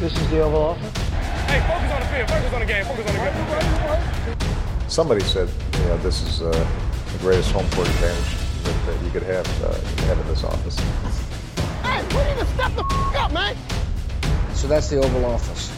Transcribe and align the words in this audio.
This 0.00 0.12
is 0.16 0.30
the 0.30 0.40
Oval 0.42 0.62
Office. 0.62 0.98
Hey, 1.50 1.60
focus 1.66 1.92
on 1.92 2.00
the 2.00 2.06
field. 2.06 2.28
Focus 2.30 2.52
on 2.54 2.60
the 2.60 2.66
game. 2.66 2.84
Focus 2.84 3.06
on 3.08 3.14
the 3.14 4.36
game. 4.36 4.88
Somebody 4.88 5.20
said, 5.24 5.48
you 5.80 5.84
know, 5.88 5.96
this 5.98 6.22
is 6.22 6.40
uh, 6.42 6.50
the 7.12 7.18
greatest 7.18 7.50
home 7.52 7.68
court 7.70 7.88
advantage 7.88 8.30
that, 8.64 8.86
that 8.86 9.04
you 9.04 9.10
could 9.10 9.22
have, 9.24 9.46
uh, 9.64 9.72
have 10.06 10.18
in 10.20 10.26
this 10.28 10.44
office. 10.44 10.78
Hey, 11.82 12.02
we 12.14 12.22
need 12.28 12.38
to 12.40 12.46
step 12.54 12.74
the 12.76 12.84
f- 12.84 13.16
up, 13.24 13.32
man. 13.32 13.56
So 14.54 14.68
that's 14.68 14.88
the 14.88 14.98
Oval 14.98 15.24
Office. 15.24 15.70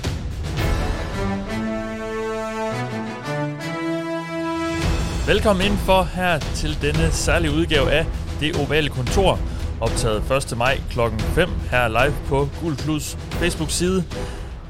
Velkommen 5.26 5.66
ind 5.66 5.78
for 5.78 6.02
her 6.02 6.38
til 6.38 6.82
denne 6.82 7.12
særlige 7.12 7.52
udgave 7.52 7.92
af 7.92 8.06
Det 8.40 8.56
Ovale 8.56 8.88
Kontor, 8.88 9.38
optaget 9.80 10.30
1. 10.52 10.58
maj 10.58 10.80
kl. 10.90 11.00
5 11.34 11.48
her 11.70 11.88
live 11.88 12.14
på 12.28 12.48
Gul 12.60 12.76
Klus 12.76 13.18
Facebook-side. 13.40 14.04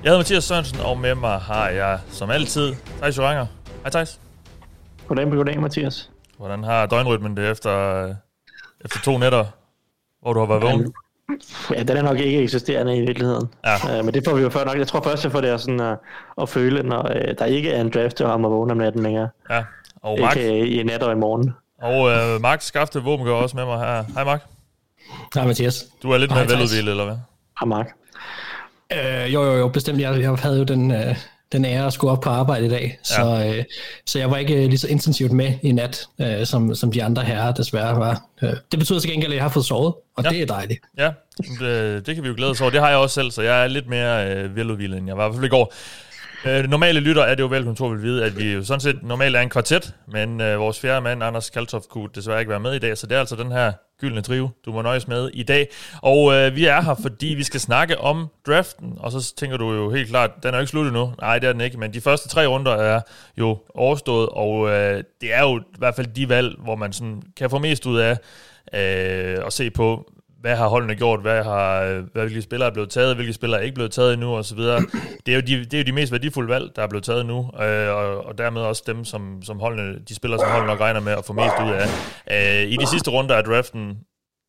Jeg 0.02 0.10
hedder 0.10 0.18
Mathias 0.18 0.44
Sørensen, 0.44 0.80
og 0.80 0.98
med 0.98 1.14
mig 1.14 1.38
har 1.38 1.68
jeg 1.68 2.00
som 2.10 2.30
altid 2.30 2.74
Thijs 2.98 3.18
Joranger. 3.18 3.46
Hej 3.82 3.90
Thijs. 3.90 4.20
Goddag, 5.08 5.30
goddag, 5.30 5.60
Mathias. 5.60 6.10
Hvordan 6.38 6.64
har 6.64 6.86
døgnrytmen 6.86 7.36
det 7.36 7.50
efter, 7.50 8.04
efter 8.84 9.00
to 9.04 9.18
nætter, 9.18 9.44
hvor 10.22 10.32
du 10.32 10.40
har 10.40 10.46
været 10.46 10.62
vågen? 10.62 10.92
Ja, 11.70 11.82
den 11.82 11.96
er 11.96 12.02
nok 12.02 12.18
ikke 12.18 12.42
eksisterende 12.42 12.96
i 12.96 13.00
virkeligheden. 13.00 13.48
Ja. 13.64 13.98
Uh, 13.98 14.04
men 14.04 14.14
det 14.14 14.24
får 14.24 14.34
vi 14.34 14.42
jo 14.42 14.50
før 14.50 14.64
nok. 14.64 14.78
Jeg 14.78 14.88
tror 14.88 15.02
først, 15.02 15.24
jeg 15.24 15.32
får 15.32 15.40
det 15.40 15.48
at, 15.48 15.60
sådan, 15.60 15.80
uh, 15.80 15.96
at 16.42 16.48
føle, 16.48 16.82
når 16.82 17.02
uh, 17.02 17.34
der 17.38 17.44
ikke 17.44 17.70
er 17.70 17.80
en 17.80 17.90
draft 17.90 18.16
til 18.16 18.26
ham 18.26 18.44
at 18.44 18.50
vågne 18.50 18.72
om 18.72 18.78
natten 18.78 19.02
længere. 19.02 19.28
Ja, 19.50 19.64
og 20.02 20.18
Mark, 20.20 20.36
Ikke 20.36 20.62
uh, 20.62 20.68
i 20.68 20.82
nat 20.82 21.02
og 21.02 21.12
i 21.12 21.16
morgen. 21.16 21.54
og 21.82 22.00
uh, 22.34 22.42
Mark 22.42 22.62
Skafte 22.62 23.02
Våben 23.02 23.26
gør 23.26 23.32
også 23.32 23.56
med 23.56 23.64
mig 23.64 23.78
her. 23.78 24.04
Hej 24.14 24.24
Mark. 24.24 24.42
Hej 25.34 25.46
Mathias. 25.46 25.84
Du 26.02 26.10
er 26.10 26.18
lidt 26.18 26.30
mere 26.30 26.48
veludvildet, 26.48 26.90
eller 26.90 27.04
hvad? 27.04 27.16
Hej, 27.60 27.66
Mark. 27.66 27.99
Øh, 28.92 29.34
jo, 29.34 29.44
jo, 29.44 29.56
jo, 29.56 29.68
bestemt. 29.68 30.00
Jeg, 30.00 30.20
jeg 30.20 30.30
havde 30.34 30.58
jo 30.58 30.64
den, 30.64 30.90
øh, 30.90 31.16
den 31.52 31.64
ære 31.64 31.86
at 31.86 31.92
skulle 31.92 32.10
op 32.12 32.20
på 32.20 32.30
arbejde 32.30 32.66
i 32.66 32.68
dag, 32.68 32.98
så, 33.02 33.52
øh, 33.56 33.64
så 34.06 34.18
jeg 34.18 34.30
var 34.30 34.36
ikke 34.36 34.54
øh, 34.54 34.60
lige 34.68 34.78
så 34.78 34.88
intensivt 34.88 35.32
med 35.32 35.52
i 35.62 35.72
nat, 35.72 36.06
øh, 36.20 36.46
som, 36.46 36.74
som 36.74 36.92
de 36.92 37.04
andre 37.04 37.22
herrer 37.22 37.52
desværre 37.52 37.96
var. 38.00 38.22
Øh, 38.42 38.50
det 38.72 38.78
betyder 38.78 39.00
til 39.00 39.10
gengæld, 39.10 39.32
at 39.32 39.36
jeg 39.36 39.44
har 39.44 39.48
fået 39.50 39.66
sovet, 39.66 39.94
og 40.16 40.24
Ja. 40.24 40.30
ja. 40.30 40.34
det 40.34 40.42
er 40.42 40.46
dejligt. 40.46 40.80
Ja, 40.98 41.10
det, 41.60 42.06
det 42.06 42.14
kan 42.14 42.24
vi 42.24 42.28
jo 42.28 42.34
glæde 42.36 42.50
os 42.50 42.60
over. 42.60 42.70
Det 42.70 42.80
har 42.80 42.88
jeg 42.88 42.98
også 42.98 43.14
selv, 43.14 43.30
så 43.30 43.42
jeg 43.42 43.62
er 43.62 43.66
lidt 43.66 43.88
mere 43.88 44.30
øh, 44.36 44.56
veludvildet, 44.56 44.98
end 44.98 45.06
jeg 45.06 45.16
var 45.16 45.24
i 45.24 45.28
hvert 45.28 45.34
fald 45.36 45.46
i 45.46 45.48
går. 45.48 45.74
Øh, 46.44 46.70
normale 46.70 47.00
lytter 47.00 47.22
er 47.22 47.34
det 47.34 47.42
jo 47.42 47.46
velkontor 47.48 47.88
vil 47.88 48.02
vide, 48.02 48.24
at 48.24 48.38
vi 48.38 48.52
jo 48.52 48.64
sådan 48.64 48.80
set 48.80 49.02
normalt 49.02 49.36
er 49.36 49.40
en 49.40 49.48
kvartet, 49.50 49.94
men 50.12 50.40
øh, 50.40 50.58
vores 50.60 50.80
fjerde 50.80 51.00
mand, 51.00 51.22
Anders 51.24 51.50
Kaltoff, 51.50 51.84
kunne 51.90 52.08
desværre 52.14 52.38
ikke 52.40 52.50
være 52.50 52.60
med 52.60 52.74
i 52.74 52.78
dag, 52.78 52.98
så 52.98 53.06
det 53.06 53.16
er 53.16 53.20
altså 53.20 53.36
den 53.36 53.52
her 53.52 53.72
gyldne 54.00 54.22
trio, 54.22 54.48
du 54.64 54.72
må 54.72 54.82
nøjes 54.82 55.08
med 55.08 55.30
i 55.34 55.42
dag. 55.42 55.68
Og 56.02 56.34
øh, 56.34 56.56
vi 56.56 56.64
er 56.64 56.80
her, 56.80 56.94
fordi 57.02 57.26
vi 57.26 57.42
skal 57.42 57.60
snakke 57.60 57.98
om 57.98 58.26
draften, 58.46 58.94
og 58.98 59.12
så 59.12 59.34
tænker 59.34 59.56
du 59.56 59.72
jo 59.72 59.90
helt 59.90 60.08
klart, 60.08 60.30
den 60.42 60.54
er 60.54 60.58
jo 60.58 60.60
ikke 60.60 60.70
slut 60.70 60.86
endnu. 60.86 61.12
Nej, 61.20 61.38
det 61.38 61.48
er 61.48 61.52
den 61.52 61.60
ikke, 61.60 61.78
men 61.78 61.94
de 61.94 62.00
første 62.00 62.28
tre 62.28 62.46
runder 62.46 62.72
er 62.72 63.00
jo 63.38 63.58
overstået, 63.74 64.28
og 64.28 64.68
øh, 64.68 65.04
det 65.20 65.34
er 65.34 65.42
jo 65.42 65.58
i 65.58 65.78
hvert 65.78 65.94
fald 65.94 66.06
de 66.06 66.28
valg, 66.28 66.54
hvor 66.58 66.76
man 66.76 66.92
sådan 66.92 67.22
kan 67.36 67.50
få 67.50 67.58
mest 67.58 67.86
ud 67.86 67.98
af 67.98 68.18
øh, 68.74 69.46
at 69.46 69.52
se 69.52 69.70
på, 69.70 70.12
hvad 70.40 70.56
har 70.56 70.68
holdene 70.68 70.94
gjort, 70.94 71.20
hvad 71.20 71.44
har 71.44 71.84
hvad, 72.12 72.24
hvilke 72.24 72.42
spillere 72.42 72.68
er 72.68 72.72
blevet 72.72 72.90
taget, 72.90 73.16
hvilke 73.16 73.32
spillere 73.32 73.60
er 73.60 73.64
ikke 73.64 73.74
blevet 73.74 73.92
taget 73.92 74.12
endnu, 74.12 74.36
og 74.36 74.44
så 74.44 74.54
videre. 74.54 74.80
Det 75.26 75.32
er 75.32 75.34
jo 75.34 75.40
de, 75.40 75.64
det 75.64 75.74
er 75.74 75.78
jo 75.78 75.84
de 75.84 75.92
mest 75.92 76.12
værdifulde 76.12 76.48
valg, 76.48 76.70
der 76.76 76.82
er 76.82 76.88
blevet 76.88 77.04
taget 77.04 77.26
nu, 77.26 77.50
øh, 77.62 77.88
og, 77.94 78.26
og 78.26 78.38
dermed 78.38 78.60
også 78.62 78.82
dem, 78.86 79.04
som, 79.04 79.42
som 79.42 79.60
holdene, 79.60 79.98
de 80.08 80.14
spillere, 80.14 80.40
som 80.40 80.50
holdene 80.50 80.66
nok 80.66 80.80
regner 80.80 81.00
med 81.00 81.12
at 81.12 81.24
få 81.24 81.32
mest 81.32 81.54
ud 81.64 81.70
af. 81.70 81.86
Øh, 82.30 82.72
I 82.72 82.76
de 82.76 82.86
sidste 82.86 83.10
runder 83.10 83.34
af 83.34 83.44
draften 83.44 83.98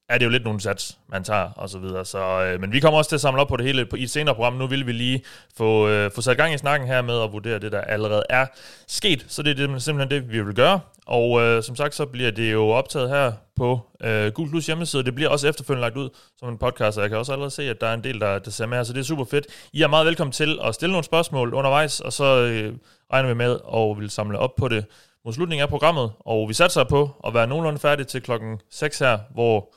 er 0.10 0.18
det 0.18 0.26
jo 0.26 0.30
lidt 0.30 0.44
nogle 0.44 0.62
sats, 0.62 0.98
man 1.10 1.24
tager, 1.24 1.50
og 1.56 1.70
så 1.70 1.80
videre. 1.80 2.06
Så, 2.06 2.44
øh, 2.44 2.62
men 2.62 2.72
vi 2.72 2.80
kommer 2.80 2.98
også 2.98 3.10
til 3.10 3.16
at 3.16 3.22
samle 3.22 3.42
op 3.42 3.48
på 3.48 3.58
det 3.58 3.66
hele 3.66 3.86
på, 3.86 3.96
i 3.96 4.04
et 4.04 4.10
senere 4.10 4.36
program. 4.36 4.54
Nu 4.54 4.68
vil 4.68 4.88
vi 4.88 4.92
lige 4.92 5.24
få, 5.58 5.88
øh, 5.88 6.12
få 6.16 6.22
sat 6.22 6.38
gang 6.38 6.54
i 6.54 6.58
snakken 6.58 6.88
her 6.88 7.02
med 7.02 7.24
at 7.24 7.32
vurdere 7.32 7.60
det, 7.60 7.72
der 7.72 7.82
allerede 7.82 8.24
er 8.30 8.46
sket. 8.88 9.26
Så 9.28 9.44
det 9.44 9.60
er 9.60 9.68
det, 9.68 9.84
simpelthen 9.84 10.22
det, 10.22 10.32
vi 10.32 10.42
vil 10.42 10.56
gøre. 10.56 10.80
Og 11.12 11.42
øh, 11.42 11.64
som 11.64 11.76
sagt, 11.76 11.96
så 11.96 12.06
bliver 12.06 12.32
det 12.32 12.52
jo 12.52 12.68
optaget 12.68 13.10
her 13.10 13.32
på 13.56 13.80
øh, 14.04 14.32
Gul 14.32 14.50
Plus 14.50 14.66
hjemmeside. 14.66 15.04
Det 15.04 15.16
bliver 15.16 15.30
også 15.30 15.48
efterfølgende 15.48 15.82
lagt 15.82 15.98
ud 15.98 16.10
som 16.38 16.50
en 16.50 16.58
podcast, 16.58 16.98
og 16.98 17.02
jeg 17.02 17.10
kan 17.10 17.18
også 17.20 17.32
allerede 17.32 17.52
se, 17.52 17.70
at 17.70 17.82
der 17.82 17.88
er 17.88 17.94
en 17.94 18.04
del, 18.04 18.20
der, 18.20 18.40
der 18.40 18.52
ser 18.52 18.66
med 18.66 18.78
her, 18.78 18.84
så 18.84 18.94
det 18.94 19.00
er 19.00 19.04
super 19.04 19.26
fedt. 19.26 19.48
I 19.74 19.82
er 19.82 19.88
meget 19.88 20.06
velkommen 20.06 20.32
til 20.32 20.60
at 20.64 20.76
stille 20.76 20.92
nogle 20.92 21.04
spørgsmål 21.04 21.54
undervejs, 21.54 22.00
og 22.00 22.14
så 22.14 22.24
øh, 22.24 22.74
regner 23.14 23.30
vi 23.30 23.36
med 23.36 23.60
og 23.64 24.00
vil 24.00 24.10
samle 24.10 24.40
op 24.40 24.56
på 24.56 24.68
det 24.68 24.86
mod 25.26 25.34
slutningen 25.34 25.64
af 25.64 25.70
programmet. 25.70 26.12
Og 26.20 26.50
vi 26.50 26.54
satser 26.54 26.84
på 26.84 27.10
at 27.28 27.34
være 27.34 27.48
nogenlunde 27.48 27.80
færdige 27.80 28.06
til 28.06 28.22
klokken 28.22 28.60
6 28.70 29.00
her, 29.00 29.20
hvor 29.34 29.74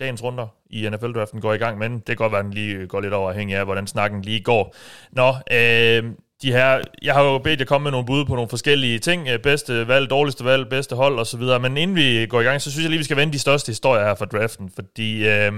dagens 0.00 0.22
runder 0.22 0.46
i 0.70 0.88
NFL-draften 0.88 1.40
går 1.40 1.52
i 1.52 1.58
gang, 1.58 1.78
men 1.78 1.94
det 1.94 2.06
kan 2.06 2.16
godt 2.16 2.32
være, 2.32 2.38
at 2.38 2.44
den 2.44 2.54
lige 2.54 2.86
går 2.86 3.00
lidt 3.00 3.14
over 3.14 3.30
afhængig 3.30 3.56
af, 3.56 3.64
hvordan 3.64 3.86
snakken 3.86 4.22
lige 4.22 4.40
går. 4.40 4.74
Nå, 5.12 5.28
øh, 5.52 6.04
de 6.42 6.52
her, 6.52 6.80
jeg 7.02 7.14
har 7.14 7.22
jo 7.22 7.38
bedt 7.38 7.60
jer 7.60 7.66
komme 7.66 7.82
med 7.82 7.90
nogle 7.90 8.06
bud 8.06 8.24
på 8.24 8.34
nogle 8.34 8.48
forskellige 8.48 8.98
ting, 8.98 9.28
øh, 9.28 9.38
bedste 9.38 9.88
valg, 9.88 10.10
dårligste 10.10 10.44
valg, 10.44 10.68
bedste 10.68 10.96
hold 10.96 11.18
og 11.18 11.26
så 11.26 11.36
videre, 11.36 11.60
men 11.60 11.76
inden 11.76 11.96
vi 11.96 12.26
går 12.26 12.40
i 12.40 12.44
gang, 12.44 12.62
så 12.62 12.70
synes 12.70 12.82
jeg 12.82 12.90
lige, 12.90 12.98
vi 12.98 13.04
skal 13.04 13.16
vende 13.16 13.32
de 13.32 13.38
største 13.38 13.70
historier 13.70 14.04
her 14.04 14.14
fra 14.14 14.24
draften, 14.24 14.70
fordi 14.74 15.28
øh, 15.28 15.52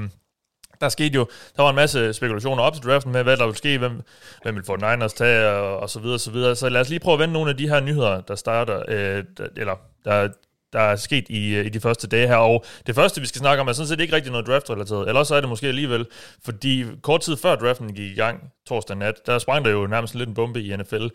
der 0.81 0.89
skete 0.89 1.15
jo, 1.15 1.27
der 1.57 1.63
var 1.63 1.71
en 1.71 1.77
masse 1.77 2.13
spekulationer 2.13 2.63
op 2.63 2.75
til 2.75 2.83
draften 2.83 3.13
med, 3.13 3.23
hvad 3.23 3.37
der 3.37 3.45
ville 3.45 3.59
ske, 3.59 3.79
hvem, 3.79 4.03
hvem 4.43 4.55
vil 4.55 4.65
få 4.65 4.77
Niners 4.77 5.13
tage, 5.13 5.49
og, 5.49 5.81
og 5.81 5.91
så 5.91 6.01
videre, 6.01 6.19
så 6.19 6.31
videre. 6.31 6.57
Så 6.57 6.69
lad 6.69 6.81
os 6.81 6.89
lige 6.89 7.01
prøve 7.01 7.15
at 7.15 7.21
vende 7.21 7.33
nogle 7.33 7.51
af 7.51 7.57
de 7.57 7.69
her 7.69 7.81
nyheder, 7.81 8.21
der 8.21 8.35
starter, 8.35 8.83
øh, 8.89 9.25
der, 9.39 9.47
eller 9.57 9.75
der, 10.05 10.29
der 10.75 10.81
er 10.81 10.97
sket 10.97 11.29
i, 11.29 11.55
øh, 11.55 11.67
i 11.67 11.69
de 11.69 11.81
første 11.81 12.07
dage 12.07 12.27
her. 12.27 12.37
Og 12.37 12.65
det 12.87 12.95
første, 12.95 13.21
vi 13.21 13.27
skal 13.27 13.39
snakke 13.39 13.61
om, 13.61 13.69
er 13.69 13.73
sådan 13.73 13.89
set 13.89 14.01
ikke 14.01 14.17
rigtig 14.17 14.33
noget 14.33 14.47
draft-relateret. 14.47 15.09
Eller 15.09 15.25
så 15.25 15.35
er 15.35 15.41
det 15.41 15.49
måske 15.49 15.67
alligevel, 15.67 16.07
fordi 16.45 16.85
kort 17.03 17.21
tid 17.21 17.37
før 17.37 17.55
draften 17.55 17.95
gik 17.95 18.13
i 18.13 18.15
gang, 18.15 18.53
torsdag 18.67 18.97
nat, 18.97 19.15
der 19.27 19.39
sprang 19.39 19.65
der 19.65 19.71
jo 19.71 19.87
nærmest 19.87 20.15
lidt 20.15 20.29
en 20.29 20.35
bombe 20.35 20.63
i 20.63 20.77
NFL, 20.77 21.07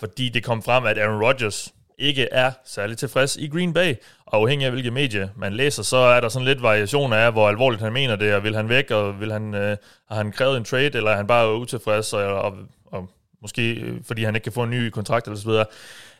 fordi 0.00 0.28
det 0.28 0.44
kom 0.44 0.62
frem, 0.62 0.84
at 0.84 0.98
Aaron 0.98 1.22
Rodgers 1.22 1.72
ikke 1.98 2.28
er 2.32 2.52
særlig 2.64 2.98
tilfreds 2.98 3.36
i 3.36 3.48
Green 3.48 3.72
Bay. 3.72 3.94
Og 4.26 4.40
afhængig 4.40 4.66
af 4.66 4.72
hvilke 4.72 4.90
medier 4.90 5.28
man 5.36 5.52
læser, 5.52 5.82
så 5.82 5.96
er 5.96 6.20
der 6.20 6.28
sådan 6.28 6.46
lidt 6.46 6.62
variationer 6.62 7.16
af, 7.16 7.32
hvor 7.32 7.48
alvorligt 7.48 7.82
han 7.82 7.92
mener 7.92 8.16
det, 8.16 8.34
og 8.34 8.44
vil 8.44 8.56
han 8.56 8.68
væk, 8.68 8.90
og 8.90 9.20
vil 9.20 9.32
han, 9.32 9.54
øh, 9.54 9.76
har 10.08 10.16
han 10.16 10.32
krævet 10.32 10.56
en 10.56 10.64
trade, 10.64 10.96
eller 10.96 11.10
er 11.10 11.16
han 11.16 11.26
bare 11.26 11.54
utilfreds, 11.54 12.12
og, 12.12 12.24
og, 12.24 12.54
og 12.86 13.10
måske 13.42 13.72
øh, 13.72 13.96
fordi 14.06 14.24
han 14.24 14.34
ikke 14.34 14.44
kan 14.44 14.52
få 14.52 14.62
en 14.62 14.70
ny 14.70 14.90
kontrakt, 14.90 15.26
eller 15.26 15.38
så 15.38 15.48
videre. 15.48 15.66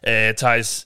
Øh, 0.08 0.34
Thijs, 0.34 0.84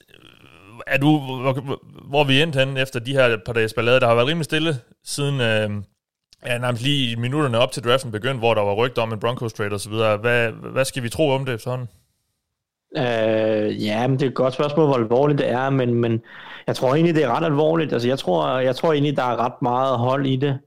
er 0.90 0.98
du, 0.98 1.18
hvor, 1.18 1.80
hvor 2.08 2.24
vi 2.24 2.42
endte 2.42 2.58
henne 2.58 2.80
efter 2.80 3.00
de 3.00 3.12
her 3.12 3.36
par 3.46 3.52
dages 3.52 3.74
ballade? 3.74 4.00
Der 4.00 4.06
har 4.06 4.14
været 4.14 4.28
rimelig 4.28 4.44
stille 4.44 4.74
siden, 5.04 5.34
øh, 5.40 5.70
ja, 6.46 6.58
nærmest 6.58 6.82
lige 6.82 7.12
i 7.12 7.14
minutterne 7.14 7.58
op 7.58 7.72
til 7.72 7.84
draften 7.84 8.12
begyndte, 8.12 8.38
hvor 8.38 8.54
der 8.54 8.62
var 8.62 8.74
rygter 8.74 9.02
om 9.02 9.12
en 9.12 9.20
Broncos 9.20 9.52
trade 9.52 9.72
og 9.72 9.80
så 9.80 9.90
videre. 9.90 10.16
Hvad, 10.16 10.50
hvad 10.50 10.84
skal 10.84 11.02
vi 11.02 11.08
tro 11.08 11.30
om 11.30 11.44
det 11.44 11.54
efterhånden? 11.54 11.88
Øh, 12.96 13.84
ja, 13.84 14.06
men 14.06 14.18
det 14.18 14.26
er 14.26 14.30
et 14.30 14.34
godt 14.34 14.54
spørgsmål, 14.54 14.86
hvor 14.86 14.96
alvorligt 14.96 15.38
det 15.38 15.48
er, 15.50 15.70
men, 15.70 15.94
men 15.94 16.22
jeg 16.66 16.76
tror 16.76 16.94
egentlig, 16.94 17.14
det 17.14 17.24
er 17.24 17.36
ret 17.36 17.44
alvorligt. 17.44 17.92
Altså, 17.92 18.08
jeg 18.08 18.18
tror, 18.18 18.58
jeg 18.58 18.76
tror 18.76 18.92
egentlig, 18.92 19.16
der 19.16 19.22
er 19.22 19.36
ret 19.36 19.62
meget 19.62 19.98
hold 19.98 20.26
i 20.26 20.36
det 20.36 20.58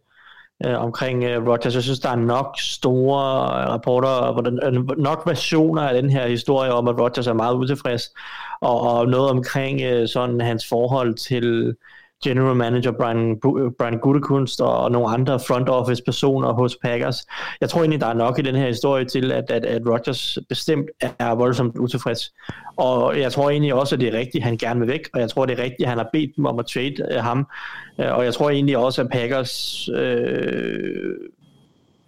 øh, 0.66 0.84
omkring 0.84 1.24
øh, 1.24 1.48
Rogers. 1.48 1.76
Jeg 1.76 1.84
synes, 1.84 2.00
der 2.00 2.10
er 2.10 2.16
nok 2.16 2.56
store 2.60 3.22
rapporter, 3.68 4.32
hvordan, 4.32 4.60
øh, 4.64 4.98
nok 4.98 5.24
versioner 5.26 5.82
af 5.82 6.02
den 6.02 6.10
her 6.10 6.28
historie 6.28 6.74
om, 6.74 6.88
at 6.88 7.00
Rogers 7.00 7.28
er 7.28 7.34
meget 7.34 7.56
utilfreds, 7.56 8.14
og, 8.62 8.82
og 8.82 9.08
noget 9.08 9.30
omkring 9.30 9.82
øh, 9.82 10.08
sådan 10.08 10.42
hans 10.42 10.68
forhold 10.70 11.16
til 11.16 11.76
general 12.24 12.56
manager 12.56 12.92
Brian, 12.92 13.40
Brian 13.78 14.00
Gutekunst 14.00 14.62
og 14.62 14.92
nogle 14.92 15.10
andre 15.10 15.40
front 15.40 15.70
office 15.70 16.04
personer 16.06 16.54
hos 16.54 16.78
Packers. 16.84 17.26
Jeg 17.62 17.70
tror 17.70 17.82
egentlig, 17.82 18.02
der 18.02 18.08
er 18.08 18.14
nok 18.14 18.40
i 18.40 18.42
den 18.42 18.56
her 18.56 18.68
historie 18.68 19.06
til, 19.06 19.32
at, 19.32 19.52
at, 19.52 19.66
at 19.66 19.82
Rodgers 19.88 20.38
bestemt 20.50 20.90
er 21.20 21.36
voldsomt 21.36 21.78
utilfreds. 21.78 22.34
Og 22.78 23.20
jeg 23.20 23.32
tror 23.32 23.50
egentlig 23.50 23.74
også, 23.74 23.96
at 23.96 24.02
det 24.02 24.14
er 24.14 24.18
rigtigt, 24.18 24.42
at 24.42 24.44
han 24.44 24.58
gerne 24.58 24.80
vil 24.80 24.90
væk, 24.90 25.10
og 25.14 25.20
jeg 25.20 25.30
tror, 25.30 25.46
det 25.46 25.60
er 25.60 25.64
rigtigt, 25.64 25.82
at 25.82 25.90
han 25.90 25.98
har 25.98 26.10
bedt 26.14 26.36
dem 26.38 26.46
om 26.46 26.60
at 26.60 26.66
trade 26.66 26.96
uh, 27.16 27.24
ham. 27.24 27.48
Uh, 27.98 28.12
og 28.12 28.26
jeg 28.26 28.34
tror 28.34 28.50
egentlig 28.50 28.78
også, 28.78 29.02
at 29.02 29.10
Packers... 29.12 29.90
Øh, 29.96 31.16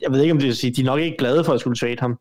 jeg 0.01 0.11
ved 0.11 0.21
ikke, 0.21 0.31
om 0.31 0.37
det 0.37 0.47
vil 0.47 0.55
sige, 0.55 0.73
de 0.73 0.81
er 0.81 0.85
nok 0.85 0.99
ikke 0.99 1.17
glade 1.17 1.43
for 1.43 1.53
at 1.53 1.59
skulle 1.59 1.77
trade 1.77 1.97
ham. 1.99 2.17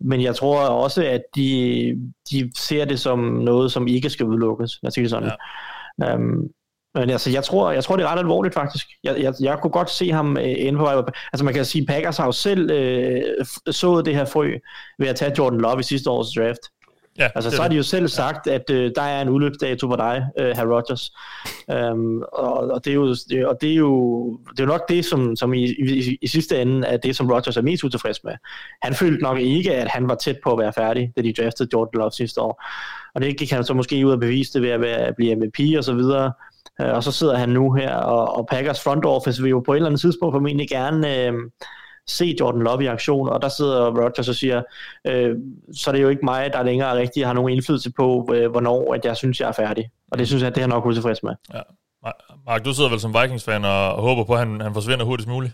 Men 0.00 0.22
jeg 0.22 0.34
tror 0.34 0.60
også, 0.60 1.04
at 1.04 1.22
de, 1.36 2.10
de 2.30 2.50
ser 2.56 2.84
det 2.84 3.00
som 3.00 3.18
noget, 3.18 3.72
som 3.72 3.86
ikke 3.86 4.10
skal 4.10 4.26
udelukkes. 4.26 4.78
Jeg 4.82 4.92
siger 4.92 5.02
det 5.02 5.10
sådan. 5.10 5.30
Ja. 6.02 6.14
Um, 6.14 6.48
men 6.94 7.10
altså, 7.10 7.30
jeg 7.30 7.44
tror, 7.44 7.72
jeg 7.72 7.84
tror, 7.84 7.96
det 7.96 8.04
er 8.04 8.12
ret 8.12 8.18
alvorligt 8.18 8.54
faktisk. 8.54 8.86
Jeg, 9.04 9.22
jeg, 9.22 9.34
jeg 9.40 9.58
kunne 9.62 9.70
godt 9.70 9.90
se 9.90 10.12
ham 10.12 10.36
øh, 10.36 10.54
inde 10.56 10.78
på 10.78 10.84
vej. 10.84 11.02
Altså 11.32 11.44
man 11.44 11.54
kan 11.54 11.64
sige, 11.64 11.86
Packers 11.86 12.16
har 12.16 12.24
jo 12.24 12.32
selv 12.32 12.70
øh, 12.70 13.22
sået 13.70 14.04
det 14.04 14.14
her 14.14 14.24
frø 14.24 14.52
ved 14.98 15.08
at 15.08 15.16
tage 15.16 15.34
Jordan 15.38 15.60
Love 15.60 15.80
i 15.80 15.82
sidste 15.82 16.10
års 16.10 16.32
draft. 16.36 16.60
Ja, 17.18 17.28
Altså 17.34 17.50
så 17.50 17.62
har 17.62 17.68
de 17.68 17.76
jo 17.76 17.82
selv 17.82 18.08
sagt, 18.08 18.46
at 18.46 18.70
øh, 18.70 18.92
der 18.96 19.02
er 19.02 19.22
en 19.22 19.28
udløbsdato 19.28 19.86
på 19.86 19.96
dig, 19.96 20.26
øh, 20.38 20.56
herr 20.56 20.66
Rodgers. 20.66 21.12
Um, 21.92 22.22
og, 22.32 22.52
og, 22.52 22.84
det 22.84 22.90
er 22.90 22.94
jo, 22.94 23.14
det, 23.30 23.46
og 23.46 23.58
det 23.60 23.70
er 23.70 23.74
jo, 23.74 24.38
det 24.50 24.60
er 24.60 24.64
jo 24.64 24.68
nok 24.68 24.88
det, 24.88 25.04
som, 25.04 25.36
som 25.36 25.54
i, 25.54 25.64
i, 25.64 26.18
i 26.22 26.26
sidste 26.26 26.62
ende 26.62 26.86
er 26.86 26.96
det, 26.96 27.16
som 27.16 27.30
Rodgers 27.30 27.56
er 27.56 27.62
mest 27.62 27.84
utilfreds 27.84 28.24
med. 28.24 28.32
Han 28.82 28.94
følte 28.94 29.22
nok 29.22 29.38
ikke, 29.38 29.74
at 29.74 29.88
han 29.88 30.08
var 30.08 30.14
tæt 30.14 30.36
på 30.44 30.52
at 30.52 30.58
være 30.58 30.72
færdig, 30.72 31.12
da 31.16 31.22
de 31.22 31.32
draftede 31.32 31.68
Jordan 31.72 31.98
Love 31.98 32.10
sidste 32.10 32.40
år. 32.40 32.64
Og 33.14 33.20
det 33.20 33.36
gik 33.36 33.50
han 33.50 33.64
så 33.64 33.74
måske 33.74 34.06
ud 34.06 34.12
og 34.12 34.20
bevise 34.20 34.52
det 34.52 34.62
ved 34.62 34.70
at, 34.70 34.80
være, 34.80 34.98
at 34.98 35.16
blive 35.16 35.34
MVP 35.34 35.58
og 35.76 35.84
så 35.84 35.92
videre. 35.92 36.32
Øh, 36.80 36.94
og 36.94 37.04
så 37.04 37.12
sidder 37.12 37.36
han 37.36 37.48
nu 37.48 37.72
her, 37.72 37.94
og, 37.94 38.36
og 38.36 38.46
Packers 38.46 38.82
front 38.82 39.04
office 39.04 39.42
vil 39.42 39.50
jo 39.50 39.60
på 39.60 39.72
et 39.72 39.76
eller 39.76 39.86
andet 39.86 40.00
tidspunkt 40.00 40.34
formentlig 40.34 40.68
gerne... 40.68 41.16
Øh, 41.16 41.32
se 42.08 42.36
Jordan 42.40 42.62
Love 42.62 42.84
i 42.84 42.86
aktion, 42.86 43.28
og 43.28 43.42
der 43.42 43.48
sidder 43.48 43.86
Rodgers 43.86 44.28
og 44.28 44.34
siger, 44.34 44.62
øh, 45.06 45.36
så 45.72 45.90
er 45.90 45.94
det 45.94 46.02
jo 46.02 46.08
ikke 46.08 46.24
mig, 46.24 46.52
der 46.52 46.62
længere 46.62 46.98
rigtig 46.98 47.26
har 47.26 47.32
nogen 47.32 47.52
indflydelse 47.52 47.92
på, 47.92 48.30
øh, 48.34 48.50
hvornår 48.50 48.94
at 48.94 49.04
jeg 49.04 49.16
synes, 49.16 49.40
jeg 49.40 49.48
er 49.48 49.52
færdig. 49.52 49.90
Og 50.10 50.18
det 50.18 50.26
synes 50.26 50.42
jeg, 50.42 50.54
det 50.54 50.62
er 50.62 50.66
nok 50.66 50.86
utilfreds 50.86 51.22
med. 51.22 51.32
Ja. 51.54 51.60
Mark, 52.46 52.64
du 52.64 52.74
sidder 52.74 52.90
vel 52.90 53.00
som 53.00 53.14
Vikings-fan 53.22 53.64
og, 53.64 53.94
og 53.94 54.02
håber 54.02 54.24
på, 54.24 54.32
at 54.32 54.38
han, 54.38 54.60
han 54.60 54.74
forsvinder 54.74 55.04
hurtigst 55.04 55.28
muligt? 55.28 55.52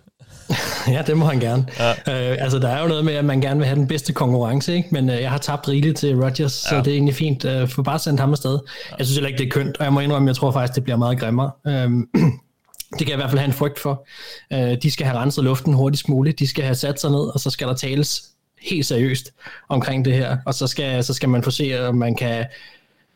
ja, 0.95 1.03
det 1.07 1.17
må 1.17 1.25
han 1.25 1.41
gerne. 1.41 1.67
Ja. 1.79 1.91
Øh, 1.91 2.37
altså, 2.41 2.59
der 2.59 2.69
er 2.69 2.83
jo 2.83 2.89
noget 2.89 3.05
med, 3.05 3.15
at 3.15 3.25
man 3.25 3.41
gerne 3.41 3.57
vil 3.57 3.67
have 3.67 3.79
den 3.79 3.87
bedste 3.87 4.13
konkurrence, 4.13 4.75
ikke? 4.77 4.89
men 4.93 5.11
øh, 5.11 5.21
jeg 5.21 5.31
har 5.31 5.39
tabt 5.39 5.69
rigeligt 5.69 5.97
til 5.97 6.17
Rodgers, 6.17 6.41
ja. 6.41 6.49
så 6.49 6.77
det 6.77 6.87
er 6.87 6.93
egentlig 6.93 7.15
fint. 7.15 7.45
Øh, 7.45 7.69
for 7.69 7.83
bare 7.83 7.99
sende 7.99 8.21
ham 8.21 8.33
afsted. 8.33 8.59
Ja. 8.91 8.95
Jeg 8.99 9.07
synes 9.07 9.17
heller 9.17 9.29
ikke, 9.29 9.39
det 9.39 9.47
er 9.47 9.51
kønt, 9.51 9.77
og 9.77 9.85
jeg 9.85 9.93
må 9.93 10.01
indrømme, 10.01 10.29
jeg 10.29 10.37
tror 10.37 10.53
faktisk, 10.53 10.75
det 10.75 10.85
bliver 10.85 10.97
meget 10.97 11.19
grimmere. 11.19 11.51
Øh, 11.67 11.73
det 12.99 13.07
kan 13.07 13.09
jeg 13.09 13.13
i 13.13 13.17
hvert 13.17 13.31
fald 13.31 13.39
have 13.39 13.49
en 13.49 13.53
frygt 13.53 13.79
for. 13.79 14.07
Øh, 14.53 14.77
de 14.83 14.91
skal 14.91 15.07
have 15.07 15.19
renset 15.19 15.45
luften 15.45 15.75
hurtigst 15.75 16.09
muligt, 16.09 16.39
de 16.39 16.49
skal 16.49 16.65
have 16.65 16.75
sat 16.75 17.01
sig 17.01 17.11
ned, 17.11 17.35
og 17.35 17.41
så 17.41 17.51
skal 17.51 17.69
der 17.69 17.75
tales 17.75 18.23
helt 18.63 18.87
seriøst 18.87 19.31
omkring 19.69 20.05
det 20.05 20.15
her, 20.15 20.37
og 20.47 20.55
så 20.55 20.67
skal, 20.67 21.05
så 21.05 21.15
skal 21.15 21.29
man 21.29 21.43
få 21.43 21.51
se, 21.51 21.89
om 21.89 21.95
man 21.95 22.15
kan 22.15 22.45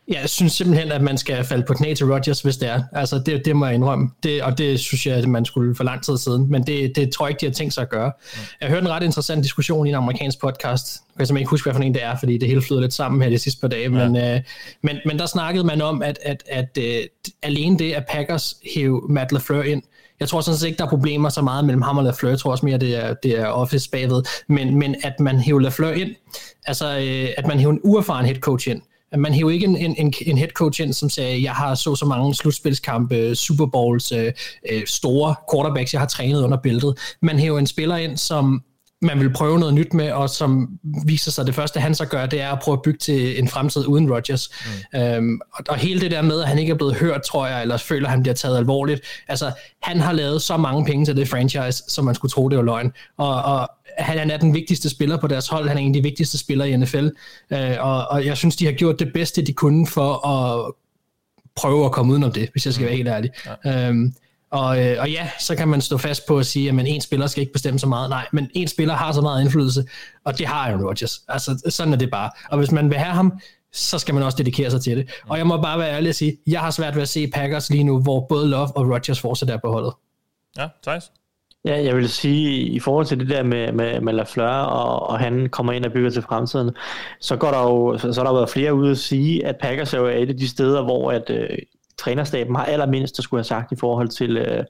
jeg 0.09 0.29
synes 0.29 0.53
simpelthen, 0.53 0.91
at 0.91 1.01
man 1.01 1.17
skal 1.17 1.43
falde 1.43 1.63
på 1.67 1.73
knæ 1.73 1.93
til 1.93 2.05
Rodgers, 2.13 2.41
hvis 2.41 2.57
det 2.57 2.69
er. 2.69 2.83
Altså, 2.91 3.19
det, 3.25 3.45
det 3.45 3.55
må 3.55 3.65
jeg 3.65 3.75
indrømme. 3.75 4.09
Det, 4.23 4.43
og 4.43 4.57
det 4.57 4.79
synes 4.79 5.05
jeg, 5.05 5.15
at 5.15 5.27
man 5.27 5.45
skulle 5.45 5.75
for 5.75 5.83
lang 5.83 6.03
tid 6.03 6.17
siden. 6.17 6.51
Men 6.51 6.67
det, 6.67 6.95
det 6.95 7.11
tror 7.11 7.25
jeg 7.27 7.31
ikke, 7.31 7.39
de 7.41 7.45
har 7.45 7.53
tænkt 7.53 7.73
sig 7.73 7.81
at 7.81 7.89
gøre. 7.89 8.11
Mm. 8.33 8.39
Jeg 8.61 8.69
hørte 8.69 8.81
en 8.81 8.89
ret 8.89 9.03
interessant 9.03 9.43
diskussion 9.43 9.85
i 9.87 9.89
en 9.89 9.95
amerikansk 9.95 10.41
podcast. 10.41 11.01
Jeg 11.09 11.17
kan 11.17 11.27
simpelthen 11.27 11.37
ikke 11.37 11.49
huske, 11.49 11.65
hvad 11.65 11.73
for 11.73 11.81
en 11.81 11.93
det 11.93 12.03
er, 12.03 12.15
fordi 12.19 12.37
det 12.37 12.47
hele 12.47 12.61
flyder 12.61 12.81
lidt 12.81 12.93
sammen 12.93 13.21
her 13.21 13.29
de 13.29 13.39
sidste 13.39 13.61
par 13.61 13.67
dage. 13.67 13.97
Ja. 13.97 14.09
Men, 14.09 14.17
øh, 14.17 14.41
men, 14.81 14.97
men 15.05 15.19
der 15.19 15.25
snakkede 15.25 15.63
man 15.63 15.81
om, 15.81 16.01
at, 16.01 16.19
at, 16.21 16.43
at 16.49 16.77
uh, 16.77 16.83
alene 17.43 17.79
det, 17.79 17.93
at 17.93 18.03
Packers 18.09 18.55
hæve 18.75 19.01
Matt 19.09 19.31
LaFleur 19.31 19.63
ind, 19.63 19.81
jeg 20.19 20.27
tror 20.27 20.41
sådan 20.41 20.57
set 20.57 20.67
ikke, 20.67 20.77
der 20.77 20.85
er 20.85 20.89
problemer 20.89 21.29
så 21.29 21.41
meget 21.41 21.65
mellem 21.65 21.81
ham 21.81 21.97
og 21.97 22.03
LaFleur. 22.03 22.29
Jeg 22.29 22.39
tror 22.39 22.51
også 22.51 22.65
mere, 22.65 22.77
det 22.77 22.95
er, 22.95 23.13
det 23.13 23.39
er 23.39 23.45
office 23.45 23.89
bagved. 23.89 24.23
Men, 24.47 24.75
men 24.75 24.95
at 25.03 25.19
man 25.19 25.39
hæver 25.39 25.59
LaFleur 25.59 25.91
ind, 25.91 26.15
altså 26.65 26.97
øh, 26.97 27.29
at 27.37 27.47
man 27.47 27.59
hæver 27.59 27.71
en 27.71 27.79
uerfaren 27.83 28.25
head 28.25 28.35
coach 28.35 28.69
ind, 28.69 28.81
man 29.17 29.33
hæver 29.33 29.49
ikke 29.49 29.65
en, 29.65 29.95
en, 29.97 30.13
en 30.25 30.37
head 30.37 30.49
coach 30.49 30.81
ind, 30.81 30.93
som 30.93 31.09
sagde, 31.09 31.43
jeg 31.43 31.51
har 31.51 31.75
så 31.75 31.95
så 31.95 32.05
mange 32.05 32.35
slutspilskampe, 32.35 33.15
øh, 33.15 33.35
Super 33.35 33.65
Bowls, 33.65 34.11
øh, 34.11 34.33
øh, 34.71 34.81
store 34.85 35.35
quarterbacks, 35.53 35.93
jeg 35.93 36.01
har 36.01 36.07
trænet 36.07 36.43
under 36.43 36.57
bæltet. 36.57 36.97
Man 37.21 37.39
hæver 37.39 37.59
en 37.59 37.67
spiller 37.67 37.95
ind, 37.95 38.17
som 38.17 38.63
man 39.01 39.19
vil 39.19 39.33
prøve 39.33 39.59
noget 39.59 39.73
nyt 39.73 39.93
med, 39.93 40.11
og 40.11 40.29
som 40.29 40.79
viser 41.05 41.31
sig, 41.31 41.41
at 41.41 41.47
det 41.47 41.55
første, 41.55 41.79
han 41.79 41.95
så 41.95 42.05
gør, 42.05 42.25
det 42.25 42.41
er 42.41 42.51
at 42.51 42.59
prøve 42.59 42.73
at 42.73 42.81
bygge 42.81 42.97
til 42.97 43.39
en 43.39 43.47
fremtid 43.47 43.85
uden 43.85 44.11
Rodgers. 44.13 44.49
Mm. 44.93 44.99
Øhm, 44.99 45.39
og, 45.53 45.63
og 45.69 45.75
hele 45.75 46.01
det 46.01 46.11
der 46.11 46.21
med, 46.21 46.41
at 46.41 46.47
han 46.47 46.59
ikke 46.59 46.71
er 46.71 46.75
blevet 46.75 46.95
hørt, 46.95 47.21
tror 47.21 47.47
jeg, 47.47 47.61
eller 47.61 47.77
føler, 47.77 48.07
at 48.07 48.11
han 48.11 48.21
bliver 48.21 48.35
taget 48.35 48.57
alvorligt. 48.57 49.01
Altså, 49.27 49.51
han 49.81 49.99
har 49.99 50.11
lavet 50.11 50.41
så 50.41 50.57
mange 50.57 50.85
penge 50.85 51.05
til 51.05 51.15
det 51.15 51.27
franchise, 51.27 51.83
som 51.87 52.05
man 52.05 52.15
skulle 52.15 52.31
tro, 52.31 52.49
det 52.49 52.57
var 52.57 52.63
løgn. 52.63 52.93
Og, 53.17 53.43
og 53.43 53.69
han 53.97 54.31
er 54.31 54.37
den 54.37 54.53
vigtigste 54.53 54.89
spiller 54.89 55.17
på 55.17 55.27
deres 55.27 55.47
hold. 55.47 55.67
Han 55.67 55.77
er 55.77 55.81
en 55.81 55.87
af 55.87 55.93
de 55.93 56.03
vigtigste 56.03 56.37
spillere 56.37 56.69
i 56.69 56.77
NFL. 56.77 57.09
Øh, 57.53 57.75
og, 57.79 58.07
og 58.07 58.25
jeg 58.25 58.37
synes, 58.37 58.55
de 58.55 58.65
har 58.65 58.71
gjort 58.71 58.99
det 58.99 59.13
bedste, 59.13 59.41
de 59.41 59.53
kunne 59.53 59.87
for 59.87 60.27
at 60.27 60.73
prøve 61.55 61.85
at 61.85 61.91
komme 61.91 62.11
udenom 62.11 62.31
det, 62.31 62.49
hvis 62.51 62.65
jeg 62.65 62.73
skal 62.73 62.85
være 62.85 62.95
helt 62.95 63.07
ærlig. 63.07 63.29
Ja. 63.65 63.87
Øhm, 63.87 64.13
og, 64.51 64.85
øh, 64.85 65.01
og 65.01 65.11
ja, 65.11 65.29
så 65.39 65.55
kan 65.55 65.67
man 65.67 65.81
stå 65.81 65.97
fast 65.97 66.27
på 66.27 66.37
at 66.37 66.45
sige, 66.45 66.69
at 66.69 66.87
en 66.87 67.01
spiller 67.01 67.27
skal 67.27 67.41
ikke 67.41 67.53
bestemme 67.53 67.79
så 67.79 67.87
meget. 67.87 68.09
Nej, 68.09 68.27
men 68.31 68.49
en 68.53 68.67
spiller 68.67 68.93
har 68.93 69.11
så 69.11 69.21
meget 69.21 69.41
indflydelse, 69.41 69.85
og 70.25 70.37
det 70.37 70.47
har 70.47 70.67
Aaron 70.67 70.85
Rodgers. 70.85 71.21
Altså, 71.27 71.61
sådan 71.69 71.93
er 71.93 71.97
det 71.97 72.11
bare. 72.11 72.31
Og 72.51 72.57
hvis 72.57 72.71
man 72.71 72.89
vil 72.89 72.97
have 72.97 73.13
ham, 73.13 73.39
så 73.71 73.99
skal 73.99 74.13
man 74.13 74.23
også 74.23 74.37
dedikere 74.37 74.71
sig 74.71 74.81
til 74.81 74.97
det. 74.97 75.09
Og 75.27 75.37
jeg 75.37 75.47
må 75.47 75.61
bare 75.61 75.79
være 75.79 75.91
ærlig 75.91 76.09
og 76.09 76.15
sige, 76.15 76.37
jeg 76.47 76.59
har 76.59 76.71
svært 76.71 76.95
ved 76.95 77.01
at 77.01 77.09
se 77.09 77.27
Packers 77.27 77.69
lige 77.69 77.83
nu, 77.83 78.01
hvor 78.01 78.25
både 78.29 78.49
Love 78.49 78.77
og 78.77 78.89
Rodgers 78.89 79.19
fortsat 79.19 79.49
er 79.49 79.57
på 79.57 79.71
holdet. 79.71 79.93
Ja, 80.57 80.67
Thijs? 80.83 81.11
Ja, 81.65 81.83
jeg 81.83 81.95
vil 81.95 82.09
sige, 82.09 82.61
i 82.61 82.79
forhold 82.79 83.05
til 83.05 83.19
det 83.19 83.29
der 83.29 83.43
med, 83.43 83.71
med, 83.71 84.01
med 84.01 84.13
Lafleur, 84.13 84.47
og, 84.47 85.09
og 85.09 85.19
han 85.19 85.49
kommer 85.49 85.73
ind 85.73 85.85
og 85.85 85.91
bygger 85.91 86.09
til 86.09 86.21
fremtiden, 86.21 86.71
så, 87.19 87.35
går 87.35 87.51
der 87.51 87.61
jo, 87.61 87.97
så, 87.97 88.13
så 88.13 88.23
der 88.23 88.33
været 88.33 88.49
flere 88.49 88.73
ude 88.73 88.91
at 88.91 88.97
sige, 88.97 89.45
at 89.45 89.55
Packers 89.61 89.93
er 89.93 89.97
jo 89.97 90.07
et 90.07 90.29
af 90.29 90.37
de 90.37 90.47
steder, 90.47 90.83
hvor 90.83 91.11
at, 91.11 91.29
øh, 91.29 91.57
trænerstaben 91.99 92.55
har 92.55 92.65
allermindst 92.65 93.19
at 93.19 93.23
skulle 93.23 93.39
have 93.39 93.43
sagt 93.43 93.71
i 93.71 93.75
forhold 93.75 94.07
til, 94.07 94.37
øh, 94.37 94.63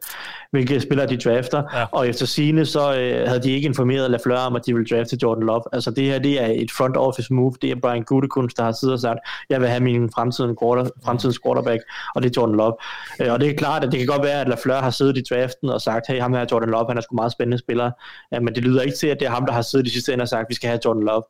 hvilke 0.51 0.79
spillere 0.79 1.07
de 1.07 1.17
drafter. 1.17 1.63
Ja. 1.73 1.85
Og 1.91 2.09
efter 2.09 2.25
sine 2.25 2.65
så 2.65 2.95
øh, 2.95 3.27
havde 3.27 3.43
de 3.43 3.51
ikke 3.51 3.65
informeret 3.65 4.11
LaFleur 4.11 4.37
om, 4.37 4.55
at 4.55 4.65
de 4.65 4.73
ville 4.73 4.87
drafte 4.87 5.17
Jordan 5.23 5.43
Love. 5.43 5.61
Altså 5.73 5.91
det 5.91 6.03
her, 6.03 6.19
det 6.19 6.43
er 6.43 6.47
et 6.47 6.71
front 6.71 6.97
office 6.97 7.33
move. 7.33 7.53
Det 7.61 7.71
er 7.71 7.75
Brian 7.75 8.03
Gutekunst, 8.03 8.57
der 8.57 8.63
har 8.63 8.71
siddet 8.71 8.93
og 8.93 8.99
sagt, 8.99 9.19
jeg 9.49 9.61
vil 9.61 9.69
have 9.69 9.79
min 9.79 10.09
fremtidens, 10.15 10.57
quarter, 10.63 10.89
fremtidens 11.05 11.39
quarterback, 11.45 11.81
og 12.15 12.23
det 12.23 12.29
er 12.29 12.41
Jordan 12.41 12.55
Love. 12.55 12.75
Øh, 13.21 13.33
og 13.33 13.39
det 13.39 13.49
er 13.49 13.53
klart, 13.53 13.83
at 13.83 13.91
det 13.91 13.99
kan 13.99 14.07
godt 14.07 14.23
være, 14.23 14.41
at 14.41 14.49
LaFleur 14.49 14.81
har 14.81 14.89
siddet 14.89 15.17
i 15.17 15.23
draften 15.29 15.69
og 15.69 15.81
sagt, 15.81 16.07
hey, 16.07 16.21
ham 16.21 16.33
her 16.33 16.45
Jordan 16.51 16.69
Love, 16.69 16.85
han 16.87 16.97
er 16.97 17.01
sgu 17.01 17.15
meget 17.15 17.31
spændende 17.31 17.57
spiller. 17.57 17.91
Ja, 18.31 18.39
men 18.39 18.55
det 18.55 18.63
lyder 18.63 18.81
ikke 18.81 18.97
til, 18.97 19.07
at 19.07 19.19
det 19.19 19.25
er 19.25 19.31
ham, 19.31 19.45
der 19.45 19.53
har 19.53 19.61
siddet 19.61 19.87
i 19.87 19.89
sidste 19.89 20.13
ende 20.13 20.21
og 20.21 20.27
sagt, 20.27 20.49
vi 20.49 20.55
skal 20.55 20.69
have 20.69 20.79
Jordan 20.85 21.03
Love. 21.03 21.23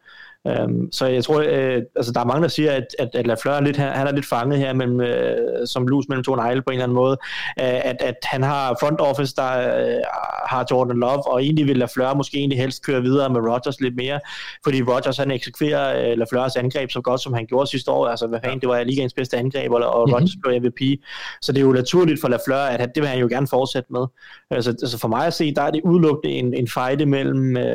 Um, 0.46 0.92
så 0.92 1.06
jeg 1.06 1.24
tror, 1.24 1.40
øh, 1.48 1.82
altså 1.96 2.12
der 2.12 2.20
er 2.20 2.26
mange, 2.26 2.42
der 2.42 2.48
siger, 2.48 2.72
at, 2.72 2.86
at, 3.00 3.10
at 3.14 3.28
Lafleur 3.28 3.54
er 3.54 3.62
lidt, 3.62 3.78
han 3.78 4.08
er 4.08 4.12
lidt 4.12 4.26
fanget 4.26 4.60
her 4.60 4.74
mellem, 4.74 5.02
øh, 5.02 5.68
som 5.68 5.88
lus 5.88 6.06
mellem 6.10 6.24
to 6.24 6.36
negle 6.36 6.62
på 6.62 6.70
en 6.70 6.74
eller 6.74 6.84
anden 6.84 6.96
måde, 6.96 7.18
at, 7.58 7.96
at 8.00 8.16
han 8.24 8.44
har 8.44 8.78
front 8.80 9.02
office, 9.02 9.36
der 9.36 9.52
øh, 9.52 10.02
har 10.48 10.66
Jordan 10.72 10.98
Love, 10.98 11.32
og 11.32 11.44
egentlig 11.44 11.68
vil 11.68 11.78
Lafleur 11.78 12.14
måske 12.14 12.38
egentlig 12.38 12.60
helst 12.60 12.86
køre 12.86 13.02
videre 13.02 13.30
med 13.30 13.42
Rodgers 13.42 13.82
lidt 13.82 13.96
mere, 13.96 14.20
fordi 14.64 14.82
Rodgers 14.84 15.18
han 15.18 15.32
eksekverer 15.32 16.12
øh, 16.12 16.18
Lafleurs 16.18 16.56
angreb 16.56 16.92
så 16.92 17.02
godt, 17.02 17.22
som 17.22 17.34
han 17.34 17.46
gjorde 17.46 17.70
sidste 17.70 17.92
år, 17.92 18.08
altså 18.08 18.28
hvad 18.28 18.40
fanden, 18.44 18.60
det 18.60 18.70
var 18.70 18.84
ligaens 18.84 19.14
bedste 19.14 19.38
angreb, 19.38 19.72
og, 19.72 19.80
og 19.80 20.08
mm-hmm. 20.08 20.14
Rodgers 20.14 20.36
blev 20.44 20.62
MVP, 20.62 21.02
så 21.42 21.52
det 21.52 21.60
er 21.60 21.66
jo 21.66 21.72
naturligt 21.72 22.22
for 22.22 22.28
Lafleur, 22.28 22.58
at 22.58 22.90
det 22.96 23.02
vil 23.02 23.10
han 23.10 23.20
jo 23.20 23.28
gerne 23.28 23.48
fortsætte 23.48 23.94
med. 23.94 24.06
Altså, 24.52 24.70
altså 24.70 25.00
for 25.00 25.08
mig 25.08 25.28
at 25.28 25.34
se, 25.34 25.56
der 25.56 25.62
er 25.62 25.72
det 25.72 25.82
udelukkende 25.84 26.34
en, 26.34 26.54
en 26.54 26.68
fight 26.68 27.08
mellem 27.08 27.58
øh, 27.58 27.66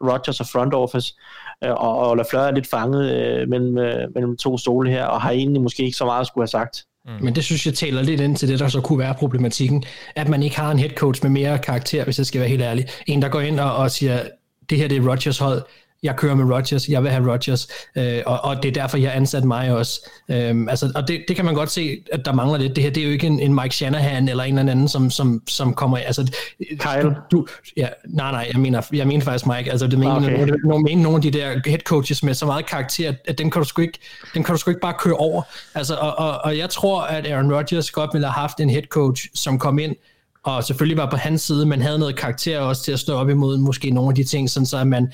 Rodgers 0.00 0.40
og 0.40 0.46
front 0.46 0.74
office, 0.74 1.14
Øh, 1.14 1.43
og, 1.62 1.98
og 1.98 2.16
Lafleur 2.16 2.42
er 2.42 2.54
lidt 2.54 2.66
fanget 2.66 3.12
øh, 3.12 3.48
mellem, 3.48 3.78
øh, 3.78 4.14
mellem 4.14 4.36
to 4.36 4.58
stole 4.58 4.90
her, 4.90 5.04
og 5.04 5.20
har 5.20 5.30
egentlig 5.30 5.62
måske 5.62 5.82
ikke 5.82 5.96
så 5.96 6.04
meget 6.04 6.20
at 6.20 6.26
skulle 6.26 6.42
have 6.42 6.48
sagt. 6.48 6.84
Mm. 7.06 7.24
Men 7.24 7.34
det 7.34 7.44
synes 7.44 7.66
jeg 7.66 7.74
taler 7.74 8.02
lidt 8.02 8.20
ind 8.20 8.36
til 8.36 8.48
det, 8.48 8.58
der 8.58 8.68
så 8.68 8.80
kunne 8.80 8.98
være 8.98 9.14
problematikken, 9.14 9.84
at 10.16 10.28
man 10.28 10.42
ikke 10.42 10.56
har 10.56 10.70
en 10.70 10.78
head 10.78 10.90
coach 10.90 11.20
med 11.22 11.30
mere 11.30 11.58
karakter, 11.58 12.04
hvis 12.04 12.18
jeg 12.18 12.26
skal 12.26 12.40
være 12.40 12.48
helt 12.48 12.62
ærlig. 12.62 12.86
En, 13.06 13.22
der 13.22 13.28
går 13.28 13.40
ind 13.40 13.60
og, 13.60 13.76
og 13.76 13.90
siger, 13.90 14.22
det 14.70 14.78
her 14.78 14.88
det 14.88 14.96
er 14.98 15.10
Rodgers 15.10 15.38
hold, 15.38 15.62
jeg 16.04 16.16
kører 16.16 16.34
med 16.34 16.54
Rodgers, 16.54 16.88
jeg 16.88 17.02
vil 17.02 17.10
have 17.10 17.32
Rodgers, 17.32 17.68
øh, 17.96 18.22
og, 18.26 18.44
og 18.44 18.62
det 18.62 18.68
er 18.68 18.72
derfor, 18.72 18.98
jeg 18.98 19.10
har 19.10 19.16
ansat 19.16 19.44
mig 19.44 19.72
også. 19.72 20.10
Øhm, 20.28 20.68
altså, 20.68 20.92
og 20.94 21.08
det, 21.08 21.24
det 21.28 21.36
kan 21.36 21.44
man 21.44 21.54
godt 21.54 21.70
se, 21.70 21.96
at 22.12 22.24
der 22.24 22.32
mangler 22.32 22.58
lidt. 22.58 22.76
Det 22.76 22.84
her 22.84 22.90
det 22.90 23.00
er 23.00 23.04
jo 23.04 23.12
ikke 23.12 23.26
en, 23.26 23.40
en 23.40 23.54
Mike 23.54 23.74
Shanahan 23.74 24.28
eller 24.28 24.44
en 24.44 24.58
eller 24.58 24.72
anden, 24.72 24.88
som, 24.88 25.10
som, 25.10 25.42
som 25.48 25.74
kommer... 25.74 25.98
Altså, 25.98 26.32
Kyle? 26.78 27.16
Du, 27.32 27.46
ja, 27.76 27.88
nej, 28.08 28.30
nej, 28.30 28.50
jeg 28.52 28.60
mener, 28.60 28.82
jeg 28.92 29.06
mener 29.06 29.24
faktisk 29.24 29.46
Mike. 29.46 29.70
Altså, 29.70 29.86
det 29.86 29.98
mener, 29.98 30.16
okay. 30.16 30.30
nogle, 30.30 30.56
nogle, 30.64 30.94
nogle 30.94 31.16
af 31.16 31.22
de 31.22 31.30
der 31.30 31.60
head 31.66 31.78
coaches 31.78 32.22
med 32.22 32.34
så 32.34 32.46
meget 32.46 32.66
karakter, 32.66 33.12
at 33.24 33.38
den 33.38 33.50
kan 33.50 33.62
du 33.62 33.68
sgu 33.68 33.82
ikke, 33.82 33.98
den 34.34 34.44
kan 34.44 34.54
du 34.54 34.58
sgu 34.58 34.70
ikke 34.70 34.80
bare 34.80 34.94
køre 34.98 35.16
over. 35.16 35.42
Altså, 35.74 35.94
og, 35.94 36.18
og, 36.18 36.40
og 36.44 36.58
jeg 36.58 36.70
tror, 36.70 37.02
at 37.02 37.26
Aaron 37.26 37.54
Rodgers 37.54 37.90
godt 37.90 38.10
ville 38.12 38.26
have 38.26 38.40
haft 38.40 38.60
en 38.60 38.70
head 38.70 38.82
coach, 38.82 39.28
som 39.34 39.58
kom 39.58 39.78
ind, 39.78 39.96
og 40.44 40.64
selvfølgelig 40.64 40.96
var 40.96 41.10
på 41.10 41.16
hans 41.16 41.42
side, 41.42 41.66
men 41.66 41.82
havde 41.82 41.98
noget 41.98 42.16
karakter 42.16 42.58
også 42.58 42.82
til 42.82 42.92
at 42.92 42.98
stå 42.98 43.14
op 43.14 43.30
imod 43.30 43.58
måske 43.58 43.90
nogle 43.90 44.08
af 44.08 44.14
de 44.14 44.24
ting, 44.24 44.50
sådan 44.50 44.66
så 44.66 44.78
at 44.78 44.86
man 44.86 45.12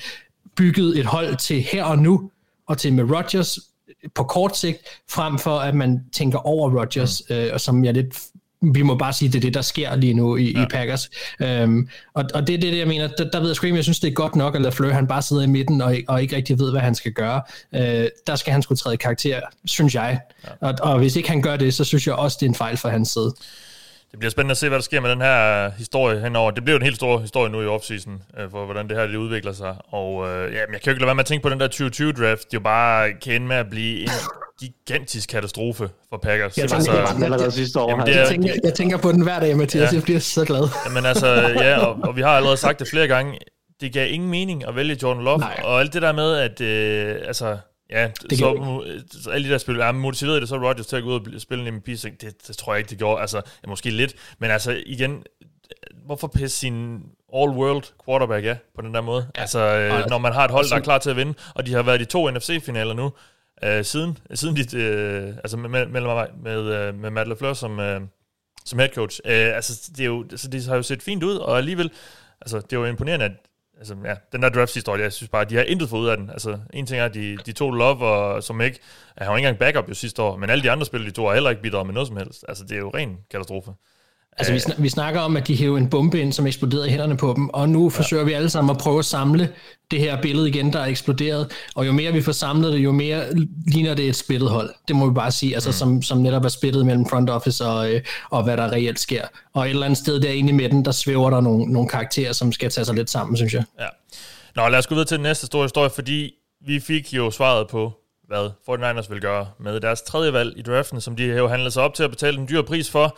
bygget 0.55 0.99
et 0.99 1.05
hold 1.05 1.37
til 1.37 1.61
her 1.61 1.83
og 1.83 1.99
nu, 1.99 2.31
og 2.67 2.77
til 2.77 2.93
med 2.93 3.03
Rodgers 3.03 3.59
på 4.15 4.23
kort 4.23 4.57
sigt, 4.57 4.77
frem 5.09 5.39
for 5.39 5.59
at 5.59 5.75
man 5.75 6.05
tænker 6.13 6.47
over 6.47 6.79
Rodgers, 6.79 7.21
mm. 7.29 7.35
øh, 7.35 7.49
og 7.53 7.61
som 7.61 7.85
jeg 7.85 7.93
lidt 7.93 8.15
vi 8.61 8.81
må 8.81 8.95
bare 8.95 9.13
sige, 9.13 9.29
det 9.29 9.35
er 9.35 9.41
det, 9.41 9.53
der 9.53 9.61
sker 9.61 9.95
lige 9.95 10.13
nu 10.13 10.35
i, 10.35 10.51
ja. 10.51 10.63
i 10.63 10.65
Packers. 10.65 11.09
Um, 11.63 11.89
og, 12.13 12.25
og 12.33 12.47
det 12.47 12.55
er 12.55 12.59
det, 12.59 12.77
jeg 12.77 12.87
mener, 12.87 13.07
der, 13.07 13.29
der 13.29 13.39
ved 13.39 13.47
jeg 13.47 13.55
sgu 13.55 13.65
ikke, 13.65 13.75
jeg 13.75 13.83
synes, 13.83 13.99
det 13.99 14.07
er 14.07 14.13
godt 14.13 14.35
nok, 14.35 14.55
at 14.55 14.61
LaFleur, 14.61 14.91
han 14.93 15.07
bare 15.07 15.21
sidder 15.21 15.43
i 15.43 15.47
midten 15.47 15.81
og, 15.81 15.95
og 16.07 16.21
ikke 16.21 16.35
rigtig 16.35 16.59
ved, 16.59 16.71
hvad 16.71 16.81
han 16.81 16.95
skal 16.95 17.11
gøre. 17.11 17.41
Uh, 17.71 17.79
der 18.27 18.35
skal 18.35 18.53
han 18.53 18.61
skulle 18.61 18.77
træde 18.77 18.97
karakter, 18.97 19.39
synes 19.65 19.95
jeg. 19.95 20.19
Ja. 20.43 20.49
Og, 20.67 20.73
og 20.81 20.97
hvis 20.97 21.15
ikke 21.15 21.29
han 21.29 21.41
gør 21.41 21.55
det, 21.55 21.73
så 21.73 21.83
synes 21.83 22.07
jeg 22.07 22.15
også, 22.15 22.37
det 22.39 22.45
er 22.45 22.49
en 22.49 22.55
fejl 22.55 22.77
for 22.77 22.89
hans 22.89 23.09
side. 23.09 23.33
Det 24.11 24.19
bliver 24.19 24.31
spændende 24.31 24.51
at 24.51 24.57
se, 24.57 24.69
hvad 24.69 24.77
der 24.79 24.83
sker 24.83 24.99
med 24.99 25.09
den 25.09 25.21
her 25.21 25.71
historie 25.77 26.19
henover. 26.19 26.51
Det 26.51 26.63
bliver 26.63 26.77
en 26.77 26.83
helt 26.83 26.95
stor 26.95 27.19
historie 27.19 27.51
nu 27.51 27.61
i 27.61 27.65
offseason, 27.65 28.21
øh, 28.39 28.51
for 28.51 28.65
hvordan 28.65 28.89
det 28.89 28.97
her 28.97 29.07
det 29.07 29.15
udvikler 29.15 29.53
sig. 29.53 29.75
Og 29.87 30.27
øh, 30.27 30.53
ja, 30.53 30.59
men 30.67 30.73
jeg 30.73 30.81
kan 30.81 30.85
jo 30.85 30.91
ikke 30.91 30.99
lade 31.01 31.05
være 31.05 31.15
med 31.15 31.23
at 31.23 31.25
tænke 31.25 31.43
på 31.43 31.49
den 31.49 31.59
der 31.59 31.67
2020-draft. 31.67 32.43
Det 32.51 32.53
jo 32.53 32.59
bare 32.59 33.13
kan 33.13 33.47
med 33.47 33.55
at 33.55 33.69
blive 33.69 34.01
en 34.01 34.09
gigantisk 34.59 35.29
katastrofe 35.29 35.89
for 36.09 36.17
Packers. 36.17 36.57
Jeg, 36.57 36.63
altså, 36.73 36.91
jeg, 36.91 36.99
jeg, 36.99 37.07
jeg, 37.19 37.89
jamen, 37.89 38.05
det 38.05 38.15
er, 38.15 38.19
jeg, 38.19 38.27
tænker, 38.27 38.53
jeg 38.63 38.73
tænker 38.73 38.97
på 38.97 39.11
den 39.11 39.21
hver 39.21 39.39
dag, 39.39 39.57
Mathias. 39.57 39.91
Ja. 39.91 39.95
Jeg 39.95 40.03
bliver 40.03 40.19
så 40.19 40.45
glad. 40.45 40.67
Jamen 40.85 41.05
altså, 41.05 41.27
ja, 41.65 41.77
og, 41.85 41.97
og 42.03 42.15
vi 42.15 42.21
har 42.21 42.29
allerede 42.29 42.57
sagt 42.57 42.79
det 42.79 42.87
flere 42.87 43.07
gange. 43.07 43.39
Det 43.81 43.93
gav 43.93 44.11
ingen 44.11 44.29
mening 44.29 44.67
at 44.67 44.75
vælge 44.75 44.97
Jordan 45.03 45.23
Love. 45.23 45.39
Nej. 45.39 45.61
Og 45.63 45.79
alt 45.79 45.93
det 45.93 46.01
der 46.01 46.11
med, 46.11 46.35
at 46.35 46.61
øh, 46.61 47.15
altså, 47.27 47.57
Ja, 47.91 48.11
det 48.29 48.37
så, 48.37 48.83
så 49.23 49.29
alle 49.29 49.47
de 49.47 49.51
der 49.51 49.57
spil, 49.57 49.79
er 49.79 49.91
motiveret 49.91 50.41
det 50.41 50.49
så 50.49 50.55
Rodgers 50.55 50.87
til 50.87 50.95
at 50.95 51.03
gå 51.03 51.09
ud 51.09 51.33
og 51.35 51.41
spille 51.41 51.67
en 51.67 51.73
MVP, 51.73 51.85
det, 51.85 52.47
det 52.47 52.57
tror 52.57 52.73
jeg 52.73 52.79
ikke, 52.79 52.89
det 52.89 52.97
gjorde. 52.97 53.21
Altså, 53.21 53.37
ja, 53.37 53.69
måske 53.69 53.89
lidt, 53.89 54.15
men 54.39 54.51
altså 54.51 54.81
igen, 54.85 55.23
hvorfor 56.05 56.27
pisse 56.27 56.57
sin 56.57 57.01
all-world 57.33 57.93
quarterback 58.05 58.45
af 58.45 58.57
på 58.75 58.81
den 58.81 58.93
der 58.93 59.01
måde? 59.01 59.27
Ja. 59.35 59.41
Altså, 59.41 59.59
øh, 59.59 60.09
når 60.09 60.17
man 60.17 60.33
har 60.33 60.45
et 60.45 60.51
hold, 60.51 60.69
der 60.69 60.75
er 60.75 60.79
klar 60.79 60.97
til 60.97 61.09
at 61.09 61.15
vinde, 61.15 61.33
og 61.55 61.65
de 61.65 61.73
har 61.73 61.83
været 61.83 62.01
i 62.01 62.05
to 62.05 62.31
NFC-finaler 62.31 62.93
nu, 62.93 63.11
øh, 63.63 63.85
siden, 63.85 64.17
siden 64.33 64.55
de, 64.55 64.77
øh, 64.77 65.27
altså 65.27 65.57
med, 65.57 65.69
med, 65.69 65.85
med, 65.85 66.25
med, 66.43 66.59
øh, 66.59 66.95
med 66.95 67.09
Matt 67.09 67.27
LaFleur 67.27 67.53
som, 67.53 67.79
øh, 67.79 68.01
som 68.65 68.79
head 68.79 68.89
coach. 68.89 69.19
Øh, 69.25 69.55
altså, 69.55 69.91
det, 69.91 69.99
er 69.99 70.05
jo, 70.05 70.25
altså, 70.31 70.47
det 70.47 70.65
har 70.65 70.75
jo 70.75 70.83
set 70.83 71.03
fint 71.03 71.23
ud, 71.23 71.35
og 71.35 71.57
alligevel, 71.57 71.91
altså, 72.41 72.57
det 72.57 72.73
er 72.73 72.77
jo 72.77 72.85
imponerende, 72.85 73.25
at 73.25 73.31
altså, 73.81 73.95
ja, 74.05 74.15
den 74.31 74.41
der 74.41 74.49
draft 74.49 74.71
sidste 74.71 74.91
år, 74.91 74.97
jeg 74.97 75.13
synes 75.13 75.29
bare, 75.29 75.41
at 75.41 75.49
de 75.49 75.55
har 75.55 75.63
intet 75.63 75.89
fået 75.89 76.01
ud 76.01 76.07
af 76.07 76.17
den. 76.17 76.29
Altså, 76.29 76.59
en 76.73 76.85
ting 76.85 76.99
er, 76.99 77.05
at 77.05 77.13
de, 77.13 77.37
de 77.45 77.51
to 77.51 77.71
Love, 77.71 78.05
og, 78.05 78.43
som 78.43 78.61
ikke, 78.61 78.79
han 79.17 79.27
var 79.27 79.37
ikke 79.37 79.47
engang 79.47 79.59
backup 79.59 79.89
jo 79.89 79.93
sidste 79.93 80.21
år, 80.21 80.37
men 80.37 80.49
alle 80.49 80.63
de 80.63 80.71
andre 80.71 80.85
spillere, 80.85 81.09
de 81.09 81.15
to 81.15 81.25
har 81.25 81.33
heller 81.33 81.49
ikke 81.49 81.61
bidraget 81.61 81.87
med 81.87 81.93
noget 81.93 82.07
som 82.07 82.17
helst. 82.17 82.45
Altså, 82.47 82.63
det 82.63 82.71
er 82.71 82.79
jo 82.79 82.89
ren 82.89 83.17
katastrofe. 83.31 83.71
Altså, 84.37 84.53
vi, 84.53 84.59
sn- 84.59 84.81
vi 84.81 84.89
snakker 84.89 85.19
om, 85.21 85.37
at 85.37 85.47
de 85.47 85.55
hæver 85.57 85.77
en 85.77 85.89
bombe 85.89 86.21
ind, 86.21 86.33
som 86.33 86.47
eksploderede 86.47 86.87
i 86.87 86.89
hænderne 86.89 87.17
på 87.17 87.33
dem, 87.35 87.49
og 87.49 87.69
nu 87.69 87.89
forsøger 87.89 88.23
vi 88.23 88.33
alle 88.33 88.49
sammen 88.49 88.71
at 88.71 88.77
prøve 88.77 88.99
at 88.99 89.05
samle 89.05 89.49
det 89.91 89.99
her 89.99 90.21
billede 90.21 90.49
igen, 90.49 90.73
der 90.73 90.79
er 90.79 90.85
eksploderet, 90.85 91.51
og 91.75 91.87
jo 91.87 91.91
mere 91.91 92.11
vi 92.13 92.21
får 92.21 92.31
samlet 92.31 92.73
det, 92.73 92.79
jo 92.79 92.91
mere 92.91 93.23
ligner 93.67 93.93
det 93.93 94.09
et 94.09 94.15
splittet 94.15 94.49
hold. 94.49 94.73
Det 94.87 94.95
må 94.95 95.07
vi 95.07 95.13
bare 95.13 95.31
sige, 95.31 95.53
altså, 95.53 95.69
mm. 95.69 95.73
som, 95.73 96.01
som 96.01 96.17
netop 96.17 96.45
er 96.45 96.49
splittet 96.49 96.85
mellem 96.85 97.09
front 97.09 97.29
office 97.29 97.65
og, 97.65 97.93
øh, 97.93 98.01
og 98.29 98.43
hvad 98.43 98.57
der 98.57 98.71
reelt 98.71 98.99
sker. 98.99 99.23
Og 99.53 99.65
et 99.65 99.69
eller 99.69 99.85
andet 99.85 99.97
sted 99.97 100.19
derinde 100.19 100.49
i 100.49 100.53
midten, 100.53 100.85
der 100.85 100.91
svæver 100.91 101.29
der 101.29 101.41
nogle, 101.41 101.73
nogle 101.73 101.89
karakterer, 101.89 102.33
som 102.33 102.51
skal 102.51 102.69
tage 102.71 102.85
sig 102.85 102.95
lidt 102.95 103.09
sammen, 103.09 103.37
synes 103.37 103.53
jeg. 103.53 103.63
Ja. 103.79 103.87
Nå, 104.55 104.67
lad 104.67 104.79
os 104.79 104.87
gå 104.87 104.95
videre 104.95 105.07
til 105.07 105.17
den 105.17 105.23
næste 105.23 105.45
store 105.45 105.63
historie, 105.63 105.89
fordi 105.89 106.33
vi 106.65 106.79
fik 106.79 107.13
jo 107.13 107.31
svaret 107.31 107.67
på, 107.67 107.93
hvad 108.27 108.49
49ers 108.69 109.13
vil 109.13 109.21
gøre 109.21 109.47
med 109.59 109.79
deres 109.79 110.01
tredje 110.01 110.33
valg 110.33 110.53
i 110.57 110.61
draften, 110.61 111.01
som 111.01 111.15
de 111.15 111.23
jo 111.23 111.47
handlede 111.47 111.71
sig 111.71 111.83
op 111.83 111.93
til 111.93 112.03
at 112.03 112.09
betale 112.09 112.37
en 112.37 112.47
dyr 112.49 112.61
pris 112.61 112.89
for. 112.89 113.17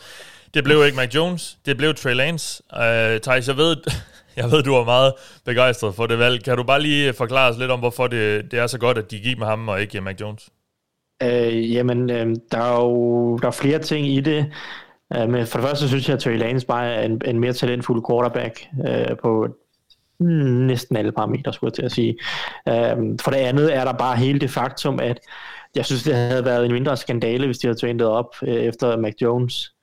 Det 0.54 0.64
blev 0.64 0.84
ikke 0.84 0.96
Mac 0.96 1.14
Jones, 1.14 1.58
det 1.66 1.76
blev 1.76 1.94
Trey 1.94 2.14
Lance. 2.14 2.62
Uh, 2.72 3.20
Thijs, 3.22 3.48
jeg 3.48 3.56
ved, 3.56 3.76
jeg 4.36 4.50
ved, 4.50 4.62
du 4.62 4.74
er 4.74 4.84
meget 4.84 5.12
begejstret 5.44 5.94
for 5.94 6.06
det 6.06 6.18
valg. 6.18 6.44
Kan 6.44 6.56
du 6.56 6.62
bare 6.62 6.82
lige 6.82 7.12
forklare 7.12 7.50
os 7.50 7.58
lidt 7.58 7.70
om, 7.70 7.78
hvorfor 7.78 8.06
det, 8.06 8.50
det 8.50 8.58
er 8.58 8.66
så 8.66 8.78
godt, 8.78 8.98
at 8.98 9.10
de 9.10 9.20
gik 9.20 9.38
med 9.38 9.46
ham 9.46 9.68
og 9.68 9.80
ikke 9.80 10.00
Mac 10.00 10.20
Jones? 10.20 10.50
Øh, 11.22 11.72
jamen, 11.72 12.10
øh, 12.10 12.36
der 12.52 12.58
er 12.58 12.80
jo 12.80 13.38
der 13.38 13.46
er 13.46 13.52
flere 13.52 13.78
ting 13.78 14.06
i 14.06 14.20
det. 14.20 14.52
Øh, 15.16 15.28
men 15.28 15.46
for 15.46 15.58
det 15.58 15.68
første 15.68 15.88
synes 15.88 16.08
jeg, 16.08 16.14
at 16.14 16.20
Trey 16.20 16.38
Lance 16.38 16.66
bare 16.66 16.86
er 16.86 17.02
en, 17.02 17.20
en 17.24 17.40
mere 17.40 17.52
talentfuld 17.52 18.04
quarterback 18.10 18.66
øh, 18.88 19.16
på 19.22 19.48
næsten 20.66 20.96
alle 20.96 21.12
parametre, 21.12 21.52
skulle 21.52 21.68
jeg 21.68 21.74
til 21.74 21.82
at 21.82 21.92
sige. 21.92 22.16
Øh, 22.68 22.96
for 23.20 23.30
det 23.30 23.38
andet 23.38 23.76
er 23.76 23.84
der 23.84 23.92
bare 23.92 24.16
hele 24.16 24.40
det 24.40 24.50
faktum, 24.50 25.00
at 25.02 25.20
jeg 25.76 25.86
synes, 25.86 26.02
det 26.02 26.14
havde 26.14 26.44
været 26.44 26.66
en 26.66 26.72
mindre 26.72 26.96
skandale, 26.96 27.46
hvis 27.46 27.58
de 27.58 27.66
havde 27.66 27.78
trænet 27.78 28.06
op 28.06 28.34
øh, 28.42 28.54
efter 28.54 28.96
Mac 28.96 29.12
Jones. 29.22 29.73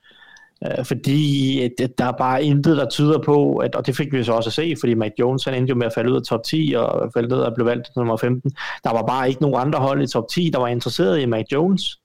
Øh, 0.65 0.85
fordi 0.85 1.61
at, 1.61 1.91
der 1.97 2.05
er 2.05 2.11
bare 2.11 2.43
intet, 2.43 2.77
der 2.77 2.89
tyder 2.89 3.19
på, 3.25 3.57
at, 3.57 3.75
og 3.75 3.87
det 3.87 3.97
fik 3.97 4.13
vi 4.13 4.23
så 4.23 4.33
også 4.33 4.49
at 4.49 4.53
se, 4.53 4.73
fordi 4.79 4.93
Matt 4.93 5.13
Jones 5.19 5.43
han 5.43 5.53
endte 5.53 5.69
jo 5.69 5.75
med 5.75 5.85
at 5.85 5.93
falde 5.93 6.11
ud 6.11 6.15
af 6.15 6.23
top 6.23 6.43
10 6.43 6.73
og 6.77 7.11
falde 7.13 7.29
ned 7.29 7.37
og 7.37 7.53
blev 7.55 7.65
valgt 7.65 7.89
nummer 7.95 8.17
15. 8.17 8.51
Der 8.83 8.91
var 8.91 9.05
bare 9.07 9.29
ikke 9.29 9.41
nogen 9.41 9.67
andre 9.67 9.79
hold 9.79 10.03
i 10.03 10.07
top 10.07 10.27
10, 10.31 10.49
der 10.53 10.59
var 10.59 10.67
interesseret 10.67 11.21
i 11.21 11.25
Matt 11.25 11.51
Jones. 11.51 12.00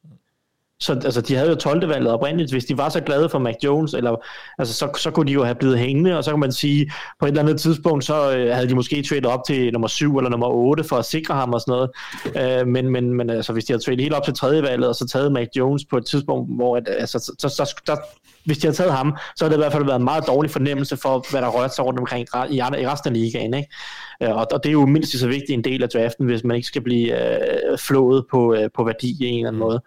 Så 0.80 0.92
altså, 0.92 1.20
de 1.20 1.34
havde 1.34 1.50
jo 1.50 1.54
12. 1.54 1.88
valget 1.88 2.12
oprindeligt. 2.12 2.52
Hvis 2.52 2.64
de 2.64 2.78
var 2.78 2.88
så 2.88 3.00
glade 3.00 3.28
for 3.28 3.38
Mac 3.38 3.54
Jones, 3.64 3.94
eller, 3.94 4.16
altså, 4.58 4.74
så, 4.74 4.88
så 4.98 5.10
kunne 5.10 5.26
de 5.26 5.32
jo 5.32 5.44
have 5.44 5.54
blevet 5.54 5.78
hængende, 5.78 6.18
og 6.18 6.24
så 6.24 6.30
kan 6.30 6.40
man 6.40 6.52
sige, 6.52 6.92
på 7.20 7.26
et 7.26 7.28
eller 7.28 7.42
andet 7.42 7.60
tidspunkt, 7.60 8.04
så 8.04 8.36
øh, 8.36 8.54
havde 8.54 8.68
de 8.68 8.74
måske 8.74 9.02
tradet 9.02 9.26
op 9.26 9.40
til 9.46 9.72
nummer 9.72 9.88
7 9.88 10.16
eller 10.16 10.30
nummer 10.30 10.46
8 10.46 10.84
for 10.84 10.96
at 10.96 11.04
sikre 11.04 11.34
ham 11.34 11.52
og 11.52 11.60
sådan 11.60 11.72
noget. 11.72 12.60
Øh, 12.60 12.66
men, 12.66 12.90
men, 12.90 13.14
men 13.14 13.30
altså, 13.30 13.52
hvis 13.52 13.64
de 13.64 13.72
havde 13.72 13.84
tradet 13.84 14.00
helt 14.00 14.14
op 14.14 14.24
til 14.24 14.34
tredje 14.34 14.62
valget, 14.62 14.88
og 14.88 14.94
så 14.94 15.06
taget 15.06 15.32
Mac 15.32 15.48
Jones 15.56 15.84
på 15.90 15.96
et 15.96 16.06
tidspunkt, 16.06 16.56
hvor 16.56 16.76
at, 16.76 16.88
altså, 16.88 17.18
så, 17.18 17.32
så, 17.38 17.48
så, 17.48 17.74
så, 17.86 17.96
hvis 18.44 18.58
de 18.58 18.66
havde 18.66 18.76
taget 18.76 18.92
ham, 18.92 19.16
så 19.36 19.44
havde 19.44 19.50
det 19.52 19.58
i 19.58 19.62
hvert 19.62 19.72
fald 19.72 19.84
været 19.84 19.98
en 19.98 20.04
meget 20.04 20.26
dårlig 20.26 20.50
fornemmelse 20.50 20.96
for, 20.96 21.26
hvad 21.30 21.42
der 21.42 21.48
rørte 21.48 21.74
sig 21.74 21.84
rundt 21.84 22.00
omkring 22.00 22.26
i, 22.50 22.56
i 22.56 22.86
resten 22.88 23.08
af 23.08 23.20
ligaen. 23.20 23.54
Ikke? 23.54 23.74
Øh, 24.22 24.36
og, 24.36 24.46
og 24.52 24.62
det 24.62 24.68
er 24.68 24.72
jo 24.72 24.86
mindst 24.86 25.18
så 25.18 25.28
vigtig 25.28 25.54
en 25.54 25.64
del 25.64 25.82
af 25.82 25.88
draften, 25.88 26.26
hvis 26.26 26.44
man 26.44 26.56
ikke 26.56 26.68
skal 26.68 26.82
blive 26.82 27.36
øh, 27.72 27.78
flået 27.78 28.24
på, 28.30 28.54
øh, 28.54 28.70
på 28.74 28.84
værdi 28.84 29.24
i 29.24 29.26
en 29.26 29.36
eller 29.36 29.48
anden 29.48 29.60
måde. 29.60 29.82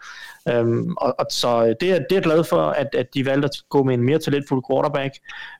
Øhm, 0.49 0.93
og, 0.97 1.15
og 1.19 1.25
så 1.29 1.75
det 1.81 1.91
er, 1.91 1.99
det 2.09 2.17
er 2.17 2.21
glad 2.21 2.43
for, 2.43 2.61
at, 2.61 2.87
at 2.93 3.13
de 3.13 3.25
valgte 3.25 3.45
at 3.45 3.51
gå 3.69 3.83
med 3.83 3.93
en 3.93 4.03
mere 4.03 4.19
talentfuld 4.19 4.63
quarterback, 4.71 5.13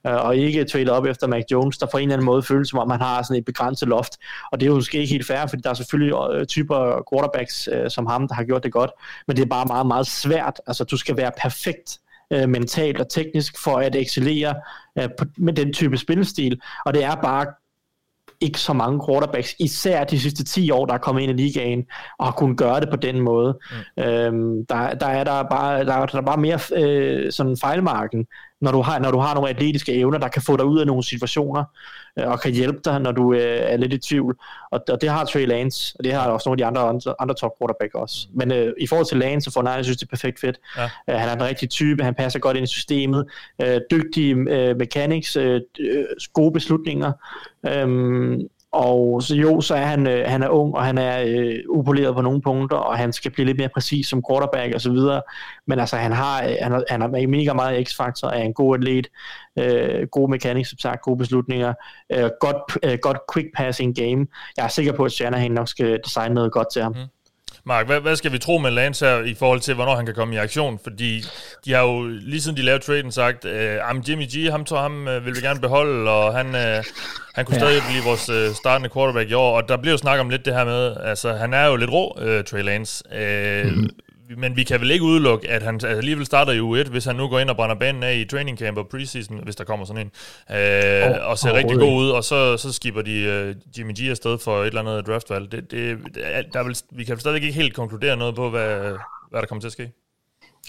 øh, 0.08 0.26
og 0.26 0.38
ikke 0.38 0.64
trade 0.64 0.92
op 0.92 1.06
efter 1.06 1.28
Mac 1.28 1.44
Jones, 1.52 1.78
der 1.78 1.86
på 1.92 1.98
en 1.98 2.04
eller 2.04 2.14
anden 2.14 2.26
måde 2.26 2.44
føles 2.44 2.70
som 2.70 2.80
om, 2.80 2.88
man 2.88 3.02
har 3.02 3.24
sådan 3.24 3.38
et 3.38 3.46
begrænset 3.46 3.88
loft. 3.88 4.14
Og 4.52 4.60
det 4.60 4.66
er 4.66 4.70
jo 4.70 4.76
måske 4.76 4.98
ikke 4.98 5.14
helt 5.14 5.28
fair, 5.28 5.48
fordi 5.48 5.62
der 5.62 5.70
er 5.70 5.74
selvfølgelig 5.74 6.16
øh, 6.34 6.46
typer 6.46 7.04
quarterbacks 7.14 7.70
øh, 7.72 7.90
som 7.90 8.06
ham, 8.06 8.28
der 8.28 8.36
har 8.36 8.44
gjort 8.44 8.64
det 8.64 8.72
godt, 8.72 8.92
men 9.28 9.38
det 9.38 9.44
er 9.44 9.48
bare 9.48 9.66
meget, 9.66 9.88
meget 9.88 10.08
svært. 10.08 10.62
Altså, 10.68 10.84
du 10.84 10.98
skal 10.98 11.18
være 11.18 11.32
perfekt 11.42 12.00
øh, 12.34 12.50
mentalt 12.50 13.00
og 13.00 13.10
teknisk 13.10 13.64
for 13.64 13.78
at 13.78 13.96
excellere 13.96 14.56
øh, 15.00 15.10
på, 15.18 15.26
med 15.38 15.54
den 15.54 15.74
type 15.74 15.98
spilstil. 15.98 16.62
Og 16.86 16.94
det 16.94 17.04
er 17.04 17.16
bare 17.16 17.46
ikke 18.42 18.60
så 18.60 18.74
mange 18.74 19.02
quarterbacks, 19.08 19.56
især 19.60 20.04
de 20.04 20.20
sidste 20.20 20.44
10 20.44 20.72
år, 20.72 20.86
der 20.86 20.94
er 20.94 20.98
kommet 20.98 21.22
ind 21.22 21.40
i 21.40 21.44
ligaen, 21.44 21.86
og 22.20 22.26
har 22.26 22.32
kunnet 22.32 22.58
gøre 22.58 22.80
det 22.80 22.90
på 22.90 22.96
den 22.96 23.20
måde. 23.20 23.60
Mm. 23.98 24.04
Øhm, 24.04 24.66
der, 24.66 24.94
der, 24.94 25.06
er 25.06 25.24
der, 25.24 25.44
bare, 25.44 25.86
der, 25.86 25.94
er, 25.94 26.06
der 26.06 26.18
er 26.18 26.26
bare 26.26 26.38
mere 26.38 26.60
øh, 26.76 27.32
sådan 27.32 27.58
fejlmarken, 27.62 28.26
når 28.62 28.72
du, 28.72 28.82
har, 28.82 29.00
når 29.00 29.12
du 29.12 29.20
har 29.20 29.34
nogle 29.34 29.50
atletiske 29.50 29.94
evner, 29.94 30.18
der 30.18 30.28
kan 30.28 30.42
få 30.42 30.58
dig 30.58 30.66
ud 30.66 30.80
af 30.80 30.88
nogle 30.88 31.04
situationer, 31.04 31.64
øh, 32.20 32.28
og 32.28 32.42
kan 32.42 32.54
hjælpe 32.54 32.80
dig, 32.86 33.00
når 33.00 33.12
du 33.12 33.34
øh, 33.34 33.60
er 33.62 33.78
lidt 33.78 33.94
i 33.94 33.98
tvivl. 33.98 34.38
Og, 34.72 34.84
og 34.90 35.02
det 35.02 35.10
har 35.10 35.26
Trey 35.26 35.46
Lance, 35.48 35.96
og 35.98 36.04
det 36.04 36.14
har 36.14 36.30
også 36.30 36.50
nogle 36.50 36.66
af 36.66 36.74
de 36.74 36.80
andre, 36.80 37.16
andre 37.20 37.36
top 37.36 37.52
quarterback 37.60 37.96
også. 37.96 38.28
Mm. 38.32 38.38
Men 38.38 38.52
øh, 38.52 38.74
i 38.80 38.88
forhold 38.88 39.06
til 39.08 39.18
Lance, 39.18 39.46
så 39.46 39.54
får 39.54 39.70
jeg 39.70 39.86
synes, 39.86 39.98
det 39.98 40.06
er 40.06 40.10
perfekt 40.10 40.40
fedt. 40.40 40.60
Ja. 40.78 40.84
Øh, 40.84 41.20
han 41.20 41.30
er 41.30 41.34
en 41.34 41.44
rigtig 41.44 41.70
type, 41.70 42.04
han 42.04 42.16
passer 42.16 42.40
godt 42.40 42.58
ind 42.58 42.64
i 42.64 42.68
systemet, 42.68 43.26
øh, 43.62 43.82
dygtig 43.92 44.36
øh, 44.38 44.78
mechanics, 44.78 45.36
øh, 45.36 45.62
øh 45.80 46.06
gode 46.34 46.52
beslutninger, 46.52 47.12
øh, 47.68 48.40
og 48.72 49.24
så 49.24 49.36
jo, 49.36 49.62
så 49.62 49.76
er 49.76 49.86
han, 49.86 50.08
øh, 50.08 50.24
han 50.28 50.44
er 50.44 50.50
ung, 50.50 50.76
og 50.76 50.86
han 50.86 50.98
er 50.98 51.24
øh, 51.28 51.56
upoleret 51.70 52.16
på 52.16 52.22
nogle 52.22 52.42
punkter, 52.42 52.78
og 52.78 52.98
han 52.98 53.14
skal 53.14 53.32
blive 53.32 53.46
lidt 53.46 53.58
mere 53.58 53.70
præcis 53.70 54.08
som 54.08 54.24
quarterback 54.30 54.76
og 54.76 54.82
så 54.82 54.92
videre. 54.92 55.22
Men 55.68 55.80
altså, 55.80 55.96
han 55.96 56.12
har, 56.12 56.44
øh, 56.44 56.56
han 56.62 56.72
har, 56.72 56.84
han 56.90 57.02
har 57.02 57.28
mega 57.28 57.54
meget 57.54 57.88
x-faktor, 57.88 58.28
er 58.28 58.42
en 58.42 58.54
god 58.54 58.78
atlet, 58.78 59.08
øh, 59.60 60.08
god 60.08 60.30
mekanik, 60.30 60.66
som 60.66 60.78
sagt, 60.78 61.02
gode 61.02 61.18
beslutninger, 61.18 61.74
øh, 62.14 62.30
godt, 62.40 62.78
øh, 62.84 62.98
godt 63.02 63.18
quick 63.34 63.48
passing 63.58 63.96
game. 63.96 64.28
Jeg 64.58 64.64
er 64.64 64.68
sikker 64.68 64.94
på, 64.94 65.04
at 65.06 65.12
Shanahan 65.12 65.52
nok 65.52 65.68
skal 65.68 66.00
designe 66.06 66.36
noget 66.36 66.52
godt 66.52 66.68
til 66.74 66.82
ham. 66.82 66.92
Mm. 66.92 67.19
Mark, 67.64 67.86
hvad, 67.86 68.00
hvad 68.00 68.16
skal 68.16 68.32
vi 68.32 68.40
tro 68.40 68.58
med 68.58 68.72
Lance 68.72 69.06
her 69.06 69.24
i 69.24 69.34
forhold 69.34 69.60
til, 69.60 69.74
hvornår 69.74 69.96
han 69.96 70.06
kan 70.06 70.16
komme 70.16 70.36
i 70.36 70.38
aktion? 70.38 70.80
Fordi 70.84 71.24
de 71.66 71.74
har 71.74 71.82
jo 71.82 72.08
lige 72.08 72.42
siden 72.42 72.58
de 72.58 72.62
lavede 72.62 72.84
traden 72.84 73.12
sagt, 73.12 73.46
øh, 73.46 73.78
Jimmy 74.10 74.26
G, 74.26 74.52
ham, 74.52 74.66
tog, 74.66 74.80
ham 74.80 75.08
øh, 75.08 75.26
vil 75.26 75.36
vi 75.36 75.42
gerne 75.42 75.60
beholde, 75.60 76.12
og 76.12 76.34
han, 76.34 76.56
øh, 76.56 76.84
han 77.36 77.46
kunne 77.46 77.58
ja. 77.58 77.60
stadig 77.60 77.82
blive 77.90 78.04
vores 78.04 78.30
øh, 78.30 78.56
startende 78.56 78.90
quarterback 78.94 79.30
i 79.30 79.34
år. 79.34 79.58
Og 79.58 79.70
der 79.70 79.78
bliver 79.78 79.94
jo 79.94 79.98
snakket 79.98 80.22
om 80.22 80.30
lidt 80.30 80.46
det 80.46 80.54
her 80.54 80.66
med, 80.66 80.96
altså 81.04 81.34
han 81.34 81.54
er 81.54 81.66
jo 81.66 81.76
lidt 81.76 81.92
rå, 81.92 82.18
øh, 82.22 82.44
Trey 82.44 82.64
Lance. 82.64 83.04
Øh, 83.16 83.66
mm 83.66 83.90
men 84.38 84.56
vi 84.56 84.64
kan 84.64 84.82
vel 84.82 84.92
ikke 84.92 85.04
udelukke, 85.04 85.50
at 85.50 85.64
han 85.64 85.76
altså, 85.76 85.88
alligevel 85.88 86.26
starter 86.26 86.52
i 86.52 86.60
U1, 86.60 86.90
hvis 86.90 87.06
han 87.06 87.16
nu 87.16 87.28
går 87.28 87.40
ind 87.40 87.50
og 87.50 87.56
brænder 87.56 87.76
banen 87.76 88.04
af 88.04 88.16
i 88.16 88.26
training 88.26 88.58
camp 88.58 88.78
og 88.78 88.88
preseason, 88.88 89.44
hvis 89.44 89.56
der 89.56 89.64
kommer 89.64 89.86
sådan 89.86 90.02
en, 90.02 90.12
øh, 90.58 91.10
oh, 91.10 91.30
og 91.30 91.38
ser 91.38 91.52
oh, 91.52 91.58
rigtig 91.58 91.78
god 91.78 92.04
ud, 92.04 92.10
og 92.10 92.24
så, 92.24 92.58
så 92.58 92.74
skipper 92.74 93.02
de 93.02 93.54
uh, 93.56 93.80
Jimmy 93.80 93.94
G 93.94 94.10
afsted 94.10 94.38
for 94.38 94.62
et 94.62 94.68
eller 94.68 94.82
andet 94.82 95.08
draftvalg. 95.08 95.52
Det, 95.52 95.72
det, 95.72 95.98
der 96.54 96.64
vil, 96.64 96.78
vi 96.92 97.04
kan 97.04 97.20
stadig 97.20 97.36
ikke 97.36 97.52
helt 97.52 97.74
konkludere 97.74 98.18
noget 98.18 98.36
på, 98.36 98.50
hvad, 98.50 98.80
hvad 99.30 99.42
der 99.42 99.46
kommer 99.46 99.62
til 99.62 99.68
at 99.68 99.74
ske. 99.74 99.92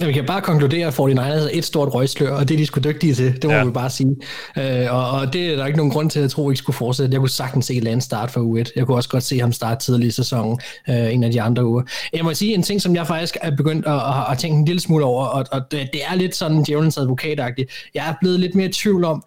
Ja, 0.01 0.07
vi 0.07 0.13
kan 0.13 0.27
bare 0.27 0.41
konkludere, 0.41 0.87
at 0.87 0.95
49ers 0.95 1.21
er 1.21 1.49
et 1.53 1.65
stort 1.65 1.95
røgslør, 1.95 2.31
og 2.31 2.49
det 2.49 2.55
er 2.55 2.59
de 2.59 2.67
sgu 2.67 2.81
dygtige 2.81 3.15
til, 3.15 3.43
det 3.43 3.45
må 3.45 3.53
ja. 3.53 3.65
vi 3.65 3.71
bare 3.71 3.91
sige. 3.91 4.17
Øh, 4.59 4.95
og, 4.95 5.11
og 5.11 5.33
det 5.33 5.53
er 5.53 5.57
der 5.57 5.67
ikke 5.67 5.77
nogen 5.77 5.93
grund 5.93 6.11
til, 6.11 6.19
at 6.19 6.23
jeg 6.23 6.31
tror, 6.31 6.51
ikke 6.51 6.59
skulle 6.59 6.77
fortsætte. 6.77 7.13
Jeg 7.13 7.21
kunne 7.21 7.29
sagtens 7.29 7.67
se 7.67 7.81
Lance 7.81 8.05
start 8.05 8.31
for 8.31 8.41
U1. 8.41 8.73
Jeg 8.77 8.87
kunne 8.87 8.97
også 8.97 9.09
godt 9.09 9.23
se 9.23 9.41
ham 9.41 9.53
starte 9.53 9.85
tidlig 9.85 10.09
i 10.09 10.11
sæsonen, 10.11 10.61
øh, 10.89 11.15
en 11.15 11.25
af 11.25 11.33
de 11.33 11.43
andre 11.43 11.67
uger. 11.67 11.83
Jeg 12.13 12.25
må 12.25 12.35
sige 12.35 12.55
en 12.55 12.63
ting, 12.63 12.83
som 12.83 12.95
jeg 12.95 13.07
faktisk 13.07 13.37
er 13.41 13.57
begyndt 13.57 13.87
at, 13.87 13.95
at, 13.95 14.33
at 14.33 14.39
tænke 14.39 14.59
en 14.59 14.65
lille 14.65 14.81
smule 14.81 15.05
over, 15.05 15.25
og, 15.27 15.47
og 15.53 15.61
det, 15.71 15.89
det 15.93 16.01
er 16.11 16.15
lidt 16.15 16.37
sådan 16.37 16.63
djævelens 16.63 16.99
advokatagtigt. 16.99 17.71
Jeg 17.95 18.09
er 18.09 18.15
blevet 18.21 18.41
lidt 18.41 18.55
mere 18.55 18.67
i 18.67 18.73
tvivl 18.73 19.05
om, 19.05 19.25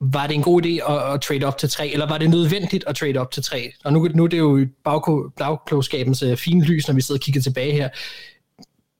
var 0.00 0.26
det 0.26 0.34
en 0.34 0.42
god 0.42 0.62
idé 0.62 0.92
at, 0.92 1.14
at 1.14 1.20
trade 1.20 1.44
op 1.44 1.58
til 1.58 1.68
3, 1.68 1.88
eller 1.88 2.08
var 2.08 2.18
det 2.18 2.30
nødvendigt 2.30 2.84
at 2.86 2.96
trade 2.96 3.18
op 3.18 3.30
til 3.30 3.42
3? 3.42 3.72
Og 3.84 3.92
nu, 3.92 4.08
nu 4.14 4.24
er 4.24 4.28
det 4.28 4.38
jo 4.38 4.66
bagklogskabens 5.38 6.22
uh, 6.22 6.36
fine 6.36 6.64
lys, 6.64 6.88
når 6.88 6.94
vi 6.94 7.00
sidder 7.00 7.18
og 7.18 7.22
kigger 7.22 7.40
tilbage 7.40 7.72
her 7.72 7.88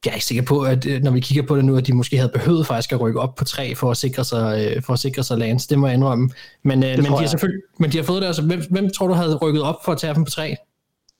jeg 0.05 0.11
er 0.11 0.15
ikke 0.15 0.27
sikker 0.27 0.43
på, 0.43 0.63
at 0.63 0.87
øh, 0.87 1.03
når 1.03 1.11
vi 1.11 1.21
kigger 1.21 1.43
på 1.43 1.57
det 1.57 1.65
nu, 1.65 1.77
at 1.77 1.87
de 1.87 1.93
måske 1.93 2.17
havde 2.17 2.33
behøvet 2.35 2.67
faktisk 2.67 2.93
at 2.93 3.01
rykke 3.01 3.21
op 3.21 3.35
på 3.35 3.45
tre 3.45 3.75
for 3.75 3.91
at 3.91 3.97
sikre 3.97 4.25
sig, 4.25 4.73
øh, 4.77 4.83
for 4.83 4.93
at 4.93 4.99
sikre 4.99 5.23
sig 5.23 5.39
Lance. 5.39 5.69
Det 5.69 5.79
må 5.79 5.87
jeg 5.87 5.95
indrømme. 5.95 6.31
Men, 6.63 6.85
øh, 6.85 6.97
men, 6.97 7.05
de 7.05 7.11
har 7.11 7.27
selvfølgelig, 7.27 7.63
men 7.79 7.93
de 7.93 7.97
har 7.97 8.05
fået 8.05 8.23
det. 8.23 8.27
Altså, 8.27 8.43
hvem, 8.43 8.63
hvem 8.71 8.91
tror 8.91 9.07
du 9.07 9.15
havde 9.15 9.37
rykket 9.37 9.63
op 9.63 9.85
for 9.85 9.93
at 9.93 9.99
tage 9.99 10.15
dem 10.15 10.25
på 10.25 10.31
tre? 10.31 10.57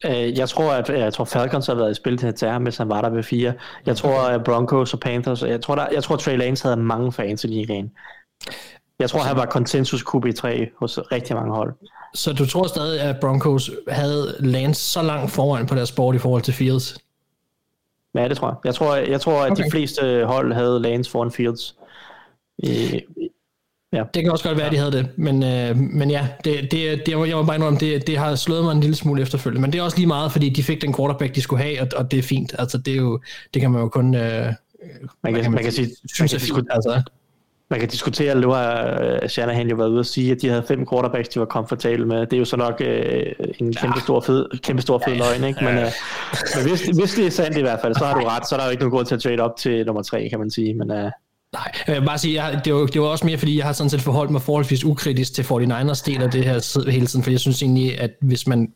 Jeg 0.05 0.49
tror, 0.49 0.73
at 0.73 0.89
jeg 0.89 1.13
tror 1.13 1.25
Falcons 1.25 1.67
har 1.67 1.75
været 1.75 1.91
i 1.91 1.95
spil 1.95 2.19
til 2.19 2.27
at 2.27 2.35
tage 2.35 2.53
ham, 2.53 2.63
hvis 2.63 2.77
han 2.77 2.89
var 2.89 3.03
der 3.03 3.11
ved 3.11 3.23
fire. 3.23 3.53
Jeg 3.87 3.97
tror, 3.97 4.21
at 4.21 4.45
Broncos 4.45 4.95
og 4.95 5.01
Panthers, 5.01 5.43
jeg 5.43 5.61
tror, 5.61 5.75
der, 5.75 5.87
jeg 5.93 6.03
tror 6.03 6.17
Trey 6.17 6.39
Lance 6.39 6.65
havde 6.65 6.77
mange 6.77 7.13
fans 7.13 7.45
i 7.45 7.47
ligaen. 7.47 7.91
Jeg 8.99 9.11
tror, 9.11 9.21
han 9.21 9.37
var 9.37 9.47
konsensus 9.47 10.03
QB3 10.03 10.67
hos 10.79 10.99
rigtig 11.13 11.37
mange 11.37 11.55
hold. 11.55 11.75
Så 12.15 12.33
du 12.33 12.47
tror 12.47 12.67
stadig, 12.67 13.01
at 13.01 13.21
Broncos 13.21 13.71
havde 13.89 14.37
Lance 14.39 14.83
så 14.83 15.03
langt 15.03 15.31
foran 15.31 15.67
på 15.67 15.75
deres 15.75 15.89
sport 15.89 16.15
i 16.15 16.19
forhold 16.19 16.43
til 16.43 16.55
Fields? 16.55 16.99
Ja, 18.15 18.29
det 18.29 18.37
tror 18.37 18.49
jeg. 18.49 18.57
Jeg 18.65 18.75
tror, 18.75 18.97
jeg 18.97 19.21
tror 19.21 19.43
at 19.43 19.51
okay. 19.51 19.65
de 19.65 19.71
fleste 19.71 20.25
hold 20.25 20.53
havde 20.53 20.83
Lance 20.83 21.11
foran 21.11 21.31
Fields. 21.31 21.77
I, 22.59 23.01
ja. 23.93 24.05
Det 24.15 24.23
kan 24.23 24.33
også 24.33 24.49
godt 24.49 24.59
være, 24.59 24.67
at 24.67 24.73
de 24.73 24.79
havde 24.79 24.93
det, 24.93 25.09
men, 25.17 25.43
øh, 25.43 25.77
men 25.77 26.11
ja, 26.11 26.29
det, 26.45 26.73
det, 26.73 27.07
det, 27.07 27.29
jeg 27.29 27.37
må 27.37 27.43
bare 27.43 27.57
indrømme, 27.57 27.79
det, 27.79 28.07
det 28.07 28.19
har 28.19 28.35
slået 28.35 28.65
mig 28.65 28.73
en 28.73 28.81
lille 28.81 28.97
smule 28.97 29.23
efterfølgende, 29.23 29.61
men 29.61 29.73
det 29.73 29.79
er 29.79 29.83
også 29.83 29.97
lige 29.97 30.07
meget, 30.07 30.33
fordi 30.33 30.49
de 30.49 30.63
fik 30.63 30.83
den 30.83 30.95
quarterback, 30.95 31.35
de 31.35 31.41
skulle 31.41 31.63
have, 31.63 31.81
og, 31.81 31.89
og 31.97 32.11
det 32.11 32.19
er 32.19 32.23
fint. 32.23 32.55
Altså, 32.59 32.79
det, 32.79 32.93
er 32.93 32.97
jo, 32.97 33.21
det 33.55 33.63
kan 33.63 33.71
man 33.71 33.83
jo 33.83 33.89
kun... 33.89 34.15
Øh, 34.15 34.53
man 35.23 35.35
kan, 35.35 35.53
man 35.53 35.63
kan 35.63 35.73
sige, 35.73 35.89
synes, 36.15 36.53
man 36.53 36.55
kan, 36.55 36.67
altså. 36.71 37.03
Man 37.71 37.81
kan 37.81 37.89
diskutere, 37.89 38.35
nu 38.35 38.51
har 38.51 39.01
uh, 39.23 39.29
Shanahan 39.29 39.69
jo 39.69 39.77
været 39.77 39.89
ude 39.89 39.99
og 39.99 40.07
sige, 40.07 40.33
at 40.33 40.43
de 40.43 40.49
havde 40.49 40.65
fem 40.69 40.87
quarterbacks, 40.93 41.29
de 41.29 41.41
var 41.41 41.47
komfortable 41.47 42.07
med. 42.07 42.21
Det 42.21 42.33
er 42.33 42.39
jo 42.39 42.45
så 42.45 42.57
nok 42.57 42.81
uh, 42.81 42.87
en 43.59 43.73
kæmpe 43.73 44.01
stor 44.01 44.21
fed, 44.21 44.47
kæmpe 44.63 44.83
stor 44.83 45.03
fed 45.05 45.15
løgn, 45.15 45.45
ikke? 45.45 45.65
Men, 45.65 45.77
uh, 45.77 45.85
men 46.57 46.69
hvis, 46.69 46.83
hvis 46.83 47.15
det 47.15 47.27
er 47.27 47.31
sandt 47.31 47.57
i 47.57 47.61
hvert 47.61 47.81
fald, 47.83 47.95
så 47.95 48.05
har 48.05 48.21
du 48.21 48.27
ret, 48.27 48.49
så 48.49 48.55
er 48.55 48.59
der 48.59 48.67
jo 48.67 48.71
ikke 48.71 48.83
nogen 48.83 48.97
grund 48.97 49.07
til 49.07 49.15
at 49.15 49.23
trade 49.23 49.41
op 49.41 49.57
til 49.57 49.87
nummer 49.87 50.03
tre, 50.03 50.29
kan 50.29 50.39
man 50.39 50.51
sige. 50.51 50.75
Men, 50.75 50.91
uh, 50.91 51.11
Nej, 51.53 51.73
jeg 51.87 52.01
vil 52.01 52.07
bare 52.07 52.19
sige, 52.19 52.45
jeg, 52.45 52.61
det, 52.65 52.75
var, 52.75 52.87
det 52.87 53.01
var 53.01 53.07
også 53.07 53.27
mere, 53.27 53.39
fordi 53.39 53.57
jeg 53.57 53.67
har 53.67 53.73
sådan 53.73 53.91
set 53.91 54.01
forholdt 54.01 54.31
mig 54.31 54.43
forholdsvis 54.43 54.85
ukritisk 54.85 55.35
til 55.35 55.43
49ers 55.43 56.03
del 56.07 56.23
af 56.23 56.31
det 56.31 56.45
her 56.45 56.91
hele 56.91 57.07
tiden, 57.07 57.23
for 57.23 57.31
jeg 57.31 57.41
synes 57.41 57.63
egentlig, 57.63 58.01
at 58.01 58.11
hvis 58.21 58.47
man 58.47 58.69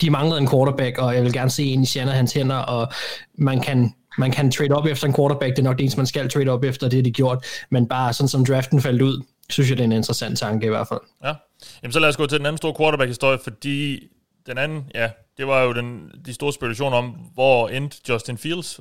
de 0.00 0.10
manglede 0.10 0.40
en 0.40 0.48
quarterback, 0.48 0.98
og 0.98 1.14
jeg 1.14 1.22
vil 1.22 1.32
gerne 1.32 1.50
se 1.50 1.64
en 1.64 1.82
i 1.82 1.86
Shanahans 1.86 2.32
hænder, 2.32 2.56
og 2.56 2.92
man 3.38 3.60
kan, 3.60 3.94
man 4.18 4.30
kan 4.30 4.50
trade 4.50 4.74
op 4.74 4.86
efter 4.86 5.06
en 5.06 5.14
quarterback, 5.14 5.50
det 5.50 5.58
er 5.58 5.62
nok 5.62 5.76
det 5.76 5.82
eneste, 5.82 5.98
man 5.98 6.06
skal 6.06 6.28
trade 6.28 6.48
op 6.48 6.64
efter, 6.64 6.88
det 6.88 6.98
er 6.98 7.02
det 7.02 7.14
gjort, 7.14 7.46
men 7.70 7.88
bare 7.88 8.12
sådan 8.12 8.28
som 8.28 8.44
draften 8.44 8.80
faldt 8.80 9.02
ud, 9.02 9.22
synes 9.50 9.70
jeg, 9.70 9.76
det 9.76 9.82
er 9.82 9.86
en 9.86 9.92
interessant 9.92 10.38
tanke 10.38 10.66
i 10.66 10.68
hvert 10.68 10.88
fald. 10.88 11.00
Ja, 11.24 11.34
Jamen, 11.82 11.92
så 11.92 12.00
lad 12.00 12.08
os 12.08 12.16
gå 12.16 12.26
til 12.26 12.38
den 12.38 12.46
anden 12.46 12.56
store 12.56 12.74
quarterback-historie, 12.78 13.38
fordi 13.44 14.08
den 14.46 14.58
anden, 14.58 14.84
ja, 14.94 15.10
det 15.38 15.46
var 15.46 15.62
jo 15.62 15.72
den, 15.72 16.10
de 16.26 16.34
store 16.34 16.52
spekulationer 16.52 16.96
om, 16.96 17.04
hvor 17.34 17.68
endte 17.68 17.96
Justin 18.08 18.38
Fields, 18.38 18.76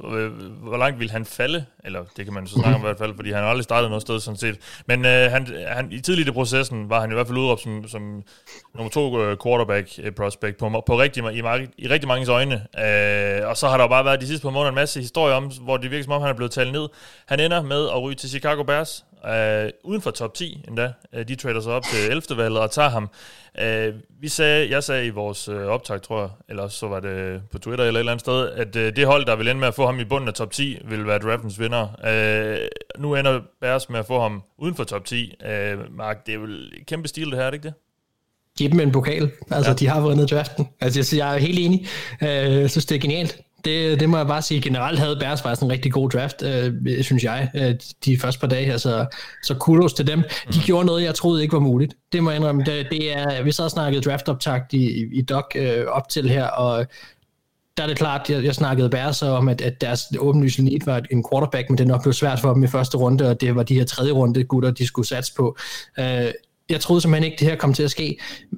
hvor 0.62 0.78
langt 0.78 1.00
ville 1.00 1.12
han 1.12 1.26
falde, 1.26 1.66
eller 1.84 2.04
det 2.18 2.26
kan 2.26 2.34
man 2.34 2.48
så 2.48 2.54
snakke 2.54 2.76
om 2.76 2.82
i 2.82 2.86
hvert 2.86 2.98
fald, 2.98 3.16
fordi 3.16 3.32
han 3.32 3.44
har 3.44 3.50
aldrig 3.50 3.64
startet 3.64 3.90
noget 3.90 4.02
sted 4.02 4.20
sådan 4.20 4.38
set. 4.38 4.58
Men 4.86 5.06
øh, 5.06 5.32
han, 5.32 5.48
han, 5.68 5.92
i 5.92 6.00
tidligt 6.00 6.28
i 6.30 6.32
processen 6.32 6.90
var 6.90 7.02
han 7.02 7.12
i 7.12 7.14
hvert 7.14 7.28
fald 7.28 7.38
udråbt 7.38 7.62
som, 7.62 7.88
som 7.88 8.24
nummer 8.76 8.90
to 8.90 9.22
øh, 9.22 9.38
quarterback 9.44 9.90
øh, 10.04 10.12
prospect 10.12 10.58
på, 10.58 10.84
på 10.86 11.00
rigtig, 11.00 11.24
i, 11.34 11.38
i 11.78 11.88
rigtig 11.90 12.08
mange 12.08 12.32
øjne. 12.32 12.56
Øh, 12.56 13.48
og 13.50 13.58
så 13.58 13.68
har 13.68 13.78
der 13.78 13.84
jo 13.84 13.88
bare 13.88 14.06
været 14.06 14.22
de 14.22 14.28
sidste 14.28 14.44
par 14.44 14.52
måneder 14.52 14.70
en 14.70 14.76
masse 14.76 15.00
historier 15.00 15.36
om, 15.36 15.52
hvor 15.62 15.78
det 15.78 15.92
virker 15.92 16.04
som 16.04 16.14
om, 16.14 16.22
han 16.22 16.30
er 16.32 16.36
blevet 16.36 16.52
talt 16.52 16.72
ned. 16.72 16.88
Han 17.26 17.40
ender 17.40 17.62
med 17.62 17.90
at 17.90 18.02
ryge 18.02 18.16
til 18.16 18.30
Chicago 18.30 18.64
Bears, 18.64 19.06
øh, 19.28 19.70
uden 19.84 20.02
for 20.02 20.12
top 20.12 20.34
10 20.34 20.66
endda. 20.68 20.94
Øh, 21.14 21.28
de 21.28 21.36
trader 21.36 21.62
sig 21.62 21.74
op 21.74 21.84
til 21.84 22.10
11. 22.10 22.38
valget 22.38 22.60
og 22.60 22.72
tager 22.72 22.90
ham. 22.90 23.10
Øh, 23.60 23.94
vi 24.20 24.28
sagde, 24.28 24.70
jeg 24.70 24.84
sagde 24.84 25.06
i 25.06 25.10
vores 25.10 25.48
øh, 25.48 25.66
optag, 25.68 26.02
tror 26.02 26.22
jeg, 26.22 26.30
eller 26.52 26.68
så 26.68 26.88
var 26.88 27.00
det 27.00 27.42
på 27.52 27.60
Twitter 27.60 27.86
eller 27.86 27.98
et 27.98 28.02
eller 28.02 28.12
andet 28.12 28.22
sted, 28.22 28.50
at 28.50 28.76
øh, 28.76 28.96
det 28.96 29.06
hold, 29.06 29.26
der 29.26 29.36
vil 29.36 29.48
ende 29.48 29.60
med 29.60 29.68
at 29.68 29.74
få 29.74 29.86
ham 29.86 30.00
i 30.00 30.04
bunden 30.04 30.28
af 30.28 30.34
top 30.34 30.52
10, 30.52 30.78
vil 30.86 31.08
være 31.08 31.20
draftens 31.20 31.60
vinder. 31.60 31.88
Øh, 32.06 32.68
nu 33.02 33.16
ender 33.16 33.42
Bears 33.62 33.90
med 33.90 34.00
at 34.00 34.06
få 34.06 34.22
ham 34.22 34.44
uden 34.58 34.76
for 34.76 34.84
top 34.84 35.06
10. 35.06 35.36
Øh, 35.46 35.78
Mark, 35.98 36.26
det 36.26 36.34
er 36.34 36.40
et 36.40 36.86
kæmpe 36.88 37.08
stil 37.08 37.26
det 37.26 37.36
her, 37.36 37.46
er 37.46 37.50
det 37.50 37.56
ikke 37.56 37.68
det? 37.68 37.74
Giv 38.58 38.70
dem 38.70 38.80
en 38.80 38.92
pokal. 38.92 39.32
Altså, 39.52 39.72
ja. 39.72 39.76
de 39.76 39.88
har 39.88 40.02
vundet 40.02 40.32
draften. 40.32 40.68
Altså, 40.82 41.16
jeg 41.16 41.36
er 41.36 41.40
helt 41.40 41.60
enig. 41.60 41.88
Øh, 42.22 42.30
jeg 42.62 42.70
synes, 42.70 42.86
det 42.86 42.96
er 42.96 43.00
genialt. 43.00 43.42
Det, 43.66 44.00
det 44.00 44.10
må 44.10 44.18
jeg 44.18 44.28
bare 44.28 44.42
sige. 44.42 44.62
Generelt 44.62 45.00
havde 45.00 45.18
Bears 45.20 45.42
faktisk 45.42 45.64
en 45.64 45.72
rigtig 45.72 45.92
god 45.92 46.10
draft, 46.10 46.44
øh, 46.44 47.04
synes 47.04 47.24
jeg, 47.24 47.50
øh, 47.56 47.76
de 48.06 48.18
første 48.20 48.40
par 48.40 48.48
dage 48.48 48.66
her, 48.66 48.78
så, 48.78 49.06
så 49.44 49.56
kudos 49.56 49.94
til 49.94 50.08
dem. 50.08 50.22
De 50.22 50.60
mm. 50.60 50.64
gjorde 50.66 50.86
noget, 50.86 51.04
jeg 51.04 51.16
troede 51.16 51.42
ikke 51.42 51.54
var 51.54 51.60
muligt. 51.60 51.94
Det 52.12 52.24
må 52.24 52.30
jeg 52.30 52.38
indrømme. 52.38 52.64
Det, 52.64 52.88
det 52.92 53.18
er, 53.18 53.44
vi 53.44 53.52
så 53.52 53.70
snakket 53.70 54.06
draftoptakt 54.06 54.74
i, 54.74 55.06
i 55.20 55.22
doc 55.22 55.46
øh, 55.56 55.86
op 55.86 56.10
til 56.10 56.30
her, 56.30 56.48
og 56.48 56.86
der 57.78 57.84
er 57.84 57.88
det 57.88 57.98
klart, 57.98 58.30
jeg, 58.30 58.44
jeg 58.44 58.56
snakkede 58.56 58.90
Bears 58.90 59.22
om, 59.22 59.50
at, 59.50 59.62
at 59.62 59.82
deres 59.82 60.02
åbenlyse 60.20 60.64
need 60.64 60.86
var 60.86 61.02
en 61.12 61.26
quarterback, 61.32 61.70
men 61.70 61.78
det 61.78 61.88
nok 61.88 62.04
blev 62.04 62.14
svært 62.14 62.40
for 62.40 62.54
dem 62.54 62.64
i 62.64 62.68
første 62.68 62.98
runde, 62.98 63.30
og 63.30 63.42
det 63.42 63.56
var 63.56 63.64
de 63.64 63.74
her 63.74 63.86
tredje 63.86 64.12
runde 64.12 64.44
gutter, 64.44 64.72
de 64.72 64.88
skulle 64.88 65.08
satse 65.08 65.34
på. 65.34 65.58
Øh, 66.00 66.32
jeg 66.70 66.82
troede 66.82 67.02
simpelthen 67.02 67.32
ikke, 67.32 67.40
det 67.40 67.48
her 67.48 67.56
kom 67.56 67.74
til 67.74 67.84
at 67.84 67.92
ske, 67.92 68.18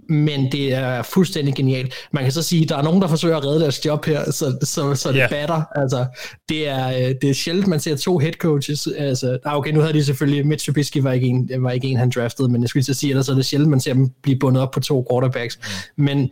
men 0.09 0.51
det 0.51 0.73
er 0.73 1.01
fuldstændig 1.01 1.55
genialt. 1.55 1.93
Man 2.11 2.23
kan 2.23 2.31
så 2.31 2.43
sige, 2.43 2.63
at 2.63 2.69
der 2.69 2.77
er 2.77 2.81
nogen, 2.81 3.01
der 3.01 3.07
forsøger 3.07 3.37
at 3.37 3.45
redde 3.45 3.59
deres 3.59 3.85
job 3.85 4.05
her, 4.05 4.31
så, 4.31 4.57
så, 4.61 4.95
så 4.95 5.09
det 5.09 5.17
yeah. 5.17 5.29
batter. 5.29 5.61
Altså, 5.75 6.05
det, 6.49 6.67
er, 6.67 6.87
øh, 6.87 7.15
det 7.21 7.29
er 7.29 7.33
sjældent, 7.33 7.67
man 7.67 7.79
ser 7.79 7.95
to 7.95 8.17
head 8.17 8.33
coaches. 8.33 8.87
Altså, 8.97 9.37
ah, 9.45 9.57
okay, 9.57 9.71
nu 9.71 9.79
havde 9.79 9.93
de 9.93 10.03
selvfølgelig, 10.03 10.47
Mitch 10.47 10.65
Trubisky 10.65 10.97
var 10.97 11.11
ikke 11.11 11.27
en, 11.27 11.49
var 11.57 11.71
ikke 11.71 11.87
en 11.87 11.97
han 11.97 12.11
draftede, 12.15 12.49
men 12.49 12.61
jeg 12.61 12.69
skulle 12.69 12.83
så 12.83 12.93
sige, 12.93 13.09
ellers 13.09 13.29
er 13.29 13.35
det 13.35 13.45
sjældent, 13.45 13.69
man 13.69 13.79
ser 13.79 13.93
dem 13.93 14.09
blive 14.23 14.39
bundet 14.39 14.63
op 14.63 14.71
på 14.71 14.79
to 14.79 15.07
quarterbacks. 15.11 15.59
Mm. 15.97 16.03
Men 16.03 16.29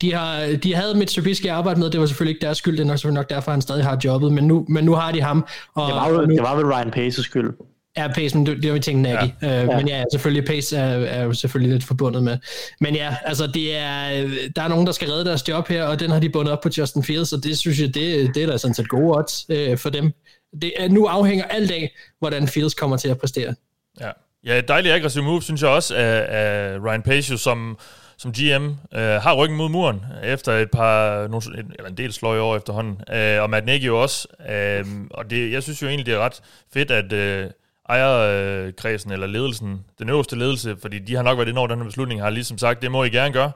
de, 0.00 0.12
har, 0.12 0.56
de 0.62 0.74
havde 0.74 0.94
Mitch 0.94 1.16
Trubisky 1.16 1.46
arbejdet 1.46 1.82
med, 1.82 1.90
det 1.90 2.00
var 2.00 2.06
selvfølgelig 2.06 2.34
ikke 2.34 2.46
deres 2.46 2.58
skyld, 2.58 2.76
det 2.76 2.82
er 2.82 2.86
nok, 2.86 2.98
selvfølgelig 2.98 3.20
nok 3.20 3.30
derfor, 3.30 3.50
han 3.50 3.60
stadig 3.60 3.84
har 3.84 3.98
jobbet, 4.04 4.32
men 4.32 4.44
nu, 4.44 4.66
men 4.68 4.84
nu 4.84 4.94
har 4.94 5.12
de 5.12 5.20
ham. 5.20 5.46
Og, 5.74 5.86
det, 5.86 5.94
var 5.94 6.10
jo, 6.10 6.20
nu, 6.20 6.34
det 6.34 6.42
var 6.42 6.56
vel 6.56 6.66
Ryan 6.66 6.92
Pace's 6.96 7.22
skyld. 7.22 7.50
Ja, 7.96 8.08
Pace, 8.08 8.36
men 8.36 8.46
det, 8.46 8.62
det 8.62 8.68
var 8.68 8.74
vi 8.74 8.80
tænkt 8.80 9.02
Nagy. 9.02 9.12
Ja. 9.42 9.62
Øh, 9.62 9.68
ja. 9.68 9.76
Men 9.76 9.88
ja, 9.88 10.04
selvfølgelig, 10.12 10.44
Pace 10.44 10.76
er, 10.76 11.04
er 11.06 11.24
jo 11.24 11.32
selvfølgelig 11.32 11.72
lidt 11.72 11.84
forbundet 11.84 12.22
med. 12.22 12.38
Men 12.80 12.94
ja, 12.94 13.16
altså 13.24 13.46
det 13.46 13.76
er, 13.76 14.08
der 14.56 14.62
er 14.62 14.68
nogen, 14.68 14.86
der 14.86 14.92
skal 14.92 15.08
redde 15.08 15.24
deres 15.24 15.48
job 15.48 15.68
her, 15.68 15.84
og 15.84 16.00
den 16.00 16.10
har 16.10 16.20
de 16.20 16.30
bundet 16.30 16.52
op 16.52 16.60
på 16.60 16.68
Justin 16.78 17.02
Fields, 17.02 17.32
og 17.32 17.44
det 17.44 17.58
synes 17.58 17.80
jeg, 17.80 17.94
det, 17.94 18.34
det 18.34 18.42
er 18.42 18.46
da 18.46 18.56
sådan 18.56 18.74
set 18.74 18.88
gode 18.88 19.18
odds 19.18 19.46
øh, 19.48 19.78
for 19.78 19.90
dem. 19.90 20.12
Det, 20.62 20.72
er, 20.76 20.88
nu 20.88 21.06
afhænger 21.06 21.44
alt 21.44 21.70
af, 21.70 21.94
hvordan 22.18 22.48
Fields 22.48 22.74
kommer 22.74 22.96
til 22.96 23.08
at 23.08 23.18
præstere. 23.18 23.54
Ja, 24.00 24.10
ja 24.46 24.60
dejligt 24.60 24.94
aggressiv 24.94 25.22
move, 25.22 25.42
synes 25.42 25.62
jeg 25.62 25.70
også, 25.70 25.94
af, 25.94 26.26
af 26.28 26.78
Ryan 26.78 27.02
Pace, 27.02 27.38
som 27.38 27.78
som 28.18 28.32
GM 28.32 28.64
øh, 28.94 29.00
har 29.00 29.34
ryggen 29.34 29.56
mod 29.56 29.68
muren 29.68 30.00
efter 30.24 30.52
et 30.52 30.70
par, 30.70 31.26
nogle, 31.28 31.42
eller 31.78 31.88
en 31.88 31.96
del 31.96 32.12
sløje 32.12 32.40
år 32.40 32.56
efterhånden. 32.56 33.00
Øh, 33.12 33.42
og 33.42 33.50
Matt 33.50 33.66
Nagy 33.66 33.86
jo 33.86 34.02
også. 34.02 34.28
Øh, 34.50 34.84
og 35.10 35.30
det, 35.30 35.52
jeg 35.52 35.62
synes 35.62 35.82
jo 35.82 35.88
egentlig, 35.88 36.06
det 36.06 36.14
er 36.14 36.18
ret 36.18 36.40
fedt, 36.72 36.90
at 36.90 37.12
øh, 37.12 37.50
ejerkredsen 37.88 39.12
eller 39.12 39.26
ledelsen, 39.26 39.84
den 39.98 40.08
øverste 40.08 40.36
ledelse, 40.36 40.76
fordi 40.82 40.98
de 40.98 41.14
har 41.14 41.22
nok 41.22 41.38
været 41.38 41.48
ind 41.48 41.58
over 41.58 41.68
den 41.68 41.78
her 41.78 41.84
beslutning, 41.84 42.22
har 42.22 42.30
ligesom 42.30 42.58
sagt, 42.58 42.82
det 42.82 42.90
må 42.90 43.04
I 43.04 43.08
gerne 43.08 43.32
gøre, 43.32 43.52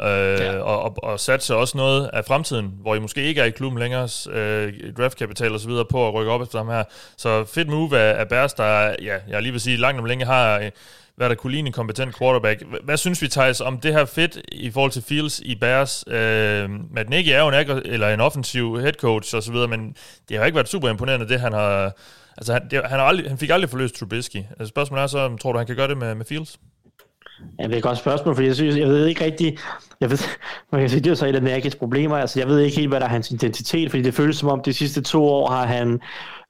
øh, 0.00 0.40
ja. 0.40 0.58
og, 0.58 0.82
og, 0.82 0.96
og 1.02 1.20
satse 1.20 1.56
også 1.56 1.76
noget 1.76 2.10
af 2.12 2.24
fremtiden, 2.24 2.72
hvor 2.80 2.94
I 2.94 2.98
måske 2.98 3.22
ikke 3.22 3.40
er 3.40 3.44
i 3.44 3.50
klubben 3.50 3.78
længere, 3.80 4.08
øh, 4.30 4.72
draftkapital 4.96 5.52
og 5.52 5.60
så 5.60 5.68
videre 5.68 5.84
på 5.84 6.08
at 6.08 6.14
rykke 6.14 6.32
op 6.32 6.42
efter 6.42 6.58
dem 6.58 6.68
her. 6.68 6.84
Så 7.16 7.44
fedt 7.44 7.68
move 7.68 7.98
af, 7.98 8.20
af 8.20 8.28
Bears, 8.28 8.54
der, 8.54 8.94
ja, 9.02 9.16
jeg 9.28 9.42
lige 9.42 9.52
vil 9.52 9.60
sige, 9.60 9.76
langt 9.76 10.00
om 10.00 10.04
længe 10.04 10.24
har 10.24 10.58
øh, 10.58 10.70
hvad 11.16 11.28
der 11.28 11.34
kunne 11.34 11.52
ligne 11.52 11.66
en 11.66 11.72
kompetent 11.72 12.18
quarterback. 12.18 12.62
Hvad 12.82 12.96
synes 12.96 13.22
vi, 13.22 13.28
Thijs, 13.28 13.60
om 13.60 13.80
det 13.80 13.92
her 13.92 14.04
fedt 14.04 14.38
i 14.52 14.70
forhold 14.70 14.90
til 14.90 15.02
Fields 15.02 15.40
i 15.40 15.54
Bears? 15.54 16.04
Øh, 16.06 16.70
Matt 16.90 17.10
Nagy 17.10 17.28
er 17.28 17.40
jo 17.40 17.48
en, 17.48 17.82
eller 17.84 18.08
en 18.08 18.20
offensiv 18.20 18.80
head 18.80 18.92
coach 18.92 19.36
og 19.36 19.42
så 19.42 19.52
videre, 19.52 19.68
men 19.68 19.96
det 20.28 20.38
har 20.38 20.44
ikke 20.44 20.56
været 20.56 20.68
super 20.68 20.88
imponerende, 20.88 21.28
det 21.28 21.40
han 21.40 21.52
har 21.52 21.92
Altså, 22.38 22.52
han, 22.52 22.62
det, 22.70 22.80
han, 22.84 22.98
har 22.98 23.06
aldrig, 23.06 23.28
han 23.28 23.38
fik 23.38 23.50
aldrig 23.50 23.70
forløst 23.70 23.94
Trubisky. 23.94 24.36
Altså, 24.36 24.66
spørgsmålet 24.66 25.02
er 25.02 25.06
så, 25.06 25.36
tror 25.36 25.52
du, 25.52 25.58
han 25.58 25.66
kan 25.66 25.76
gøre 25.76 25.88
det 25.88 25.98
med, 25.98 26.14
med 26.14 26.24
Fields? 26.24 26.58
Ja, 27.58 27.64
det 27.64 27.72
er 27.72 27.76
et 27.76 27.82
godt 27.82 27.98
spørgsmål, 27.98 28.34
for 28.34 28.42
jeg 28.42 28.54
synes, 28.54 28.76
jeg 28.76 28.88
ved 28.88 29.06
ikke 29.06 29.24
rigtig, 29.24 29.58
jeg 30.00 30.10
ved, 30.10 30.18
man 30.72 30.80
kan 30.80 30.90
sige, 30.90 31.00
det 31.00 31.10
er 31.10 31.14
så 31.14 31.26
et 31.26 31.36
af 31.36 31.42
Nærkes 31.42 31.76
problemer, 31.76 32.16
altså 32.16 32.40
jeg 32.40 32.48
ved 32.48 32.60
ikke 32.60 32.76
helt, 32.76 32.88
hvad 32.88 33.00
der 33.00 33.06
er 33.06 33.10
hans 33.10 33.30
identitet, 33.30 33.90
fordi 33.90 34.02
det 34.02 34.14
føles 34.14 34.36
som 34.36 34.48
om, 34.48 34.62
de 34.64 34.72
sidste 34.72 35.02
to 35.02 35.24
år 35.24 35.50
har 35.50 35.66
han 35.66 36.00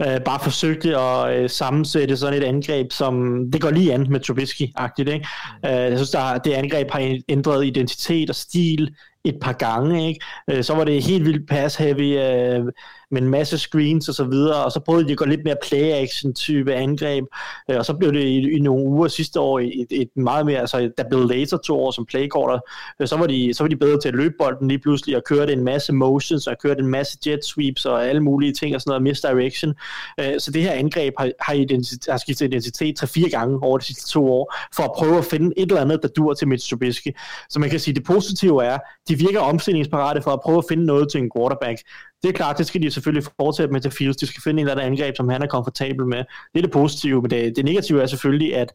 øh, 0.06 0.20
bare 0.24 0.40
forsøgt 0.42 0.86
at 0.86 1.36
øh, 1.36 1.50
sammensætte 1.50 2.16
sådan 2.16 2.42
et 2.42 2.44
angreb, 2.44 2.92
som, 2.92 3.44
det 3.52 3.60
går 3.60 3.70
lige 3.70 3.94
an 3.94 4.06
med 4.10 4.20
Trubisky-agtigt, 4.20 5.10
ikke? 5.10 5.26
Øh, 5.66 5.72
jeg 5.72 5.98
synes, 5.98 6.10
der, 6.10 6.38
det 6.38 6.52
angreb 6.52 6.90
har 6.90 7.18
ændret 7.28 7.66
identitet 7.66 8.30
og 8.30 8.36
stil 8.36 8.94
et 9.24 9.36
par 9.40 9.52
gange, 9.52 10.08
ikke? 10.08 10.20
Øh, 10.50 10.64
så 10.64 10.74
var 10.74 10.84
det 10.84 11.02
helt 11.02 11.24
vildt 11.24 11.50
pass-heavy, 11.52 12.02
øh, 12.02 12.64
med 13.12 13.22
en 13.22 13.28
masse 13.28 13.58
screens 13.58 14.08
og 14.08 14.14
så 14.14 14.24
videre, 14.24 14.64
og 14.64 14.72
så 14.72 14.80
prøvede 14.80 15.06
de 15.06 15.12
at 15.12 15.18
gå 15.18 15.24
lidt 15.24 15.44
mere 15.44 15.56
play-action 15.64 16.34
type 16.34 16.74
angreb, 16.74 17.24
øh, 17.70 17.76
og 17.76 17.84
så 17.84 17.94
blev 17.94 18.12
det 18.12 18.22
i, 18.22 18.56
i 18.56 18.58
nogle 18.58 18.84
uger 18.84 19.08
sidste 19.08 19.40
år 19.40 19.60
et, 19.60 19.86
et 19.90 20.08
meget 20.16 20.46
mere, 20.46 20.60
altså 20.60 20.90
der 20.98 21.04
blev 21.08 21.24
Laser 21.24 21.56
to 21.56 21.80
år 21.80 21.90
som 21.90 22.06
playcaller, 22.06 22.58
øh, 23.00 23.08
så 23.08 23.16
var, 23.16 23.26
de, 23.26 23.54
så 23.54 23.64
var 23.64 23.68
de 23.68 23.76
bedre 23.76 24.00
til 24.00 24.08
at 24.08 24.14
løbe 24.14 24.34
bolden 24.38 24.68
lige 24.68 24.78
pludselig, 24.78 25.16
og 25.16 25.22
kørte 25.24 25.52
en 25.52 25.64
masse 25.64 25.92
motions, 25.92 26.46
og 26.46 26.56
kørte 26.62 26.80
en 26.80 26.88
masse 26.88 27.18
jet 27.26 27.44
sweeps, 27.44 27.84
og 27.84 28.08
alle 28.08 28.20
mulige 28.20 28.52
ting, 28.52 28.74
og 28.74 28.80
sådan 28.80 28.90
noget, 28.90 29.02
misdirection. 29.02 29.74
Øh, 30.20 30.40
så 30.40 30.50
det 30.50 30.62
her 30.62 30.72
angreb 30.72 31.14
har, 31.18 31.30
har, 31.40 31.54
identitet, 31.54 32.06
har 32.10 32.18
skiftet 32.18 32.46
identitet 32.46 33.02
3-4 33.02 33.30
gange 33.30 33.58
over 33.62 33.78
de 33.78 33.84
sidste 33.84 34.10
to 34.10 34.32
år, 34.32 34.54
for 34.76 34.82
at 34.82 34.90
prøve 34.96 35.18
at 35.18 35.24
finde 35.24 35.52
et 35.56 35.68
eller 35.68 35.80
andet, 35.80 36.02
der 36.02 36.08
dur 36.08 36.34
til 36.34 36.48
Mitch 36.48 36.70
Trubisky. 36.70 37.08
Så 37.50 37.58
man 37.60 37.70
kan 37.70 37.80
sige, 37.80 37.94
det 37.94 38.04
positive 38.04 38.64
er, 38.64 38.78
de 39.08 39.14
virker 39.14 39.40
omstillingsparate 39.40 40.22
for 40.22 40.30
at 40.30 40.40
prøve 40.40 40.58
at 40.58 40.64
finde 40.68 40.84
noget 40.84 41.10
til 41.10 41.20
en 41.20 41.30
quarterback. 41.36 41.78
Det 42.22 42.28
er 42.28 42.32
klart, 42.32 42.58
det 42.58 42.66
skal 42.66 42.82
de 42.82 42.90
selvfølgelig 42.90 43.30
fortsætte 43.40 43.72
med 43.72 43.80
til 43.80 43.90
Fields. 43.90 44.16
De 44.16 44.26
skal 44.26 44.42
finde 44.42 44.60
en 44.60 44.68
eller 44.68 44.82
anden 44.82 44.92
angreb, 44.92 45.16
som 45.16 45.28
han 45.28 45.42
er 45.42 45.46
komfortabel 45.46 46.06
med. 46.06 46.18
Det 46.18 46.58
er 46.58 46.62
det 46.62 46.70
positive, 46.70 47.22
men 47.22 47.30
det, 47.30 47.56
det 47.56 47.64
negative 47.64 48.02
er 48.02 48.06
selvfølgelig, 48.06 48.56
at, 48.56 48.72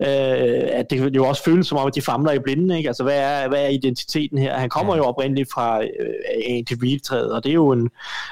øh, 0.00 0.68
at 0.72 0.90
det 0.90 1.16
jo 1.16 1.26
også 1.26 1.44
føles 1.44 1.66
som 1.66 1.78
om, 1.78 1.86
at 1.86 1.94
de 1.94 2.02
famler 2.02 2.32
i 2.32 2.38
blinden. 2.38 2.70
Ikke? 2.70 2.88
Altså, 2.88 3.02
hvad 3.02 3.18
er, 3.18 3.48
hvad 3.48 3.64
er 3.64 3.68
identiteten 3.68 4.38
her? 4.38 4.58
Han 4.58 4.68
kommer 4.68 4.96
jo 4.96 5.04
oprindeligt 5.04 5.52
fra 5.52 5.82
øh, 5.82 5.88
Andy 6.46 6.72
Reid-træet, 6.82 7.32
og 7.32 7.44
det 7.44 7.50
er, 7.50 7.54
jo 7.54 7.72
en, 7.72 7.90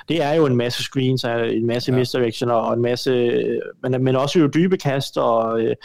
det 0.08 0.22
er 0.22 0.32
jo 0.32 0.46
en 0.46 0.56
masse 0.56 0.82
screens, 0.82 1.24
en 1.24 1.66
masse 1.66 1.92
ja. 1.92 1.98
misdirection 1.98 2.50
og 2.50 2.74
en 2.74 2.82
masse, 2.82 3.42
men, 3.82 4.04
men 4.04 4.16
også 4.16 4.38
jo 4.38 4.46
dybe 4.46 4.76
kast 4.76 5.18
og 5.18 5.60
øh, 5.60 5.76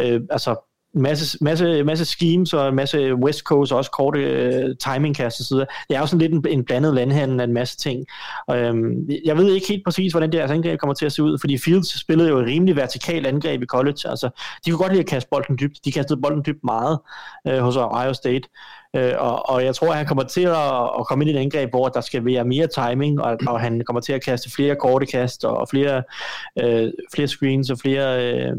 øh, 0.00 0.20
altså 0.30 0.71
masse, 0.94 1.38
masse, 1.40 1.84
masse 1.84 2.04
schemes 2.04 2.52
og 2.52 2.68
en 2.68 2.74
masse 2.74 3.14
West 3.14 3.40
Coast 3.40 3.72
og 3.72 3.78
også 3.78 3.90
korte 3.90 4.20
øh, 4.20 4.76
timingkast 4.76 5.40
og 5.40 5.46
så 5.46 5.54
videre. 5.54 5.66
Det 5.88 5.96
er 5.96 6.00
jo 6.00 6.06
sådan 6.06 6.18
lidt 6.18 6.32
en, 6.32 6.58
en 6.58 6.64
blandet 6.64 6.94
landhandel 6.94 7.40
af 7.40 7.44
en 7.44 7.52
masse 7.52 7.76
ting. 7.76 8.06
Og, 8.46 8.58
øhm, 8.58 9.08
jeg 9.24 9.36
ved 9.36 9.52
ikke 9.52 9.68
helt 9.68 9.84
præcis, 9.84 10.12
hvordan 10.12 10.32
deres 10.32 10.50
angreb 10.50 10.70
altså, 10.70 10.80
kommer 10.80 10.94
til 10.94 11.06
at 11.06 11.12
se 11.12 11.22
ud, 11.22 11.38
fordi 11.40 11.58
Fields 11.58 12.00
spillede 12.00 12.28
jo 12.28 12.38
et 12.38 12.46
rimelig 12.46 12.76
vertikalt 12.76 13.26
angreb 13.26 13.62
i 13.62 13.66
college. 13.66 14.08
Altså, 14.08 14.30
de 14.64 14.70
kunne 14.70 14.78
godt 14.78 14.92
lide 14.92 15.02
at 15.02 15.08
kaste 15.08 15.28
bolden 15.30 15.58
dybt. 15.58 15.84
De 15.84 15.92
kastede 15.92 16.20
bolden 16.20 16.42
dybt 16.46 16.64
meget 16.64 16.98
øh, 17.48 17.58
hos 17.58 17.76
Ohio 17.76 18.12
State. 18.12 18.48
Øh, 18.96 19.12
og, 19.18 19.48
og 19.50 19.64
jeg 19.64 19.74
tror, 19.74 19.90
at 19.90 19.96
han 19.96 20.06
kommer 20.06 20.24
til 20.24 20.46
at, 20.46 20.82
at 20.98 21.06
komme 21.08 21.24
ind 21.24 21.30
i 21.30 21.34
et 21.34 21.40
angreb, 21.40 21.70
hvor 21.70 21.88
der 21.88 22.00
skal 22.00 22.24
være 22.24 22.44
mere 22.44 22.66
timing, 22.66 23.20
og, 23.20 23.36
og 23.46 23.60
han 23.60 23.82
kommer 23.86 24.00
til 24.00 24.12
at 24.12 24.24
kaste 24.24 24.50
flere 24.50 24.76
korte 24.76 25.06
kast 25.06 25.44
og 25.44 25.68
flere, 25.68 26.02
øh, 26.62 26.92
flere 27.14 27.28
screens 27.28 27.70
og 27.70 27.78
flere... 27.78 28.34
øh, 28.34 28.52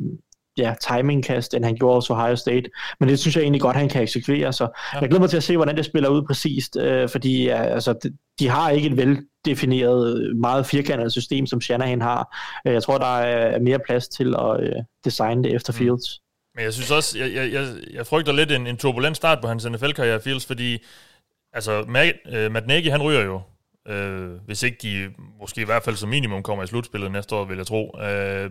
ja, 0.57 0.75
timingkast, 0.81 1.53
end 1.53 1.65
han 1.65 1.75
gjorde 1.75 1.95
hos 1.95 2.09
Ohio 2.09 2.35
State. 2.35 2.69
Men 2.99 3.09
det 3.09 3.19
synes 3.19 3.35
jeg 3.35 3.41
egentlig 3.41 3.61
godt, 3.61 3.75
han 3.75 3.89
kan 3.89 4.01
eksekvere. 4.01 4.53
Så 4.53 4.63
ja. 4.63 4.99
jeg 4.99 5.09
glæder 5.09 5.19
mig 5.19 5.29
til 5.29 5.37
at 5.37 5.43
se, 5.43 5.55
hvordan 5.55 5.77
det 5.77 5.85
spiller 5.85 6.09
ud 6.09 6.21
præcist, 6.27 6.77
øh, 6.77 7.09
fordi 7.09 7.43
ja, 7.43 7.63
altså, 7.63 7.93
de, 8.03 8.17
de 8.39 8.49
har 8.49 8.69
ikke 8.69 8.87
et 8.87 8.97
veldefineret, 8.97 10.35
meget 10.35 10.65
firkantet 10.65 11.11
system, 11.11 11.45
som 11.45 11.61
Shanahan 11.61 12.01
har. 12.01 12.37
Øh, 12.67 12.73
jeg 12.73 12.83
tror, 12.83 12.97
der 12.97 13.17
er 13.17 13.59
mere 13.59 13.79
plads 13.79 14.07
til 14.07 14.35
at 14.39 14.63
øh, 14.63 14.75
designe 15.05 15.43
det 15.43 15.55
efter 15.55 15.73
mm. 15.73 15.77
Fields. 15.77 16.19
Men 16.55 16.65
jeg 16.65 16.73
synes 16.73 16.91
også, 16.91 17.19
jeg, 17.19 17.33
jeg, 17.33 17.53
jeg, 17.53 17.67
jeg 17.93 18.07
frygter 18.07 18.33
lidt 18.33 18.51
en, 18.51 18.67
en 18.67 18.77
turbulent 18.77 19.17
start 19.17 19.41
på 19.41 19.47
hans 19.47 19.65
NFL-karriere, 19.65 20.21
Fields, 20.21 20.45
fordi 20.45 20.77
altså, 21.53 21.85
Matt, 21.87 22.17
uh, 22.25 22.51
Matt 22.51 22.67
Nagy, 22.67 22.89
han 22.89 23.01
ryger 23.01 23.21
jo 23.21 23.41
Øh, 23.87 24.31
hvis 24.45 24.63
ikke 24.63 24.77
de 24.81 25.13
måske 25.39 25.61
i 25.61 25.65
hvert 25.65 25.83
fald 25.83 25.95
som 25.95 26.09
minimum 26.09 26.43
kommer 26.43 26.63
i 26.63 26.67
slutspillet 26.67 27.11
næste 27.11 27.35
år, 27.35 27.45
vil 27.45 27.57
jeg 27.57 27.67
tro. 27.67 27.97
Øh, 28.01 28.49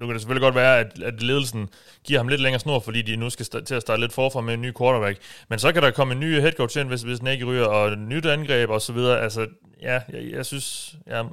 nu 0.00 0.06
kan 0.06 0.12
det 0.14 0.20
selvfølgelig 0.20 0.42
godt 0.42 0.54
være, 0.54 0.78
at, 0.78 1.02
at 1.02 1.22
ledelsen 1.22 1.68
giver 2.04 2.18
ham 2.18 2.28
lidt 2.28 2.40
længere 2.40 2.60
snor, 2.60 2.80
fordi 2.80 3.02
de 3.02 3.16
nu 3.16 3.30
skal 3.30 3.46
til 3.64 3.74
at 3.74 3.82
starte 3.82 4.00
lidt 4.00 4.12
forfra 4.12 4.40
med 4.40 4.54
en 4.54 4.60
ny 4.60 4.72
quarterback. 4.78 5.18
Men 5.48 5.58
så 5.58 5.72
kan 5.72 5.82
der 5.82 5.90
komme 5.90 6.14
en 6.14 6.20
ny 6.20 6.40
head 6.40 6.52
coach 6.52 6.78
ind, 6.78 6.88
hvis, 6.88 7.02
hvis 7.02 7.22
Nagy 7.22 7.42
ryger, 7.42 7.64
og 7.64 7.88
et 7.88 7.98
nyt 7.98 8.26
angreb 8.26 8.70
og 8.70 8.82
så 8.82 8.92
videre. 8.92 9.20
Altså, 9.20 9.46
ja, 9.82 9.92
jeg, 9.92 10.30
jeg 10.32 10.46
synes, 10.46 10.96
ja, 11.06 11.16
jeg 11.16 11.24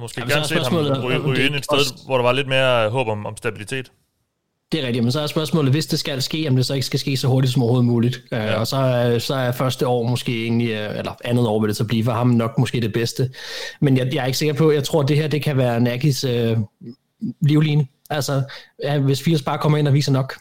måske 0.00 0.20
Jamen, 0.20 0.32
gerne 0.32 0.44
set 0.44 0.66
ham 0.66 1.02
ryge, 1.02 1.18
ryge 1.18 1.46
ind 1.46 1.54
et 1.54 1.64
sted, 1.64 1.78
også... 1.78 1.94
hvor 2.06 2.16
der 2.16 2.22
var 2.22 2.32
lidt 2.32 2.48
mere 2.48 2.90
håb 2.90 3.08
om, 3.08 3.26
om 3.26 3.36
stabilitet. 3.36 3.90
Det 4.72 4.82
er 4.82 4.86
rigtigt, 4.86 5.04
men 5.04 5.12
så 5.12 5.20
er 5.20 5.26
spørgsmålet, 5.26 5.72
hvis 5.72 5.86
det 5.86 5.98
skal 5.98 6.22
ske, 6.22 6.46
om 6.48 6.56
det 6.56 6.66
så 6.66 6.74
ikke 6.74 6.86
skal 6.86 7.00
ske 7.00 7.16
så 7.16 7.28
hurtigt 7.28 7.52
som 7.52 7.62
overhovedet 7.62 7.86
muligt. 7.86 8.22
Øh, 8.32 8.38
ja. 8.38 8.60
og 8.60 8.66
så, 8.66 9.16
så 9.18 9.34
er 9.34 9.52
første 9.52 9.86
år 9.86 10.02
måske 10.02 10.44
egentlig, 10.44 10.70
øh, 10.70 10.98
eller 10.98 11.16
andet 11.24 11.46
år 11.46 11.60
vil 11.60 11.68
det 11.68 11.76
så 11.76 11.84
blive 11.84 12.04
for 12.04 12.12
ham 12.12 12.26
nok 12.26 12.58
måske 12.58 12.80
det 12.80 12.92
bedste. 12.92 13.30
Men 13.80 13.96
jeg, 13.96 14.14
jeg 14.14 14.22
er 14.22 14.26
ikke 14.26 14.38
sikker 14.38 14.54
på, 14.54 14.70
jeg 14.70 14.84
tror, 14.84 15.02
at 15.02 15.08
det 15.08 15.16
her 15.16 15.28
det 15.28 15.42
kan 15.42 15.56
være 15.56 15.80
Nagis 15.80 16.24
øh, 16.24 16.56
livline. 17.40 17.86
Altså, 18.10 18.42
ja, 18.82 18.98
hvis 18.98 19.22
Fields 19.22 19.42
bare 19.42 19.58
kommer 19.58 19.78
ind 19.78 19.88
og 19.88 19.94
viser 19.94 20.12
nok, 20.12 20.34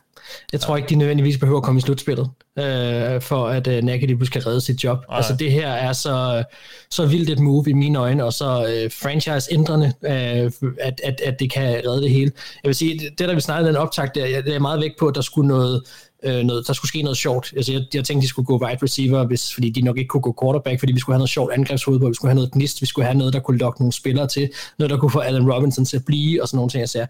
jeg 0.52 0.60
tror 0.60 0.78
ikke, 0.78 0.90
de 0.90 0.96
nødvendigvis 0.96 1.38
behøver 1.38 1.58
at 1.58 1.64
komme 1.64 1.78
i 1.78 1.82
slutspillet, 1.82 2.30
øh, 2.60 3.22
for 3.22 3.48
at 3.48 3.68
øh, 3.68 3.84
Nagy 3.84 4.24
skal 4.24 4.42
redde 4.42 4.62
sit 4.62 4.84
job. 4.84 4.98
Ej. 5.10 5.18
Altså 5.18 5.36
det 5.36 5.52
her 5.52 5.70
er 5.70 5.94
så, 5.94 6.44
så 6.92 7.06
vildt 7.06 7.30
et 7.30 7.40
move 7.40 7.70
i 7.70 7.74
mine 7.74 8.00
øjne, 8.00 8.24
og 8.24 8.34
så 8.34 8.46
øh, 8.46 8.92
franchise-ændrende, 8.92 9.94
øh, 10.06 10.52
at, 10.82 11.02
at, 11.04 11.22
at 11.22 11.40
det 11.40 11.52
kan 11.52 11.82
redde 11.88 12.02
det 12.02 12.10
hele. 12.10 12.32
Jeg 12.64 12.70
vil 12.70 12.76
sige, 12.76 13.00
det 13.18 13.20
der 13.30 13.36
vi 13.36 13.42
snakkede 13.42 13.68
den 13.68 13.78
optag, 13.78 14.10
der, 14.16 14.42
det 14.42 14.56
er 14.56 14.60
meget 14.60 14.82
væk 14.82 14.92
på, 15.00 15.08
at 15.08 15.16
der 15.16 15.22
skulle 15.22 15.48
noget, 15.48 15.84
øh, 16.24 16.44
noget, 16.44 16.68
der 16.68 16.74
skulle 16.74 16.90
ske 16.90 17.02
noget 17.02 17.18
sjovt. 17.18 17.54
Altså, 17.56 17.74
jeg, 17.74 17.82
jeg 17.94 18.04
tænkte, 18.06 18.24
de 18.24 18.28
skulle 18.28 18.46
gå 18.46 18.66
wide 18.66 18.80
receiver, 18.84 19.26
hvis, 19.26 19.54
fordi 19.54 19.70
de 19.70 19.82
nok 19.82 19.98
ikke 19.98 20.08
kunne 20.08 20.22
gå 20.22 20.36
quarterback, 20.42 20.80
fordi 20.80 20.94
vi 20.94 21.00
skulle 21.00 21.14
have 21.14 21.20
noget 21.20 21.30
sjovt 21.30 21.54
angrebshoved 21.54 22.00
på, 22.00 22.08
vi 22.08 22.14
skulle 22.14 22.30
have 22.30 22.36
noget 22.36 22.52
gnist, 22.52 22.82
vi 22.82 22.86
skulle 22.86 23.06
have 23.06 23.18
noget, 23.18 23.34
der 23.34 23.40
kunne 23.40 23.58
lokke 23.58 23.82
nogle 23.82 23.94
spillere 23.94 24.28
til, 24.28 24.50
noget, 24.80 24.90
der 24.90 24.98
kunne 24.98 25.12
få 25.12 25.20
Allen 25.20 25.52
Robinson 25.52 25.86
til 25.86 25.98
at 25.98 26.06
blive, 26.06 26.42
og 26.42 26.48
sådan 26.48 26.58
nogle 26.58 26.70
ting. 26.70 26.80
Jeg 26.80 26.90
siger, 26.90 27.06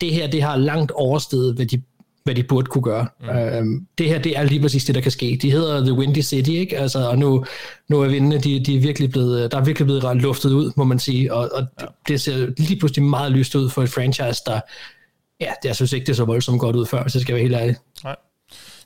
det 0.00 0.12
her, 0.14 0.26
det 0.26 0.42
har 0.42 0.56
langt 0.56 0.90
overstedet, 0.90 1.54
hvad 1.54 1.66
de 1.66 1.82
hvad 2.24 2.34
de 2.34 2.42
burde 2.42 2.66
kunne 2.66 2.82
gøre. 2.82 3.06
Mm. 3.20 3.28
Øhm, 3.28 3.86
det 3.98 4.08
her, 4.08 4.18
det 4.18 4.38
er 4.38 4.42
lige 4.42 4.60
præcis 4.60 4.84
det, 4.84 4.94
der 4.94 5.00
kan 5.00 5.10
ske. 5.10 5.38
De 5.42 5.50
hedder 5.50 5.80
The 5.80 5.92
Windy 5.92 6.22
City, 6.22 6.50
ikke? 6.50 6.78
Altså, 6.78 7.08
og 7.08 7.18
nu, 7.18 7.44
nu 7.88 8.00
er 8.00 8.08
vindene, 8.08 8.38
de, 8.38 8.60
de 8.64 8.76
er 8.76 8.80
virkelig 8.80 9.10
blevet, 9.10 9.52
der 9.52 9.58
er 9.58 9.64
virkelig 9.64 9.86
blevet 9.86 10.16
luftet 10.16 10.52
ud, 10.52 10.72
må 10.76 10.84
man 10.84 10.98
sige, 10.98 11.34
og, 11.34 11.50
og 11.54 11.66
ja. 11.80 11.86
det, 12.08 12.20
ser 12.20 12.46
lige 12.58 12.78
pludselig 12.78 13.04
meget 13.04 13.32
lyst 13.32 13.54
ud 13.54 13.70
for 13.70 13.82
et 13.82 13.88
franchise, 13.90 14.42
der, 14.46 14.60
ja, 15.40 15.52
det, 15.62 15.68
jeg 15.68 15.76
synes 15.76 15.92
ikke, 15.92 16.06
det 16.06 16.16
så 16.16 16.24
voldsomt 16.24 16.60
godt 16.60 16.76
ud 16.76 16.86
før, 16.86 17.02
hvis 17.02 17.14
jeg 17.14 17.22
skal 17.22 17.34
være 17.34 17.42
helt 17.42 17.54
ærlig. 17.54 17.76
Nej. 18.04 18.16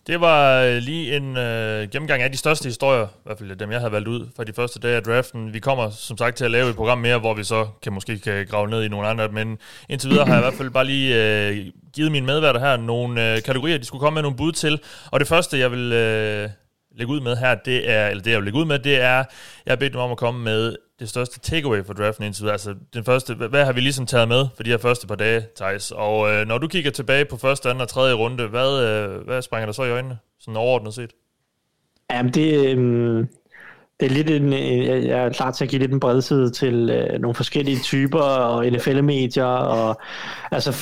Det 0.07 0.21
var 0.21 0.63
øh, 0.63 0.77
lige 0.77 1.17
en 1.17 1.37
øh, 1.37 1.89
gennemgang 1.91 2.23
af 2.23 2.33
de 2.33 2.37
største 2.37 2.67
historier, 2.67 3.07
i 3.07 3.21
hvert 3.25 3.39
fald 3.39 3.57
dem, 3.57 3.71
jeg 3.71 3.81
havde 3.81 3.93
valgt 3.93 4.09
ud 4.09 4.27
fra 4.37 4.45
de 4.45 4.53
første 4.53 4.81
dage 4.81 4.97
af 4.97 5.03
draften. 5.03 5.53
Vi 5.53 5.59
kommer 5.59 5.91
som 5.91 6.19
sagt 6.19 6.37
til 6.37 6.45
at 6.45 6.51
lave 6.51 6.71
et 6.71 6.77
program 6.77 6.99
mere, 6.99 7.19
hvor 7.19 7.35
vi 7.35 7.45
så 7.45 7.67
kan 7.83 7.93
måske 7.93 8.19
kan 8.19 8.47
grave 8.47 8.69
ned 8.69 8.83
i 8.85 8.89
nogle 8.89 9.09
andre, 9.09 9.29
men 9.29 9.59
indtil 9.89 10.11
videre 10.11 10.27
har 10.27 10.33
jeg 10.33 10.41
i 10.41 10.45
hvert 10.45 10.55
fald 10.55 10.71
bare 10.71 10.85
lige 10.85 11.49
øh, 11.49 11.67
givet 11.95 12.13
mine 12.13 12.27
medværter 12.27 12.61
her 12.61 12.77
nogle 12.77 13.35
øh, 13.35 13.43
kategorier, 13.43 13.79
de 13.79 13.85
skulle 13.85 14.01
komme 14.01 14.15
med 14.15 14.23
nogle 14.23 14.37
bud 14.37 14.53
til. 14.53 14.81
Og 15.11 15.21
det 15.21 15.29
første, 15.29 15.59
jeg 15.59 15.71
vil 15.71 15.93
øh, 15.93 16.49
lægge 16.97 17.13
ud 17.13 17.21
med 17.21 17.37
her, 17.37 17.55
det 17.55 17.91
er, 17.91 18.09
eller 18.09 18.23
det 18.23 18.31
jeg 18.31 18.39
vil 18.39 18.45
lægge 18.45 18.59
ud 18.59 18.65
med, 18.65 18.79
det 18.79 19.01
er, 19.01 19.25
jeg 19.67 19.73
har 19.73 19.77
bedt 19.77 19.93
dem 19.93 20.01
om 20.01 20.11
at 20.11 20.17
komme 20.17 20.45
med 20.45 20.77
det 20.99 21.09
største 21.09 21.41
takeaway 21.41 21.85
for 21.85 21.93
draften 21.93 22.25
indtil 22.25 22.43
videre? 22.43 22.53
Altså, 22.53 22.75
den 22.95 23.05
første, 23.05 23.35
hvad 23.35 23.65
har 23.65 23.73
vi 23.73 23.81
ligesom 23.81 24.07
taget 24.07 24.29
med 24.29 24.47
for 24.57 24.63
de 24.63 24.71
her 24.71 24.79
første 24.79 25.07
par 25.07 25.15
dage, 25.15 25.47
Thijs? 25.57 25.91
Og 25.91 26.33
øh, 26.33 26.47
når 26.47 26.59
du 26.59 26.69
kigger 26.69 26.91
tilbage 26.91 27.25
på 27.25 27.37
første, 27.37 27.71
anden 27.71 27.83
og 27.83 27.89
tredje 27.89 28.15
runde, 28.15 28.47
hvad, 28.47 28.83
øh, 28.83 29.25
hvad 29.25 29.43
springer 29.43 29.67
der 29.67 29.73
så 29.73 29.85
i 29.85 29.91
øjnene, 29.91 30.19
sådan 30.41 30.57
overordnet 30.57 30.95
set? 30.95 31.11
Jamen, 32.11 32.33
det, 32.33 32.77
øh, 32.77 33.27
det 34.01 34.07
er 34.07 34.11
lidt 34.11 34.31
en, 34.31 34.53
jeg 34.53 35.25
er 35.25 35.29
klar 35.29 35.51
til 35.51 35.65
at 35.65 35.71
give 35.71 35.81
lidt 35.81 35.93
en 35.93 36.01
bredside 36.01 36.51
til 36.51 36.91
øh, 36.91 37.21
nogle 37.21 37.35
forskellige 37.35 37.79
typer 37.79 38.21
og 38.21 38.67
NFL-medier 38.67 39.45
og, 39.45 40.01
altså, 40.51 40.77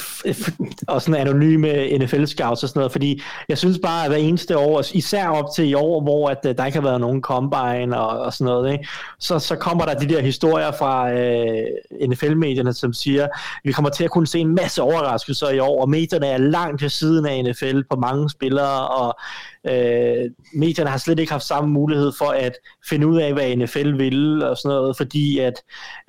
og 0.89 1.03
sådan 1.03 1.21
anonyme 1.21 1.69
NFL-scouts 1.69 2.51
og 2.51 2.59
sådan 2.59 2.81
noget, 2.81 2.93
fordi 2.93 3.23
jeg 3.49 3.59
synes 3.59 3.79
bare, 3.83 4.05
at 4.05 4.11
hver 4.11 4.19
eneste 4.19 4.59
år, 4.59 4.83
især 4.93 5.29
op 5.29 5.45
til 5.57 5.69
i 5.69 5.75
år, 5.75 6.03
hvor 6.03 6.29
at, 6.29 6.39
øh, 6.47 6.55
der 6.59 6.67
ikke 6.67 6.79
har 6.79 6.87
været 6.87 7.01
nogen 7.01 7.23
combine 7.23 8.01
og, 8.01 8.19
og 8.19 8.33
sådan 8.33 8.45
noget, 8.45 8.73
ikke? 8.73 8.89
Så, 9.19 9.39
så 9.39 9.57
kommer 9.57 9.85
der 9.85 9.95
de 9.95 10.09
der 10.09 10.21
historier 10.21 10.73
fra 10.73 11.13
øh, 11.13 11.67
NFL-medierne, 12.09 12.73
som 12.73 12.93
siger, 12.93 13.25
at 13.25 13.31
vi 13.65 13.73
kommer 13.73 13.91
til 13.91 14.05
at 14.05 14.11
kunne 14.11 14.27
se 14.27 14.39
en 14.39 14.55
masse 14.55 14.83
overraskelser 14.83 15.51
i 15.51 15.59
år, 15.59 15.81
og 15.81 15.91
medierne 15.91 16.27
er 16.27 16.39
langt 16.39 16.81
til 16.81 16.91
siden 16.91 17.27
af 17.27 17.45
NFL 17.45 17.81
på 17.91 17.97
mange 17.97 18.31
spillere, 18.31 18.89
og 18.89 19.19
Øh, 19.67 20.31
medierne 20.55 20.91
har 20.91 20.99
slet 20.99 21.19
ikke 21.19 21.33
haft 21.33 21.45
samme 21.45 21.71
mulighed 21.71 22.13
for 22.19 22.31
at 22.31 22.53
finde 22.89 23.07
ud 23.07 23.21
af, 23.21 23.33
hvad 23.33 23.57
NFL 23.57 23.99
vil 23.99 24.43
og 24.43 24.57
sådan 24.57 24.69
noget, 24.69 24.97
fordi 24.97 25.39
at 25.39 25.55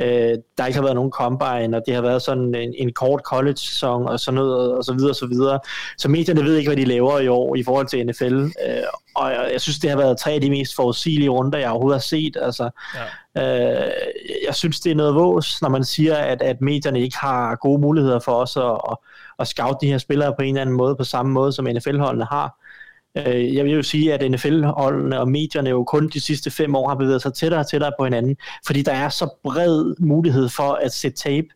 øh, 0.01 0.37
der 0.57 0.65
ikke 0.65 0.77
har 0.77 0.83
været 0.83 0.95
nogen 0.95 1.11
combine, 1.11 1.77
og 1.77 1.83
det 1.85 1.95
har 1.95 2.01
været 2.01 2.21
sådan 2.21 2.55
en, 2.55 2.73
en 2.77 2.93
kort 2.93 3.21
college-sæson 3.25 4.07
og 4.07 4.19
sådan 4.19 4.35
noget, 4.35 4.77
og 4.77 4.83
så 4.83 4.93
videre 4.93 5.11
og 5.11 5.15
så 5.15 5.27
videre. 5.27 5.59
Så 5.97 6.09
medierne 6.09 6.43
ved 6.43 6.57
ikke, 6.57 6.69
hvad 6.69 6.77
de 6.77 6.85
laver 6.85 7.19
i 7.19 7.27
år 7.27 7.55
i 7.55 7.63
forhold 7.63 7.87
til 7.87 8.05
NFL, 8.05 8.43
øh, 8.43 8.83
og 9.15 9.31
jeg, 9.31 9.49
jeg 9.53 9.61
synes, 9.61 9.79
det 9.79 9.89
har 9.89 9.97
været 9.97 10.17
tre 10.17 10.31
af 10.31 10.41
de 10.41 10.49
mest 10.49 10.75
forudsigelige 10.75 11.29
runder, 11.29 11.59
jeg 11.59 11.69
overhovedet 11.69 11.95
har 11.95 12.01
set. 12.01 12.37
Altså, 12.41 12.69
ja. 13.35 13.85
øh, 13.85 13.91
jeg 14.47 14.55
synes, 14.55 14.79
det 14.79 14.91
er 14.91 14.95
noget 14.95 15.15
vås, 15.15 15.61
når 15.61 15.69
man 15.69 15.83
siger, 15.83 16.15
at, 16.15 16.41
at 16.41 16.61
medierne 16.61 17.01
ikke 17.01 17.17
har 17.17 17.55
gode 17.55 17.81
muligheder 17.81 18.19
for 18.19 18.31
os 18.31 18.57
at, 18.57 18.63
at, 18.91 18.97
at 19.39 19.47
scout 19.47 19.77
de 19.81 19.87
her 19.87 19.97
spillere 19.97 20.33
på 20.37 20.41
en 20.41 20.47
eller 20.47 20.61
anden 20.61 20.75
måde, 20.75 20.95
på 20.95 21.03
samme 21.03 21.31
måde 21.31 21.53
som 21.53 21.65
NFL-holdene 21.65 22.25
har. 22.25 22.64
Øh, 23.17 23.55
jeg 23.55 23.65
vil 23.65 23.73
jo 23.73 23.83
sige, 23.83 24.13
at 24.13 24.31
NFL-holdene 24.31 25.19
og 25.19 25.27
medierne 25.27 25.69
jo 25.69 25.83
kun 25.83 26.09
de 26.09 26.21
sidste 26.21 26.51
fem 26.51 26.75
år 26.75 26.89
har 26.89 26.95
bevæget 26.95 27.21
sig 27.21 27.33
tættere 27.33 27.59
og 27.59 27.69
tættere 27.69 27.91
på 27.99 28.03
hinanden, 28.03 28.37
fordi 28.67 28.81
der 28.81 28.91
er 28.91 29.09
så 29.09 29.37
bred 29.43 29.95
mulighed 29.99 30.49
for 30.49 30.73
at 30.73 30.93
sætte 30.93 31.17
tape 31.17 31.47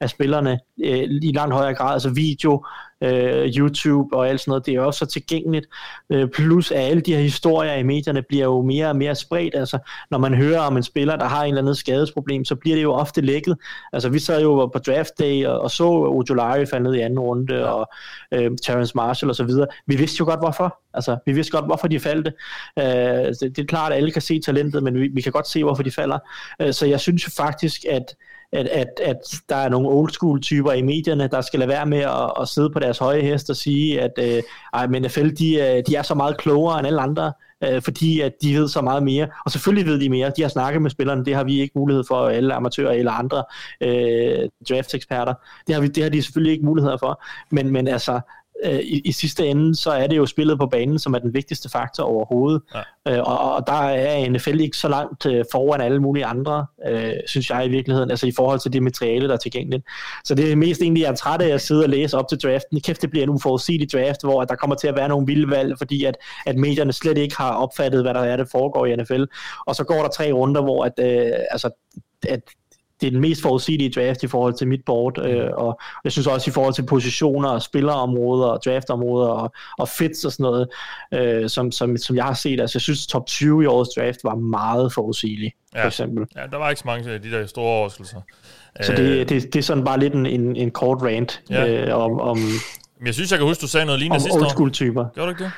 af 0.00 0.10
spillerne 0.10 0.58
øh, 0.84 1.02
i 1.22 1.32
langt 1.34 1.54
højere 1.54 1.74
grad, 1.74 1.92
altså 1.92 2.10
video, 2.10 2.64
øh, 3.02 3.48
YouTube 3.56 4.16
og 4.16 4.28
alt 4.28 4.40
sådan 4.40 4.50
noget, 4.50 4.66
det 4.66 4.72
er 4.72 4.76
jo 4.76 4.86
også 4.86 4.98
så 4.98 5.06
tilgængeligt. 5.06 5.66
Øh, 6.10 6.28
plus 6.28 6.70
at 6.70 6.80
alle 6.80 7.00
de 7.00 7.14
her 7.14 7.20
historier 7.20 7.74
i 7.74 7.82
medierne 7.82 8.22
bliver 8.22 8.44
jo 8.44 8.62
mere 8.62 8.88
og 8.88 8.96
mere 8.96 9.14
spredt. 9.14 9.54
Altså, 9.54 9.78
når 10.10 10.18
man 10.18 10.34
hører 10.34 10.60
om 10.60 10.76
en 10.76 10.82
spiller, 10.82 11.16
der 11.16 11.24
har 11.24 11.42
en 11.42 11.48
eller 11.48 11.62
anden 11.62 11.74
skadesproblem, 11.74 12.44
så 12.44 12.54
bliver 12.54 12.76
det 12.76 12.82
jo 12.82 12.92
ofte 12.92 13.20
lækket. 13.20 13.56
Altså, 13.92 14.08
vi 14.08 14.18
sad 14.18 14.42
jo 14.42 14.66
på 14.66 14.78
draft 14.78 15.18
day 15.18 15.46
og, 15.46 15.60
og 15.60 15.70
så 15.70 15.84
Ojolari 15.84 16.66
falde 16.66 16.84
ned 16.84 16.94
i 16.94 17.00
anden 17.00 17.18
runde, 17.18 17.68
og 17.72 17.90
øh, 18.32 18.50
Terrence 18.62 18.92
Marshall 18.96 19.30
og 19.30 19.36
så 19.36 19.44
videre. 19.44 19.66
Vi 19.86 19.96
vidste 19.96 20.16
jo 20.20 20.24
godt, 20.24 20.40
hvorfor. 20.40 20.78
Altså, 20.94 21.16
vi 21.26 21.32
vidste 21.32 21.52
godt, 21.52 21.66
hvorfor 21.66 21.88
de 21.88 22.00
faldt. 22.00 22.28
Øh, 22.78 22.84
det, 22.84 23.56
det 23.56 23.58
er 23.58 23.66
klart, 23.66 23.92
at 23.92 23.98
alle 23.98 24.10
kan 24.10 24.22
se 24.22 24.40
talentet, 24.40 24.82
men 24.82 25.00
vi, 25.00 25.08
vi 25.08 25.20
kan 25.20 25.32
godt 25.32 25.48
se, 25.48 25.64
hvorfor 25.64 25.82
de 25.82 25.90
falder. 25.90 26.18
Øh, 26.62 26.72
så 26.72 26.86
jeg 26.86 27.00
synes 27.00 27.26
jo 27.26 27.30
faktisk, 27.36 27.84
at 27.84 28.14
at, 28.52 28.66
at, 28.66 28.88
at 29.02 29.16
der 29.48 29.56
er 29.56 29.68
nogle 29.68 29.88
old 29.88 30.10
school 30.10 30.40
typer 30.40 30.72
i 30.72 30.82
medierne, 30.82 31.28
der 31.28 31.40
skal 31.40 31.58
lade 31.58 31.68
være 31.68 31.86
med 31.86 31.98
at, 31.98 32.32
at 32.40 32.48
sidde 32.48 32.70
på 32.70 32.78
deres 32.78 32.98
høje 32.98 33.20
hest 33.20 33.50
og 33.50 33.56
sige, 33.56 34.00
at 34.00 34.12
øh, 34.18 34.42
ej, 34.72 34.86
men 34.86 35.02
NFL, 35.02 35.28
de, 35.28 35.54
øh, 35.54 35.82
de 35.86 35.96
er 35.96 36.02
så 36.02 36.14
meget 36.14 36.36
klogere 36.36 36.78
end 36.78 36.86
alle 36.86 37.00
andre, 37.00 37.32
øh, 37.64 37.82
fordi 37.82 38.20
at 38.20 38.32
de 38.42 38.54
ved 38.54 38.68
så 38.68 38.80
meget 38.80 39.02
mere. 39.02 39.28
Og 39.44 39.50
selvfølgelig 39.50 39.86
ved 39.86 40.00
de 40.00 40.10
mere. 40.10 40.32
De 40.36 40.42
har 40.42 40.48
snakket 40.48 40.82
med 40.82 40.90
spillerne, 40.90 41.24
det 41.24 41.34
har 41.34 41.44
vi 41.44 41.60
ikke 41.60 41.78
mulighed 41.78 42.04
for, 42.08 42.28
alle 42.28 42.54
amatører 42.54 42.92
eller 42.92 43.12
andre 43.12 43.44
øh, 43.80 44.48
draft-eksperter. 44.68 45.34
Det 45.66 45.74
har, 45.74 45.82
vi, 45.82 45.88
det 45.88 46.02
har 46.02 46.10
de 46.10 46.22
selvfølgelig 46.22 46.52
ikke 46.52 46.64
mulighed 46.64 46.92
for. 47.00 47.24
Men, 47.50 47.70
men 47.70 47.88
altså, 47.88 48.20
øh, 48.64 48.78
i, 48.78 49.00
i 49.04 49.12
sidste 49.12 49.46
ende, 49.46 49.74
så 49.74 49.90
er 49.90 50.06
det 50.06 50.16
jo 50.16 50.26
spillet 50.26 50.58
på 50.58 50.66
banen, 50.66 50.98
som 50.98 51.14
er 51.14 51.18
den 51.18 51.34
vigtigste 51.34 51.68
faktor 51.68 52.04
overhovedet. 52.04 52.62
Ja. 52.74 53.16
Øh, 53.16 53.22
og, 53.22 53.54
og 53.54 53.66
der 53.66 53.72
er 53.72 54.30
NFL 54.30 54.60
ikke 54.60 54.76
så 54.76 54.88
langt 54.88 55.26
øh, 55.26 55.44
foran 55.52 55.80
alle 55.80 56.00
mulige 56.00 56.24
andre, 56.24 56.66
øh, 56.88 57.12
synes 57.26 57.50
jeg 57.50 57.66
i 57.66 57.68
virkeligheden, 57.68 58.10
altså 58.10 58.26
i 58.26 58.32
forhold 58.36 58.60
til 58.60 58.72
det 58.72 58.82
materiale, 58.82 59.28
der 59.28 59.34
er 59.34 59.38
tilgængeligt. 59.38 59.84
Så 60.24 60.34
det 60.34 60.52
er 60.52 60.56
mest 60.56 60.82
egentlig, 60.82 61.02
jeg 61.02 61.10
er 61.10 61.14
træt 61.14 61.42
af 61.42 61.48
at 61.48 61.60
sidde 61.60 61.84
og 61.84 61.88
læse 61.88 62.18
op 62.18 62.28
til 62.28 62.38
draften. 62.38 62.80
Kæft, 62.80 63.02
det 63.02 63.10
bliver 63.10 63.22
en 63.22 63.30
uforudsigelig 63.30 63.92
draft, 63.92 64.22
hvor 64.22 64.44
der 64.44 64.54
kommer 64.54 64.76
til 64.76 64.88
at 64.88 64.96
være 64.96 65.08
nogle 65.08 65.26
vilde 65.26 65.50
valg, 65.50 65.78
fordi 65.78 66.04
at, 66.04 66.16
at 66.46 66.56
medierne 66.56 66.92
slet 66.92 67.18
ikke 67.18 67.36
har 67.36 67.52
opfattet, 67.52 68.02
hvad 68.02 68.14
der 68.14 68.20
er, 68.20 68.36
det 68.36 68.48
foregår 68.52 68.86
i 68.86 68.96
NFL. 68.96 69.24
Og 69.66 69.74
så 69.74 69.84
går 69.84 70.02
der 70.02 70.08
tre 70.08 70.32
runder, 70.32 70.62
hvor 70.62 70.84
at, 70.84 70.92
øh, 70.98 71.32
altså, 71.50 71.70
at 72.28 72.40
det 73.00 73.06
er 73.06 73.10
den 73.10 73.20
mest 73.20 73.42
forudsigelige 73.42 73.90
draft 73.90 74.22
i 74.22 74.26
forhold 74.26 74.54
til 74.54 74.68
mit 74.68 74.84
board, 74.86 75.18
øh, 75.24 75.44
mm. 75.44 75.52
og 75.56 75.80
jeg 76.04 76.12
synes 76.12 76.26
også 76.26 76.50
i 76.50 76.52
forhold 76.52 76.74
til 76.74 76.86
positioner 76.86 77.48
og 77.48 77.62
spillerområder 77.62 78.46
og 78.46 78.60
draftområder 78.64 79.28
og, 79.28 79.52
og 79.78 79.88
fits 79.88 80.24
og 80.24 80.32
sådan 80.32 80.44
noget, 80.44 80.68
øh, 81.14 81.50
som, 81.50 81.72
som, 81.72 81.96
som 81.96 82.16
jeg 82.16 82.24
har 82.24 82.34
set. 82.34 82.60
Altså 82.60 82.76
jeg 82.76 82.82
synes 82.82 83.06
top 83.06 83.26
20 83.26 83.62
i 83.62 83.66
årets 83.66 83.90
draft 83.96 84.18
var 84.24 84.34
meget 84.34 84.92
forudsigelig, 84.92 85.52
ja. 85.74 85.82
for 85.82 85.86
eksempel. 85.86 86.26
Ja, 86.36 86.42
der 86.50 86.56
var 86.56 86.70
ikke 86.70 86.80
så 86.80 86.86
mange 86.86 87.10
af 87.10 87.22
de 87.22 87.30
der 87.30 87.46
store 87.46 87.66
overraskelser. 87.66 88.20
Så 88.82 88.92
det, 88.92 88.98
øh. 88.98 89.28
det, 89.28 89.52
det 89.52 89.56
er 89.56 89.62
sådan 89.62 89.84
bare 89.84 89.98
lidt 89.98 90.14
en, 90.14 90.26
en, 90.26 90.56
en 90.56 90.70
kort 90.70 91.02
rant 91.02 91.42
ja. 91.50 91.86
øh, 91.86 91.96
om, 91.96 92.20
om, 92.20 92.38
Men 92.98 93.06
jeg 93.06 93.14
synes, 93.14 93.30
jeg 93.30 93.38
kan 93.38 93.48
huske, 93.48 93.62
du 93.62 93.66
sagde 93.66 93.86
noget 93.86 93.98
lignende 93.98 94.16
om 94.16 94.20
sidste 94.20 94.36
old 94.36 94.44
år. 94.44 94.48
school 94.48 94.70
typer. 94.72 95.04
Gjorde 95.14 95.26
du 95.26 95.30
ikke 95.30 95.44
det? 95.44 95.52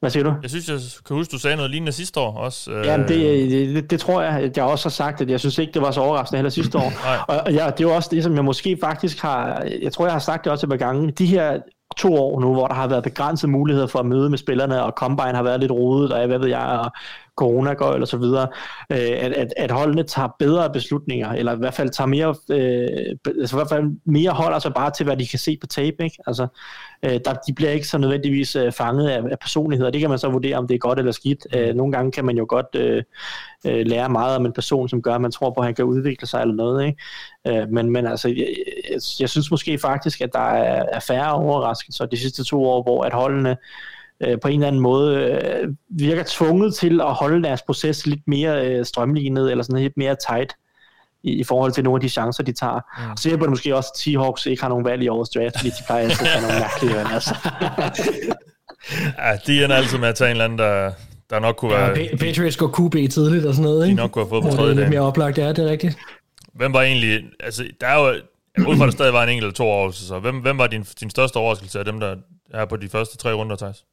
Hvad 0.00 0.10
siger 0.10 0.24
du? 0.24 0.34
Jeg 0.42 0.50
synes, 0.50 0.68
jeg 0.68 0.78
kan 1.06 1.16
huske, 1.16 1.32
du 1.32 1.38
sagde 1.38 1.56
noget 1.56 1.70
lignende 1.70 1.92
sidste 1.92 2.20
år 2.20 2.36
også. 2.36 2.70
Øh, 2.70 2.86
Jamen, 2.86 3.08
det, 3.08 3.50
det, 3.74 3.90
det 3.90 4.00
tror 4.00 4.22
jeg, 4.22 4.32
at 4.32 4.56
jeg 4.56 4.64
også 4.64 4.84
har 4.84 4.90
sagt, 4.90 5.20
at 5.20 5.30
jeg 5.30 5.40
synes 5.40 5.58
ikke, 5.58 5.72
det 5.72 5.82
var 5.82 5.90
så 5.90 6.00
overraskende 6.00 6.38
heller 6.38 6.50
sidste 6.50 6.78
år. 6.78 6.92
Nej. 7.04 7.42
Og 7.46 7.54
jeg, 7.54 7.72
det 7.78 7.84
er 7.84 7.88
jo 7.88 7.94
også 7.94 8.08
det, 8.12 8.24
som 8.24 8.34
jeg 8.34 8.44
måske 8.44 8.78
faktisk 8.82 9.22
har, 9.22 9.66
jeg 9.82 9.92
tror, 9.92 10.04
jeg 10.04 10.12
har 10.12 10.18
sagt 10.18 10.44
det 10.44 10.52
også 10.52 10.66
et 10.66 10.70
par 10.70 10.76
gange, 10.76 11.10
de 11.10 11.26
her 11.26 11.58
to 11.96 12.14
år 12.14 12.40
nu, 12.40 12.52
hvor 12.52 12.66
der 12.66 12.74
har 12.74 12.88
været 12.88 13.02
begrænsede 13.04 13.52
muligheder 13.52 13.86
for 13.86 13.98
at 13.98 14.06
møde 14.06 14.30
med 14.30 14.38
spillerne, 14.38 14.82
og 14.82 14.92
Combine 14.96 15.34
har 15.34 15.42
været 15.42 15.60
lidt 15.60 15.72
rodet, 15.72 16.12
og 16.12 16.26
hvad 16.26 16.38
ved 16.38 16.48
jeg, 16.48 16.60
og 16.60 16.92
corona 17.38 17.72
går 17.72 17.92
eller 17.92 18.06
så 18.06 18.16
videre, 18.16 18.48
øh, 18.92 18.98
at, 18.98 19.32
at, 19.32 19.54
at 19.56 19.70
holdene 19.70 20.02
tager 20.02 20.28
bedre 20.38 20.70
beslutninger, 20.72 21.32
eller 21.32 21.54
i 21.54 21.58
hvert 21.58 21.74
fald 21.74 21.90
tager 21.90 22.08
mere, 22.08 22.28
øh, 22.50 23.16
altså 23.40 23.56
i 23.56 23.58
hvert 23.58 23.68
fald 23.68 23.84
mere 24.04 24.30
holder 24.30 24.58
sig 24.58 24.72
bare 24.74 24.90
til, 24.90 25.04
hvad 25.04 25.16
de 25.16 25.26
kan 25.26 25.38
se 25.38 25.56
på 25.60 25.66
tape, 25.66 26.04
ikke? 26.04 26.18
Altså, 26.26 26.46
øh, 27.02 27.20
der, 27.24 27.34
de 27.46 27.52
bliver 27.54 27.70
ikke 27.70 27.88
så 27.88 27.98
nødvendigvis 27.98 28.56
øh, 28.56 28.72
fanget 28.72 29.08
af, 29.08 29.22
af 29.30 29.38
personligheder. 29.38 29.90
Det 29.90 30.00
kan 30.00 30.10
man 30.10 30.18
så 30.18 30.28
vurdere, 30.28 30.56
om 30.56 30.66
det 30.66 30.74
er 30.74 30.78
godt 30.78 30.98
eller 30.98 31.12
skidt. 31.12 31.46
Øh, 31.54 31.74
nogle 31.74 31.92
gange 31.92 32.12
kan 32.12 32.24
man 32.24 32.36
jo 32.36 32.46
godt 32.48 32.74
øh, 32.74 33.02
øh, 33.66 33.86
lære 33.86 34.08
meget 34.08 34.36
om 34.36 34.46
en 34.46 34.52
person, 34.52 34.88
som 34.88 35.02
gør, 35.02 35.14
at 35.14 35.20
man 35.20 35.32
tror 35.32 35.50
på, 35.50 35.60
at 35.60 35.64
han 35.64 35.74
kan 35.74 35.84
udvikle 35.84 36.26
sig 36.26 36.40
eller 36.40 36.54
noget. 36.54 36.86
Ikke? 36.86 37.60
Øh, 37.60 37.68
men, 37.68 37.90
men 37.90 38.06
altså, 38.06 38.28
jeg, 38.28 38.54
jeg, 38.90 39.00
jeg 39.20 39.28
synes 39.28 39.50
måske 39.50 39.78
faktisk, 39.78 40.20
at 40.20 40.32
der 40.32 40.50
er, 40.50 40.84
er 40.92 41.00
færre 41.00 41.32
overraskelser 41.32 42.06
de 42.06 42.16
sidste 42.16 42.44
to 42.44 42.64
år, 42.64 42.82
hvor 42.82 43.02
at 43.02 43.12
holdene 43.12 43.56
øh, 44.20 44.40
på 44.40 44.48
en 44.48 44.54
eller 44.54 44.66
anden 44.68 44.82
måde 44.82 45.16
øh, 45.16 45.68
virker 45.90 46.24
tvunget 46.26 46.74
til 46.74 47.00
at 47.00 47.12
holde 47.14 47.42
deres 47.42 47.62
proces 47.62 48.06
lidt 48.06 48.20
mere 48.26 48.66
øh, 48.66 48.84
strømlignet, 48.86 49.50
eller 49.50 49.64
sådan 49.64 49.82
lidt 49.82 49.96
mere 49.96 50.16
tight 50.28 50.52
i, 51.22 51.32
i 51.32 51.44
forhold 51.44 51.72
til 51.72 51.84
nogle 51.84 51.96
af 51.96 52.00
de 52.00 52.08
chancer, 52.08 52.42
de 52.44 52.52
tager. 52.52 52.80
Mm. 53.10 53.16
Så 53.16 53.28
hjælper 53.28 53.44
det 53.46 53.50
måske 53.50 53.76
også, 53.76 53.90
at 53.94 53.98
Seahawks 54.00 54.46
ikke 54.46 54.62
har 54.62 54.68
nogen 54.68 54.84
valg 54.84 55.02
i 55.02 55.08
årets 55.08 55.30
draft, 55.30 55.58
fordi 55.58 55.68
de 55.68 55.82
plejer 55.86 56.02
altid 56.04 56.26
at 56.26 56.32
have 56.32 56.42
nogle 56.48 56.60
mærkelige 56.60 56.94
valg. 56.96 57.08
Altså. 57.12 57.34
Ja, 59.18 59.36
de 59.46 59.64
ender 59.64 59.76
altid 59.76 59.98
med 59.98 60.08
at 60.08 60.14
tage 60.14 60.28
en 60.30 60.30
eller 60.30 60.44
anden, 60.44 60.58
der, 60.58 60.92
der 61.30 61.38
nok 61.40 61.56
kunne 61.56 61.74
Ja, 61.74 61.86
være... 61.86 61.94
Pa- 61.96 62.16
Patriots 62.16 62.56
går 62.56 62.66
QB 62.88 63.10
tidligt 63.10 63.46
og 63.46 63.54
sådan 63.54 63.70
noget, 63.70 63.86
ikke? 63.86 63.96
nok 63.96 64.10
kunne 64.10 64.24
have 64.24 64.28
fået 64.28 64.42
på 64.42 64.48
det 64.48 64.56
tredje 64.56 64.70
er 64.70 64.74
lidt 64.74 64.78
dagen. 64.78 64.90
mere 64.90 65.00
oplagt, 65.00 65.38
ja, 65.38 65.48
det 65.48 65.58
er 65.58 65.66
rigtigt. 65.70 65.98
Hvem 66.54 66.72
var 66.72 66.82
egentlig... 66.82 67.24
Altså, 67.40 67.64
der 67.80 67.86
er 67.86 67.98
jo... 67.98 68.14
Ud 68.68 68.76
fra, 68.76 68.84
der 68.84 68.90
stadig 68.90 69.12
var 69.12 69.22
en 69.22 69.28
enkelt 69.28 69.44
eller 69.44 69.54
to 69.54 69.64
overraskelser. 69.64 70.18
Hvem, 70.18 70.36
hvem 70.38 70.58
var 70.58 70.66
din, 70.66 70.82
din 71.00 71.10
største 71.10 71.36
overraskelse 71.36 71.78
af 71.78 71.84
dem, 71.84 72.00
der 72.00 72.16
er 72.54 72.64
på 72.64 72.76
de 72.76 72.88
første 72.88 73.16
tre 73.16 73.32
runder, 73.32 73.56
Thijs? 73.56 73.84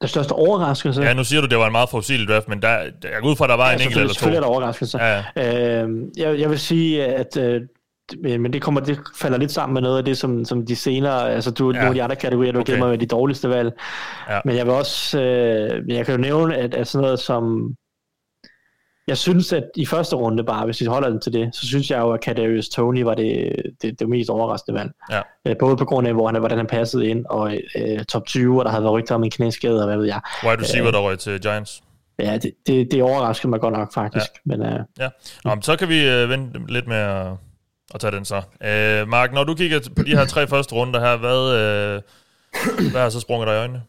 Den 0.00 0.08
største 0.08 0.32
overraskelse? 0.32 1.02
Ja, 1.02 1.14
nu 1.14 1.24
siger 1.24 1.40
du, 1.40 1.46
det 1.46 1.58
var 1.58 1.66
en 1.66 1.72
meget 1.72 1.88
forudsigelig 1.90 2.28
draft, 2.28 2.48
men 2.48 2.62
der, 2.62 2.68
jeg 2.68 2.92
går 3.22 3.28
ud 3.30 3.36
fra, 3.36 3.44
at 3.44 3.48
der 3.48 3.56
var 3.56 3.68
ja, 3.68 3.74
en 3.74 3.80
enkelt 3.80 3.96
eller 3.96 4.08
to. 4.08 4.14
Selvfølgelig 4.14 4.36
er 4.36 4.40
der 4.42 4.48
overraskelser. 4.48 4.98
Ja, 5.04 5.24
ja. 5.36 5.82
Øh, 5.84 5.90
jeg, 6.16 6.40
jeg 6.40 6.50
vil 6.50 6.58
sige, 6.58 7.04
at 7.04 7.36
øh, 7.36 7.60
men 8.22 8.52
det 8.52 8.62
kommer 8.62 8.80
det 8.80 8.98
falder 9.16 9.38
lidt 9.38 9.52
sammen 9.52 9.74
med 9.74 9.82
noget 9.82 9.98
af 9.98 10.04
det, 10.04 10.18
som, 10.18 10.44
som 10.44 10.66
de 10.66 10.76
senere, 10.76 11.32
altså 11.32 11.50
du, 11.50 11.70
Ja. 11.70 11.72
nogle 11.72 11.88
af 11.88 11.94
de 11.94 12.02
andre 12.02 12.16
kategorier, 12.16 12.52
du 12.52 12.60
Okay. 12.60 12.72
okay. 12.72 12.90
med 12.90 12.98
de 12.98 13.06
dårligste 13.06 13.48
valg. 13.48 13.72
Ja. 14.30 14.40
Men 14.44 14.56
jeg 14.56 14.66
vil 14.66 14.74
også, 14.74 15.20
øh, 15.20 15.82
jeg 15.88 16.06
kan 16.06 16.14
jo 16.14 16.20
nævne, 16.20 16.56
at, 16.56 16.74
at 16.74 16.88
sådan 16.88 17.02
noget 17.02 17.18
som, 17.20 17.74
jeg 19.08 19.18
synes, 19.18 19.52
at 19.52 19.64
i 19.76 19.86
første 19.86 20.16
runde 20.16 20.44
bare, 20.44 20.64
hvis 20.64 20.80
vi 20.80 20.86
holder 20.86 21.08
den 21.08 21.20
til 21.20 21.32
det, 21.32 21.56
så 21.56 21.66
synes 21.66 21.90
jeg 21.90 21.98
jo, 21.98 22.12
at 22.12 22.20
Kadarius 22.20 22.68
Tony 22.68 23.02
var 23.02 23.14
det, 23.14 23.52
det, 23.82 24.00
det 24.00 24.08
mest 24.08 24.30
overraskende 24.30 24.78
valg. 24.78 24.90
Ja. 25.10 25.20
Øh, 25.46 25.56
både 25.58 25.76
på 25.76 25.84
grund 25.84 26.06
af, 26.08 26.14
hvor 26.14 26.28
han, 26.28 26.38
hvordan 26.38 26.58
han 26.58 26.66
passede 26.66 27.06
ind, 27.06 27.26
og 27.26 27.56
øh, 27.76 28.04
top 28.04 28.26
20, 28.26 28.58
og 28.60 28.64
der 28.64 28.70
havde 28.70 28.82
været 28.84 28.92
rygter 28.94 29.14
om 29.14 29.24
en 29.24 29.30
knæskade, 29.30 29.80
og 29.80 29.86
hvad 29.86 29.96
ved 29.96 30.06
jeg. 30.06 30.20
Wide 30.44 30.62
receiver, 30.62 30.90
der 30.90 30.98
røg 30.98 31.18
til 31.18 31.40
Giants. 31.40 31.82
Ja, 32.18 32.38
det, 32.38 32.52
det, 32.66 32.88
det 32.90 33.02
overraskede 33.02 33.50
mig 33.50 33.60
godt 33.60 33.74
nok, 33.74 33.94
faktisk. 33.94 34.26
Ja. 34.34 34.56
Men, 34.56 34.62
øh, 34.62 34.80
Ja. 34.98 35.08
Nå, 35.44 35.54
men 35.54 35.62
så 35.62 35.76
kan 35.76 35.88
vi 35.88 36.08
øh, 36.08 36.28
vente 36.28 36.60
lidt 36.68 36.86
med 36.88 36.96
at, 36.96 37.26
at 37.94 38.00
tage 38.00 38.10
den 38.10 38.24
så. 38.24 38.36
Øh, 38.64 39.08
Mark, 39.08 39.32
når 39.32 39.44
du 39.44 39.54
kigger 39.54 39.80
på 39.96 40.02
de 40.02 40.16
her 40.16 40.24
tre 40.24 40.46
første 40.46 40.74
runder 40.74 41.00
her, 41.00 41.16
hvad, 41.16 41.52
øh, 41.54 42.90
hvad 42.90 43.00
har 43.02 43.08
så 43.08 43.20
sprunget 43.20 43.46
dig 43.46 43.54
i 43.54 43.58
øjnene? 43.58 43.82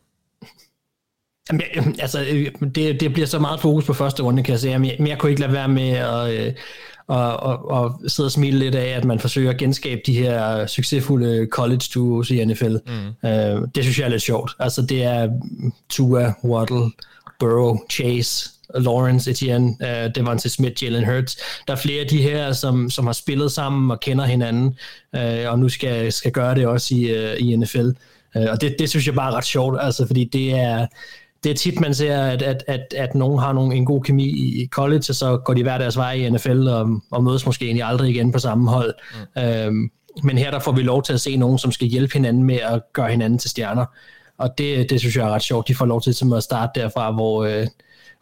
Jamen, 1.51 1.61
jeg- 1.75 1.95
altså, 1.99 2.25
øh, 2.31 2.51
det, 2.75 2.99
det 2.99 3.13
bliver 3.13 3.27
så 3.27 3.39
meget 3.39 3.59
fokus 3.61 3.85
på 3.85 3.93
første 3.93 4.23
runde, 4.23 4.43
kan 4.43 4.51
jeg 4.51 4.59
sige. 4.59 4.79
Men 4.79 4.89
jeg, 4.89 4.95
men 4.99 5.07
jeg 5.07 5.17
kunne 5.17 5.29
ikke 5.29 5.41
lade 5.41 5.53
være 5.53 5.67
med 5.67 5.89
at, 5.89 6.31
øh, 6.33 6.53
og, 7.07 7.37
og, 7.39 7.71
og 7.71 8.01
sidde 8.07 8.27
og 8.27 8.31
smile 8.31 8.59
lidt 8.59 8.75
af, 8.75 8.87
at 8.97 9.05
man 9.05 9.19
forsøger 9.19 9.49
at 9.51 9.57
genskabe 9.57 10.01
de 10.05 10.13
her 10.17 10.67
succesfulde 10.67 11.47
college 11.51 11.81
duos 11.93 12.29
i 12.31 12.45
NFL. 12.45 12.75
Mm. 12.87 13.29
Øh, 13.29 13.61
det 13.75 13.83
synes 13.83 13.99
jeg 13.99 14.05
er 14.05 14.09
lidt 14.09 14.21
sjovt. 14.21 14.51
Altså, 14.59 14.81
det 14.81 15.03
er 15.03 15.29
Tua, 15.89 16.33
Waddle, 16.43 16.91
Burrow, 17.39 17.77
Chase, 17.91 18.49
Lawrence, 18.75 19.31
Etienne, 19.31 19.75
uh, 19.81 20.11
Devontae 20.15 20.49
Smith, 20.49 20.83
Jalen 20.83 21.05
Hurts. 21.05 21.37
Der 21.67 21.73
er 21.73 21.77
flere 21.77 22.01
af 22.01 22.07
de 22.07 22.21
her, 22.21 22.51
som, 22.53 22.89
som 22.89 23.05
har 23.05 23.13
spillet 23.13 23.51
sammen 23.51 23.91
og 23.91 23.99
kender 23.99 24.25
hinanden, 24.25 24.77
uh, 25.17 25.51
og 25.51 25.59
nu 25.59 25.69
skal, 25.69 26.11
skal 26.11 26.31
gøre 26.31 26.55
det 26.55 26.67
også 26.67 26.95
i, 26.95 27.11
uh, 27.11 27.33
i 27.39 27.55
NFL. 27.55 27.87
Uh, 28.35 28.43
og 28.51 28.61
det, 28.61 28.75
det 28.79 28.89
synes 28.89 29.07
jeg 29.07 29.15
bare 29.15 29.31
er 29.31 29.35
ret 29.35 29.45
sjovt, 29.45 29.77
altså, 29.81 30.07
fordi 30.07 30.23
det 30.33 30.51
er, 30.59 30.87
det 31.45 31.51
er 31.51 31.55
tit, 31.55 31.79
man 31.79 31.93
ser, 31.93 32.21
at, 32.21 32.41
at, 32.41 32.63
at, 32.67 32.93
at 32.97 33.15
nogen 33.15 33.39
har 33.39 33.53
nogen, 33.53 33.71
en 33.71 33.85
god 33.85 34.01
kemi 34.01 34.25
i 34.63 34.67
college, 34.71 35.03
og 35.09 35.15
så 35.15 35.37
går 35.37 35.53
de 35.53 35.63
hver 35.63 35.77
deres 35.77 35.97
vej 35.97 36.13
i 36.13 36.29
NFL 36.29 36.67
og, 36.67 37.01
og 37.11 37.23
mødes 37.23 37.45
måske 37.45 37.65
egentlig 37.65 37.83
aldrig 37.83 38.09
igen 38.09 38.31
på 38.31 38.39
samme 38.39 38.69
hold. 38.69 38.93
Mm. 39.35 39.41
Øhm, 39.41 39.91
men 40.23 40.37
her 40.37 40.51
der 40.51 40.59
får 40.59 40.71
vi 40.71 40.81
lov 40.81 41.03
til 41.03 41.13
at 41.13 41.21
se 41.21 41.37
nogen, 41.37 41.57
som 41.57 41.71
skal 41.71 41.87
hjælpe 41.87 42.13
hinanden 42.13 42.43
med 42.43 42.55
at 42.55 42.81
gøre 42.93 43.11
hinanden 43.11 43.39
til 43.39 43.49
stjerner. 43.49 43.85
Og 44.37 44.57
det, 44.57 44.89
det 44.89 44.99
synes 44.99 45.15
jeg 45.15 45.27
er 45.27 45.31
ret 45.31 45.41
sjovt. 45.41 45.67
De 45.67 45.75
får 45.75 45.85
lov 45.85 46.01
til 46.01 46.15
at 46.35 46.43
starte 46.43 46.81
derfra, 46.81 47.11
hvor, 47.11 47.43
øh, 47.43 47.67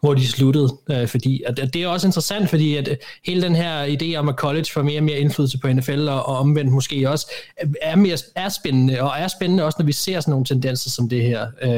hvor 0.04 0.14
de 0.14 0.26
sluttede. 0.26 0.76
Øh, 0.90 1.08
fordi, 1.08 1.42
og 1.46 1.56
det 1.56 1.76
er 1.76 1.88
også 1.88 2.06
interessant, 2.06 2.50
fordi 2.50 2.76
at 2.76 2.88
øh, 2.88 2.96
hele 3.26 3.42
den 3.42 3.56
her 3.56 3.86
idé 3.86 4.16
om, 4.16 4.28
at 4.28 4.34
college 4.34 4.66
får 4.72 4.82
mere 4.82 5.00
og 5.00 5.04
mere 5.04 5.18
indflydelse 5.18 5.58
på 5.58 5.68
NFL, 5.68 6.08
og, 6.08 6.26
og 6.26 6.38
omvendt 6.38 6.72
måske 6.72 7.10
også, 7.10 7.32
øh, 7.62 7.70
er, 7.82 7.96
mere, 7.96 8.18
er 8.34 8.48
spændende, 8.48 9.02
og 9.02 9.12
er 9.18 9.28
spændende 9.28 9.64
også, 9.64 9.76
når 9.78 9.86
vi 9.86 9.92
ser 9.92 10.20
sådan 10.20 10.30
nogle 10.30 10.46
tendenser 10.46 10.90
som 10.90 11.08
det 11.08 11.22
her. 11.22 11.46
Øh, 11.62 11.70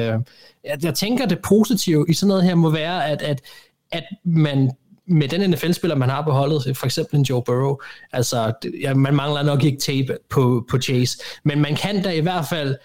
jeg, 0.64 0.78
jeg 0.82 0.94
tænker, 0.94 1.26
det 1.26 1.38
positive 1.48 2.06
i 2.08 2.12
sådan 2.12 2.28
noget 2.28 2.44
her 2.44 2.54
må 2.54 2.70
være, 2.70 3.06
at, 3.06 3.22
at, 3.22 3.40
at 3.92 4.04
man 4.24 4.70
med 5.08 5.28
den 5.28 5.50
NFL-spiller, 5.50 5.96
man 5.96 6.08
har 6.08 6.22
på 6.22 6.30
holdet, 6.30 6.66
øh, 6.68 6.74
for 6.74 6.86
eksempel 6.86 7.16
en 7.16 7.22
Joe 7.22 7.42
Burrow, 7.42 7.76
altså, 8.12 8.52
ja, 8.80 8.94
man 8.94 9.14
mangler 9.14 9.42
nok 9.42 9.64
ikke 9.64 9.78
tape 9.78 10.16
på, 10.30 10.66
på 10.70 10.78
Chase, 10.78 11.18
men 11.44 11.60
man 11.60 11.76
kan 11.76 12.02
da 12.02 12.10
i 12.10 12.20
hvert 12.20 12.44
fald 12.50 12.76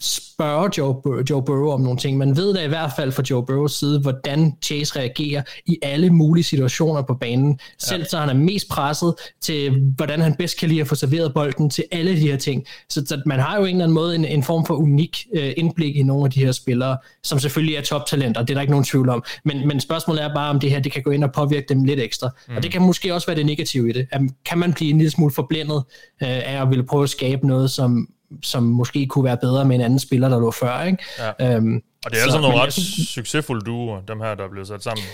spørge 0.00 0.70
Joe, 0.78 0.94
Bur- 0.94 1.22
Joe 1.30 1.42
Burrow 1.42 1.70
om 1.70 1.80
nogle 1.80 1.98
ting. 1.98 2.18
Man 2.18 2.36
ved 2.36 2.54
da 2.54 2.64
i 2.64 2.68
hvert 2.68 2.90
fald 2.96 3.12
fra 3.12 3.22
Joe 3.30 3.46
Burrows 3.46 3.78
side, 3.78 4.00
hvordan 4.00 4.52
Chase 4.64 4.98
reagerer 4.98 5.42
i 5.66 5.78
alle 5.82 6.10
mulige 6.10 6.44
situationer 6.44 7.02
på 7.02 7.14
banen. 7.14 7.58
Selv 7.78 8.04
så 8.04 8.18
han 8.18 8.28
er 8.28 8.34
mest 8.34 8.68
presset 8.68 9.14
til, 9.40 9.80
hvordan 9.96 10.20
han 10.20 10.34
bedst 10.34 10.58
kan 10.58 10.68
lide 10.68 10.80
at 10.80 10.86
få 10.86 10.94
serveret 10.94 11.34
bolden 11.34 11.70
til 11.70 11.84
alle 11.92 12.10
de 12.10 12.20
her 12.20 12.36
ting. 12.36 12.64
Så, 12.90 13.04
så 13.06 13.22
man 13.26 13.40
har 13.40 13.56
jo 13.56 13.64
en 13.64 13.68
eller 13.68 13.84
anden 13.84 13.94
måde 13.94 14.14
en, 14.14 14.24
en 14.24 14.42
form 14.42 14.66
for 14.66 14.74
unik 14.74 15.26
øh, 15.34 15.52
indblik 15.56 15.96
i 15.96 16.02
nogle 16.02 16.24
af 16.24 16.30
de 16.30 16.44
her 16.44 16.52
spillere, 16.52 16.98
som 17.24 17.38
selvfølgelig 17.38 17.76
er 17.76 17.82
toptalenter, 17.82 18.40
det 18.40 18.50
er 18.50 18.54
der 18.54 18.60
ikke 18.60 18.70
nogen 18.70 18.84
tvivl 18.84 19.08
om. 19.08 19.24
Men, 19.44 19.68
men 19.68 19.80
spørgsmålet 19.80 20.24
er 20.24 20.34
bare, 20.34 20.50
om 20.50 20.60
det 20.60 20.70
her 20.70 20.80
det 20.80 20.92
kan 20.92 21.02
gå 21.02 21.10
ind 21.10 21.24
og 21.24 21.32
påvirke 21.32 21.66
dem 21.68 21.84
lidt 21.84 22.00
ekstra. 22.00 22.30
Mm. 22.48 22.56
Og 22.56 22.62
det 22.62 22.72
kan 22.72 22.82
måske 22.82 23.14
også 23.14 23.26
være 23.26 23.36
det 23.36 23.46
negative 23.46 23.90
i 23.90 23.92
det. 23.92 24.06
At, 24.12 24.20
kan 24.46 24.58
man 24.58 24.72
blive 24.72 24.90
en 24.90 24.98
lille 24.98 25.10
smule 25.10 25.32
forblændet 25.32 25.84
øh, 26.22 26.28
af 26.28 26.62
at 26.62 26.70
ville 26.70 26.86
prøve 26.86 27.02
at 27.02 27.10
skabe 27.10 27.46
noget, 27.46 27.70
som 27.70 28.08
som 28.42 28.62
måske 28.62 29.06
kunne 29.06 29.24
være 29.24 29.36
bedre 29.36 29.64
med 29.64 29.76
en 29.76 29.82
anden 29.82 29.98
spiller, 29.98 30.28
der 30.28 30.40
lå 30.40 30.50
før. 30.50 30.82
Ikke? 30.82 30.98
Ja. 31.40 31.56
Øhm, 31.56 31.82
Og 32.04 32.10
det 32.10 32.18
er 32.18 32.22
altså 32.22 32.40
nogle 32.40 32.56
ret 32.60 32.72
synes- 32.72 33.08
succesfulde 33.08 33.64
duoer, 33.66 34.00
dem 34.00 34.20
her, 34.20 34.34
der 34.34 34.44
er 34.44 34.48
blevet 34.48 34.68
sat 34.68 34.82
sammen. 34.82 35.04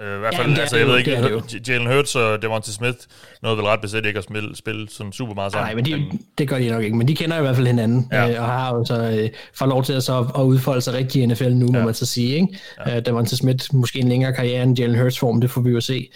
Øh, 0.00 0.16
I 0.16 0.18
hvert 0.18 0.34
fald, 0.34 0.46
men 0.46 0.50
det 0.50 0.58
er 0.58 0.62
altså, 0.62 0.76
jeg 0.76 0.86
jo, 0.86 0.90
ved 0.90 0.98
ikke, 0.98 1.42
det 1.52 1.68
Jalen 1.68 1.86
Hurts 1.86 2.14
og 2.14 2.42
Devontae 2.42 2.72
Smith 2.72 2.98
nåede 3.42 3.56
vel 3.56 3.66
ret 3.66 3.80
beset 3.80 4.06
ikke 4.06 4.18
at 4.18 4.24
spille, 4.24 4.56
spille 4.56 4.88
sådan 4.90 5.12
super 5.12 5.34
meget 5.34 5.52
sammen. 5.52 5.66
Nej, 5.66 5.74
men 5.74 6.10
de, 6.10 6.18
det 6.38 6.48
gør 6.48 6.58
de 6.58 6.68
nok 6.68 6.82
ikke, 6.84 6.96
men 6.96 7.08
de 7.08 7.16
kender 7.16 7.38
i 7.38 7.40
hvert 7.40 7.56
fald 7.56 7.66
hinanden, 7.66 8.08
Ja. 8.12 8.30
øh, 8.30 8.40
og 8.42 8.46
har 8.46 8.74
jo 8.74 8.84
så 8.84 9.10
øh, 9.10 9.30
får 9.54 9.66
lov 9.66 9.84
til 9.84 9.92
at, 9.92 10.02
så, 10.02 10.26
at 10.36 10.42
udfolde 10.42 10.80
sig 10.80 10.94
rigtig 10.94 11.22
i 11.22 11.26
NFL 11.26 11.50
nu, 11.50 11.66
ja. 11.66 11.78
må 11.78 11.84
man 11.84 11.94
så 11.94 12.06
sige. 12.06 12.34
Ikke? 12.34 12.58
Ja. 12.86 12.96
Øh, 12.96 13.26
til 13.26 13.36
Smith 13.38 13.74
måske 13.74 13.98
en 13.98 14.08
længere 14.08 14.32
karriere 14.32 14.62
end 14.62 14.78
Jalen 14.78 15.00
Hurts 15.00 15.18
form, 15.18 15.40
det 15.40 15.50
får 15.50 15.60
vi 15.60 15.70
jo 15.70 15.80
se. 15.80 16.10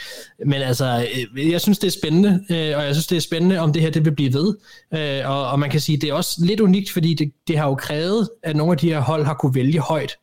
Men 0.47 0.63
altså, 0.63 1.07
øh, 1.37 1.51
jeg 1.51 1.61
synes, 1.61 1.79
det 1.79 1.87
er 1.87 1.99
spændende, 2.01 2.45
øh, 2.51 2.77
og 2.79 2.85
jeg 2.85 2.95
synes, 2.95 3.07
det 3.07 3.17
er 3.17 3.21
spændende, 3.21 3.59
om 3.59 3.73
det 3.73 3.83
her 3.83 3.91
det 3.91 4.05
vil 4.05 4.15
blive 4.15 4.33
ved. 4.33 4.57
Øh, 4.95 5.31
og, 5.31 5.51
og 5.51 5.59
man 5.59 5.71
kan 5.71 5.81
sige, 5.81 5.99
det 5.99 6.09
er 6.11 6.15
også 6.15 6.37
lidt 6.45 6.61
unikt, 6.61 6.91
fordi 6.91 7.15
det, 7.15 7.33
det 7.49 7.59
har 7.59 7.67
jo 7.69 7.75
krævet, 7.75 8.29
at 8.43 8.57
nogle 8.57 8.73
af 8.73 8.79
de 8.79 8.89
her 8.89 9.01
hold 9.01 9.25
har 9.25 9.35
kunne 9.35 9.55
vælge 9.55 9.81
højt 9.81 10.17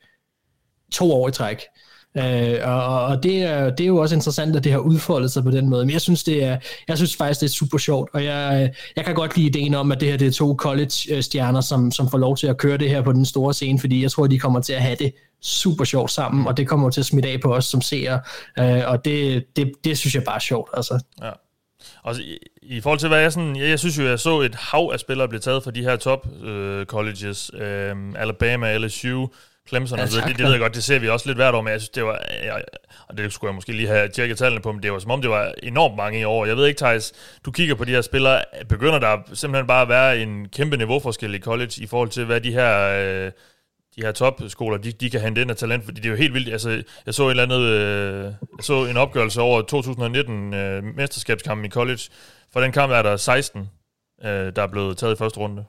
to 0.91 1.13
år 1.13 1.27
i 1.29 1.31
træk. 1.31 1.57
Øh, 2.17 2.60
og, 2.63 3.06
og 3.06 3.23
det, 3.23 3.43
er, 3.43 3.69
det 3.69 3.84
er 3.84 3.88
jo 3.88 3.97
også 3.97 4.15
interessant, 4.15 4.56
at 4.56 4.63
det 4.63 4.71
har 4.71 4.80
udfoldet 4.80 5.32
sig 5.32 5.43
på 5.43 5.52
den 5.52 5.69
måde. 5.69 5.86
Men 5.86 5.93
jeg 5.93 6.02
synes, 6.02 6.23
det 6.23 6.43
er, 6.43 6.58
jeg 6.88 6.97
synes 6.97 7.15
faktisk, 7.15 7.41
det 7.41 7.47
er 7.47 7.52
super 7.52 7.78
sjovt, 7.78 8.10
og 8.13 8.23
jeg, 8.23 8.73
jeg 8.95 9.06
kan 9.06 9.15
godt 9.15 9.38
lide 9.38 9.47
ideen 9.47 9.73
om, 9.73 9.91
at 9.91 9.99
det 9.99 10.10
her 10.10 10.17
det 10.17 10.28
er 10.28 10.32
to 10.32 10.56
college-stjerner, 10.56 11.62
som, 11.62 11.91
som 11.91 12.10
får 12.10 12.17
lov 12.17 12.38
til 12.38 12.47
at 12.47 12.58
køre 12.58 12.78
det 12.78 12.89
her 12.89 13.02
på 13.02 13.12
den 13.12 13.26
store 13.26 13.54
scene, 13.54 13.80
fordi 13.80 14.02
jeg 14.02 14.12
tror, 14.12 14.28
de 14.28 14.39
kommer 14.39 14.62
til 14.62 14.73
at 14.73 14.82
have 14.82 14.95
det 14.95 15.13
super 15.41 15.84
sjovt 15.84 16.12
sammen, 16.12 16.47
og 16.47 16.58
det 16.58 16.67
kommer 16.67 16.89
til 16.89 17.02
at 17.02 17.06
smitte 17.06 17.30
af 17.30 17.41
på 17.41 17.56
os 17.56 17.65
som 17.65 17.82
seere, 17.82 18.21
øh, 18.60 18.82
og 18.88 19.06
det, 19.06 19.45
det, 19.56 19.71
det 19.84 19.97
synes 19.97 20.15
jeg 20.15 20.23
bare 20.23 20.36
er 20.36 20.39
sjovt. 20.39 20.69
Altså. 20.73 21.04
Ja. 21.21 21.32
Og 22.04 22.15
i, 22.15 22.38
i 22.62 22.82
forhold 22.82 22.99
til, 22.99 23.08
hvad 23.08 23.19
jeg 23.19 23.34
sådan... 23.34 23.56
Jeg, 23.56 23.69
jeg 23.69 23.80
synes 23.80 23.97
jo, 23.97 24.04
jeg 24.04 24.19
så 24.19 24.41
et 24.41 24.56
hav 24.56 24.89
af 24.93 24.99
spillere 24.99 25.28
blive 25.28 25.39
taget 25.39 25.63
fra 25.63 25.71
de 25.71 25.82
her 25.82 25.95
top 25.95 26.28
øh, 26.43 26.86
colleges. 26.86 27.52
Øh, 27.54 27.95
Alabama, 28.15 28.78
LSU, 28.78 29.28
Clemson 29.69 29.97
Ja, 29.97 30.04
og 30.04 30.10
så 30.10 30.13
videre. 30.15 30.28
tak, 30.28 30.30
det, 30.30 30.38
det 30.38 30.45
ved 30.45 30.52
jeg 30.52 30.62
godt, 30.62 30.76
det 30.76 30.84
ser 30.84 30.99
vi 30.99 31.10
også 31.10 31.28
lidt 31.28 31.38
hvert 31.38 31.56
år, 31.56 31.62
men 31.62 31.71
jeg 31.71 31.82
synes, 31.82 31.89
det 31.89 32.04
var, 32.06 32.21
jeg, 32.43 32.63
og 33.08 33.17
det 33.17 33.34
skulle 33.34 33.49
jeg 33.49 33.56
måske 33.56 33.71
lige 33.71 33.88
have 33.88 34.08
tjekket 34.08 34.38
tallene 34.38 34.62
på, 34.62 34.71
men 34.71 34.84
det 34.84 34.91
var 34.93 34.99
som 34.99 35.12
om, 35.12 35.21
det 35.21 35.30
var 35.30 35.54
enormt 35.63 35.95
mange 35.95 36.19
i 36.19 36.23
år. 36.23 36.45
Jeg 36.45 36.58
ved 36.58 36.67
ikke, 36.67 36.78
Thijs, 36.78 37.13
du 37.45 37.52
kigger 37.52 37.76
på 37.76 37.86
de 37.86 37.91
her 37.91 38.02
spillere, 38.02 38.43
begynder 38.69 38.99
der 38.99 39.17
simpelthen 39.34 39.67
bare 39.67 39.82
at 39.82 39.89
være 39.89 40.19
en 40.19 40.49
kæmpe 40.49 40.78
niveauforskel 40.78 41.36
i 41.36 41.39
college 41.39 41.71
i 41.78 41.88
forhold 41.88 42.10
til, 42.10 42.26
hvad 42.26 42.41
de 42.41 42.52
her... 42.52 42.80
Øh, 43.26 43.32
de 43.95 44.02
her 44.02 44.12
topskoler, 44.12 44.78
de, 44.78 44.91
de 44.91 45.10
kan 45.10 45.21
hente 45.21 45.41
ind 45.41 45.52
af 45.52 45.58
talent, 45.58 45.86
fordi 45.86 46.02
det 46.02 46.06
er 46.06 46.10
jo 46.12 46.15
helt 46.17 46.34
vildt. 46.34 46.52
Altså, 46.52 46.84
jeg 47.06 47.13
så 47.13 47.26
et 47.28 47.30
eller 47.30 47.43
andet, 47.43 47.60
øh, 47.60 48.23
jeg 48.23 48.34
så 48.60 48.86
en 48.86 48.97
opgørelse 48.97 49.41
over 49.41 49.62
2019 49.62 50.54
øh, 50.54 50.84
mesterskabskampen 50.84 51.65
i 51.65 51.69
college. 51.69 51.99
For 52.54 52.62
den 52.62 52.71
kamp 52.71 52.91
er 52.91 53.02
der 53.02 53.17
16, 53.17 53.69
øh, 54.23 54.30
der 54.30 54.62
er 54.62 54.67
blevet 54.67 54.97
taget 54.97 55.13
i 55.13 55.17
første 55.17 55.39
runde. 55.39 55.65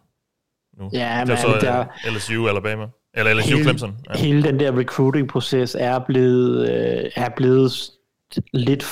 Nu. 0.79 0.91
Ja, 0.93 1.11
det 1.21 1.29
men 1.29 1.29
var 1.29 1.37
så 1.37 1.59
der, 1.61 1.81
øh, 2.07 2.15
LSU 2.15 2.49
Alabama. 2.49 2.87
Eller 3.15 3.35
LSU 3.35 3.63
Clemson. 3.63 3.97
Ja. 4.11 4.19
hele 4.19 4.43
den 4.43 4.61
der 4.61 4.79
recruiting-proces 4.79 5.77
er 5.79 5.99
blevet, 5.99 6.71
øh, 6.71 7.11
er 7.17 7.29
blevet 7.37 7.73
lidt 8.53 8.85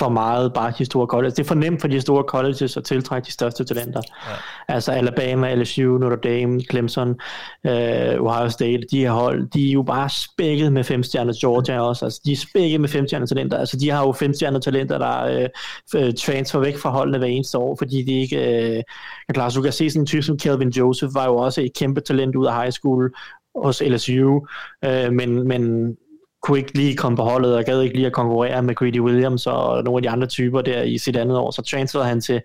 for 0.00 0.08
meget 0.08 0.52
bare 0.52 0.72
de 0.78 0.84
store 0.84 1.06
colleges. 1.06 1.34
Det 1.34 1.42
er 1.42 1.48
for 1.48 1.54
nemt 1.54 1.80
for 1.80 1.88
de 1.88 2.00
store 2.00 2.24
colleges 2.28 2.76
at 2.76 2.84
tiltrække 2.84 3.26
de 3.26 3.32
største 3.32 3.64
talenter. 3.64 4.00
Ja. 4.28 4.34
Altså 4.74 4.92
Alabama, 4.92 5.54
LSU, 5.54 5.98
Notre 5.98 6.16
Dame, 6.16 6.60
Clemson, 6.70 7.08
øh, 7.66 8.20
Ohio 8.20 8.48
State, 8.48 8.80
de 8.90 8.98
her 8.98 9.10
hold, 9.10 9.50
de 9.50 9.68
er 9.68 9.72
jo 9.72 9.82
bare 9.82 10.08
spækket 10.10 10.72
med 10.72 10.84
femstjerner 10.84 11.32
Georgia 11.40 11.80
også. 11.80 12.04
Altså, 12.04 12.20
de 12.24 12.32
er 12.32 12.36
spækket 12.36 12.80
med 12.80 12.88
femstjerner 12.88 13.26
talenter. 13.26 13.58
Altså, 13.58 13.76
de 13.76 13.90
har 13.90 14.06
jo 14.06 14.12
femstjerner 14.12 14.60
talenter, 14.60 14.98
der 14.98 15.48
øh, 15.94 16.14
transfer 16.14 16.58
væk 16.58 16.76
fra 16.76 16.90
holdene 16.90 17.18
hver 17.18 17.28
eneste 17.28 17.58
år, 17.58 17.76
fordi 17.78 18.02
de 18.02 18.12
ikke 18.12 18.36
øh, 18.36 18.82
er 19.28 19.32
klar. 19.32 19.48
Så 19.48 19.56
du 19.56 19.62
kan 19.62 19.72
se 19.72 19.90
sådan 19.90 20.02
en 20.02 20.06
type 20.06 20.22
som 20.22 20.38
Kelvin 20.38 20.68
Joseph, 20.70 21.14
var 21.14 21.26
jo 21.26 21.36
også 21.36 21.60
et 21.60 21.72
kæmpe 21.76 22.00
talent 22.00 22.36
ud 22.36 22.46
af 22.46 22.62
high 22.62 22.72
school 22.72 23.10
hos 23.54 23.82
LSU, 23.82 24.46
øh, 24.84 25.12
men, 25.12 25.48
men 25.48 25.96
kunne 26.42 26.58
ikke 26.58 26.74
lige 26.74 26.96
komme 26.96 27.16
på 27.16 27.22
holdet, 27.22 27.56
og 27.56 27.64
gad 27.64 27.80
ikke 27.82 27.96
lige 27.96 28.06
at 28.06 28.12
konkurrere 28.12 28.62
med 28.62 28.74
Greedy 28.74 29.00
Williams 29.00 29.46
og 29.46 29.84
nogle 29.84 29.98
af 29.98 30.02
de 30.02 30.10
andre 30.10 30.26
typer 30.26 30.60
der 30.60 30.82
i 30.82 30.98
sit 30.98 31.16
andet 31.16 31.38
år. 31.38 31.50
Så 31.50 31.62
transferede 31.62 32.08
han 32.08 32.20
til, 32.20 32.42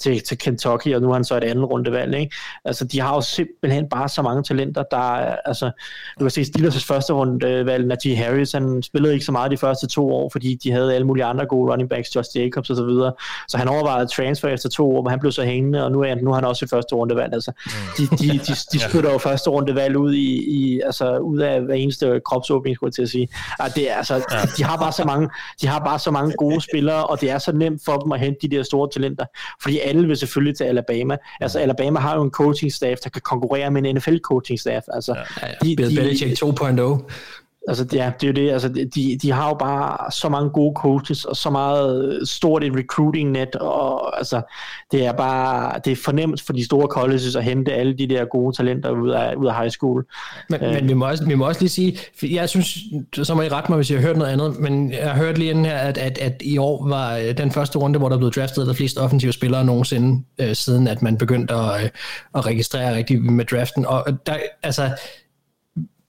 til, 0.00 0.20
til 0.20 0.38
Kentucky, 0.38 0.94
og 0.94 1.02
nu 1.02 1.08
er 1.08 1.14
han 1.14 1.24
så 1.24 1.36
et 1.36 1.44
andet 1.44 1.70
rundevalg. 1.70 2.16
Ikke? 2.18 2.36
Altså, 2.64 2.84
de 2.84 3.00
har 3.00 3.14
jo 3.14 3.20
simpelthen 3.20 3.88
bare 3.88 4.08
så 4.08 4.22
mange 4.22 4.42
talenter, 4.42 4.82
der 4.90 5.16
er, 5.16 5.36
altså, 5.44 5.70
du 6.18 6.24
kan 6.24 6.30
se 6.30 6.40
Steelers' 6.42 6.86
første 6.86 7.12
rundevalg, 7.12 7.86
Najee 7.86 8.16
Harris, 8.16 8.52
han 8.52 8.82
spillede 8.82 9.12
ikke 9.12 9.24
så 9.24 9.32
meget 9.32 9.50
de 9.50 9.56
første 9.56 9.86
to 9.86 10.10
år, 10.10 10.28
fordi 10.32 10.58
de 10.62 10.70
havde 10.70 10.94
alle 10.94 11.06
mulige 11.06 11.24
andre 11.24 11.46
gode 11.46 11.72
running 11.72 11.90
backs, 11.90 12.16
Josh 12.16 12.36
Jacobs 12.36 12.70
og 12.70 12.76
så 12.76 12.84
videre. 12.84 13.12
Så 13.48 13.58
han 13.58 13.68
overvejede 13.68 14.06
transfer 14.06 14.48
efter 14.48 14.68
to 14.68 14.96
år, 14.96 15.02
men 15.02 15.10
han 15.10 15.20
blev 15.20 15.32
så 15.32 15.44
hængende, 15.44 15.84
og 15.84 15.92
nu 15.92 16.02
er, 16.02 16.14
nu 16.14 16.30
er 16.30 16.34
han 16.34 16.44
også 16.44 16.64
i 16.64 16.68
første 16.68 16.94
rundevalg. 16.94 17.32
Altså, 17.32 17.52
de, 17.98 18.02
de, 18.02 18.28
de, 18.38 18.54
de 18.72 18.78
spytter 18.88 19.12
jo 19.12 19.18
første 19.18 19.50
rundevalg 19.50 19.96
ud, 19.96 20.12
i, 20.12 20.56
i, 20.58 20.80
altså, 20.80 21.18
ud 21.18 21.38
af 21.38 21.60
hver 21.60 21.74
eneste 21.74 22.20
kropsåbning, 22.24 22.76
skulle 22.76 22.88
jeg 22.88 22.94
til 22.94 23.02
at 23.02 23.08
sige. 23.08 23.28
At 23.60 23.72
det 23.74 23.90
er, 23.90 23.96
altså, 23.96 24.14
ja. 24.14 24.42
de, 24.56 24.64
har 24.64 24.76
bare 24.76 24.92
så 24.92 25.04
mange, 25.04 25.30
de 25.60 25.66
har 25.66 25.78
bare 25.78 25.98
så 25.98 26.10
mange 26.10 26.34
gode 26.38 26.60
spillere, 26.60 27.06
og 27.06 27.20
det 27.20 27.30
er 27.30 27.38
så 27.38 27.52
nemt 27.52 27.82
for 27.84 27.96
dem 27.96 28.12
at 28.12 28.20
hente 28.20 28.48
de 28.48 28.56
der 28.56 28.62
store 28.62 28.88
talenter, 28.92 29.24
fordi 29.62 29.78
alle 29.78 30.06
vil 30.06 30.16
selvfølgelig 30.16 30.56
til 30.56 30.64
Alabama. 30.64 31.16
Altså 31.40 31.58
Alabama 31.58 32.00
har 32.00 32.16
jo 32.16 32.22
en 32.22 32.30
coaching 32.30 32.72
staff, 32.72 33.00
der 33.00 33.10
kan 33.10 33.22
konkurrere 33.22 33.70
med 33.70 33.84
en 33.84 33.96
NFL 33.96 34.16
coaching 34.16 34.60
staff. 34.60 34.86
Altså, 34.92 35.14
Ja, 35.42 35.48
ja. 35.48 35.74
Bill 35.76 35.96
Belichick 35.96 36.42
2.0. 36.42 37.45
Altså, 37.68 37.86
ja, 37.92 38.12
det 38.20 38.26
er 38.26 38.28
jo 38.28 38.46
det. 38.46 38.52
Altså, 38.52 38.68
de, 38.94 39.18
de 39.22 39.32
har 39.32 39.48
jo 39.48 39.54
bare 39.54 40.10
så 40.10 40.28
mange 40.28 40.50
gode 40.50 40.72
coaches, 40.76 41.24
og 41.24 41.36
så 41.36 41.50
meget 41.50 42.20
stort 42.28 42.64
et 42.64 42.76
recruiting 42.76 43.30
net, 43.30 43.54
og 43.54 44.18
altså, 44.18 44.42
det 44.92 45.06
er 45.06 45.12
bare, 45.12 45.80
det 45.84 45.92
er 45.92 45.96
fornemt 45.96 46.42
for 46.42 46.52
de 46.52 46.64
store 46.64 46.86
colleges 46.86 47.36
at 47.36 47.44
hente 47.44 47.72
alle 47.72 47.98
de 47.98 48.06
der 48.06 48.24
gode 48.24 48.56
talenter 48.56 48.90
ud 48.90 49.10
af, 49.10 49.34
ud 49.34 49.46
af 49.46 49.56
high 49.56 49.70
school. 49.70 50.04
Men, 50.50 50.64
øh. 50.64 50.74
men 50.74 50.88
vi, 50.88 50.94
må 50.94 51.06
også, 51.06 51.24
vi 51.24 51.34
må 51.34 51.46
også 51.46 51.60
lige 51.60 51.70
sige, 51.70 51.98
for 52.18 52.26
jeg 52.26 52.48
synes, 52.48 52.78
så 53.22 53.34
må 53.34 53.42
I 53.42 53.48
rette 53.48 53.70
mig, 53.70 53.76
hvis 53.76 53.90
jeg 53.90 54.00
har 54.00 54.06
hørt 54.06 54.16
noget 54.16 54.32
andet, 54.32 54.60
men 54.60 54.92
jeg 54.92 55.10
har 55.10 55.24
hørt 55.24 55.38
lige 55.38 55.50
inden 55.50 55.64
her, 55.64 55.76
at, 55.76 55.98
at, 55.98 56.18
at 56.18 56.42
i 56.44 56.58
år 56.58 56.88
var 56.88 57.16
øh, 57.16 57.38
den 57.38 57.50
første 57.50 57.78
runde, 57.78 57.98
hvor 57.98 58.08
der 58.08 58.18
blev 58.18 58.30
draftet 58.30 58.66
der 58.66 58.72
flest 58.72 58.98
offensive 58.98 59.32
spillere 59.32 59.64
nogensinde, 59.64 60.24
øh, 60.38 60.54
siden 60.54 60.88
at 60.88 61.02
man 61.02 61.18
begyndte 61.18 61.54
at, 61.54 61.84
øh, 61.84 61.90
at 62.34 62.46
registrere 62.46 62.96
rigtigt 62.96 63.24
med 63.24 63.44
draften, 63.44 63.86
og 63.86 64.06
der, 64.26 64.36
altså, 64.62 64.90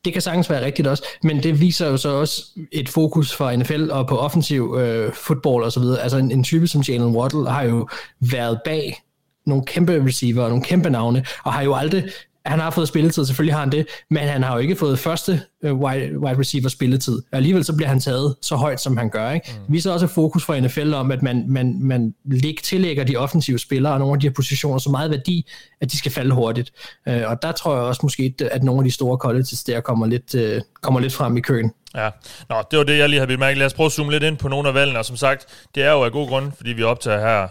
det 0.07 0.13
kan 0.13 0.21
sagtens 0.21 0.49
være 0.49 0.65
rigtigt 0.65 0.87
også, 0.87 1.03
men 1.23 1.43
det 1.43 1.61
viser 1.61 1.87
jo 1.89 1.97
så 1.97 2.09
også 2.09 2.45
et 2.71 2.89
fokus 2.89 3.35
for 3.35 3.51
NFL 3.51 3.91
og 3.91 4.07
på 4.07 4.17
offensiv 4.17 4.77
øh, 4.79 5.13
fodbold 5.13 5.63
og 5.63 5.71
så 5.71 5.79
videre. 5.79 6.01
Altså 6.01 6.17
en, 6.17 6.31
en 6.31 6.43
type 6.43 6.67
som 6.67 6.81
Jalen 6.81 7.15
Waddle 7.15 7.49
har 7.49 7.63
jo 7.63 7.87
været 8.19 8.59
bag 8.65 9.01
nogle 9.45 9.65
kæmpe 9.65 10.05
receiver 10.05 10.43
og 10.43 10.49
nogle 10.49 10.63
kæmpe 10.63 10.89
navne, 10.89 11.25
og 11.43 11.53
har 11.53 11.61
jo 11.61 11.75
aldrig 11.75 12.03
han 12.47 12.59
har 12.59 12.69
fået 12.69 12.87
spilletid, 12.87 13.25
selvfølgelig 13.25 13.53
har 13.53 13.59
han 13.59 13.71
det, 13.71 13.87
men 14.09 14.23
han 14.23 14.43
har 14.43 14.53
jo 14.53 14.59
ikke 14.59 14.75
fået 14.75 14.99
første 14.99 15.41
uh, 15.63 15.71
wide, 15.71 16.19
wide 16.19 16.39
receiver 16.39 16.69
spilletid. 16.69 17.21
Alligevel 17.31 17.63
så 17.63 17.75
bliver 17.75 17.89
han 17.89 17.99
taget 17.99 18.35
så 18.41 18.55
højt, 18.55 18.81
som 18.81 18.97
han 18.97 19.09
gør. 19.09 19.31
Ikke? 19.31 19.51
Mm. 19.51 19.59
Det 19.65 19.73
viser 19.73 19.91
også 19.91 20.07
fokus 20.07 20.45
fra 20.45 20.59
NFL 20.59 20.93
om, 20.93 21.11
at 21.11 21.23
man, 21.23 21.45
man, 21.47 21.77
man 21.81 22.13
læg, 22.25 22.57
tillægger 22.63 23.03
de 23.03 23.15
offensive 23.15 23.59
spillere 23.59 23.93
og 23.93 23.99
nogle 23.99 24.13
af 24.13 24.19
de 24.19 24.27
her 24.27 24.33
positioner 24.33 24.79
så 24.79 24.89
meget 24.89 25.11
værdi, 25.11 25.49
at 25.81 25.91
de 25.91 25.97
skal 25.97 26.11
falde 26.11 26.35
hurtigt. 26.35 26.71
Uh, 27.07 27.13
og 27.25 27.41
der 27.41 27.51
tror 27.51 27.73
jeg 27.75 27.83
også 27.83 27.99
måske, 28.03 28.33
at 28.51 28.63
nogle 28.63 28.79
af 28.79 28.85
de 28.85 28.91
store 28.91 29.17
colleges 29.17 29.63
der 29.63 29.81
kommer 29.81 30.07
lidt, 30.07 30.35
uh, 30.35 30.61
kommer 30.81 30.99
lidt 30.99 31.13
frem 31.13 31.37
i 31.37 31.41
køen. 31.41 31.71
Ja, 31.95 32.09
Nå, 32.49 32.55
det 32.71 32.79
var 32.79 32.85
det, 32.85 32.97
jeg 32.97 33.09
lige 33.09 33.19
havde 33.19 33.27
bemærket. 33.27 33.57
Lad 33.57 33.65
os 33.65 33.73
prøve 33.73 33.85
at 33.85 33.91
zoome 33.91 34.11
lidt 34.11 34.23
ind 34.23 34.37
på 34.37 34.47
nogle 34.47 34.67
af 34.67 34.73
valgene, 34.73 34.99
og 34.99 35.05
som 35.05 35.15
sagt, 35.15 35.45
det 35.75 35.83
er 35.83 35.91
jo 35.91 36.03
af 36.03 36.11
god 36.11 36.27
grund, 36.27 36.51
fordi 36.57 36.69
vi 36.69 36.83
optager 36.83 37.19
her 37.19 37.47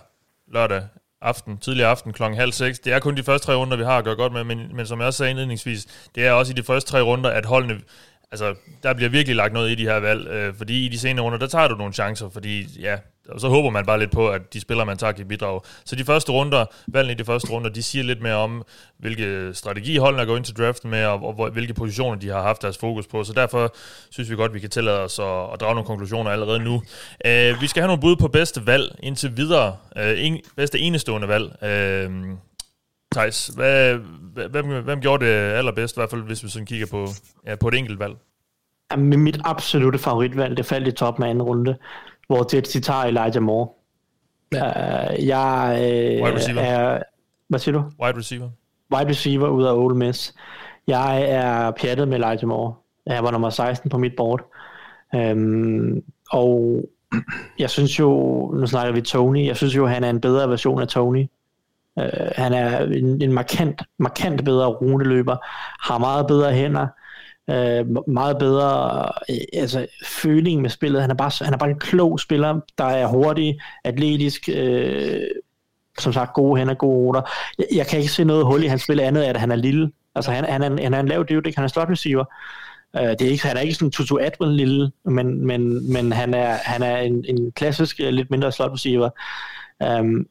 lørdag 0.52 0.82
aften, 1.26 1.58
tidlig 1.58 1.84
aften 1.84 2.12
klokken 2.12 2.38
halv 2.38 2.52
seks. 2.52 2.78
Det 2.78 2.92
er 2.92 2.98
kun 2.98 3.16
de 3.16 3.22
første 3.22 3.46
tre 3.46 3.56
runder, 3.56 3.76
vi 3.76 3.84
har 3.84 3.98
at 3.98 4.04
gøre 4.04 4.16
godt 4.16 4.32
med, 4.32 4.44
men, 4.44 4.76
men 4.76 4.86
som 4.86 4.98
jeg 4.98 5.06
også 5.06 5.18
sagde 5.18 5.30
indledningsvis, 5.30 5.86
det 6.14 6.26
er 6.26 6.32
også 6.32 6.52
i 6.52 6.54
de 6.54 6.62
første 6.62 6.90
tre 6.90 7.00
runder, 7.00 7.30
at 7.30 7.44
holdene, 7.46 7.80
altså 8.32 8.54
der 8.82 8.94
bliver 8.94 9.08
virkelig 9.08 9.36
lagt 9.36 9.52
noget 9.52 9.70
i 9.70 9.74
de 9.74 9.82
her 9.82 9.96
valg, 9.96 10.28
øh, 10.28 10.54
fordi 10.54 10.86
i 10.86 10.88
de 10.88 10.98
senere 10.98 11.24
runder, 11.24 11.38
der 11.38 11.46
tager 11.46 11.68
du 11.68 11.74
nogle 11.74 11.92
chancer, 11.92 12.28
fordi 12.28 12.80
ja, 12.80 12.96
og 13.28 13.40
så 13.40 13.48
håber 13.48 13.70
man 13.70 13.86
bare 13.86 13.98
lidt 13.98 14.10
på, 14.10 14.28
at 14.28 14.54
de 14.54 14.60
spillere, 14.60 14.86
man 14.86 14.96
tager, 14.96 15.12
kan 15.12 15.28
bidrage. 15.28 15.60
Så 15.84 15.96
de 15.96 16.04
første 16.04 16.32
runder, 16.32 16.64
valgene 16.88 17.12
i 17.12 17.16
de 17.16 17.24
første 17.24 17.50
runder, 17.50 17.70
de 17.70 17.82
siger 17.82 18.04
lidt 18.04 18.22
mere 18.22 18.34
om, 18.34 18.62
hvilke 18.98 19.54
strategi 19.54 19.96
holdene 19.96 20.22
er 20.22 20.26
gået 20.26 20.36
ind 20.36 20.44
til 20.44 20.56
draften 20.56 20.90
med, 20.90 21.04
og, 21.04 21.22
og, 21.22 21.38
og 21.38 21.50
hvilke 21.50 21.74
positioner 21.74 22.18
de 22.18 22.28
har 22.28 22.42
haft 22.42 22.62
deres 22.62 22.78
fokus 22.78 23.06
på. 23.06 23.24
Så 23.24 23.32
derfor 23.32 23.74
synes 24.10 24.30
vi 24.30 24.36
godt, 24.36 24.54
vi 24.54 24.60
kan 24.60 24.70
tillade 24.70 25.00
os 25.00 25.18
at, 25.18 25.52
at 25.52 25.60
drage 25.60 25.74
nogle 25.74 25.86
konklusioner 25.86 26.30
allerede 26.30 26.58
nu. 26.58 26.82
Øh, 27.26 27.60
vi 27.60 27.66
skal 27.66 27.82
have 27.82 27.88
nogle 27.88 28.00
bud 28.00 28.16
på 28.16 28.28
bedste 28.28 28.66
valg 28.66 28.94
indtil 29.02 29.36
videre. 29.36 29.76
Øh, 29.96 30.24
en, 30.24 30.40
bedste 30.56 30.78
enestående 30.78 31.28
valg. 31.28 31.64
Øh, 31.64 32.10
Thijs, 33.16 33.46
hvad, 33.46 33.98
hvem, 34.50 34.85
hvem 34.85 35.00
gjorde 35.00 35.24
det 35.24 35.33
allerbedst, 35.33 35.96
i 35.96 36.00
hvert 36.00 36.11
fald 36.11 36.22
hvis 36.22 36.44
vi 36.44 36.48
sådan 36.48 36.66
kigger 36.66 36.87
på, 36.90 37.07
ja, 37.46 37.57
på 37.57 37.68
et 37.68 37.74
enkelt 37.74 37.98
valg? 37.98 38.14
Jamen, 38.92 39.20
mit 39.20 39.38
absolute 39.44 39.98
favoritvalg, 39.98 40.57
det 40.57 40.66
faldt 40.66 40.88
i 40.88 40.92
top 40.92 41.18
med 41.18 41.29
anden 41.29 41.42
runde, 41.42 41.76
hvor 42.26 42.57
Jets 42.57 42.76
tager 42.83 43.00
Elijah 43.00 43.42
Moore. 43.42 43.68
Ja. 44.52 45.12
Uh, 45.12 45.26
jeg 45.26 45.70
uh, 45.72 46.24
Wide 46.24 46.37
receiver. 46.37 46.61
er... 46.61 47.02
Hvad 47.48 47.59
siger 47.59 47.72
du? 47.72 47.85
Wide 48.02 48.18
receiver. 48.18 48.50
Wide 48.94 49.09
receiver 49.09 49.48
ud 49.48 49.64
af 49.64 49.72
Ole 49.72 49.96
Miss. 49.96 50.35
Jeg 50.87 51.22
er 51.22 51.70
pjattet 51.70 52.09
med 52.09 52.16
Elijah 52.16 52.48
Moore. 52.48 52.74
Jeg 53.07 53.22
var 53.22 53.31
nummer 53.31 53.50
16 53.50 53.90
på 53.90 53.98
mit 53.98 54.12
board. 54.16 54.52
Um, 55.12 56.02
og 56.31 56.83
jeg 57.59 57.70
synes 57.70 57.98
jo, 57.98 58.11
nu 58.55 58.66
snakker 58.66 58.92
vi 58.92 59.00
Tony, 59.00 59.46
jeg 59.46 59.57
synes 59.57 59.76
jo, 59.76 59.87
han 59.87 60.05
er 60.05 60.11
en 60.11 60.20
bedre 60.20 60.48
version 60.48 60.83
af 60.83 60.88
Tony. 60.88 61.26
Øh, 61.98 62.30
han 62.37 62.52
er 62.52 62.78
en, 62.85 63.22
en 63.22 63.32
markant, 63.32 63.82
markant 63.98 64.44
bedre 64.44 64.66
ruteløber, 64.66 65.37
har 65.87 65.98
meget 65.98 66.26
bedre 66.26 66.52
hænder, 66.52 66.87
øh, 67.50 68.09
meget 68.09 68.38
bedre 68.38 69.02
øh, 69.30 69.37
altså, 69.52 69.87
føling 70.04 70.62
med 70.62 70.70
spillet. 70.70 71.00
Han 71.00 71.11
er, 71.11 71.14
bare, 71.14 71.44
han 71.44 71.54
er 71.54 71.59
bare 71.59 71.70
en 71.70 71.78
klog 71.78 72.20
spiller, 72.20 72.61
der 72.78 72.85
er 72.85 73.06
hurtig, 73.06 73.61
atletisk, 73.85 74.48
øh, 74.54 75.20
som 75.98 76.12
sagt 76.12 76.35
gode 76.35 76.59
hænder, 76.59 76.74
gode 76.74 76.96
ruter. 76.96 77.22
Jeg, 77.59 77.66
jeg 77.74 77.87
kan 77.87 77.98
ikke 77.98 78.12
se 78.12 78.24
noget 78.24 78.46
hul 78.46 78.64
i 78.64 78.66
hans 78.66 78.82
spil 78.82 79.00
andet, 79.00 79.22
at 79.22 79.37
han 79.37 79.50
er 79.50 79.56
lille. 79.56 79.90
Altså 80.14 80.30
han, 80.30 80.44
han, 80.44 80.62
er, 80.62 80.82
han 80.82 80.94
er 80.94 81.00
en 81.00 81.09
lav 81.09 81.24
dude, 81.24 81.52
han 81.56 81.64
er 81.64 81.68
slot 81.68 81.90
receiver. 81.90 82.24
Øh, 82.96 83.02
det 83.02 83.22
er 83.22 83.30
ikke, 83.30 83.46
han 83.46 83.56
er 83.56 83.61
ikke 83.61 83.74
sådan 83.74 83.90
Tutu 83.90 84.16
Atwell 84.16 84.52
lille, 84.52 84.90
men, 85.04 85.46
men, 85.46 85.92
men 85.92 86.12
han 86.12 86.35
er, 86.35 86.56
han 86.62 86.82
er 86.82 86.96
en, 86.96 87.24
en 87.28 87.52
klassisk, 87.52 87.98
lidt 87.98 88.30
mindre 88.30 88.52
slot 88.52 88.72
receiver. 88.72 89.11
Um, 90.00 90.26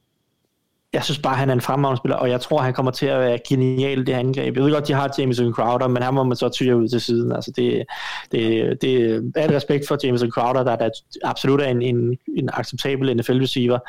jeg 0.96 1.04
synes 1.04 1.20
bare, 1.20 1.36
han 1.36 1.50
er 1.50 1.54
en 1.54 1.62
fremragende 1.62 1.98
spiller, 1.98 2.16
og 2.16 2.30
jeg 2.30 2.42
tror, 2.42 2.62
han 2.62 2.74
kommer 2.74 2.92
til 2.92 3.06
at 3.06 3.20
være 3.20 3.40
genial 3.50 4.08
det 4.08 4.14
angreb. 4.14 4.56
Jeg 4.56 4.64
ved 4.64 4.72
godt, 4.72 4.88
de 4.88 4.94
har 4.94 5.16
Jameson 5.20 5.54
Crowder, 5.54 5.88
men 5.88 6.04
han 6.04 6.14
må 6.14 6.24
man 6.24 6.38
så 6.38 6.50
tyre 6.50 6.78
ud 6.78 6.88
til 6.88 7.02
siden. 7.02 7.32
Altså, 7.32 7.52
det, 7.56 7.84
det, 8.32 8.82
det 8.82 9.16
er 9.36 9.46
et 9.46 9.56
respekt 9.56 9.88
for 9.88 9.98
Jameson 10.04 10.32
Crowder, 10.32 10.64
der, 10.64 10.76
der 10.76 10.90
absolut 11.24 11.62
er 11.62 11.66
en, 11.66 11.82
en, 11.82 12.18
en 12.38 12.50
acceptabel 12.54 13.22
NFL-receiver, 13.22 13.80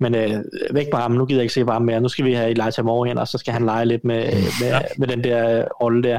men 0.00 0.14
øh, 0.14 0.30
væk 0.70 0.86
med 0.92 1.00
ham. 1.00 1.10
Nu 1.10 1.26
gider 1.26 1.40
jeg 1.40 1.44
ikke 1.44 1.54
se 1.54 1.64
bare 1.64 1.80
mere. 1.80 2.00
Nu 2.00 2.08
skal 2.08 2.24
vi 2.24 2.32
have 2.32 2.50
Elijah 2.50 2.84
Moore 2.84 3.08
hen, 3.08 3.18
og 3.18 3.28
så 3.28 3.38
skal 3.38 3.52
han 3.52 3.64
lege 3.64 3.84
lidt 3.84 4.04
med, 4.04 4.24
med, 4.60 4.68
ja. 4.68 4.80
med 4.98 5.08
den 5.08 5.24
der 5.24 5.64
rolle 5.82 6.02
der. 6.02 6.18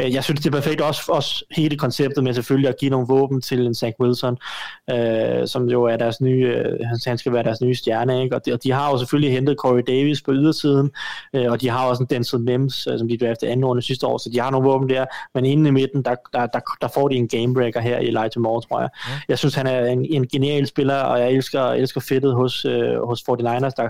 Øh, 0.00 0.14
jeg 0.14 0.24
synes, 0.24 0.40
det 0.40 0.46
er 0.46 0.60
perfekt 0.60 0.80
også, 0.80 1.02
også 1.08 1.44
hele 1.56 1.76
konceptet 1.76 2.24
med 2.24 2.34
selvfølgelig 2.34 2.68
at 2.68 2.76
give 2.80 2.90
nogle 2.90 3.06
våben 3.08 3.40
til 3.40 3.66
en 3.66 3.74
Zach 3.74 3.94
Wilson, 4.00 4.36
øh, 4.90 5.46
som 5.46 5.68
jo 5.68 5.84
er 5.84 5.96
deres 5.96 6.20
nye, 6.20 6.46
øh, 6.46 6.78
han 7.06 7.18
skal 7.18 7.32
være 7.32 7.42
deres 7.42 7.60
nye 7.60 7.74
stjerne, 7.74 8.22
ikke? 8.22 8.36
Og, 8.36 8.46
de, 8.46 8.52
og 8.52 8.62
de 8.64 8.72
har 8.72 8.90
jo 8.90 8.98
selvfølgelig 8.98 9.32
hentet 9.32 9.56
Corey 9.78 9.98
Davis 9.98 10.22
på 10.22 10.32
ydersiden, 10.32 10.90
øh, 11.34 11.50
og 11.50 11.60
de 11.60 11.68
har 11.68 11.86
også 11.86 12.02
en 12.02 12.06
Denzel 12.10 12.40
Mims, 12.40 12.86
øh, 12.86 12.98
som 12.98 13.08
de 13.08 13.18
draftede 13.18 13.50
anden 13.50 13.66
runde 13.66 13.82
sidste 13.82 14.06
år, 14.06 14.18
så 14.18 14.30
de 14.32 14.40
har 14.40 14.50
nogle 14.50 14.68
våben 14.68 14.88
der, 14.88 15.06
men 15.34 15.44
inde 15.44 15.68
i 15.68 15.72
midten, 15.72 16.02
der, 16.02 16.14
der, 16.32 16.46
der, 16.46 16.60
der 16.80 16.88
får 16.88 17.08
de 17.08 17.16
en 17.16 17.28
gamebreaker 17.28 17.80
her 17.80 17.98
i 17.98 18.06
Elijah 18.06 18.30
Moore, 18.36 18.62
tror 18.62 18.80
jeg. 18.80 18.88
Jeg 19.28 19.38
synes, 19.38 19.54
han 19.54 19.66
er 19.66 19.86
en, 19.86 20.04
en 20.04 20.28
genial 20.28 20.66
spiller, 20.66 20.96
og 20.96 21.20
jeg 21.20 21.32
elsker, 21.32 21.62
elsker 21.62 22.00
fedtet 22.00 22.34
hos, 22.34 22.64
øh, 22.64 23.02
hos 23.08 23.24
49ers, 23.30 23.74
der, 23.76 23.88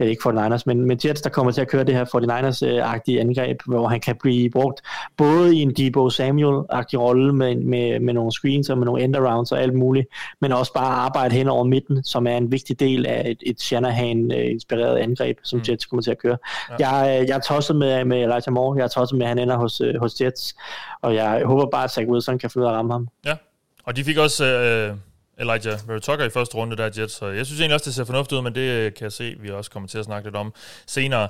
øh, 0.00 0.06
ikke 0.06 0.28
49ers, 0.28 0.62
men, 0.66 0.86
men 0.86 0.98
Jets, 1.04 1.20
der 1.20 1.30
kommer 1.30 1.52
til 1.52 1.60
at 1.60 1.68
køre 1.68 1.84
det 1.84 1.94
her 1.94 2.04
49ers-agtige 2.04 3.20
angreb, 3.20 3.60
hvor 3.66 3.88
han 3.88 4.00
kan 4.00 4.16
blive 4.22 4.50
brugt 4.50 4.80
både 5.16 5.56
i 5.56 5.58
en 5.58 5.70
Debo 5.70 6.10
Samuel-agtig 6.10 6.98
rolle 7.00 7.32
med, 7.32 7.56
med, 7.56 8.00
med 8.00 8.14
nogle 8.14 8.32
screens 8.32 8.70
og 8.70 8.78
med 8.78 8.86
nogle 8.86 9.04
end-arounds 9.04 9.52
og 9.52 9.62
alt 9.62 9.74
muligt, 9.74 10.06
men 10.40 10.52
også 10.52 10.72
bare 10.72 10.94
arbejde 10.94 11.34
hen 11.34 11.48
over 11.48 11.64
midten, 11.64 12.04
som 12.04 12.26
er 12.26 12.36
en 12.36 12.52
vigtig 12.52 12.80
del 12.80 13.06
af 13.06 13.22
et, 13.30 13.38
et 13.46 13.60
Shanahan-inspireret 13.60 14.96
angreb, 14.96 15.38
som 15.42 15.58
mm. 15.58 15.64
Jets 15.68 15.86
kommer 15.86 16.02
til 16.02 16.10
at 16.10 16.18
køre. 16.18 16.36
Ja. 16.80 16.88
Jeg, 16.88 17.28
jeg 17.28 17.36
er 17.36 17.40
tosset 17.40 17.76
med, 17.76 18.04
med 18.04 18.16
Elijah 18.16 18.52
Moore, 18.52 18.76
jeg 18.76 18.84
er 18.84 18.88
tosset 18.88 19.18
med, 19.18 19.26
at 19.26 19.28
han 19.28 19.38
ender 19.38 19.56
hos, 19.56 19.80
øh, 19.80 19.94
hos 20.00 20.20
Jets, 20.20 20.54
og 21.02 21.14
jeg 21.14 21.42
håber 21.44 21.66
bare, 21.66 21.84
at 21.84 21.90
Zach 21.90 22.08
Wilson 22.08 22.38
kan 22.38 22.50
finde 22.50 22.64
ud 22.64 22.68
af 22.68 22.72
at 22.72 22.76
ramme 22.76 22.92
ham. 22.92 23.08
Ja, 23.26 23.36
og 23.84 23.96
de 23.96 24.04
fik 24.04 24.18
også... 24.18 24.44
Øh 24.44 24.96
Elijah 25.40 25.78
Vertucker 25.88 26.24
i 26.24 26.30
første 26.30 26.54
runde 26.54 26.76
der 26.76 26.84
er 26.84 26.90
Jets, 26.98 27.14
så 27.14 27.26
jeg 27.26 27.46
synes 27.46 27.60
egentlig 27.60 27.74
også, 27.74 27.84
det 27.84 27.94
ser 27.94 28.04
fornuftigt 28.04 28.38
ud, 28.38 28.42
men 28.42 28.54
det 28.54 28.60
øh, 28.60 28.92
kan 28.94 29.04
jeg 29.04 29.12
se, 29.12 29.36
vi 29.40 29.50
også 29.50 29.70
kommer 29.70 29.88
til 29.88 29.98
at 29.98 30.04
snakke 30.04 30.26
lidt 30.26 30.36
om 30.36 30.52
senere. 30.86 31.28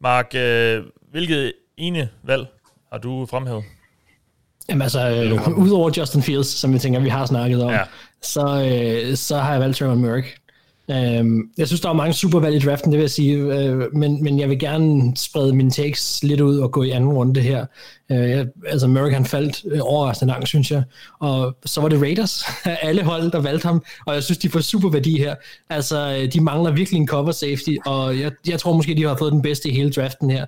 Mark, 0.00 0.34
øh, 0.34 0.84
hvilket 1.10 1.52
ene 1.76 2.08
valg 2.22 2.46
har 2.92 2.98
du 2.98 3.26
fremhævet? 3.26 3.64
Jamen 4.68 4.82
altså, 4.82 5.08
øh, 5.08 5.58
udover 5.58 5.90
Justin 5.96 6.22
Fields, 6.22 6.46
som 6.46 6.72
jeg 6.72 6.80
tænker, 6.80 7.00
vi 7.00 7.08
har 7.08 7.26
snakket 7.26 7.62
om, 7.62 7.70
ja. 7.70 7.82
så, 8.22 8.40
øh, 8.40 9.16
så 9.16 9.38
har 9.38 9.52
jeg 9.52 9.60
valgt 9.60 9.78
Trevor 9.78 9.94
Merrick. 9.94 10.39
Øhm, 10.90 11.50
jeg 11.58 11.66
synes, 11.66 11.80
der 11.80 11.88
er 11.88 11.92
mange 11.92 12.12
super 12.12 12.40
valg 12.40 12.56
i 12.56 12.58
draften, 12.58 12.92
det 12.92 12.98
vil 12.98 13.02
jeg 13.02 13.10
sige, 13.10 13.36
øh, 13.36 13.94
men, 13.94 14.22
men 14.22 14.38
jeg 14.38 14.48
vil 14.48 14.58
gerne 14.58 15.16
sprede 15.16 15.54
mine 15.54 15.70
takes 15.70 16.22
lidt 16.22 16.40
ud 16.40 16.58
og 16.58 16.72
gå 16.72 16.82
i 16.82 16.90
anden 16.90 17.12
runde 17.12 17.40
her. 17.40 17.66
Øh, 18.10 18.30
jeg, 18.30 18.46
altså, 18.66 18.86
American 18.86 19.24
faldt 19.24 19.64
øh, 19.70 19.80
overraskende 19.82 20.32
langt, 20.32 20.48
synes 20.48 20.70
jeg. 20.70 20.82
Og 21.20 21.56
så 21.64 21.80
var 21.80 21.88
det 21.88 22.00
Raiders, 22.00 22.44
alle 22.82 23.02
hold, 23.02 23.30
der 23.30 23.40
valgte 23.40 23.66
ham, 23.66 23.84
og 24.06 24.14
jeg 24.14 24.22
synes, 24.22 24.38
de 24.38 24.48
får 24.48 24.60
super 24.60 24.88
værdi 24.88 25.18
her. 25.18 25.34
Altså, 25.70 26.18
øh, 26.20 26.32
de 26.32 26.40
mangler 26.40 26.70
virkelig 26.70 26.98
en 26.98 27.08
cover 27.08 27.32
safety, 27.32 27.76
og 27.86 28.20
jeg, 28.20 28.32
jeg 28.48 28.58
tror 28.58 28.72
måske, 28.72 28.94
de 28.94 29.04
har 29.04 29.16
fået 29.16 29.32
den 29.32 29.42
bedste 29.42 29.68
i 29.68 29.72
hele 29.72 29.90
draften 29.90 30.30
her. 30.30 30.46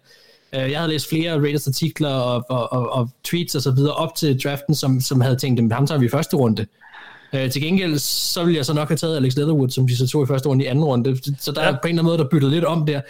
Øh, 0.55 0.71
jeg 0.71 0.79
havde 0.79 0.93
læst 0.93 1.09
flere 1.09 1.41
Raiders 1.41 1.69
artikler 1.69 2.11
og, 2.11 2.45
og, 2.49 2.73
og, 2.73 2.93
og 2.93 3.09
tweets 3.25 3.55
og 3.55 3.63
så 3.63 3.71
videre 3.71 3.95
op 3.95 4.15
til 4.15 4.43
draften, 4.45 4.75
som, 4.75 5.01
som 5.01 5.21
havde 5.21 5.37
tænkt, 5.37 5.61
at 5.61 5.73
ham 5.73 5.87
tager 5.87 5.99
vi 5.99 6.07
i 6.07 6.09
første 6.09 6.37
runde. 6.37 6.67
Øh, 7.35 7.51
til 7.51 7.63
gengæld, 7.63 7.99
så 7.99 8.45
ville 8.45 8.57
jeg 8.57 8.67
så 8.67 8.75
nok 8.75 8.89
have 8.89 8.97
taget 8.97 9.17
Alex 9.17 9.37
Leatherwood, 9.37 9.71
som 9.71 9.89
de 9.89 9.97
så 9.97 10.07
tog 10.07 10.25
i 10.25 10.27
første 10.27 10.49
runde 10.49 10.65
i 10.65 10.67
anden 10.67 10.85
runde. 10.85 11.17
Så 11.41 11.53
der 11.53 11.63
ja. 11.63 11.69
er 11.69 11.73
på 11.73 11.79
en 11.85 11.89
eller 11.89 12.03
anden 12.03 12.05
måde, 12.05 12.19
der 12.19 12.29
byttede 12.31 12.53
lidt 12.53 12.65
om 12.65 12.87
der. 12.87 13.01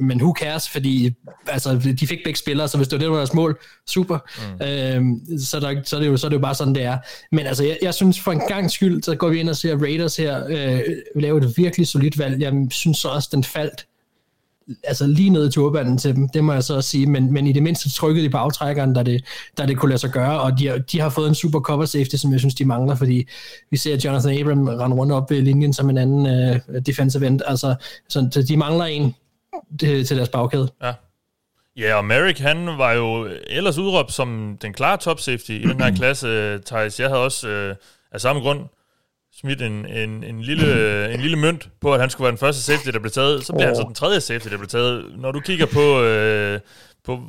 Men 0.00 0.20
who 0.20 0.34
cares, 0.40 0.68
fordi 0.68 1.14
altså, 1.46 1.94
de 2.00 2.06
fik 2.06 2.18
begge 2.24 2.38
spillere, 2.38 2.68
så 2.68 2.76
hvis 2.76 2.88
det 2.88 2.96
var 2.96 2.98
det, 2.98 3.10
var 3.10 3.16
deres 3.16 3.34
mål, 3.34 3.58
super. 3.86 4.18
Mm. 4.60 4.66
Øhm, 4.66 5.40
så, 5.40 5.60
der, 5.60 5.82
så, 5.84 5.96
er 5.96 6.00
det 6.00 6.06
jo, 6.06 6.16
så 6.16 6.26
er 6.26 6.28
det 6.28 6.36
jo 6.36 6.40
bare 6.40 6.54
sådan, 6.54 6.74
det 6.74 6.82
er. 6.82 6.98
Men 7.32 7.46
altså, 7.46 7.64
jeg, 7.64 7.78
jeg 7.82 7.94
synes 7.94 8.20
for 8.20 8.32
en 8.32 8.42
gang 8.48 8.70
skyld, 8.70 9.02
så 9.02 9.16
går 9.16 9.28
vi 9.28 9.40
ind 9.40 9.48
og 9.48 9.56
ser 9.56 9.78
Raiders 9.78 10.16
her 10.16 10.44
øh, 10.48 10.80
lave 11.16 11.38
et 11.38 11.54
virkelig 11.56 11.86
solidt 11.86 12.18
valg. 12.18 12.40
Jeg 12.40 12.52
synes 12.70 12.98
så 12.98 13.08
også, 13.08 13.28
den 13.32 13.44
faldt 13.44 13.86
altså 14.84 15.06
lige 15.06 15.30
ned 15.30 15.48
i 15.48 15.52
turbanen 15.52 15.98
til 15.98 16.14
dem, 16.14 16.28
det 16.28 16.44
må 16.44 16.52
jeg 16.52 16.64
så 16.64 16.74
også 16.74 16.90
sige, 16.90 17.06
men, 17.06 17.32
men 17.32 17.46
i 17.46 17.52
det 17.52 17.62
mindste 17.62 17.90
trykket 17.90 18.22
i 18.22 18.28
bagtrækkeren, 18.28 18.94
der 18.94 19.02
det, 19.02 19.24
der 19.56 19.66
det 19.66 19.78
kunne 19.78 19.88
lade 19.88 20.00
sig 20.00 20.10
gøre, 20.10 20.40
og 20.40 20.58
de 20.58 20.66
har, 20.66 20.78
de 20.78 21.00
har 21.00 21.08
fået 21.08 21.28
en 21.28 21.34
super 21.34 21.60
cover 21.60 21.84
safety, 21.84 22.16
som 22.16 22.32
jeg 22.32 22.40
synes, 22.40 22.54
de 22.54 22.64
mangler, 22.64 22.94
fordi 22.94 23.28
vi 23.70 23.76
ser 23.76 23.96
Jonathan 24.04 24.38
Abram 24.40 24.68
rende 24.68 24.96
rundt 24.96 25.12
op 25.12 25.30
ved 25.30 25.42
linjen 25.42 25.72
som 25.72 25.90
en 25.90 25.98
anden 25.98 26.26
uh, 26.26 26.76
defensive 26.86 27.26
end, 27.26 27.40
altså 27.46 27.74
så 28.08 28.44
de 28.48 28.56
mangler 28.56 28.84
en 28.84 29.14
til, 29.80 30.06
til 30.06 30.16
deres 30.16 30.28
bagkæde. 30.28 30.68
Ja. 30.82 30.92
Ja, 31.78 31.94
og 31.94 32.04
Merrick, 32.04 32.38
han 32.38 32.66
var 32.66 32.92
jo 32.92 33.28
ellers 33.46 33.78
udråbt 33.78 34.12
som 34.12 34.58
den 34.62 34.72
klare 34.72 34.96
top 34.96 35.20
safety 35.20 35.50
i 35.50 35.62
den 35.62 35.80
her 35.80 35.94
klasse, 36.00 36.58
Thijs. 36.58 37.00
Jeg 37.00 37.08
havde 37.08 37.22
også 37.22 37.48
øh, 37.48 37.74
af 38.12 38.20
samme 38.20 38.42
grund 38.42 38.60
smidt 39.40 39.62
en, 39.62 39.86
en, 39.86 40.24
en, 40.24 40.40
lille, 40.40 41.14
en 41.14 41.20
lille 41.20 41.36
mønt 41.36 41.68
på, 41.80 41.94
at 41.94 42.00
han 42.00 42.10
skulle 42.10 42.24
være 42.24 42.30
den 42.30 42.38
første 42.38 42.62
safety, 42.62 42.88
der 42.88 42.98
blev 42.98 43.10
taget. 43.12 43.44
Så 43.44 43.52
bliver 43.52 43.64
oh. 43.64 43.68
han 43.68 43.76
så 43.76 43.82
den 43.82 43.94
tredje 43.94 44.20
safety, 44.20 44.48
der 44.48 44.56
blev 44.56 44.68
taget. 44.68 45.18
Når 45.18 45.32
du 45.32 45.40
kigger 45.40 45.66
på... 45.66 46.02
Øh, 46.02 46.60
på, 47.04 47.20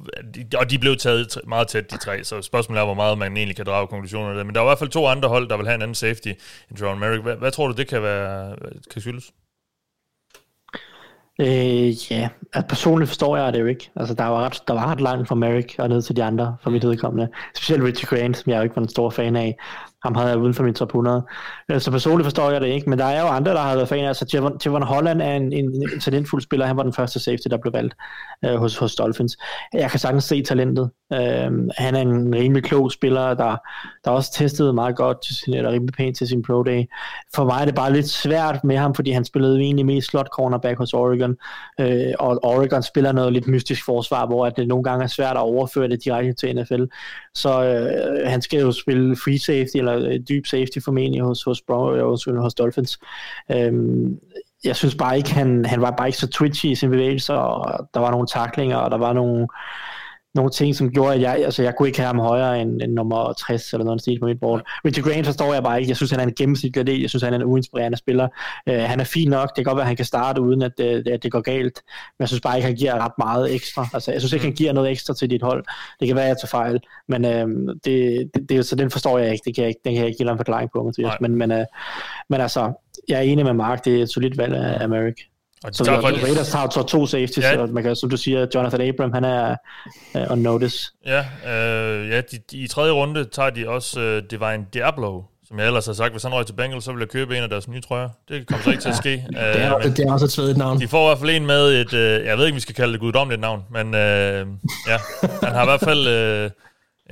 og 0.58 0.72
de 0.72 0.80
blev 0.80 0.98
taget 0.98 1.38
meget 1.48 1.68
tæt, 1.68 1.92
de 1.92 1.98
tre, 1.98 2.24
så 2.24 2.42
spørgsmålet 2.42 2.82
er, 2.82 2.86
hvor 2.86 2.94
meget 2.94 3.18
man 3.18 3.38
egentlig 3.38 3.56
kan 3.56 3.66
drage 3.66 3.88
konklusioner 3.88 4.30
af 4.30 4.36
det. 4.36 4.46
Men 4.46 4.56
der 4.56 4.62
er 4.62 4.66
i 4.66 4.68
hvert 4.68 4.80
fald 4.80 4.90
to 4.90 5.08
andre 5.08 5.30
hold, 5.30 5.50
der 5.50 5.58
vil 5.58 5.66
have 5.66 5.76
en 5.76 5.82
anden 5.82 5.96
safety 5.96 6.28
end 6.70 6.80
John 6.82 7.00
Merrick. 7.00 7.24
Hvad, 7.24 7.36
hvad 7.36 7.52
tror 7.52 7.68
du, 7.68 7.74
det 7.74 7.88
kan, 7.88 8.04
være, 8.04 8.56
kan 8.92 9.02
skyldes? 9.02 9.32
Øh, 11.42 12.12
ja, 12.12 12.30
at 12.54 12.68
personligt 12.68 13.10
forstår 13.10 13.38
jeg 13.38 13.54
det 13.54 13.60
jo 13.60 13.66
ikke. 13.66 13.92
Altså, 13.96 14.14
der 14.14 14.24
var 14.24 14.46
ret, 14.46 14.62
der 14.68 14.74
var 14.74 14.92
ret 14.92 15.02
langt 15.02 15.28
fra 15.28 15.36
Merrick 15.36 15.76
og 15.78 15.90
ned 15.90 16.02
til 16.02 16.16
de 16.16 16.24
andre, 16.24 16.58
for 16.64 16.70
mit 16.70 16.84
udkommende. 16.84 17.30
Specielt 17.56 17.84
Richie 17.84 18.08
Grant, 18.08 18.38
som 18.38 18.52
jeg 18.52 18.58
jo 18.58 18.64
ikke 18.64 18.76
var 18.76 18.82
en 18.82 18.90
stor 18.90 19.10
fan 19.10 19.36
af. 19.36 19.58
Ham 20.04 20.16
havde 20.16 20.30
jeg 20.30 20.38
uden 20.38 20.54
for 20.54 20.64
min 20.64 20.74
top 20.74 20.88
100. 20.88 21.26
Øh, 21.72 21.82
så 21.82 21.92
personligt 21.92 22.26
forstår 22.26 22.52
jeg 22.52 22.62
det 22.62 22.68
ikke, 22.68 22.90
men 22.90 23.00
der 23.00 23.06
er 23.06 23.22
jo 23.22 23.28
andre, 23.28 23.52
der 23.52 23.60
har 23.60 23.76
været 23.76 23.90
fan 23.90 24.04
af. 24.04 24.08
Altså, 24.08 24.26
Javon, 24.34 24.60
Javon 24.66 24.84
Holland 24.84 25.22
er 25.22 25.36
en, 25.36 25.54
en, 25.54 25.66
en 25.94 26.00
talentfuld 26.00 26.42
spiller. 26.42 26.66
Han 26.66 26.78
var 26.78 26.84
den 26.84 26.94
første 26.94 27.20
safety, 27.20 27.48
der 27.50 27.58
blev 27.58 27.74
valgt 27.74 27.96
øh, 28.46 28.56
hos, 28.56 28.78
hos 28.78 28.96
Dolphins. 28.96 29.38
Jeg 29.74 29.92
kan 29.92 30.00
sagtens 30.00 30.24
se 30.24 30.44
talentet. 30.44 30.90
Øh, 31.14 31.52
han 31.78 31.96
er 31.96 32.02
en 32.02 32.36
rimelig 32.36 32.64
klog 32.64 32.92
spiller, 32.92 33.34
der, 33.34 33.56
der 34.06 34.12
også 34.12 34.34
testede 34.34 34.74
meget 34.74 34.96
godt, 34.96 35.22
til 35.22 35.36
sin, 35.36 35.54
eller 35.54 35.72
rimelig 35.72 35.94
pænt 35.94 36.18
til 36.18 36.28
sin 36.28 36.44
pro 36.44 36.64
day. 36.64 36.84
For 37.36 37.46
mig 37.46 37.62
er 37.62 37.66
det 37.66 37.76
bare 37.76 37.94
lidt 37.94 38.10
svært 38.10 38.64
med 38.64 38.78
ham, 38.78 38.96
fordi 38.96 39.12
han 39.12 39.26
spillede 39.26 39.60
egentlig 39.60 39.86
mest 39.86 40.08
slot 40.08 40.28
cornerback 40.28 40.78
hos 40.78 40.94
Oregon, 40.94 41.36
øh, 41.80 42.14
og 42.20 42.40
Oregon 42.44 42.84
spiller 42.84 43.12
noget 43.12 43.34
lidt 43.34 43.48
mystisk 43.48 43.86
forsvar, 43.86 44.26
hvor 44.26 44.46
at 44.46 44.58
det 44.58 44.68
nogle 44.68 44.84
gange 44.84 45.04
er 45.04 45.08
svært 45.08 45.36
at 45.36 45.42
overføre 45.42 45.88
det 45.88 46.04
direkte 46.04 46.34
til 46.34 46.56
NFL. 46.56 46.84
Så 47.36 47.64
øh, 47.64 48.30
han 48.30 48.42
skal 48.42 48.60
jo 48.60 48.72
spille 48.72 49.16
free 49.16 49.40
safety, 49.40 49.78
eller 49.92 50.12
øh, 50.12 50.20
dyb 50.30 50.46
safety 50.46 50.78
formentlig 50.86 51.22
hos, 51.22 51.44
hos, 51.44 51.62
øh, 51.70 52.06
hos, 52.06 52.28
hos 52.38 52.54
Dolphins. 52.54 53.00
Øhm, 53.52 54.20
jeg 54.64 54.76
synes 54.76 54.96
bare 54.96 55.18
ikke, 55.18 55.34
han, 55.34 55.66
han 55.66 55.82
var 55.82 55.92
bare 55.92 56.08
ikke 56.08 56.18
så 56.18 56.28
twitchy 56.28 56.66
i 56.66 56.76
sin 56.76 56.90
bevægelser, 56.90 57.34
og 57.34 57.90
der 57.94 58.00
var 58.00 58.12
nogle 58.12 58.28
taklinger, 58.28 58.78
og 58.78 58.92
der 58.92 58.98
var 58.98 59.14
nogle 59.14 59.48
nogle 60.38 60.52
ting, 60.52 60.76
som 60.76 60.92
gjorde, 60.92 61.16
at 61.16 61.22
jeg, 61.22 61.36
altså 61.36 61.64
jeg 61.64 61.76
kunne 61.76 61.88
ikke 61.88 62.00
have 62.00 62.08
ham 62.08 62.20
højere 62.20 62.62
end, 62.62 62.82
end 62.82 62.94
nummer 62.94 63.34
60 63.34 63.74
eller 63.74 63.86
noget 63.86 64.02
stil 64.02 64.20
på 64.20 64.26
mit 64.26 64.40
board. 64.40 64.62
Richard 64.86 65.06
Grant 65.06 65.26
forstår 65.26 65.54
jeg 65.54 65.64
bare 65.64 65.80
ikke. 65.80 65.90
Jeg 65.90 65.98
synes, 65.98 66.12
han 66.12 66.20
er 66.20 66.24
en 66.24 66.34
gennemsnitlig 66.34 66.88
del. 66.88 67.02
Jeg 67.02 67.10
synes, 67.10 67.24
han 67.24 67.34
er 67.34 67.38
en 67.38 67.44
uinspirerende 67.44 67.98
spiller. 67.98 68.28
Uh, 68.70 68.74
han 68.74 69.00
er 69.00 69.04
fin 69.04 69.30
nok. 69.30 69.50
Det 69.50 69.56
kan 69.56 69.64
godt 69.64 69.76
være, 69.76 69.84
at 69.84 69.88
han 69.88 69.96
kan 69.96 70.06
starte 70.06 70.42
uden, 70.42 70.62
at 70.62 70.72
det, 70.78 71.08
at 71.08 71.24
det 71.24 71.32
går 71.32 71.42
galt. 71.42 71.82
Men 71.84 72.20
jeg 72.20 72.28
synes 72.28 72.42
bare 72.42 72.58
ikke, 72.58 72.66
han 72.66 72.76
giver 72.76 73.06
ret 73.06 73.12
meget 73.18 73.54
ekstra. 73.56 73.88
Altså, 73.94 74.12
jeg 74.12 74.22
synes 74.22 74.34
ikke, 74.34 74.46
han 74.46 74.56
giver 74.56 74.74
noget 74.74 74.92
ekstra 74.92 75.14
til 75.14 75.30
dit 75.30 75.42
hold. 75.42 75.64
Det 76.00 76.08
kan 76.08 76.16
være, 76.16 76.26
at 76.26 76.30
jeg 76.30 76.38
tager 76.38 76.50
fejl. 76.50 76.80
Men 77.08 77.26
uh, 77.26 77.74
det, 77.86 78.30
det, 78.34 78.50
det, 78.50 78.66
så 78.66 78.76
den 78.76 78.92
forstår 78.92 79.18
jeg 79.18 79.32
ikke. 79.32 79.44
Det 79.46 79.56
kan 79.56 79.62
jeg 79.62 79.70
ikke, 79.70 79.82
den 79.86 79.94
kan 79.94 80.00
jeg 80.00 80.08
ikke 80.08 80.18
give 80.18 80.32
en 80.32 80.38
forklaring 80.38 80.70
på, 80.74 80.84
Mathias. 80.84 81.14
Men, 81.22 81.36
men, 81.36 81.52
uh, 81.52 81.64
men 82.30 82.42
altså, 82.42 82.74
jeg 83.08 83.18
er 83.18 83.22
enig 83.22 83.46
med 83.46 83.54
Mark. 83.54 83.86
Det 83.86 83.98
er 83.98 84.04
et 84.04 84.10
solidt 84.10 84.38
valg 84.38 84.56
af 84.56 84.84
Amerik. 84.84 85.16
Og 85.64 85.70
så 85.74 85.84
tager 85.84 86.02
faktisk... 86.02 86.26
Raiders 86.26 86.54
har 86.54 86.70
så 86.70 86.84
to 86.84 87.08
safeties, 87.08 87.38
ja. 87.38 87.54
så 87.54 87.66
man 87.66 87.84
kan, 87.84 87.96
som 87.96 88.10
du 88.10 88.18
siger, 88.18 88.48
Jonathan 88.56 88.82
Abram, 88.82 89.14
han 89.14 89.24
er 89.24 89.56
uh, 90.16 90.32
on 90.32 90.40
notice. 90.40 90.92
Ja, 91.06 91.20
øh, 91.20 92.10
ja 92.10 92.22
de, 92.22 92.38
de, 92.52 92.58
i 92.58 92.68
tredje 92.68 92.92
runde 92.92 93.26
tager 93.26 93.50
de 93.50 93.70
også 93.70 94.00
uh, 94.00 94.30
Divine 94.32 94.66
Diablo, 94.74 95.22
som 95.48 95.60
jeg 95.60 95.68
ellers 95.68 95.86
har 95.86 95.94
sagt, 95.94 96.12
hvis 96.12 96.24
han 96.24 96.34
røg 96.34 96.46
til 96.46 96.54
Bengals, 96.54 96.84
så 96.84 96.92
vil 96.92 97.00
jeg 97.00 97.10
købe 97.10 97.38
en 97.38 97.44
af 97.44 97.50
deres 97.50 97.68
nye 97.68 97.82
trøjer. 97.82 98.10
Det 98.30 98.48
kommer 98.48 98.64
så 98.64 98.70
ikke 98.70 98.82
til 98.82 98.90
at 98.90 98.96
ske. 98.96 99.26
ja, 99.34 99.54
det, 99.54 99.62
er, 99.62 99.76
uh, 99.76 99.84
det 99.84 100.00
er 100.00 100.14
også 100.14 100.26
et 100.26 100.32
svedigt 100.32 100.58
navn. 100.58 100.80
De 100.80 100.88
får 100.88 101.06
i 101.06 101.08
hvert 101.10 101.20
fald 101.20 101.30
en 101.30 101.46
med 101.46 101.82
et, 101.82 101.94
uh, 101.94 102.00
jeg 102.00 102.38
ved 102.38 102.46
ikke, 102.46 102.54
om 102.54 102.56
vi 102.56 102.62
skal 102.62 102.76
kalde 102.76 102.94
det 102.94 103.02
guddommeligt 103.02 103.42
navn, 103.42 103.64
men 103.72 103.88
uh, 103.88 103.94
ja, 104.88 104.98
han 105.44 105.54
har 105.54 105.62
i 105.62 105.66
hvert 105.66 105.80
fald 105.80 106.46
uh, 106.46 106.52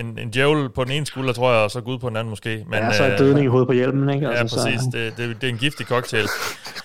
en, 0.05 0.19
en 0.19 0.29
djævel 0.29 0.69
på 0.69 0.83
den 0.83 0.91
ene 0.91 1.05
skulder, 1.05 1.33
tror 1.33 1.51
jeg, 1.51 1.61
og 1.61 1.71
så 1.71 1.81
Gud 1.81 1.99
på 1.99 2.09
den 2.09 2.17
anden 2.17 2.29
måske. 2.29 2.65
Men, 2.69 2.79
ja, 2.79 2.93
så 2.93 3.03
er 3.03 3.17
dødning 3.17 3.45
i 3.45 3.49
hovedet 3.49 3.67
på 3.67 3.73
hjelmen, 3.73 4.09
ikke? 4.09 4.29
Altså, 4.29 4.59
ja, 4.59 4.63
præcis. 4.65 4.81
Så... 4.81 4.89
Det, 4.93 5.17
det, 5.17 5.41
det 5.41 5.49
er 5.49 5.53
en 5.53 5.59
giftig 5.59 5.85
cocktail. 5.85 6.27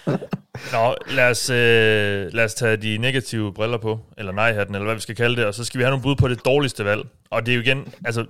Nå, 0.72 0.94
lad 1.10 1.30
os, 1.30 1.50
øh, 1.50 2.32
lad 2.32 2.44
os 2.44 2.54
tage 2.54 2.76
de 2.76 2.98
negative 2.98 3.54
briller 3.54 3.78
på, 3.78 4.00
eller 4.18 4.32
nej-hatten, 4.32 4.74
eller 4.74 4.84
hvad 4.84 4.94
vi 4.94 5.00
skal 5.00 5.16
kalde 5.16 5.36
det, 5.36 5.44
og 5.44 5.54
så 5.54 5.64
skal 5.64 5.78
vi 5.78 5.82
have 5.82 5.90
nogle 5.90 6.02
bud 6.02 6.16
på 6.16 6.28
det 6.28 6.44
dårligste 6.44 6.84
valg. 6.84 7.02
Og 7.30 7.46
det 7.46 7.52
er 7.52 7.56
jo 7.56 7.62
igen, 7.62 7.94
altså, 8.04 8.26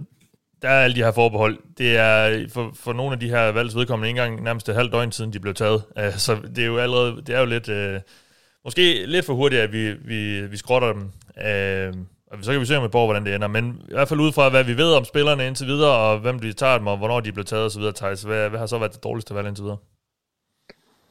der 0.63 0.69
er 0.69 0.85
alle 0.85 0.97
de 0.97 1.03
her 1.03 1.13
forbehold. 1.13 1.59
Det 1.79 1.97
er 1.97 2.49
for, 2.53 2.73
for 2.75 2.93
nogle 2.93 3.13
af 3.13 3.21
de 3.21 3.29
her 3.29 3.53
valgs 3.53 3.77
vedkommende 3.77 4.09
ikke 4.09 4.21
engang 4.21 4.43
nærmest 4.43 4.69
et 4.69 4.75
halvt 4.75 4.93
døgn 4.93 5.13
siden, 5.13 5.33
de 5.33 5.41
blev 5.41 5.55
taget. 5.55 5.83
Uh, 5.97 6.17
så 6.27 6.37
det 6.57 6.63
er 6.63 6.67
jo 6.67 6.79
allerede, 6.79 7.23
det 7.27 7.35
er 7.35 7.41
jo 7.41 7.47
lidt, 7.47 7.69
uh, 7.69 8.01
måske 8.65 9.07
lidt 9.07 9.27
for 9.27 9.35
hurtigt, 9.35 9.63
at 9.63 9.73
vi, 9.73 9.93
vi, 9.93 10.47
vi 10.47 10.57
skrotter 10.57 10.93
dem. 10.93 11.03
Uh, 11.37 12.01
og 12.31 12.39
så 12.43 12.53
kan 12.53 12.61
vi 12.61 12.67
se 12.67 12.77
om 12.77 12.85
et 12.85 12.95
år, 12.95 13.07
hvordan 13.07 13.27
det 13.27 13.35
ender. 13.35 13.49
Men 13.49 13.83
i 13.89 13.93
hvert 13.93 14.09
fald 14.09 14.21
ud 14.21 14.33
fra, 14.33 14.49
hvad 14.49 14.65
vi 14.65 14.77
ved 14.77 14.93
om 14.93 15.05
spillerne 15.05 15.47
indtil 15.47 15.67
videre, 15.67 15.97
og 15.97 16.19
hvem 16.19 16.39
de 16.39 16.53
tager 16.53 16.79
dem, 16.79 16.87
og 16.87 16.97
hvornår 16.97 17.21
de 17.21 17.33
blev 17.33 17.45
taget 17.45 17.65
osv., 17.65 17.83
Thijs, 17.97 18.23
hvad, 18.23 18.49
hvad 18.49 18.59
har 18.59 18.67
så 18.67 18.79
været 18.79 18.93
det 18.93 19.05
dårligste 19.05 19.35
valg 19.35 19.49
indtil 19.49 19.63
videre? 19.63 19.79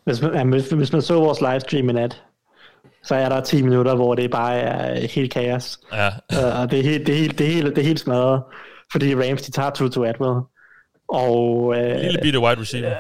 Hvis 0.10 0.22
man, 0.22 0.50
hvis, 0.50 0.70
hvis 0.70 0.92
man 0.92 1.02
så 1.02 1.14
vores 1.14 1.42
livestream 1.42 1.90
i 1.90 1.94
nat, 1.94 2.24
så 3.04 3.16
er 3.16 3.30
der 3.30 3.42
10 3.42 3.62
minutter, 3.62 3.96
hvor 3.96 4.16
det 4.16 4.32
bare 4.32 4.58
er 4.58 5.08
helt 5.08 5.34
kaos. 5.34 5.80
Ja. 5.94 6.08
Uh, 6.08 6.62
og 6.62 6.72
det 6.72 6.80
er 6.80 6.84
helt, 6.84 7.08
det 7.08 7.16
er 7.16 7.20
helt, 7.20 7.40
det 7.40 7.48
er 7.48 7.52
helt, 7.52 7.76
det 7.76 7.78
er 7.78 7.86
helt 7.86 8.00
smadret, 8.00 8.44
fordi 8.92 9.16
Rams, 9.16 9.42
de 9.42 9.52
tager 9.52 9.70
Tutu 9.70 10.04
Atwell. 10.04 10.40
Og, 11.10 11.64
uh, 11.64 11.76
Lille 11.76 12.20
bitte 12.22 12.40
wide 12.40 12.62
receiver. 12.62 12.96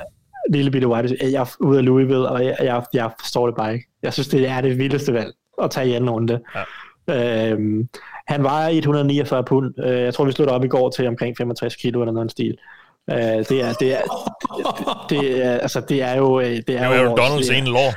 lille 0.49 0.71
bitte 0.71 0.87
wide 0.87 1.03
receiver. 1.03 1.29
Jeg 1.31 1.41
er 1.41 1.55
ude 1.59 1.77
af 1.77 1.85
Louisville, 1.85 2.29
og 2.29 2.45
jeg, 2.45 2.57
jeg, 2.61 2.83
jeg 2.93 3.11
forstår 3.19 3.45
det 3.47 3.55
bare 3.55 3.73
ikke. 3.73 3.85
Jeg 4.03 4.13
synes, 4.13 4.27
det 4.27 4.47
er 4.47 4.61
det 4.61 4.77
vildeste 4.77 5.13
valg 5.13 5.33
at 5.63 5.71
tage 5.71 5.87
i 5.87 5.93
anden 5.93 6.09
runde. 6.09 6.39
Ja. 6.55 7.51
Øhm, 7.51 7.89
han 8.27 8.43
vejer 8.43 8.67
149 8.67 9.43
pund. 9.43 9.73
Øh, 9.83 10.01
jeg 10.01 10.13
tror, 10.13 10.25
vi 10.25 10.31
slutter 10.31 10.53
op 10.53 10.63
i 10.63 10.67
går 10.67 10.89
til 10.89 11.07
omkring 11.07 11.37
65 11.37 11.75
kilo 11.75 12.01
eller 12.01 12.13
noget 12.13 12.31
stil. 12.31 12.57
Øh, 13.09 13.17
det 13.17 13.51
er, 13.63 13.73
det 13.73 13.93
er, 13.93 14.01
det, 15.09 15.45
er, 15.45 15.51
altså, 15.51 15.79
det 15.89 16.01
er 16.03 16.15
jo... 16.15 16.39
øh, 16.39 16.45
Det 16.45 16.55
er, 16.55 16.61
Det 16.63 16.77
er 16.97 17.03
jo 17.03 17.15
Donalds 17.15 17.49
ene 17.49 17.67
lår. 17.67 17.93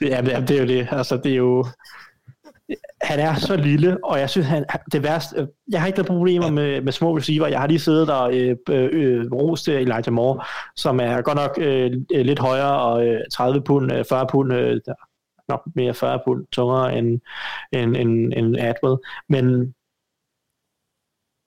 det 0.00 0.14
er, 0.14 0.20
det 0.20 0.34
er, 0.34 0.40
det 0.40 0.56
er 0.56 0.60
jo 0.60 0.66
det. 0.66 0.88
Altså, 0.90 1.16
det 1.16 1.32
er 1.32 1.36
jo... 1.36 1.64
Han 3.02 3.18
er 3.18 3.34
så 3.34 3.56
lille, 3.56 4.04
og 4.04 4.20
jeg 4.20 4.30
synes, 4.30 4.46
han, 4.46 4.64
det 4.92 5.02
værste... 5.02 5.48
Jeg 5.72 5.80
har 5.80 5.86
ikke 5.86 5.98
noget 5.98 6.08
problemer 6.08 6.50
med, 6.50 6.80
med 6.80 6.92
små 6.92 7.16
receiver. 7.16 7.46
Jeg 7.46 7.60
har 7.60 7.66
lige 7.66 7.78
siddet 7.78 8.10
og 8.10 8.34
øh, 8.36 8.56
øh, 8.70 9.32
rost 9.32 9.64
til 9.64 9.74
Elijah 9.74 10.12
Moore, 10.12 10.44
som 10.76 11.00
er 11.00 11.20
godt 11.22 11.36
nok 11.36 11.58
øh, 11.60 11.90
lidt 12.10 12.38
højere, 12.38 12.80
og 12.80 13.06
øh, 13.06 13.20
30 13.32 13.60
pund, 13.60 13.92
øh, 13.92 14.04
40 14.08 14.26
pund, 14.30 14.52
øh, 14.52 14.80
nok 15.48 15.62
mere 15.74 15.94
40 15.94 16.20
pund 16.26 16.46
tungere 16.52 16.98
end, 16.98 17.20
end, 17.72 17.96
end, 17.96 18.32
end 18.36 18.56
Atwell. 18.58 18.96
Men 19.28 19.74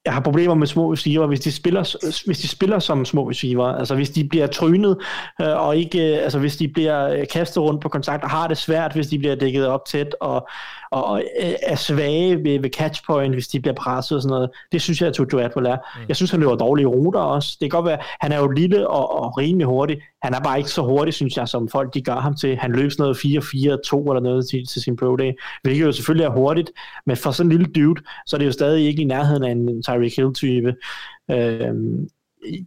jeg 0.06 0.14
har 0.14 0.22
problemer 0.22 0.54
med 0.56 0.68
små 0.68 0.94
receiver, 0.94 1.28
hvis 1.28 1.40
de 1.40 1.52
spiller, 1.52 1.96
hvis 2.26 2.40
de 2.40 2.48
spiller 2.48 2.80
som 2.80 3.06
små 3.06 3.30
receiver, 3.30 3.66
altså 3.66 3.96
hvis 3.96 4.10
de 4.10 4.24
bliver 4.30 4.48
trynet, 4.48 4.98
øh, 5.42 5.68
og 5.68 5.78
ikke, 5.78 6.16
øh, 6.16 6.24
altså 6.24 6.40
hvis 6.40 6.58
de 6.58 6.68
bliver 6.68 7.08
øh, 7.08 7.28
kastet 7.34 7.64
rundt 7.64 7.82
på 7.82 7.90
kontakt, 7.90 8.24
og 8.24 8.30
har 8.30 8.48
det 8.48 8.58
svært, 8.58 8.94
hvis 8.94 9.08
de 9.08 9.20
bliver 9.20 9.36
dækket 9.36 9.68
op 9.68 9.86
tæt, 9.86 10.16
og, 10.22 10.48
og, 10.92 11.06
og 11.06 11.24
øh, 11.42 11.54
er 11.64 11.76
svage 11.76 12.44
ved, 12.44 12.60
ved 12.60 12.70
catchpoint, 12.70 13.34
hvis 13.34 13.48
de 13.48 13.60
bliver 13.60 13.76
presset 13.76 14.16
og 14.16 14.22
sådan 14.22 14.34
noget. 14.34 14.50
Det 14.72 14.82
synes 14.82 15.02
jeg, 15.02 15.10
at 15.10 15.14
Tutu 15.14 15.40
Atwell 15.40 15.68
er. 15.68 15.76
Mm. 15.76 16.06
Jeg 16.08 16.16
synes, 16.16 16.32
han 16.32 16.40
løber 16.40 16.56
dårlige 16.56 16.88
ruter 16.88 17.20
også. 17.20 17.58
Det 17.62 17.72
kan 17.72 17.78
godt 17.78 17.86
være, 17.86 18.00
han 18.22 18.32
er 18.32 18.40
jo 18.40 18.48
lille 18.48 18.88
og, 18.88 19.12
og 19.20 19.38
rimelig 19.38 19.68
hurtig. 19.68 20.02
Han 20.24 20.34
er 20.34 20.40
bare 20.40 20.58
ikke 20.58 20.70
så 20.70 20.82
hurtig, 20.82 21.14
synes 21.14 21.38
jeg, 21.38 21.48
som 21.48 21.70
folk 21.70 21.94
de 21.94 22.02
gør 22.02 22.16
ham 22.16 22.36
til. 22.36 22.58
Han 22.58 22.72
løb 22.72 22.92
sådan 22.92 23.04
noget 23.04 23.18
4-4-2 23.18 24.12
eller 24.12 24.20
noget 24.20 24.50
til, 24.50 24.68
til 24.68 24.82
sin 24.82 24.96
pro 24.96 25.16
day, 25.16 25.32
hvilket 25.64 25.86
jo 25.86 25.92
selvfølgelig 25.92 26.26
er 26.26 26.30
hurtigt, 26.30 26.72
men 27.06 27.18
for 27.18 27.32
sådan 27.32 27.52
en 27.52 27.58
lille 27.58 27.74
dude, 27.74 28.02
så 28.26 28.36
er 28.36 28.38
det 28.38 28.46
jo 28.46 28.52
stadig 28.52 28.86
ikke 28.86 29.02
i 29.02 29.06
nærheden 29.06 29.44
af 29.44 29.52
en 29.52 29.84
Tyreek 29.84 30.16
Hill-type. 30.16 30.74
Øh, 31.32 31.74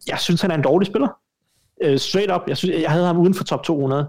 jeg 0.09 0.19
synes, 0.19 0.43
han 0.43 0.51
er 0.51 0.55
en 0.55 0.63
dårlig 0.63 0.87
spiller. 0.87 1.09
Øh, 1.83 1.99
straight 1.99 2.33
up. 2.33 2.41
Jeg, 2.49 2.57
synes, 2.57 2.83
jeg 2.83 2.91
havde 2.91 3.07
ham 3.07 3.19
uden 3.19 3.35
for 3.35 3.45
top 3.45 3.65
200. 3.65 4.09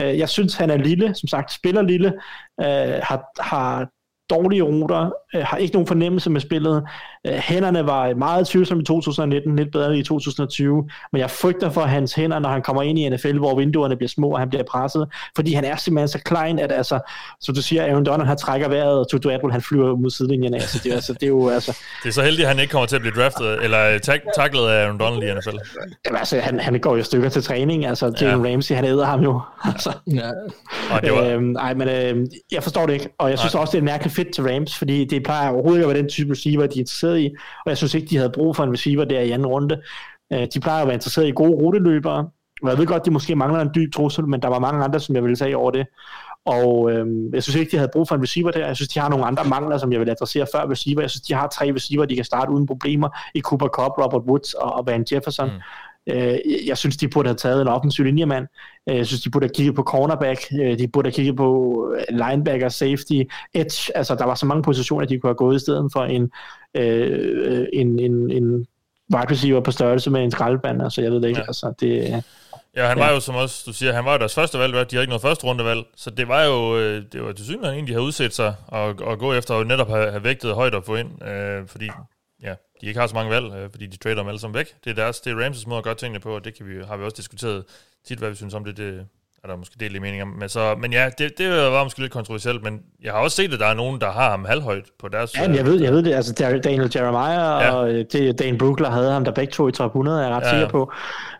Øh, 0.00 0.18
jeg 0.18 0.28
synes, 0.28 0.54
han 0.54 0.70
er 0.70 0.76
lille, 0.76 1.14
som 1.14 1.26
sagt, 1.26 1.52
spiller 1.52 1.82
lille, 1.82 2.12
øh, 2.60 3.00
har, 3.02 3.42
har 3.42 3.88
dårlige 4.30 4.62
ruter, 4.62 5.10
øh, 5.34 5.42
har 5.44 5.56
ikke 5.56 5.74
nogen 5.74 5.86
fornemmelse 5.86 6.30
med 6.30 6.40
spillet. 6.40 6.82
Øh, 7.26 7.32
hænderne 7.34 7.86
var 7.86 8.14
meget 8.14 8.46
tvivlsomme 8.46 8.82
i 8.82 8.84
2019, 8.86 9.56
lidt 9.56 9.72
bedre 9.72 9.98
i 9.98 10.02
2020, 10.02 10.88
men 11.12 11.20
jeg 11.20 11.30
frygter 11.30 11.70
for 11.70 11.80
hans 11.80 12.14
hænder, 12.14 12.38
når 12.38 12.48
han 12.48 12.62
kommer 12.62 12.82
ind 12.82 12.98
i 12.98 13.08
NFL, 13.08 13.38
hvor 13.38 13.56
vinduerne 13.56 13.96
bliver 13.96 14.08
små, 14.08 14.28
og 14.30 14.38
han 14.38 14.48
bliver 14.48 14.62
presset, 14.70 15.08
fordi 15.36 15.52
han 15.52 15.64
er 15.64 15.76
simpelthen 15.76 16.08
så 16.08 16.18
klein, 16.24 16.58
at 16.58 16.72
altså, 16.72 16.98
som 17.40 17.54
du 17.54 17.62
siger, 17.62 17.84
Aaron 17.86 18.04
Donald, 18.06 18.28
han 18.28 18.36
trækker 18.36 18.68
vejret, 18.68 18.98
og 18.98 19.08
Tutu 19.10 19.28
Atwell, 19.30 19.52
han 19.52 19.62
flyver 19.62 19.96
mod 19.96 20.10
sidelinjen 20.10 20.54
af, 20.54 20.62
så 20.62 20.80
det, 20.84 20.90
er- 20.90 20.94
altså, 20.94 21.12
det 21.12 21.22
er 21.22 21.26
jo, 21.28 21.48
altså, 21.48 21.78
Det 22.02 22.08
er 22.08 22.12
så 22.12 22.22
heldigt, 22.22 22.42
at 22.42 22.48
han 22.54 22.60
ikke 22.62 22.70
kommer 22.70 22.86
til 22.86 22.96
at 22.96 23.02
blive 23.02 23.14
draftet, 23.22 23.64
eller 23.64 23.98
tak- 23.98 24.20
taklet 24.36 24.60
af 24.68 24.84
Aaron 24.84 24.98
Donald 25.00 25.22
i 25.22 25.34
NFL. 25.34 25.56
jamen, 26.06 26.18
altså 26.18 26.38
han, 26.40 26.60
han 26.60 26.80
går 26.80 26.96
jo 26.96 27.02
stykker 27.02 27.28
til 27.28 27.42
træning, 27.42 27.86
altså 27.86 28.12
Jalen 28.20 28.44
ja. 28.46 28.52
Ramsey, 28.52 28.74
han 28.74 28.84
æder 28.84 29.04
ham 29.04 29.20
jo, 29.20 29.40
altså. 29.64 29.92
Ja. 30.14 30.30
Og 30.94 31.02
det 31.02 31.12
var, 31.12 31.24
Øhm, 31.28 31.56
ej, 31.56 31.74
men 31.74 31.88
øh, 31.88 32.26
jeg 32.52 32.62
forstår 32.62 32.86
det 32.86 32.92
ikke, 32.92 33.08
og 33.18 33.30
jeg 33.30 33.38
synes 33.38 33.54
Nej. 33.54 33.60
også, 33.60 33.70
det 33.70 33.76
er 33.78 33.80
en 33.80 33.84
mærkelig 33.84 34.12
fedt 34.18 34.34
til 34.34 34.44
Rams, 34.44 34.78
fordi 34.78 35.04
det 35.04 35.22
plejer 35.22 35.50
overhovedet 35.50 35.78
ikke 35.78 35.88
at 35.88 35.94
være 35.94 36.02
den 36.02 36.10
type 36.10 36.32
receiver, 36.32 36.66
de 36.66 36.78
er 36.78 36.82
interesseret 36.82 37.18
i, 37.20 37.30
og 37.64 37.68
jeg 37.68 37.76
synes 37.76 37.94
ikke, 37.94 38.06
de 38.10 38.16
havde 38.16 38.30
brug 38.30 38.56
for 38.56 38.64
en 38.64 38.72
receiver 38.72 39.04
der 39.04 39.20
i 39.20 39.30
anden 39.30 39.46
runde. 39.46 39.80
Øh, 40.32 40.46
de 40.54 40.60
plejer 40.60 40.82
at 40.82 40.86
være 40.88 40.94
interesseret 40.94 41.28
i 41.28 41.32
gode 41.32 41.50
ruteløbere, 41.50 42.28
og 42.62 42.68
jeg 42.70 42.78
ved 42.78 42.86
godt, 42.86 43.04
de 43.04 43.10
måske 43.10 43.36
mangler 43.36 43.60
en 43.60 43.70
dyb 43.74 43.92
trussel, 43.92 44.28
men 44.28 44.42
der 44.42 44.48
var 44.48 44.58
mange 44.58 44.84
andre, 44.84 45.00
som 45.00 45.14
jeg 45.14 45.22
ville 45.22 45.36
tage 45.36 45.56
over 45.56 45.70
det. 45.70 45.86
Og 46.44 46.92
øhm, 46.92 47.34
jeg 47.34 47.42
synes 47.42 47.56
ikke, 47.56 47.70
de 47.70 47.76
havde 47.76 47.90
brug 47.92 48.08
for 48.08 48.14
en 48.14 48.22
receiver 48.22 48.50
der. 48.50 48.66
Jeg 48.66 48.76
synes, 48.76 48.88
de 48.88 49.00
har 49.00 49.08
nogle 49.08 49.24
andre 49.24 49.44
mangler, 49.44 49.78
som 49.78 49.92
jeg 49.92 50.00
vil 50.00 50.10
adressere 50.10 50.46
før 50.54 50.70
receiver. 50.70 51.00
Jeg 51.00 51.10
synes, 51.10 51.22
de 51.22 51.34
har 51.34 51.46
tre 51.48 51.72
receiver, 51.74 52.04
de 52.04 52.14
kan 52.14 52.24
starte 52.24 52.52
uden 52.52 52.66
problemer 52.66 53.08
i 53.34 53.40
Cooper 53.40 53.68
Cup, 53.68 53.92
Robert 53.98 54.22
Woods 54.22 54.54
og, 54.54 54.72
og 54.72 54.86
Van 54.86 55.06
Jefferson. 55.12 55.48
Mm. 55.48 55.60
Øh, 56.06 56.38
jeg 56.66 56.78
synes, 56.78 56.96
de 56.96 57.08
burde 57.08 57.28
have 57.28 57.36
taget 57.36 57.62
en 57.62 57.68
offensiv 57.68 58.04
linjemand. 58.04 58.46
Øh, 58.88 58.96
Jeg 58.96 59.06
synes, 59.06 59.22
de 59.22 59.30
burde 59.30 59.44
have 59.44 59.54
kigget 59.54 59.74
på 59.74 59.82
cornerback. 59.82 60.40
Øh, 60.60 60.78
De 60.78 60.88
burde 60.88 61.06
have 61.06 61.12
kigget 61.12 61.36
på 61.36 61.94
linebacker, 62.10 62.68
safety, 62.68 63.22
edge. 63.54 63.96
Altså, 63.96 64.14
der 64.14 64.24
var 64.24 64.34
så 64.34 64.46
mange 64.46 64.62
positioner, 64.62 65.06
de 65.06 65.18
kunne 65.18 65.28
have 65.28 65.34
gået 65.34 65.56
i 65.56 65.58
stedet 65.58 65.92
for 65.92 66.04
en, 66.04 66.30
en, 67.72 67.98
en, 67.98 68.30
en 68.30 68.66
wide 69.14 69.30
receiver 69.30 69.60
på 69.60 69.70
størrelse 69.70 70.10
med 70.10 70.24
en 70.24 70.30
skraldeband. 70.30 70.82
Altså, 70.82 71.02
jeg 71.02 71.10
ved 71.12 71.20
det 71.20 71.28
ikke. 71.28 71.40
Ja. 71.40 71.46
Altså, 71.46 71.72
det, 71.80 72.22
ja, 72.76 72.86
han 72.86 72.98
ja. 72.98 73.04
var 73.04 73.12
jo, 73.12 73.20
som 73.20 73.34
også 73.34 73.62
du 73.66 73.72
siger, 73.72 73.92
han 73.92 74.04
var 74.04 74.12
jo 74.12 74.18
deres 74.18 74.34
første 74.34 74.58
valg, 74.58 74.90
de 74.90 74.96
har 74.96 75.00
ikke 75.00 75.10
noget 75.10 75.22
første 75.22 75.44
rundevalg, 75.44 75.80
så 75.96 76.10
det 76.10 76.28
var 76.28 76.44
jo, 76.44 76.78
det 77.00 77.24
var 77.24 77.32
til 77.32 77.44
synligheden 77.44 77.78
en, 77.78 77.86
de 77.86 77.92
havde 77.92 78.04
udset 78.04 78.34
sig 78.34 78.54
at, 78.72 78.88
at 78.88 79.18
gå 79.18 79.32
efter, 79.32 79.54
og 79.54 79.66
netop 79.66 79.88
have, 79.88 80.10
have 80.10 80.24
vægtet 80.24 80.54
højt 80.54 80.74
at 80.74 80.84
få 80.84 80.94
ind, 80.94 81.28
øh, 81.28 81.66
fordi 81.66 81.88
de 82.80 82.86
ikke 82.86 83.00
har 83.00 83.06
så 83.06 83.14
mange 83.14 83.30
valg, 83.30 83.54
øh, 83.54 83.70
fordi 83.70 83.86
de 83.86 83.96
trader 83.96 84.16
dem 84.16 84.28
alle 84.28 84.40
sammen 84.40 84.58
væk. 84.58 84.74
Det 84.84 84.90
er 84.90 84.94
deres, 84.94 85.20
det 85.20 85.32
er 85.32 85.44
Ramses 85.44 85.66
måde 85.66 85.78
at 85.78 85.84
gøre 85.84 85.94
tingene 85.94 86.20
på, 86.20 86.34
og 86.34 86.44
det 86.44 86.54
kan 86.54 86.66
vi, 86.66 86.84
har 86.84 86.96
vi 86.96 87.04
også 87.04 87.16
diskuteret 87.16 87.64
tit, 88.04 88.18
hvad 88.18 88.28
vi 88.28 88.34
synes 88.34 88.54
om 88.54 88.64
det, 88.64 88.76
det 88.76 89.06
er 89.44 89.48
der 89.48 89.56
måske 89.56 89.74
delt 89.80 89.96
i 89.96 89.98
meninger. 89.98 90.24
Men, 90.24 90.48
så, 90.48 90.74
men 90.80 90.92
ja, 90.92 91.10
det, 91.18 91.38
det 91.38 91.50
var 91.50 91.84
måske 91.84 92.00
lidt 92.00 92.12
kontroversielt, 92.12 92.62
men 92.62 92.80
jeg 93.04 93.12
har 93.12 93.18
også 93.18 93.36
set, 93.36 93.52
at 93.54 93.60
der 93.60 93.66
er 93.66 93.74
nogen, 93.74 94.00
der 94.00 94.10
har 94.10 94.30
ham 94.30 94.44
halvhøjt 94.44 94.84
på 95.00 95.08
deres... 95.08 95.36
Ja, 95.38 95.48
men 95.48 95.56
jeg 95.56 95.64
ved, 95.66 95.80
jeg 95.82 95.92
ved 95.92 96.02
det. 96.02 96.14
Altså, 96.14 96.60
Daniel 96.64 96.90
Jeremiah 96.96 97.62
Ja. 97.64 97.70
og 97.72 97.90
øh, 97.90 98.04
det, 98.12 98.38
Dan 98.38 98.58
Brookler 98.58 98.90
havde 98.90 99.12
ham 99.12 99.24
der 99.24 99.32
begge 99.32 99.50
to 99.50 99.68
i 99.68 99.72
top 99.72 99.90
100, 99.90 100.18
er 100.20 100.26
jeg 100.26 100.36
ret 100.36 100.42
Ja, 100.44 100.50
sikker 100.50 100.68
på. 100.68 100.92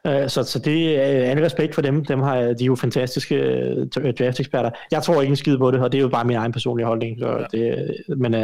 Uh, 0.09 0.29
så, 0.29 0.43
så 0.43 0.59
det 0.59 0.99
er 1.27 1.33
en 1.33 1.43
respekt 1.45 1.75
for 1.75 1.83
dem. 1.83 2.05
dem 2.05 2.21
har, 2.21 2.37
de 2.37 2.47
er 2.51 2.67
jo 2.67 2.77
fantastiske 2.77 3.35
øh, 3.35 3.87
draft-eksperter. 4.19 4.71
Jeg 4.91 5.03
tror 5.03 5.21
ikke 5.23 5.31
en 5.31 5.37
skid 5.37 5.59
på 5.59 5.71
det, 5.71 5.81
og 5.81 5.93
det 5.93 5.99
er 5.99 6.03
jo 6.03 6.09
bare 6.09 6.25
min 6.25 6.37
egen 6.37 6.53
personlige 6.53 6.87
holdning. 6.87 7.19
Så 7.21 7.29
Ja. 7.29 7.59
det, 7.59 7.97
men 8.19 8.35
uh, 8.35 8.41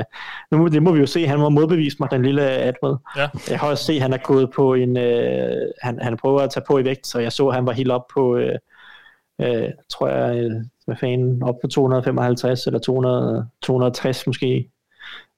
nu, 0.51 0.59
må- 0.59 0.69
det 0.69 0.83
må 0.83 0.93
vi 0.93 1.01
jo 1.01 1.07
se. 1.07 1.27
Han 1.27 1.39
må 1.39 1.49
modbevise 1.49 1.97
mig, 2.01 2.11
den 2.11 2.23
lille 2.23 2.43
Atwood. 2.51 2.97
Ja. 3.17 3.29
Jeg 3.51 3.59
har 3.59 3.69
også 3.69 3.85
set, 3.85 3.95
at 3.97 4.03
han 4.03 4.13
er 4.13 4.19
gået 4.19 4.51
på 4.57 4.75
en... 4.75 4.97
Uh, 4.97 5.03
han, 5.83 5.99
han 6.03 6.17
prøver 6.17 6.41
at 6.41 6.51
tage 6.51 6.65
på 6.67 6.79
i 6.79 6.85
vægt, 6.85 7.07
så 7.07 7.19
jeg 7.19 7.33
så, 7.33 7.49
at 7.49 7.55
han 7.55 7.67
var 7.67 7.73
helt 7.73 7.91
op 7.91 8.03
på... 8.15 8.35
Uh, 8.37 8.43
uh, 9.39 9.69
tror 9.91 10.09
jeg, 10.09 10.47
uh, 10.47 10.53
hvad 10.87 10.97
fanden, 11.01 11.43
op 11.43 11.55
på 11.63 11.69
255 11.69 12.67
eller 12.67 12.79
200, 12.81 13.47
260 13.63 14.27
måske. 14.27 14.71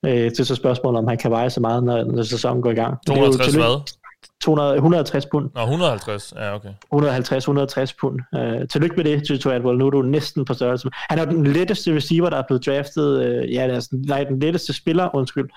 Øh, 0.06 0.12
det 0.12 0.40
er 0.40 0.44
så 0.44 0.54
spørgsmålet, 0.54 0.98
om 0.98 1.08
han 1.08 1.18
kan 1.18 1.30
veje 1.30 1.50
så 1.50 1.60
meget, 1.60 1.84
når, 1.84 2.04
når 2.04 2.22
sæsonen 2.22 2.62
går 2.62 2.70
i 2.70 2.74
gang. 2.74 2.98
Men 3.06 3.16
det 3.16 3.22
er 3.22 3.26
jo 3.26 3.32
260 3.32 3.54
tillykke- 3.54 3.68
hvad? 3.68 3.92
200, 4.40 4.74
150 4.74 5.26
pund. 5.26 5.50
Nå, 5.54 5.60
150. 5.60 6.34
Ja, 6.36 6.54
okay. 6.54 6.68
150-160 6.94 7.94
pund. 8.00 8.20
Øh, 8.34 8.68
tillykke 8.68 8.96
med 8.96 9.04
det, 9.04 9.24
Tutu 9.26 9.50
Atwell. 9.50 9.78
Nu 9.78 9.86
er 9.86 9.90
du 9.90 10.02
næsten 10.02 10.44
på 10.44 10.54
størrelse. 10.54 10.88
Han 10.92 11.18
er 11.18 11.24
den 11.24 11.46
letteste 11.46 11.96
receiver, 11.96 12.30
der 12.30 12.36
er 12.36 12.42
blevet 12.48 12.66
draftet. 12.66 13.22
Øh, 13.24 13.52
ja, 13.54 13.60
altså, 13.62 13.88
nej, 13.92 14.24
den 14.24 14.38
letteste 14.38 14.72
spiller, 14.72 15.14
undskyld, 15.14 15.48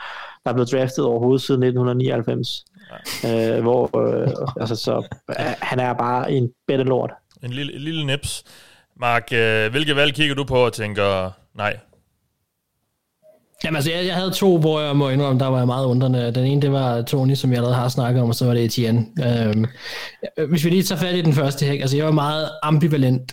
der 0.44 0.50
er 0.50 0.54
blevet 0.54 0.72
draftet 0.72 1.06
overhovedet 1.06 1.42
siden 1.42 1.64
1999. 1.64 2.66
Øh, 3.26 3.62
hvor, 3.62 3.98
øh, 3.98 4.28
altså, 4.60 4.76
så, 4.76 5.18
øh, 5.30 5.36
han 5.62 5.80
er 5.80 5.94
bare 5.94 6.32
en 6.32 6.52
bedre 6.68 6.84
lort. 6.84 7.12
En 7.44 7.52
lille, 7.52 7.76
en 7.76 7.82
lille 7.82 8.06
nips. 8.06 8.44
Mark, 9.00 9.34
øh, 9.34 9.72
hvilke 9.72 9.96
valg 9.96 10.14
kigger 10.14 10.36
du 10.36 10.44
på 10.44 10.66
og 10.66 10.74
tænker, 10.74 11.32
nej, 11.58 11.78
Jamen 13.64 13.76
altså, 13.76 13.92
jeg, 13.92 14.06
jeg 14.06 14.16
havde 14.16 14.32
to, 14.32 14.58
hvor 14.58 14.82
jeg 14.82 14.96
må 14.96 15.10
indrømme, 15.10 15.40
der 15.40 15.48
var 15.48 15.58
jeg 15.58 15.68
meget 15.68 15.86
undrende. 15.86 16.32
Den 16.36 16.46
ene, 16.46 16.62
det 16.62 16.72
var 16.72 17.02
Tony, 17.02 17.34
som 17.34 17.50
jeg 17.50 17.58
allerede 17.58 17.76
har 17.76 17.90
snakket 17.90 18.24
om, 18.24 18.30
og 18.30 18.36
så 18.36 18.46
var 18.46 18.54
det 18.54 18.66
Etienne. 18.66 19.06
Øhm, 19.26 19.66
øh, 20.38 20.50
hvis 20.50 20.66
vi 20.66 20.70
lige 20.70 20.84
tager 20.84 21.00
fat 21.00 21.16
i 21.16 21.22
den 21.22 21.34
første 21.34 21.66
her, 21.66 21.72
altså 21.72 21.98
jeg 21.98 22.06
var 22.06 22.12
meget 22.12 22.50
ambivalent 22.64 23.32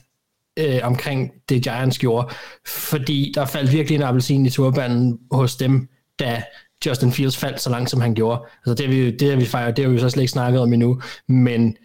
øh, 0.59 0.81
omkring 0.83 1.33
det 1.49 1.63
Giants 1.63 1.99
gjorde, 1.99 2.29
fordi 2.67 3.33
der 3.35 3.45
faldt 3.45 3.73
virkelig 3.73 3.97
en 3.97 4.03
appelsin 4.03 4.47
i 4.47 4.51
turbanen 4.51 5.19
hos 5.31 5.57
dem, 5.57 5.89
da 6.19 6.43
Justin 6.87 7.13
Fields 7.13 7.37
faldt 7.37 7.61
så 7.61 7.71
langt, 7.71 7.91
som 7.91 8.01
han 8.01 8.15
gjorde. 8.15 8.43
Altså 8.67 8.75
det 8.75 8.87
har 8.87 8.95
vi, 8.95 9.11
det 9.11 9.31
har 9.31 9.37
vi, 9.37 9.45
fejret, 9.45 9.77
det 9.77 9.85
har 9.85 9.93
vi 9.93 9.99
så 9.99 10.11
slet 10.11 10.23
ikke 10.23 10.33
snakket 10.33 10.61
om 10.61 10.73
endnu, 10.73 11.01
men 11.29 11.77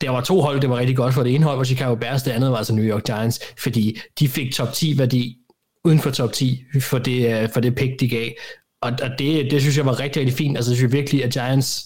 der 0.00 0.10
var 0.10 0.20
to 0.20 0.40
hold, 0.40 0.60
det 0.60 0.70
var 0.70 0.78
rigtig 0.78 0.96
godt 0.96 1.14
for 1.14 1.22
det 1.22 1.34
ene 1.34 1.44
hold, 1.44 1.56
var 1.56 1.64
Chicago 1.64 1.94
Bears, 1.94 2.22
det 2.22 2.30
andet 2.30 2.50
var 2.50 2.56
altså 2.56 2.74
New 2.74 2.84
York 2.84 3.04
Giants, 3.04 3.40
fordi 3.58 3.98
de 4.18 4.28
fik 4.28 4.52
top 4.52 4.72
10 4.72 4.98
værdi 4.98 5.36
uden 5.84 5.98
for 5.98 6.10
top 6.10 6.32
10 6.32 6.64
for 6.80 6.98
det, 6.98 7.42
øh, 7.42 7.48
for 7.52 7.60
det 7.60 7.74
pick, 7.74 8.00
de 8.00 8.08
gav. 8.08 8.30
Og, 8.82 8.92
og 9.02 9.10
det, 9.18 9.50
det 9.50 9.60
synes 9.60 9.76
jeg 9.76 9.86
var 9.86 10.00
rigtig, 10.00 10.20
rigtig 10.20 10.36
fint. 10.36 10.56
Altså, 10.56 10.70
jeg 10.70 10.76
synes 10.76 10.92
virkelig, 10.92 11.24
at 11.24 11.32
Giants 11.32 11.84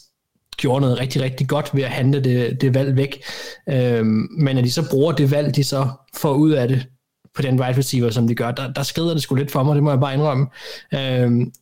gjorde 0.56 0.80
noget 0.80 0.98
rigtig, 0.98 1.22
rigtig 1.22 1.48
godt 1.48 1.70
ved 1.74 1.82
at 1.82 1.90
handle 1.90 2.24
det, 2.24 2.60
det 2.60 2.74
valg 2.74 2.96
væk. 2.96 3.22
Øhm, 3.68 4.28
men 4.38 4.58
at 4.58 4.64
de 4.64 4.72
så 4.72 4.90
bruger 4.90 5.12
det 5.12 5.30
valg, 5.30 5.56
de 5.56 5.64
så 5.64 5.88
får 6.16 6.34
ud 6.34 6.50
af 6.50 6.68
det 6.68 6.86
på 7.34 7.42
den 7.42 7.60
wide 7.60 7.78
receiver, 7.78 8.10
som 8.10 8.28
de 8.28 8.34
gør, 8.34 8.50
der, 8.50 8.72
der 8.72 8.82
skrider 8.82 9.12
det 9.12 9.22
sgu 9.22 9.34
lidt 9.34 9.50
for 9.50 9.62
mig, 9.62 9.74
det 9.74 9.82
må 9.82 9.90
jeg 9.90 10.00
bare 10.00 10.14
indrømme. 10.14 10.46
Øhm, 10.94 11.52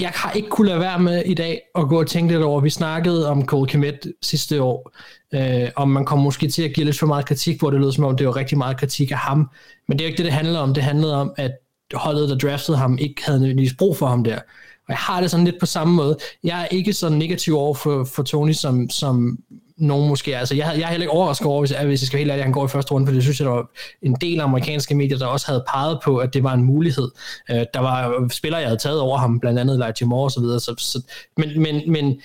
jeg 0.00 0.10
har 0.14 0.32
ikke 0.32 0.48
kunne 0.48 0.68
lade 0.68 0.80
være 0.80 0.98
med 0.98 1.22
i 1.24 1.34
dag 1.34 1.60
at 1.74 1.88
gå 1.88 2.00
og 2.00 2.06
tænke 2.06 2.32
lidt 2.32 2.42
over, 2.42 2.60
vi 2.60 2.70
snakkede 2.70 3.30
om 3.30 3.46
Cole 3.46 3.68
Kmet 3.68 4.12
sidste 4.22 4.62
år, 4.62 4.92
øh, 5.34 5.68
om 5.76 5.88
man 5.88 6.04
kom 6.04 6.18
måske 6.18 6.48
til 6.48 6.62
at 6.62 6.74
give 6.74 6.84
lidt 6.84 6.98
for 6.98 7.06
meget 7.06 7.26
kritik, 7.26 7.58
hvor 7.58 7.70
det 7.70 7.80
lød 7.80 7.92
som 7.92 8.04
om, 8.04 8.16
det 8.16 8.26
var 8.26 8.36
rigtig 8.36 8.58
meget 8.58 8.76
kritik 8.76 9.10
af 9.10 9.18
ham, 9.18 9.50
men 9.88 9.98
det 9.98 10.04
er 10.04 10.08
jo 10.08 10.10
ikke 10.10 10.18
det, 10.18 10.24
det 10.24 10.32
handler 10.32 10.58
om. 10.58 10.74
Det 10.74 10.82
handlede 10.82 11.14
om, 11.14 11.32
at 11.36 11.52
holdet, 11.94 12.28
der 12.28 12.38
draftede 12.38 12.78
ham, 12.78 12.98
ikke 12.98 13.22
havde 13.24 13.40
nødvendigvis 13.40 13.74
brug 13.78 13.96
for 13.96 14.06
ham 14.06 14.24
der. 14.24 14.36
Og 14.36 14.88
jeg 14.88 14.96
har 14.96 15.20
det 15.20 15.30
sådan 15.30 15.44
lidt 15.44 15.60
på 15.60 15.66
samme 15.66 15.94
måde. 15.94 16.16
Jeg 16.44 16.62
er 16.62 16.66
ikke 16.66 16.92
så 16.92 17.08
negativ 17.08 17.56
over 17.56 17.74
for, 17.74 18.04
for 18.04 18.22
Tony, 18.22 18.52
som, 18.52 18.90
som 18.90 19.38
nogen 19.80 20.08
måske 20.08 20.38
Altså, 20.38 20.54
jeg, 20.54 20.74
jeg 20.76 20.82
er 20.82 20.88
heller 20.88 21.04
ikke 21.04 21.12
overrasket 21.12 21.46
over, 21.46 21.60
hvis, 21.60 21.70
hvis 21.70 22.02
jeg 22.02 22.06
skal 22.06 22.18
helt 22.18 22.30
ærlig, 22.30 22.40
at 22.40 22.44
han 22.44 22.52
går 22.52 22.64
i 22.64 22.68
første 22.68 22.92
runde, 22.92 23.06
for 23.06 23.14
det 23.14 23.22
synes 23.22 23.40
jeg, 23.40 23.44
der 23.44 23.52
var 23.52 23.70
en 24.02 24.14
del 24.20 24.40
amerikanske 24.40 24.94
medier, 24.94 25.18
der 25.18 25.26
også 25.26 25.46
havde 25.46 25.64
peget 25.68 25.98
på, 26.04 26.16
at 26.16 26.34
det 26.34 26.42
var 26.42 26.54
en 26.54 26.62
mulighed. 26.62 27.10
Uh, 27.50 27.56
der 27.74 27.80
var 27.80 28.28
spillere, 28.28 28.60
jeg 28.60 28.68
havde 28.68 28.80
taget 28.80 29.00
over 29.00 29.18
ham, 29.18 29.40
blandt 29.40 29.58
andet 29.58 29.74
Elijah 29.74 30.08
Moore 30.08 30.24
og 30.24 30.30
så 30.30 30.40
videre. 30.40 30.60
Så, 30.60 30.74
så, 30.78 31.02
men, 31.36 31.62
men, 31.62 31.92
men 31.92 32.20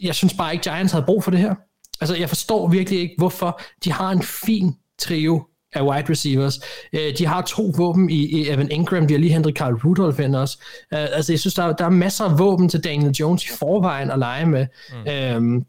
jeg 0.00 0.14
synes 0.14 0.34
bare 0.34 0.52
ikke, 0.52 0.70
Giants 0.70 0.92
havde 0.92 1.04
brug 1.04 1.24
for 1.24 1.30
det 1.30 1.40
her. 1.40 1.54
Altså, 2.00 2.16
jeg 2.16 2.28
forstår 2.28 2.68
virkelig 2.68 3.00
ikke, 3.00 3.14
hvorfor 3.18 3.60
de 3.84 3.92
har 3.92 4.10
en 4.10 4.22
fin 4.22 4.74
trio 4.98 5.42
af 5.72 5.82
wide 5.82 6.10
receivers. 6.10 6.60
Uh, 6.92 7.00
de 7.18 7.26
har 7.26 7.42
to 7.42 7.72
våben 7.76 8.10
i, 8.10 8.48
Evan 8.48 8.70
Ingram, 8.70 9.06
de 9.06 9.14
har 9.14 9.18
lige 9.18 9.32
hentet 9.32 9.56
Carl 9.56 9.74
Rudolph 9.74 10.20
ind 10.20 10.36
også. 10.36 10.58
Uh, 10.92 10.98
altså, 10.98 11.32
jeg 11.32 11.40
synes, 11.40 11.54
der, 11.54 11.72
der 11.72 11.84
er 11.84 11.90
masser 11.90 12.24
af 12.24 12.38
våben 12.38 12.68
til 12.68 12.84
Daniel 12.84 13.12
Jones 13.12 13.44
i 13.44 13.48
forvejen 13.58 14.10
at 14.10 14.18
lege 14.18 14.46
med. 14.46 14.66
Mm. 14.92 15.56
Uh, 15.56 15.62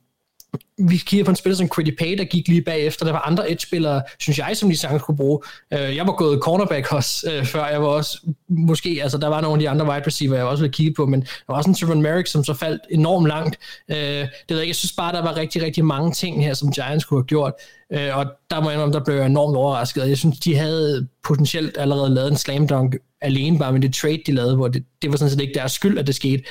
vi 0.78 0.98
kigger 0.98 1.24
på 1.24 1.30
en 1.30 1.36
spiller 1.36 1.58
som 1.58 1.70
Quiddy 1.76 1.98
Pay, 1.98 2.18
der 2.18 2.24
gik 2.24 2.48
lige 2.48 2.62
bagefter. 2.62 3.06
Der 3.06 3.12
var 3.12 3.20
andre 3.20 3.52
edge-spillere, 3.52 4.02
synes 4.20 4.40
jeg, 4.40 4.58
som 4.58 4.70
de 4.70 4.78
sagtens 4.78 5.04
kunne 5.04 5.18
bruge. 5.18 5.40
Øh, 5.74 5.96
jeg 5.96 6.08
var 6.08 6.14
gået 6.14 6.40
cornerback 6.42 6.94
også, 6.94 7.32
øh, 7.34 7.46
før 7.46 7.68
jeg 7.68 7.82
var 7.82 7.88
også, 7.88 8.20
måske, 8.50 9.00
altså 9.02 9.18
der 9.18 9.28
var 9.28 9.42
nogle 9.42 9.56
af 9.56 9.60
de 9.60 9.70
andre 9.70 9.86
wide 9.86 10.08
receiver, 10.08 10.36
jeg 10.36 10.46
også 10.46 10.64
ville 10.64 10.74
kigge 10.74 10.94
på, 10.94 11.06
men 11.06 11.22
der 11.22 11.28
var 11.48 11.56
også 11.56 11.70
en 11.70 11.76
Trevor 11.76 11.96
Merrick, 11.96 12.28
som 12.28 12.44
så 12.44 12.54
faldt 12.54 12.82
enormt 12.92 13.28
langt. 13.28 13.58
Øh, 13.92 13.98
det 13.98 14.30
ved 14.50 14.58
jeg, 14.58 14.68
jeg 14.68 14.76
synes 14.76 14.94
bare, 14.94 15.14
der 15.14 15.22
var 15.22 15.36
rigtig, 15.36 15.62
rigtig 15.62 15.86
mange 15.86 16.12
ting 16.12 16.46
her, 16.46 16.54
som 16.54 16.72
Giants 16.72 17.06
kunne 17.06 17.20
have 17.20 17.26
gjort. 17.26 17.54
Og 17.92 18.26
der 18.50 18.62
må 18.62 18.70
jeg 18.70 18.80
der 18.80 19.04
blev 19.06 19.16
jeg 19.16 19.26
enormt 19.26 19.58
overrasket. 19.58 20.10
Jeg 20.10 20.18
synes, 20.18 20.40
de 20.40 20.56
havde 20.56 21.08
potentielt 21.24 21.78
allerede 21.78 22.14
lavet 22.14 22.32
en 22.32 22.38
slam 22.38 22.68
dunk 22.68 22.96
alene 23.22 23.60
bare 23.60 23.74
med 23.74 23.82
det 23.82 23.94
trade, 23.94 24.22
de 24.26 24.32
lavede, 24.32 24.56
hvor 24.56 24.68
det, 24.68 24.84
det 25.02 25.12
var 25.12 25.18
sådan 25.18 25.32
set 25.32 25.42
ikke 25.42 25.54
deres 25.54 25.72
skyld, 25.72 25.98
at 25.98 26.08
det 26.08 26.16
skete 26.16 26.44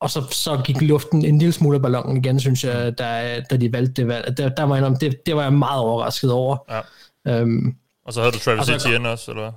og 0.00 0.10
så, 0.10 0.22
så 0.30 0.60
gik 0.64 0.82
luften 0.82 1.24
en 1.24 1.38
lille 1.38 1.52
smule 1.52 1.76
af 1.76 1.82
ballonen 1.82 2.16
igen, 2.16 2.40
synes 2.40 2.64
jeg, 2.64 2.98
da, 2.98 3.40
da 3.50 3.56
de 3.56 3.72
valgte 3.72 3.92
det 3.92 4.08
valg. 4.08 4.36
Der, 4.36 4.48
der 4.48 4.62
var 4.62 4.76
jeg, 4.76 4.96
det, 5.00 5.26
det 5.26 5.36
var 5.36 5.42
jeg 5.42 5.52
meget 5.52 5.80
overrasket 5.80 6.32
over. 6.32 6.56
Ja. 7.26 7.42
Um, 7.42 7.76
og 8.04 8.12
så 8.12 8.20
havde 8.20 8.32
du 8.32 8.38
Travis 8.38 8.68
Etienne 8.68 9.10
også, 9.10 9.30
eller 9.30 9.42
hvad? 9.42 9.52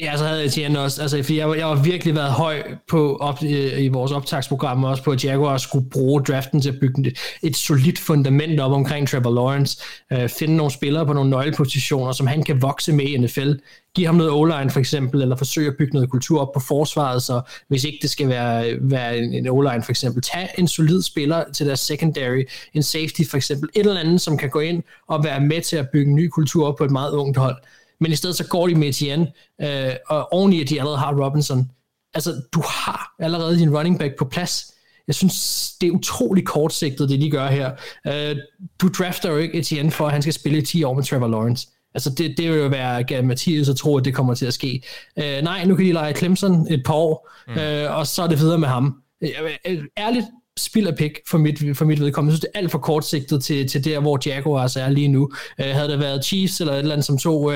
Ja, 0.00 0.16
så 0.16 0.24
havde 0.24 0.44
Etienne 0.44 0.80
også, 0.80 1.02
altså, 1.02 1.16
fordi 1.16 1.38
jeg, 1.38 1.58
jeg 1.58 1.66
var 1.66 1.82
virkelig 1.82 2.14
været 2.14 2.32
høj 2.32 2.62
på 2.88 3.16
op, 3.16 3.42
i, 3.42 3.84
i 3.84 3.88
vores 3.88 4.12
optagsprogram, 4.12 4.84
også 4.84 5.02
på, 5.02 5.10
at 5.10 5.24
Jaguar 5.24 5.56
skulle 5.56 5.90
bruge 5.90 6.22
draften 6.22 6.60
til 6.60 6.68
at 6.68 6.80
bygge 6.80 7.06
et, 7.06 7.18
et 7.42 7.56
solidt 7.56 7.98
fundament 7.98 8.60
op 8.60 8.72
omkring 8.72 9.08
Trevor 9.08 9.34
Lawrence, 9.34 9.82
øh, 10.12 10.28
finde 10.28 10.56
nogle 10.56 10.72
spillere 10.72 11.06
på 11.06 11.12
nogle 11.12 11.30
nøglepositioner, 11.30 12.12
som 12.12 12.26
han 12.26 12.42
kan 12.42 12.62
vokse 12.62 12.92
med 12.92 13.04
i 13.04 13.18
NFL, 13.18 13.52
give 13.94 14.06
ham 14.06 14.14
noget 14.14 14.32
o-line 14.32 14.70
for 14.70 14.80
eksempel, 14.80 15.22
eller 15.22 15.36
forsøge 15.36 15.68
at 15.68 15.76
bygge 15.78 15.94
noget 15.94 16.10
kultur 16.10 16.40
op 16.40 16.52
på 16.54 16.60
forsvaret, 16.60 17.22
så 17.22 17.40
hvis 17.68 17.84
ikke 17.84 17.98
det 18.02 18.10
skal 18.10 18.28
være, 18.28 18.76
være 18.80 19.18
en 19.18 19.48
o-line 19.48 19.82
for 19.82 19.90
eksempel, 19.90 20.22
tag 20.22 20.48
en 20.58 20.68
solid 20.68 21.02
spiller 21.02 21.44
til 21.52 21.66
deres 21.66 21.80
secondary, 21.80 22.42
en 22.74 22.82
safety 22.82 23.22
for 23.30 23.36
eksempel, 23.36 23.68
et 23.74 23.80
eller 23.80 24.00
andet, 24.00 24.20
som 24.20 24.36
kan 24.36 24.50
gå 24.50 24.60
ind 24.60 24.82
og 25.08 25.24
være 25.24 25.40
med 25.40 25.60
til 25.60 25.76
at 25.76 25.88
bygge 25.92 26.10
en 26.10 26.16
ny 26.16 26.28
kultur 26.28 26.66
op 26.66 26.76
på 26.76 26.84
et 26.84 26.90
meget 26.90 27.12
ungt 27.12 27.36
hold 27.36 27.56
men 28.00 28.12
i 28.12 28.16
stedet 28.16 28.36
så 28.36 28.46
går 28.46 28.66
de 28.66 28.74
med 28.74 28.88
Etienne, 28.88 29.32
øh, 29.60 29.92
og 30.08 30.32
oveni 30.32 30.60
at 30.60 30.68
de 30.68 30.78
allerede 30.78 30.98
har 30.98 31.24
Robinson. 31.24 31.70
Altså, 32.14 32.42
du 32.52 32.60
har 32.60 33.14
allerede 33.18 33.58
din 33.58 33.76
running 33.76 33.98
back 33.98 34.18
på 34.18 34.24
plads. 34.24 34.74
Jeg 35.06 35.14
synes, 35.14 35.72
det 35.80 35.86
er 35.86 35.90
utrolig 35.90 36.46
kortsigtet, 36.46 37.08
det 37.08 37.20
de 37.20 37.30
gør 37.30 37.46
her. 37.46 37.70
Øh, 38.06 38.36
du 38.80 38.88
drafter 38.88 39.30
jo 39.30 39.36
ikke 39.36 39.58
Etienne 39.58 39.90
for, 39.90 40.06
at 40.06 40.12
han 40.12 40.22
skal 40.22 40.34
spille 40.34 40.58
i 40.58 40.62
10 40.62 40.84
år 40.84 40.94
med 40.94 41.02
Trevor 41.02 41.28
Lawrence. 41.28 41.68
Altså, 41.94 42.10
det, 42.10 42.34
det 42.38 42.50
vil 42.50 42.58
jo 42.58 42.66
være 42.66 43.22
Mathias 43.22 43.68
at 43.68 43.76
tro, 43.76 43.98
at 43.98 44.04
det 44.04 44.14
kommer 44.14 44.34
til 44.34 44.46
at 44.46 44.54
ske. 44.54 44.82
Øh, 45.18 45.42
nej, 45.42 45.64
nu 45.64 45.76
kan 45.76 45.86
de 45.86 45.92
lege 45.92 46.14
Clemson 46.14 46.66
et 46.72 46.82
par 46.84 46.94
år, 46.94 47.30
mm. 47.48 47.58
øh, 47.58 47.96
og 47.96 48.06
så 48.06 48.22
er 48.22 48.26
det 48.26 48.38
videre 48.38 48.58
med 48.58 48.68
ham. 48.68 49.02
Øh, 49.22 49.84
ærligt, 49.98 50.26
spild 50.60 50.86
af 50.86 50.96
pick 50.96 51.20
for 51.28 51.38
mit, 51.38 51.76
for 51.76 51.84
mit 51.84 52.00
vedkommende. 52.00 52.30
Jeg 52.30 52.34
synes, 52.34 52.40
det 52.40 52.50
er 52.54 52.58
alt 52.58 52.70
for 52.70 52.78
kortsigtet 52.78 53.44
til, 53.44 53.68
til 53.68 53.84
der, 53.84 54.00
hvor 54.00 54.18
Jaguars 54.26 54.76
er 54.76 54.88
lige 54.88 55.08
nu. 55.08 55.22
Uh, 55.58 55.64
havde 55.64 55.88
det 55.88 55.98
været 55.98 56.24
Chiefs 56.24 56.60
eller 56.60 56.72
et 56.72 56.78
eller 56.78 56.92
andet, 56.92 57.06
som 57.06 57.18
tog 57.18 57.40
uh, 57.40 57.54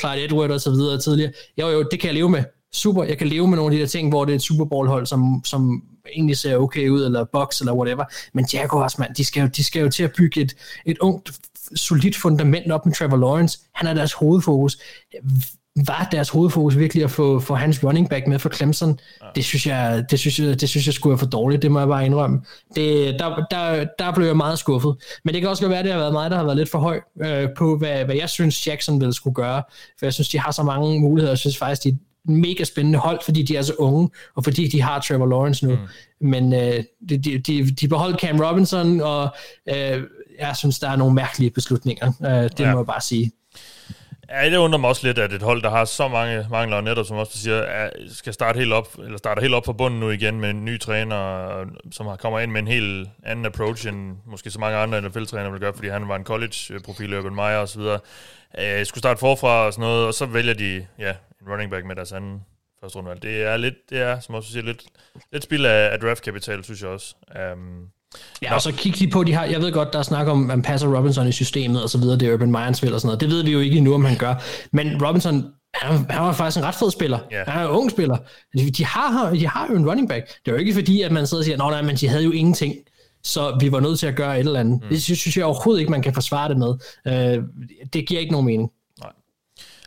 Clyde 0.00 0.24
Edward 0.24 0.50
og 0.50 0.60
så 0.60 0.70
videre 0.70 1.00
tidligere, 1.00 1.32
jo 1.60 1.68
jo, 1.68 1.88
det 1.90 2.00
kan 2.00 2.06
jeg 2.06 2.14
leve 2.14 2.30
med. 2.30 2.44
Super, 2.72 3.04
jeg 3.04 3.18
kan 3.18 3.26
leve 3.26 3.48
med 3.48 3.56
nogle 3.56 3.72
af 3.72 3.76
de 3.76 3.82
der 3.82 3.88
ting, 3.88 4.08
hvor 4.08 4.24
det 4.24 4.32
er 4.32 4.36
et 4.36 4.42
Super 4.42 4.64
Bowl 4.64 4.88
hold, 4.88 5.06
som, 5.06 5.42
som 5.44 5.82
egentlig 6.14 6.36
ser 6.36 6.56
okay 6.56 6.88
ud, 6.88 7.04
eller 7.04 7.24
box 7.32 7.60
eller 7.60 7.74
whatever. 7.74 8.04
Men 8.34 8.46
Jaguars, 8.52 8.98
mand, 8.98 9.14
de 9.14 9.24
skal 9.24 9.40
jo, 9.40 9.48
de 9.56 9.64
skal 9.64 9.82
jo 9.82 9.88
til 9.88 10.02
at 10.02 10.12
bygge 10.18 10.40
et, 10.40 10.56
et 10.86 10.98
ungt, 10.98 11.32
solidt 11.74 12.16
fundament 12.16 12.72
op 12.72 12.86
med 12.86 12.94
Trevor 12.94 13.16
Lawrence. 13.16 13.58
Han 13.74 13.88
er 13.88 13.94
deres 13.94 14.12
hovedfokus 14.12 14.78
var 15.86 16.08
deres 16.12 16.28
hovedfokus 16.28 16.78
virkelig 16.78 17.04
at 17.04 17.10
få, 17.10 17.40
få 17.40 17.54
hans 17.54 17.84
running 17.84 18.08
back 18.08 18.26
med 18.26 18.38
for 18.38 18.48
Clemson? 18.48 18.98
Ja. 19.22 19.26
Det, 19.34 19.44
synes 19.44 19.66
jeg, 19.66 20.04
det, 20.10 20.18
synes 20.18 20.38
jeg, 20.38 20.60
det 20.60 20.68
synes 20.68 20.86
jeg 20.86 20.94
skulle 20.94 21.10
være 21.10 21.18
for 21.18 21.26
dårligt, 21.26 21.62
det 21.62 21.70
må 21.70 21.78
jeg 21.78 21.88
bare 21.88 22.06
indrømme. 22.06 22.42
Det, 22.76 23.16
der, 23.18 23.46
der, 23.50 23.86
der 23.98 24.12
blev 24.12 24.26
jeg 24.26 24.36
meget 24.36 24.58
skuffet. 24.58 24.96
Men 25.24 25.34
det 25.34 25.42
kan 25.42 25.50
også 25.50 25.62
godt 25.62 25.70
være, 25.70 25.78
at 25.78 25.84
det 25.84 25.92
har 25.92 26.00
været 26.00 26.12
mig, 26.12 26.30
der 26.30 26.36
har 26.36 26.44
været 26.44 26.56
lidt 26.56 26.70
for 26.70 26.78
høj 26.78 27.00
øh, 27.24 27.48
på, 27.56 27.76
hvad, 27.76 28.04
hvad 28.04 28.16
jeg 28.16 28.30
synes, 28.30 28.66
Jacksonville 28.66 29.14
skulle 29.14 29.34
gøre. 29.34 29.62
For 29.98 30.06
jeg 30.06 30.14
synes, 30.14 30.28
de 30.28 30.38
har 30.38 30.50
så 30.50 30.62
mange 30.62 31.00
muligheder. 31.00 31.32
Jeg 31.32 31.38
synes 31.38 31.58
faktisk, 31.58 31.84
de 31.84 31.88
er 31.88 31.94
mega 32.32 32.64
spændende 32.64 32.98
hold, 32.98 33.20
fordi 33.24 33.42
de 33.42 33.56
er 33.56 33.62
så 33.62 33.74
unge, 33.78 34.10
og 34.36 34.44
fordi 34.44 34.68
de 34.68 34.82
har 34.82 35.00
Trevor 35.00 35.26
Lawrence 35.26 35.66
nu. 35.66 35.72
Mm. 35.72 36.28
Men 36.28 36.52
øh, 36.52 36.84
de, 37.08 37.18
de, 37.18 37.70
de 37.70 37.88
beholdt 37.88 38.20
Cam 38.20 38.40
Robinson, 38.40 39.00
og 39.00 39.28
øh, 39.68 40.02
jeg 40.40 40.56
synes, 40.56 40.78
der 40.78 40.88
er 40.88 40.96
nogle 40.96 41.14
mærkelige 41.14 41.50
beslutninger. 41.50 42.12
Øh, 42.26 42.42
det 42.42 42.60
ja. 42.60 42.72
må 42.72 42.78
jeg 42.78 42.86
bare 42.86 43.00
sige. 43.00 43.32
Ja, 44.30 44.50
det 44.50 44.56
undrer 44.56 44.78
mig 44.78 44.88
også 44.88 45.06
lidt, 45.06 45.18
at 45.18 45.32
et 45.32 45.42
hold, 45.42 45.62
der 45.62 45.70
har 45.70 45.84
så 45.84 46.08
mange 46.08 46.46
mangler 46.50 46.80
netop, 46.80 47.06
som 47.06 47.16
også 47.16 47.38
siger, 47.38 47.56
er, 47.56 47.90
skal 48.08 48.32
starte 48.32 48.58
helt 48.58 48.72
op, 48.72 48.98
eller 48.98 49.18
starter 49.18 49.42
helt 49.42 49.54
op 49.54 49.64
fra 49.66 49.72
bunden 49.72 50.00
nu 50.00 50.10
igen 50.10 50.40
med 50.40 50.50
en 50.50 50.64
ny 50.64 50.80
træner, 50.80 51.64
som 51.92 52.06
har 52.06 52.16
kommer 52.16 52.40
ind 52.40 52.52
med 52.52 52.60
en 52.60 52.68
helt 52.68 53.08
anden 53.22 53.46
approach, 53.46 53.88
end 53.88 54.16
måske 54.26 54.50
så 54.50 54.60
mange 54.60 54.78
andre 54.78 55.02
NFL-træner 55.02 55.50
vil 55.50 55.60
gøre, 55.60 55.74
fordi 55.74 55.88
han 55.88 56.08
var 56.08 56.16
en 56.16 56.24
college-profil, 56.24 57.18
Urban 57.18 57.34
Meyer 57.34 57.58
osv. 57.58 57.80
så. 57.82 57.98
Jeg 58.58 58.80
øh, 58.80 58.86
skulle 58.86 59.00
starte 59.00 59.20
forfra 59.20 59.66
og 59.66 59.72
sådan 59.72 59.88
noget, 59.88 60.06
og 60.06 60.14
så 60.14 60.26
vælger 60.26 60.54
de 60.54 60.86
ja, 60.98 61.14
en 61.42 61.48
running 61.48 61.70
back 61.70 61.86
med 61.86 61.96
deres 61.96 62.12
anden 62.12 62.44
første 62.80 62.96
rundevalg. 62.96 63.22
Det 63.22 63.42
er 63.42 63.56
lidt, 63.56 63.90
det 63.90 64.00
er, 64.00 64.20
som 64.20 64.34
også 64.34 64.52
siger, 64.52 64.62
lidt, 64.62 64.84
lidt 65.32 65.44
spil 65.44 65.66
af, 65.66 65.92
af 65.92 66.00
draft-kapital, 66.00 66.64
synes 66.64 66.82
jeg 66.82 66.90
også. 66.90 67.14
Um, 67.52 67.88
Ja, 68.42 68.54
og 68.54 68.62
så 68.62 68.72
kig 68.72 68.98
lige 68.98 69.10
på, 69.10 69.24
de 69.24 69.32
har, 69.32 69.44
jeg 69.44 69.60
ved 69.60 69.72
godt, 69.72 69.92
der 69.92 69.98
er 69.98 70.02
snak 70.02 70.26
om, 70.26 70.38
man 70.38 70.62
passer 70.62 70.96
Robinson 70.96 71.28
i 71.28 71.32
systemet 71.32 71.82
og 71.82 71.90
så 71.90 71.98
videre, 71.98 72.18
det 72.18 72.28
er 72.28 72.32
Urban 72.32 72.50
Meyers 72.50 72.82
og 72.82 73.00
sådan 73.00 73.00
noget. 73.04 73.20
Det 73.20 73.30
ved 73.30 73.42
vi 73.44 73.52
jo 73.52 73.60
ikke 73.60 73.76
endnu, 73.76 73.94
om 73.94 74.04
han 74.04 74.18
gør. 74.18 74.34
Men 74.72 75.06
Robinson, 75.06 75.44
han, 75.74 76.10
han 76.10 76.22
var 76.22 76.32
faktisk 76.32 76.58
en 76.58 76.64
ret 76.64 76.74
fed 76.74 76.90
spiller. 76.90 77.18
Yeah. 77.32 77.46
Han 77.46 77.62
er 77.62 77.68
en 77.68 77.70
ung 77.70 77.90
spiller. 77.90 78.16
De 78.76 78.84
har, 78.84 79.30
de 79.30 79.48
har 79.48 79.66
jo 79.70 79.76
en 79.76 79.88
running 79.88 80.08
back. 80.08 80.28
Det 80.28 80.50
er 80.50 80.52
jo 80.52 80.58
ikke 80.58 80.74
fordi, 80.74 81.02
at 81.02 81.12
man 81.12 81.26
sidder 81.26 81.40
og 81.40 81.44
siger, 81.44 81.56
nej, 81.56 81.82
men 81.82 81.96
de 81.96 82.08
havde 82.08 82.24
jo 82.24 82.30
ingenting 82.30 82.74
så 83.26 83.56
vi 83.60 83.72
var 83.72 83.80
nødt 83.80 83.98
til 83.98 84.06
at 84.06 84.16
gøre 84.16 84.40
et 84.40 84.46
eller 84.46 84.60
andet. 84.60 84.80
Mm. 84.82 84.88
Det 84.88 85.02
synes 85.02 85.36
jeg 85.36 85.44
overhovedet 85.44 85.80
ikke, 85.80 85.90
man 85.90 86.02
kan 86.02 86.14
forsvare 86.14 86.48
det 86.48 86.56
med. 86.56 86.68
Uh, 87.06 87.44
det 87.92 88.08
giver 88.08 88.20
ikke 88.20 88.32
nogen 88.32 88.46
mening. 88.46 88.70
Nej. 89.00 89.12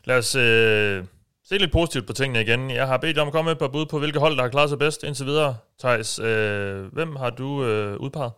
Lad 0.06 0.18
os 0.18 0.36
øh, 0.36 1.04
se 1.50 1.58
lidt 1.58 1.72
positivt 1.72 2.08
på 2.08 2.14
tingene 2.14 2.42
igen. 2.42 2.72
Jeg 2.72 2.88
har 2.88 2.98
bedt 2.98 3.16
dig 3.16 3.22
om 3.22 3.28
at 3.28 3.34
komme 3.34 3.50
med 3.50 3.52
et 3.52 3.60
par 3.60 3.68
bud 3.68 3.86
på, 3.86 4.00
hvilke 4.00 4.20
hold, 4.20 4.36
der 4.36 4.42
har 4.42 4.50
klaret 4.50 4.70
sig 4.70 4.80
bedst 4.80 5.04
indtil 5.04 5.26
videre. 5.26 5.56
Thijs, 5.80 6.20
øh, 6.20 6.94
hvem 6.94 7.16
har 7.16 7.30
du 7.30 7.64
øh, 7.66 7.98
udpeget? 8.00 8.32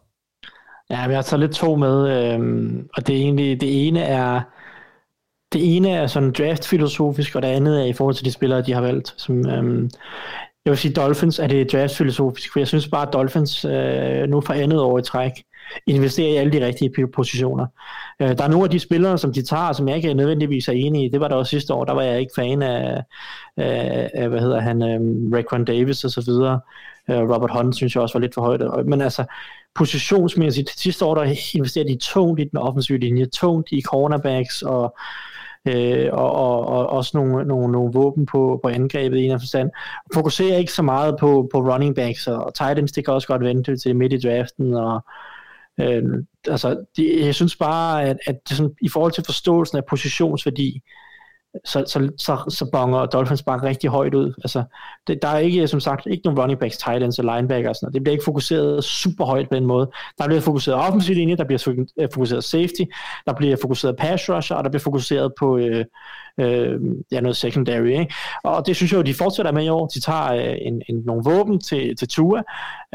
Ja, 0.89 0.97
jeg 0.97 1.17
har 1.17 1.21
taget 1.21 1.39
lidt 1.39 1.51
to 1.51 1.75
med, 1.75 2.09
øh, 2.09 2.39
og 2.93 3.07
det 3.07 3.15
er 3.15 3.19
egentlig, 3.19 3.61
det 3.61 3.87
ene 3.87 4.01
er, 4.01 4.41
det 5.53 5.75
ene 5.75 5.89
er 5.89 6.07
sådan 6.07 6.31
draft-filosofisk, 6.31 7.35
og 7.35 7.41
det 7.41 7.47
andet 7.47 7.81
er 7.81 7.85
i 7.85 7.93
forhold 7.93 8.15
til 8.15 8.25
de 8.25 8.31
spillere, 8.31 8.61
de 8.61 8.73
har 8.73 8.81
valgt. 8.81 9.13
Som, 9.17 9.49
øh, 9.49 9.89
jeg 10.65 10.71
vil 10.71 10.77
sige, 10.77 10.93
Dolphins 10.93 11.39
er 11.39 11.47
det 11.47 11.71
draft-filosofisk, 11.71 12.53
for 12.53 12.59
jeg 12.59 12.67
synes 12.67 12.87
bare, 12.87 13.07
at 13.07 13.13
Dolphins 13.13 13.65
øh, 13.65 14.29
nu 14.29 14.41
for 14.41 14.53
andet 14.53 14.81
år 14.81 14.99
i 14.99 15.03
træk 15.03 15.31
investere 15.87 16.29
i 16.29 16.35
alle 16.35 16.51
de 16.51 16.65
rigtige 16.65 17.07
positioner. 17.07 17.65
Øh, 18.19 18.37
der 18.37 18.43
er 18.43 18.47
nogle 18.47 18.63
af 18.63 18.69
de 18.69 18.79
spillere, 18.79 19.17
som 19.17 19.33
de 19.33 19.41
tager, 19.41 19.73
som 19.73 19.87
jeg 19.87 19.95
ikke 19.95 20.13
nødvendigvis 20.13 20.67
er 20.67 20.73
enig 20.73 21.05
i. 21.05 21.09
Det 21.09 21.19
var 21.19 21.27
der 21.27 21.35
også 21.35 21.49
sidste 21.49 21.73
år, 21.73 21.85
der 21.85 21.93
var 21.93 22.01
jeg 22.01 22.19
ikke 22.19 22.33
fan 22.35 22.61
af, 22.61 23.03
af, 23.57 24.09
af 24.13 24.29
hvad 24.29 24.39
hedder 24.39 24.59
han, 24.59 24.81
øh, 24.81 24.99
Raquan 25.37 25.65
Davis 25.65 26.03
og 26.03 26.11
så 26.11 26.23
videre. 26.25 26.59
Øh, 27.09 27.19
Robert 27.19 27.51
Hunt 27.51 27.75
synes 27.75 27.95
jeg 27.95 28.03
også 28.03 28.13
var 28.13 28.21
lidt 28.21 28.33
for 28.33 28.41
højt. 28.41 28.61
Øh, 28.61 28.87
men 28.87 29.01
altså, 29.01 29.25
positionsmæssigt, 29.75 30.79
sidste 30.79 31.05
år, 31.05 31.15
der 31.15 31.55
investerede 31.55 31.89
de 31.89 31.97
tungt 32.01 32.39
i 32.39 32.43
den 32.43 32.57
offensive 32.57 32.97
linje, 32.97 33.25
tungt 33.25 33.71
i 33.71 33.81
cornerbacks 33.81 34.61
og 34.61 34.95
øh, 35.67 36.09
og, 36.11 36.31
og, 36.31 36.67
og 36.67 36.89
også 36.89 37.11
nogle, 37.13 37.45
nogle, 37.45 37.71
nogle 37.71 37.93
våben 37.93 38.25
på, 38.25 38.59
på 38.63 38.69
angrebet 38.69 39.17
i 39.17 39.25
en 39.25 39.39
forstand. 39.39 39.69
Fokuserer 40.13 40.57
ikke 40.57 40.71
så 40.71 40.81
meget 40.81 41.15
på, 41.19 41.49
på 41.53 41.59
running 41.59 41.95
backs, 41.95 42.27
og 42.27 42.53
tight 42.55 42.79
ends, 42.79 42.91
det 42.91 43.05
kan 43.05 43.13
også 43.13 43.27
godt 43.27 43.43
vente 43.43 43.77
til 43.77 43.95
midt 43.95 44.13
i 44.13 44.19
draften, 44.19 44.73
og 44.73 45.05
øh, 45.79 46.03
altså, 46.47 46.85
det, 46.97 47.25
jeg 47.25 47.35
synes 47.35 47.55
bare, 47.55 48.03
at, 48.03 48.17
at 48.27 48.35
det 48.49 48.57
sådan, 48.57 48.73
i 48.81 48.89
forhold 48.89 49.11
til 49.11 49.23
forståelsen 49.25 49.77
af 49.77 49.85
positionsværdi, 49.89 50.81
så, 51.65 51.83
så, 51.87 52.09
så, 52.17 52.37
så 52.49 52.69
bonger 52.71 53.05
Dolphins 53.05 53.43
bare 53.43 53.63
rigtig 53.63 53.89
højt 53.89 54.13
ud. 54.13 54.33
Altså, 54.43 54.63
det, 55.07 55.21
der 55.21 55.27
er 55.27 55.37
ikke, 55.37 55.67
som 55.67 55.79
sagt, 55.79 56.05
ikke 56.05 56.21
nogen 56.25 56.39
running 56.39 56.59
backs, 56.59 56.77
tight 56.77 57.03
ends 57.03 57.19
og 57.19 57.25
linebackers. 57.25 57.69
og 57.69 57.75
sådan 57.75 57.85
noget. 57.85 57.93
Det 57.93 58.03
bliver 58.03 58.11
ikke 58.13 58.25
fokuseret 58.25 58.83
super 58.83 59.25
højt 59.25 59.49
på 59.49 59.55
den 59.55 59.65
måde. 59.65 59.91
Der 60.17 60.27
bliver 60.27 60.41
fokuseret 60.41 60.79
offensiv 60.79 61.15
linje, 61.15 61.35
der 61.35 61.43
bliver 61.43 61.87
øh, 61.99 62.09
fokuseret 62.13 62.43
safety, 62.43 62.81
der 63.25 63.33
bliver 63.33 63.57
fokuseret 63.61 63.95
pass 63.97 64.29
rusher, 64.29 64.55
og 64.57 64.63
der 64.63 64.69
bliver 64.69 64.81
fokuseret 64.81 65.33
på, 65.39 65.57
øh, 65.57 65.85
øh, 66.39 66.79
ja, 67.11 67.19
noget 67.19 67.37
secondary. 67.37 67.87
Ikke? 67.87 68.13
Og 68.43 68.67
det 68.67 68.75
synes 68.75 68.91
jeg 68.91 68.97
jo, 68.97 69.03
de 69.03 69.13
fortsætter 69.13 69.51
med 69.51 69.63
i 69.63 69.69
år. 69.69 69.87
De 69.87 69.99
tager 69.99 70.33
øh, 70.33 70.57
en, 70.61 70.81
en, 70.89 71.01
nogle 71.05 71.23
våben 71.25 71.59
til, 71.59 71.95
til 71.95 72.07
Tua. 72.07 72.41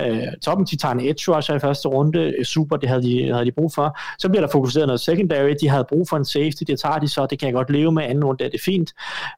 Øh, 0.01 0.23
toppen, 0.43 0.67
de 0.67 0.77
tager 0.77 0.95
en 0.95 1.01
edge 1.01 1.35
rusher 1.35 1.55
i 1.55 1.59
første 1.59 1.89
runde. 1.89 2.35
Øh, 2.39 2.45
super, 2.45 2.77
det 2.77 2.89
havde 2.89 3.03
de, 3.03 3.33
havde 3.33 3.45
de 3.45 3.53
brug 3.53 3.73
for. 3.75 3.99
Så 4.19 4.29
bliver 4.29 4.41
der 4.41 4.49
fokuseret 4.53 4.87
noget 4.87 5.01
secondary. 5.01 5.55
De 5.61 5.69
havde 5.69 5.85
brug 5.89 6.09
for 6.09 6.17
en 6.17 6.25
safety. 6.25 6.63
Det 6.67 6.81
tager 6.81 6.99
de 6.99 7.09
så. 7.09 7.27
Det 7.31 7.39
kan 7.39 7.47
jeg 7.47 7.55
godt 7.55 7.71
leve 7.71 7.93
med. 7.93 8.03
Anden 8.03 8.25
runde, 8.25 8.45
det 8.49 8.55
er 8.55 8.65
fint. 8.65 8.93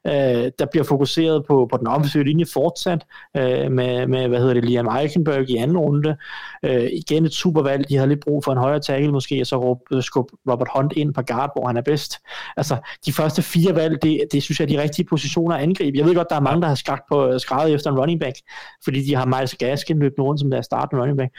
Øh, 0.07 0.51
der 0.59 0.65
bliver 0.71 0.83
fokuseret 0.83 1.45
på, 1.47 1.67
på 1.71 1.77
den 1.77 1.87
offensive 1.87 2.23
linje 2.23 2.45
fortsat 2.53 3.05
øh, 3.37 3.71
med, 3.71 4.07
med, 4.07 4.27
hvad 4.27 4.39
hedder 4.39 4.53
det, 4.53 4.65
Liam 4.65 4.97
Eichenberg 4.97 5.49
i 5.49 5.55
anden 5.55 5.77
runde. 5.77 6.17
Øh, 6.63 6.89
igen 6.91 7.25
et 7.25 7.33
super 7.33 7.61
valg. 7.61 7.89
De 7.89 7.95
havde 7.95 8.09
lidt 8.09 8.23
brug 8.23 8.43
for 8.43 8.51
en 8.51 8.57
højere 8.57 8.79
tackle 8.79 9.11
måske, 9.11 9.41
og 9.41 9.47
så 9.47 9.75
skubbe 10.01 10.33
Robert 10.51 10.67
Hunt 10.75 10.93
ind 10.93 11.13
på 11.13 11.21
guard, 11.21 11.51
hvor 11.55 11.67
han 11.67 11.77
er 11.77 11.81
bedst. 11.81 12.17
Altså, 12.57 12.77
de 13.05 13.13
første 13.13 13.41
fire 13.41 13.75
valg 13.75 14.01
det, 14.01 14.21
det 14.31 14.43
synes 14.43 14.59
jeg 14.59 14.65
er 14.65 14.77
de 14.77 14.81
rigtige 14.81 15.05
positioner 15.05 15.55
at 15.55 15.61
angribe. 15.61 15.97
Jeg 15.97 16.05
ved 16.05 16.15
godt, 16.15 16.29
der 16.29 16.35
er 16.35 16.39
mange, 16.39 16.61
der 16.61 16.67
har 16.67 16.75
skrækt 16.75 17.03
på 17.11 17.39
skrevet 17.39 17.73
efter 17.73 17.91
en 17.91 17.99
running 17.99 18.19
back, 18.19 18.35
fordi 18.83 19.05
de 19.05 19.15
har 19.15 19.25
Miles 19.25 19.55
Gaskin 19.55 19.99
løbende 19.99 20.21
rundt 20.21 20.39
som 20.39 20.51
deres 20.51 20.65
startende 20.65 21.01
running 21.01 21.17
back. 21.17 21.31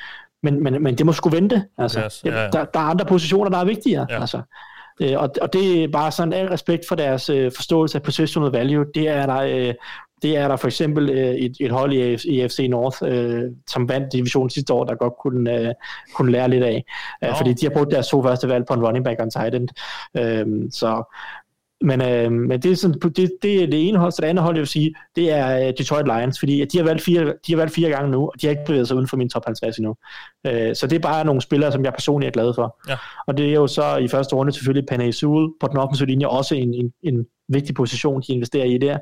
Men, 0.43 0.62
men, 0.62 0.83
men 0.83 0.99
det 0.99 1.07
må 1.07 1.12
sgu 1.12 1.29
vente. 1.29 1.64
Altså. 1.79 2.01
Yes, 2.05 2.23
yeah, 2.27 2.37
yeah. 2.37 2.53
Der, 2.53 2.64
der 2.64 2.81
er 2.81 2.85
andre 2.85 3.05
positioner, 3.05 3.51
der 3.51 3.59
er 3.59 3.64
vigtigere. 3.64 4.07
Yeah. 4.11 4.21
Altså. 4.21 4.41
Øh, 5.01 5.12
og, 5.16 5.30
og 5.42 5.53
det 5.53 5.84
er 5.84 5.88
bare 5.88 6.12
sådan 6.12 6.32
al 6.32 6.48
respekt 6.48 6.88
for 6.88 6.94
deres 6.94 7.28
øh, 7.28 7.53
forståelse 7.57 7.98
af 7.98 8.03
positional 8.03 8.51
value. 8.51 8.84
Det 8.94 9.09
er 9.09 9.26
der, 9.26 9.40
øh, 9.40 9.74
det 10.22 10.36
er 10.36 10.48
der 10.48 10.57
for 10.57 10.66
eksempel 10.66 11.11
øh, 11.11 11.34
et, 11.34 11.57
et 11.61 11.70
hold 11.70 11.92
i, 11.92 12.12
i 12.12 12.48
FC 12.48 12.66
North, 12.70 12.96
øh, 13.05 13.42
som 13.68 13.88
vandt 13.88 14.12
divisionen 14.12 14.51
sidste 14.51 14.72
år, 14.72 14.84
der 14.84 14.94
godt 14.94 15.14
kunne, 15.22 15.59
øh, 15.59 15.74
kunne 16.14 16.32
lære 16.32 16.48
lidt 16.48 16.64
af. 16.64 16.84
Øh, 17.24 17.36
Fordi 17.36 17.53
de 17.53 17.66
har 17.66 17.72
brugt 17.72 17.90
deres 17.90 18.09
to 18.09 18.22
første 18.22 18.48
valg 18.48 18.64
på 18.66 18.74
en 18.74 18.86
running 18.86 19.05
back 19.05 19.18
og 19.18 19.24
en 19.24 19.30
tight 19.30 19.55
end. 19.55 19.68
Øh, 20.16 20.70
så 20.70 21.14
men, 21.81 22.03
øh, 22.03 22.33
men 22.33 22.62
det, 22.62 22.72
er 22.72 22.76
sådan, 22.76 23.01
det, 23.01 23.31
det 23.43 23.62
er 23.62 23.66
det 23.66 23.89
ene 23.89 23.99
hold, 23.99 24.12
så 24.12 24.18
det 24.22 24.28
andet 24.28 24.45
hold, 24.45 24.57
jeg 24.57 24.61
vil 24.61 24.68
sige, 24.68 24.95
det 25.16 25.31
er 25.31 25.66
øh, 25.66 25.72
Detroit 25.78 26.07
Lions, 26.07 26.39
fordi 26.39 26.64
de 26.64 26.78
har, 26.78 26.85
valgt 26.85 27.03
fire, 27.03 27.35
de 27.47 27.53
har 27.53 27.57
valgt 27.57 27.74
fire 27.74 27.91
gange 27.91 28.11
nu, 28.11 28.22
og 28.22 28.35
de 28.41 28.47
har 28.47 28.51
ikke 28.51 28.64
bevæget 28.66 28.89
sig 28.89 28.97
uden 28.97 29.09
for 29.09 29.16
min 29.16 29.28
top 29.28 29.45
50 29.47 29.76
endnu. 29.76 29.95
Øh, 30.47 30.76
så 30.76 30.87
det 30.87 30.97
er 30.97 31.01
bare 31.01 31.24
nogle 31.24 31.41
spillere, 31.41 31.72
som 31.72 31.85
jeg 31.85 31.93
personligt 31.93 32.28
er 32.28 32.33
glad 32.33 32.55
for. 32.55 32.81
Ja. 32.89 32.97
Og 33.26 33.37
det 33.37 33.49
er 33.49 33.55
jo 33.55 33.66
så 33.66 33.97
i 33.97 34.09
første 34.09 34.37
runde 34.37 34.53
selvfølgelig 34.53 34.87
Panay 34.89 35.11
Sewell 35.11 35.49
på 35.61 35.66
den 35.68 35.78
offensive 35.78 36.07
linje, 36.07 36.26
også 36.26 36.55
en, 36.55 36.74
en, 36.74 36.93
en 37.03 37.26
vigtig 37.49 37.74
position, 37.74 38.22
de 38.26 38.33
investerer 38.33 38.64
i 38.64 38.78
der. 38.78 38.99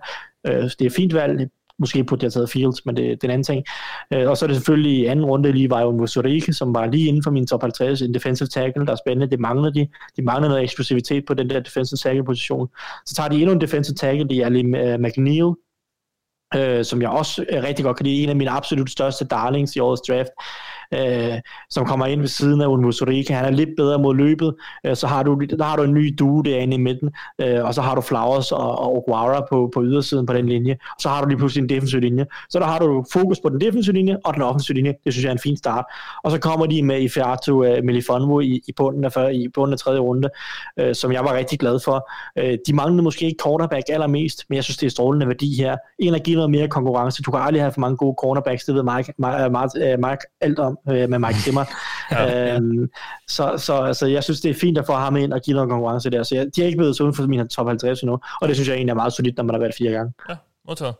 Øh, 0.47 0.71
det 0.79 0.83
er 0.83 0.91
fint 0.91 1.15
valg, 1.15 1.49
måske 1.79 2.05
på 2.05 2.17
det 2.17 2.33
taget 2.33 2.51
Fields, 2.51 2.87
men 2.87 2.97
det, 2.97 3.05
det 3.05 3.25
er 3.25 3.29
en 3.29 3.31
anden 3.31 3.45
ting. 3.45 3.65
Øh, 4.13 4.29
og 4.31 4.37
så 4.37 4.45
er 4.45 4.47
det 4.47 4.57
selvfølgelig 4.57 4.99
i 4.99 5.07
anden 5.07 5.25
runde 5.25 5.53
lige 5.53 5.71
var 5.71 5.81
jo 5.81 5.91
Musurike, 5.91 6.53
som 6.53 6.75
var 6.75 6.87
lige 6.87 7.09
inden 7.09 7.23
for 7.23 7.31
min 7.31 7.47
top 7.47 7.63
50, 7.63 8.03
en 8.03 8.15
defensive 8.15 8.49
tackle, 8.49 8.87
der 8.87 8.93
er 8.93 8.97
spændende. 9.07 9.31
Det 9.31 9.41
mangler 9.41 9.71
de. 9.71 9.89
De 10.17 10.23
mangler 10.23 10.49
noget 10.49 10.63
eksplosivitet 10.63 11.25
på 11.27 11.35
den 11.35 11.51
der 11.51 11.61
defensive 11.61 11.97
tackle 11.97 12.25
position. 12.25 12.69
Så 13.07 13.15
tager 13.15 13.29
de 13.29 13.37
endnu 13.37 13.53
en 13.53 13.61
defensive 13.61 13.95
tackle, 13.95 14.29
det 14.29 14.39
er 14.39 14.49
lige 14.49 14.93
øh, 14.93 15.01
McNeil, 15.01 15.53
øh, 16.57 16.85
som 16.85 17.03
jeg 17.03 17.11
også 17.11 17.45
øh, 17.49 17.63
rigtig 17.63 17.85
godt 17.85 17.97
kan 17.97 18.07
lide. 18.07 18.23
En 18.23 18.29
af 18.29 18.37
mine 18.37 18.51
absolut 18.51 18.91
største 18.91 19.25
darlings 19.25 19.77
i 19.77 19.79
årets 19.79 20.03
draft 20.09 20.31
øh, 20.95 21.39
som 21.71 21.87
kommer 21.87 22.07
ind 22.07 22.21
ved 22.21 22.29
siden 22.29 22.61
af 22.61 22.67
Unmusurika. 22.67 23.35
Han 23.35 23.45
er 23.45 23.51
lidt 23.51 23.71
bedre 23.77 23.99
mod 23.99 24.15
løbet. 24.15 24.55
Øh, 24.87 24.97
så 24.97 25.07
har 25.07 25.23
du, 25.23 25.35
der 25.59 25.65
har 25.65 25.77
du 25.77 25.83
en 25.83 25.95
ny 25.95 26.15
due 26.19 26.45
derinde 26.45 26.75
i 26.75 26.79
midten, 26.79 27.11
øh, 27.41 27.65
og 27.65 27.75
så 27.75 27.83
har 27.83 27.95
du 27.95 28.01
Flowers 28.01 28.53
og, 28.53 28.79
og 28.79 28.97
Oguara 28.97 29.47
på, 29.51 29.71
på 29.75 29.83
ydersiden 29.85 30.27
på 30.27 30.33
den 30.33 30.49
linje. 30.49 30.73
Og 30.73 31.01
så 31.01 31.09
har 31.09 31.23
du 31.23 31.29
lige 31.29 31.39
pludselig 31.39 31.63
en 31.63 31.69
defensiv 31.69 32.01
linje. 32.01 32.27
Så 32.51 32.59
der 32.59 32.65
har 32.65 32.79
du 32.79 33.05
fokus 33.13 33.41
på 33.41 33.49
den 33.49 33.61
defensive 33.61 33.95
linje 33.95 34.17
og 34.25 34.35
den 34.35 34.43
offensive 34.43 34.75
linje. 34.75 34.95
Det 35.05 35.13
synes 35.13 35.25
jeg 35.25 35.31
er 35.31 35.33
en 35.33 35.39
fin 35.39 35.57
start. 35.57 35.85
Og 36.25 36.31
så 36.31 36.39
kommer 36.39 36.67
de 36.67 36.83
med 36.83 37.01
Ifeatu 37.01 37.61
uh, 37.61 37.69
øh, 37.69 37.85
Melifonwu 37.85 38.41
i, 38.41 38.61
i 38.69 38.73
bunden 38.77 39.05
af, 39.05 39.33
i 39.33 39.49
bunden 39.55 39.73
af 39.73 39.79
tredje 39.79 40.01
runde, 40.01 40.29
øh, 40.79 40.95
som 40.95 41.13
jeg 41.13 41.25
var 41.25 41.35
rigtig 41.35 41.59
glad 41.59 41.81
for. 41.85 42.11
Øh, 42.39 42.59
de 42.67 42.75
manglede 42.75 43.03
måske 43.03 43.27
ikke 43.27 43.43
quarterback 43.45 43.85
allermest, 43.89 44.45
men 44.49 44.57
jeg 44.57 44.65
synes, 44.65 44.77
det 44.77 44.87
er 44.87 44.91
strålende 44.91 45.27
værdi 45.27 45.57
her. 45.57 45.77
En 45.99 46.15
at 46.15 46.23
give 46.23 46.37
noget 46.37 46.51
mere 46.51 46.69
konkurrence. 46.69 47.23
Du 47.23 47.31
kan 47.31 47.41
aldrig 47.41 47.63
have 47.63 47.73
for 47.73 47.81
mange 47.81 47.97
gode 47.97 48.15
cornerbacks, 48.19 48.65
det 48.65 48.75
ved 48.75 48.83
Mike, 48.83 49.13
Mike, 49.19 49.45
øh, 49.45 49.53
Mark, 49.53 49.69
Mark 49.99 50.19
alt 50.41 50.59
om 50.59 50.78
øh, 50.91 51.09
med 51.09 51.19
Mike 51.19 51.39
Zimmer. 51.39 51.65
ja, 52.13 52.55
øhm, 52.55 52.91
så, 53.29 53.55
så 53.59 53.75
altså, 53.75 54.07
jeg 54.07 54.25
synes, 54.25 54.41
det 54.41 54.51
er 54.51 54.55
fint 54.55 54.79
at 54.79 54.87
få 54.87 54.93
ham 54.93 55.17
ind 55.17 55.33
og 55.33 55.41
give 55.41 55.55
noget 55.55 55.71
konkurrence 55.71 56.11
der. 56.11 56.23
Så 56.23 56.35
jeg, 56.35 56.47
de 56.57 56.61
har 56.61 56.67
ikke 56.67 56.79
blevet 56.79 56.97
så 56.97 57.03
uden 57.03 57.15
for 57.15 57.27
min 57.27 57.49
top 57.49 57.67
50 57.67 58.01
endnu, 58.03 58.19
og 58.41 58.49
det 58.49 58.57
synes 58.57 58.69
jeg 58.69 58.75
egentlig 58.75 58.91
er 58.91 58.97
meget 58.97 59.13
solidt, 59.13 59.37
når 59.37 59.45
man 59.45 59.55
har 59.55 59.61
været 59.61 59.75
fire 59.79 59.93
gange. 59.93 60.13
Ja, 60.29 60.35
modtaget. 60.69 60.95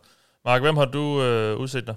Mark, 0.45 0.61
hvem 0.61 0.77
har 0.77 0.85
du 0.85 1.21
øh, 1.21 1.59
udset 1.59 1.87
dig? 1.87 1.95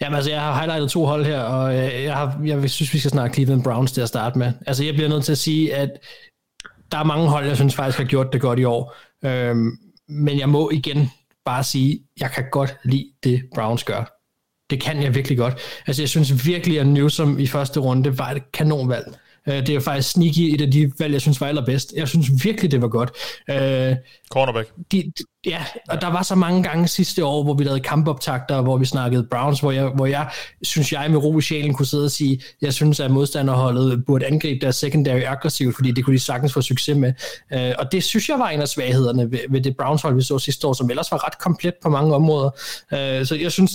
Jamen 0.00 0.16
altså, 0.16 0.30
jeg 0.30 0.40
har 0.40 0.54
highlightet 0.54 0.90
to 0.90 1.04
hold 1.04 1.24
her, 1.24 1.40
og 1.40 1.76
øh, 1.76 2.04
jeg, 2.04 2.16
har, 2.16 2.40
jeg 2.44 2.70
synes, 2.70 2.94
vi 2.94 2.98
skal 2.98 3.10
snakke 3.10 3.34
Cleveland 3.34 3.64
Browns 3.64 3.92
til 3.92 4.00
at 4.00 4.08
starte 4.08 4.38
med. 4.38 4.52
Altså, 4.66 4.84
jeg 4.84 4.94
bliver 4.94 5.08
nødt 5.08 5.24
til 5.24 5.32
at 5.32 5.38
sige, 5.38 5.74
at 5.74 5.90
der 6.92 6.98
er 6.98 7.04
mange 7.04 7.28
hold, 7.28 7.46
jeg 7.46 7.56
synes 7.56 7.74
faktisk 7.74 7.98
har 7.98 8.04
gjort 8.04 8.32
det 8.32 8.40
godt 8.40 8.58
i 8.58 8.64
år. 8.64 8.94
Øhm, 9.24 9.70
men 10.08 10.38
jeg 10.38 10.48
må 10.48 10.70
igen 10.70 11.10
bare 11.44 11.64
sige, 11.64 12.00
jeg 12.20 12.30
kan 12.30 12.44
godt 12.50 12.76
lide 12.84 13.10
det, 13.24 13.42
Browns 13.54 13.84
gør 13.84 14.19
det 14.70 14.80
kan 14.80 15.02
jeg 15.02 15.14
virkelig 15.14 15.38
godt. 15.38 15.54
Altså, 15.86 16.02
jeg 16.02 16.08
synes 16.08 16.46
virkelig, 16.46 16.80
at 16.80 16.86
Newsom 16.86 17.38
i 17.38 17.46
første 17.46 17.80
runde 17.80 18.18
var 18.18 18.30
et 18.30 18.52
kanonvalg. 18.52 19.14
Uh, 19.46 19.54
det 19.54 19.70
er 19.70 19.80
faktisk 19.80 20.10
sneaky 20.10 20.54
et 20.54 20.60
af 20.60 20.70
de 20.70 20.92
valg, 20.98 21.12
jeg 21.12 21.20
synes 21.20 21.40
var 21.40 21.46
allerbedst. 21.46 21.92
Jeg 21.96 22.08
synes 22.08 22.44
virkelig, 22.44 22.70
det 22.70 22.82
var 22.82 22.88
godt. 22.88 23.10
Uh, 23.48 23.96
Cornerback. 24.30 24.70
De, 24.92 24.96
de, 24.96 25.50
ja, 25.50 25.64
og 25.88 25.94
ja. 25.94 26.00
der 26.00 26.06
var 26.06 26.22
så 26.22 26.34
mange 26.34 26.62
gange 26.62 26.88
sidste 26.88 27.24
år, 27.24 27.42
hvor 27.42 27.54
vi 27.54 27.64
lavede 27.64 27.80
kampoptagter, 27.80 28.60
hvor 28.60 28.76
vi 28.76 28.84
snakkede 28.84 29.26
Browns, 29.30 29.60
hvor 29.60 29.70
jeg, 29.70 29.88
hvor 29.88 30.06
jeg 30.06 30.28
synes, 30.62 30.92
jeg 30.92 31.10
med 31.10 31.18
ro 31.18 31.38
i 31.38 31.42
sjælen 31.42 31.74
kunne 31.74 31.86
sidde 31.86 32.04
og 32.04 32.10
sige, 32.10 32.40
jeg 32.62 32.74
synes, 32.74 33.00
at 33.00 33.10
modstanderholdet 33.10 34.04
burde 34.06 34.26
angribe 34.26 34.60
deres 34.60 34.76
secondary 34.76 35.22
aggressivt, 35.26 35.74
fordi 35.74 35.90
det 35.90 36.04
kunne 36.04 36.14
de 36.14 36.20
sagtens 36.20 36.52
få 36.52 36.62
succes 36.62 36.96
med. 36.96 37.12
Uh, 37.54 37.74
og 37.78 37.92
det 37.92 38.04
synes 38.04 38.28
jeg 38.28 38.38
var 38.38 38.48
en 38.48 38.60
af 38.60 38.68
svaghederne 38.68 39.30
ved, 39.30 39.40
ved 39.50 39.60
det 39.60 39.76
Browns-hold, 39.76 40.14
vi 40.14 40.22
så 40.22 40.38
sidste 40.38 40.66
år, 40.66 40.72
som 40.72 40.90
ellers 40.90 41.12
var 41.12 41.26
ret 41.26 41.38
komplet 41.38 41.74
på 41.82 41.88
mange 41.88 42.14
områder. 42.14 42.50
Så 43.24 43.38
jeg 43.40 43.52
synes, 43.52 43.72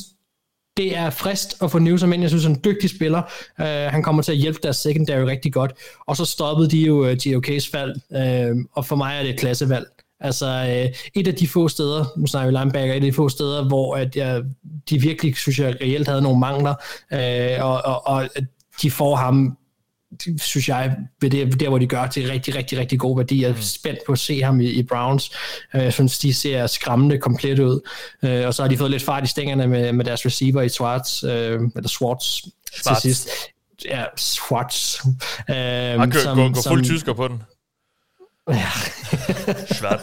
det 0.78 0.97
er 0.97 1.09
frist 1.09 1.55
at 1.61 1.71
få 1.71 1.80
Newsom 1.80 2.13
ind. 2.13 2.21
Jeg 2.21 2.30
synes, 2.30 2.43
han 2.43 2.51
er 2.51 2.55
en 2.55 2.61
dygtig 2.65 2.89
spiller. 2.89 3.21
Uh, 3.59 3.65
han 3.65 4.03
kommer 4.03 4.21
til 4.21 4.32
at 4.32 4.38
hjælpe 4.38 4.59
deres 4.63 4.78
secondary 4.78 5.26
rigtig 5.26 5.53
godt. 5.53 5.73
Og 6.07 6.17
så 6.17 6.26
stoppede 6.26 6.69
de 6.69 6.78
jo 6.78 7.05
øh, 7.05 7.17
uh, 7.28 7.34
GOK's 7.34 7.71
fald, 7.71 7.95
uh, 8.09 8.65
og 8.73 8.86
for 8.86 8.95
mig 8.95 9.17
er 9.17 9.23
det 9.23 9.30
et 9.30 9.39
klassevalg. 9.39 9.86
Altså 10.19 10.45
uh, 10.45 11.19
et 11.21 11.28
af 11.28 11.36
de 11.36 11.47
få 11.47 11.67
steder, 11.67 12.05
nu 12.17 12.28
snakker 12.28 12.51
vi 12.51 12.57
linebacker, 12.57 12.93
et 12.93 12.95
af 12.95 13.01
de 13.01 13.13
få 13.13 13.30
steder, 13.30 13.67
hvor 13.67 13.95
at, 13.95 14.15
jeg, 14.15 14.43
de 14.89 15.01
virkelig, 15.01 15.36
synes 15.36 15.59
jeg, 15.59 15.76
reelt 15.82 16.07
havde 16.07 16.21
nogle 16.21 16.39
mangler, 16.39 16.76
uh, 17.11 17.65
og, 17.65 17.86
og, 17.86 18.07
og 18.07 18.30
de 18.82 18.91
får 18.91 19.15
ham 19.15 19.57
synes 20.38 20.70
jeg, 20.70 20.95
ved 21.22 21.30
det, 21.30 21.59
der 21.59 21.70
hvor 21.70 21.78
de 21.78 21.88
gør 21.88 22.07
til 22.07 22.28
rigtig, 22.28 22.55
rigtig, 22.55 22.78
rigtig 22.78 22.99
god 22.99 23.18
værdi. 23.18 23.41
Jeg 23.41 23.49
er 23.49 23.53
mm. 23.53 23.61
spændt 23.61 23.99
på 24.05 24.11
at 24.11 24.20
se 24.20 24.41
ham 24.41 24.61
i, 24.61 24.66
i 24.66 24.84
Browns. 24.84 25.32
Øh, 25.74 25.84
jeg 25.84 25.93
synes, 25.93 26.20
de 26.20 26.34
ser 26.34 26.68
skræmmende 26.68 27.18
komplet 27.18 27.59
ud. 27.59 27.89
Øh, 28.24 28.47
og 28.47 28.53
så 28.53 28.61
har 28.61 28.70
de 28.70 28.78
fået 28.78 28.91
lidt 28.91 29.03
fart 29.03 29.24
i 29.24 29.28
stængerne 29.28 29.68
med, 29.68 29.93
med 29.93 30.05
deres 30.05 30.26
receiver 30.26 30.61
i 30.61 30.70
Swartz, 30.70 31.24
øh, 31.24 31.30
eller 31.76 31.89
Swartz, 31.89 32.26
Schwartz. 32.74 33.01
til 33.01 33.16
sidst. 33.16 33.30
Ja, 33.86 34.03
Swartz. 34.18 35.05
Øh, 35.05 35.55
Han 35.55 36.09
går, 36.09 36.20
som, 36.20 36.53
gå, 36.53 36.61
fuld 36.68 36.84
tysker 36.84 37.13
på 37.13 37.28
den. 37.28 37.43
Ja. 38.49 38.70
Schwarz. 39.74 40.01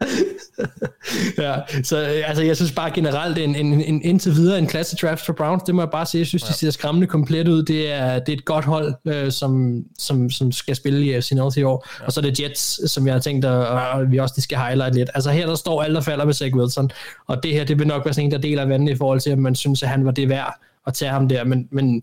ja, 1.38 1.54
så 1.82 1.96
altså, 1.96 2.42
jeg 2.42 2.56
synes 2.56 2.72
bare 2.72 2.90
generelt, 2.90 3.38
en, 3.38 3.56
en, 3.56 3.82
en, 3.82 4.02
indtil 4.02 4.32
videre 4.32 4.58
en 4.58 4.66
klasse 4.66 4.96
draft 4.96 5.26
for 5.26 5.32
Browns, 5.32 5.62
det 5.62 5.74
må 5.74 5.82
jeg 5.82 5.90
bare 5.90 6.06
sige, 6.06 6.18
jeg 6.18 6.26
synes, 6.26 6.42
ja. 6.42 6.48
de 6.48 6.52
ser 6.52 6.70
skræmmende 6.70 7.06
komplet 7.06 7.48
ud. 7.48 7.62
Det 7.62 7.92
er, 7.92 8.18
det 8.18 8.28
er 8.28 8.36
et 8.36 8.44
godt 8.44 8.64
hold, 8.64 8.94
øh, 9.06 9.32
som, 9.32 9.82
som, 9.98 10.30
som 10.30 10.52
skal 10.52 10.76
spille 10.76 11.06
i 11.06 11.20
FC 11.20 11.32
North 11.32 11.58
i 11.58 11.62
år. 11.62 11.86
Ja. 12.00 12.06
Og 12.06 12.12
så 12.12 12.20
er 12.20 12.22
det 12.22 12.40
Jets, 12.40 12.92
som 12.92 13.06
jeg 13.06 13.14
har 13.14 13.20
tænkt, 13.20 13.44
at, 13.44 13.52
og 13.52 14.12
vi 14.12 14.18
også 14.18 14.34
de 14.36 14.42
skal 14.42 14.58
highlight 14.58 14.94
lidt. 14.94 15.10
Altså 15.14 15.30
her, 15.30 15.46
der 15.46 15.54
står 15.54 15.82
alt 15.82 15.96
og 15.96 16.04
falder 16.04 16.24
med 16.24 16.34
Zach 16.34 16.54
Wilson, 16.54 16.90
og 17.26 17.42
det 17.42 17.52
her, 17.52 17.64
det 17.64 17.78
vil 17.78 17.86
nok 17.86 18.04
være 18.04 18.14
sådan 18.14 18.24
en, 18.24 18.32
der 18.32 18.38
deler 18.38 18.64
vandet 18.64 18.94
i 18.94 18.96
forhold 18.96 19.20
til, 19.20 19.30
at 19.30 19.38
man 19.38 19.54
synes, 19.54 19.82
at 19.82 19.88
han 19.88 20.04
var 20.04 20.10
det 20.10 20.28
værd 20.28 20.54
at 20.86 20.94
tage 20.94 21.10
ham 21.10 21.28
der, 21.28 21.44
men, 21.44 21.68
men 21.70 22.02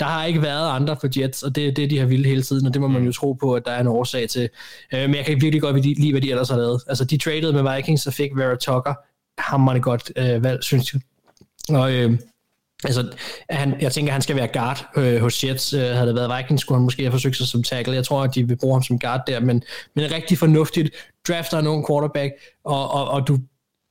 der 0.00 0.06
har 0.06 0.24
ikke 0.24 0.42
været 0.42 0.70
andre 0.70 0.96
for 1.00 1.08
Jets, 1.20 1.42
og 1.42 1.56
det 1.56 1.68
er 1.68 1.72
det, 1.72 1.90
de 1.90 1.98
har 1.98 2.06
ville 2.06 2.28
hele 2.28 2.42
tiden, 2.42 2.66
og 2.66 2.74
det 2.74 2.80
må 2.80 2.88
man 2.88 3.00
mm. 3.00 3.06
jo 3.06 3.12
tro 3.12 3.32
på, 3.32 3.54
at 3.54 3.62
der 3.64 3.70
er 3.72 3.80
en 3.80 3.86
årsag 3.86 4.28
til. 4.28 4.48
Øh, 4.94 5.00
men 5.00 5.14
jeg 5.14 5.24
kan 5.24 5.40
virkelig 5.40 5.62
godt 5.62 5.84
lide, 5.84 6.10
hvad 6.10 6.20
de 6.20 6.30
ellers 6.30 6.48
har 6.48 6.56
lavet. 6.56 6.82
Altså, 6.86 7.04
de 7.04 7.18
traded 7.18 7.52
med 7.52 7.74
Vikings 7.76 8.06
og 8.06 8.12
fik 8.12 8.30
Vera 8.36 8.56
Tucker. 8.56 8.94
Hammerende 9.38 9.82
godt 9.82 10.12
øh, 10.16 10.44
valg, 10.44 10.64
synes 10.64 10.94
jeg. 10.94 11.00
Og 11.76 11.92
øh, 11.92 12.18
altså, 12.84 13.12
han, 13.50 13.80
jeg 13.80 13.92
tænker, 13.92 14.12
han 14.12 14.22
skal 14.22 14.36
være 14.36 14.48
guard 14.48 14.86
øh, 14.96 15.20
hos 15.20 15.44
Jets. 15.44 15.72
Øh, 15.72 15.80
havde 15.80 16.06
det 16.06 16.14
været 16.14 16.38
Vikings, 16.38 16.62
skulle 16.62 16.78
han 16.78 16.84
måske 16.84 17.02
have 17.02 17.12
forsøgt 17.12 17.36
sig 17.36 17.46
som 17.46 17.62
tackle. 17.62 17.94
Jeg 17.94 18.04
tror, 18.04 18.22
at 18.22 18.34
de 18.34 18.48
vil 18.48 18.56
bruge 18.56 18.74
ham 18.74 18.82
som 18.82 18.98
guard 18.98 19.20
der, 19.26 19.40
men, 19.40 19.62
men 19.96 20.10
rigtig 20.12 20.38
fornuftigt. 20.38 20.90
Drafter 21.28 21.58
en 21.58 21.66
ung 21.66 21.86
quarterback, 21.90 22.32
og, 22.64 22.90
og, 22.90 23.08
og 23.08 23.28
du 23.28 23.38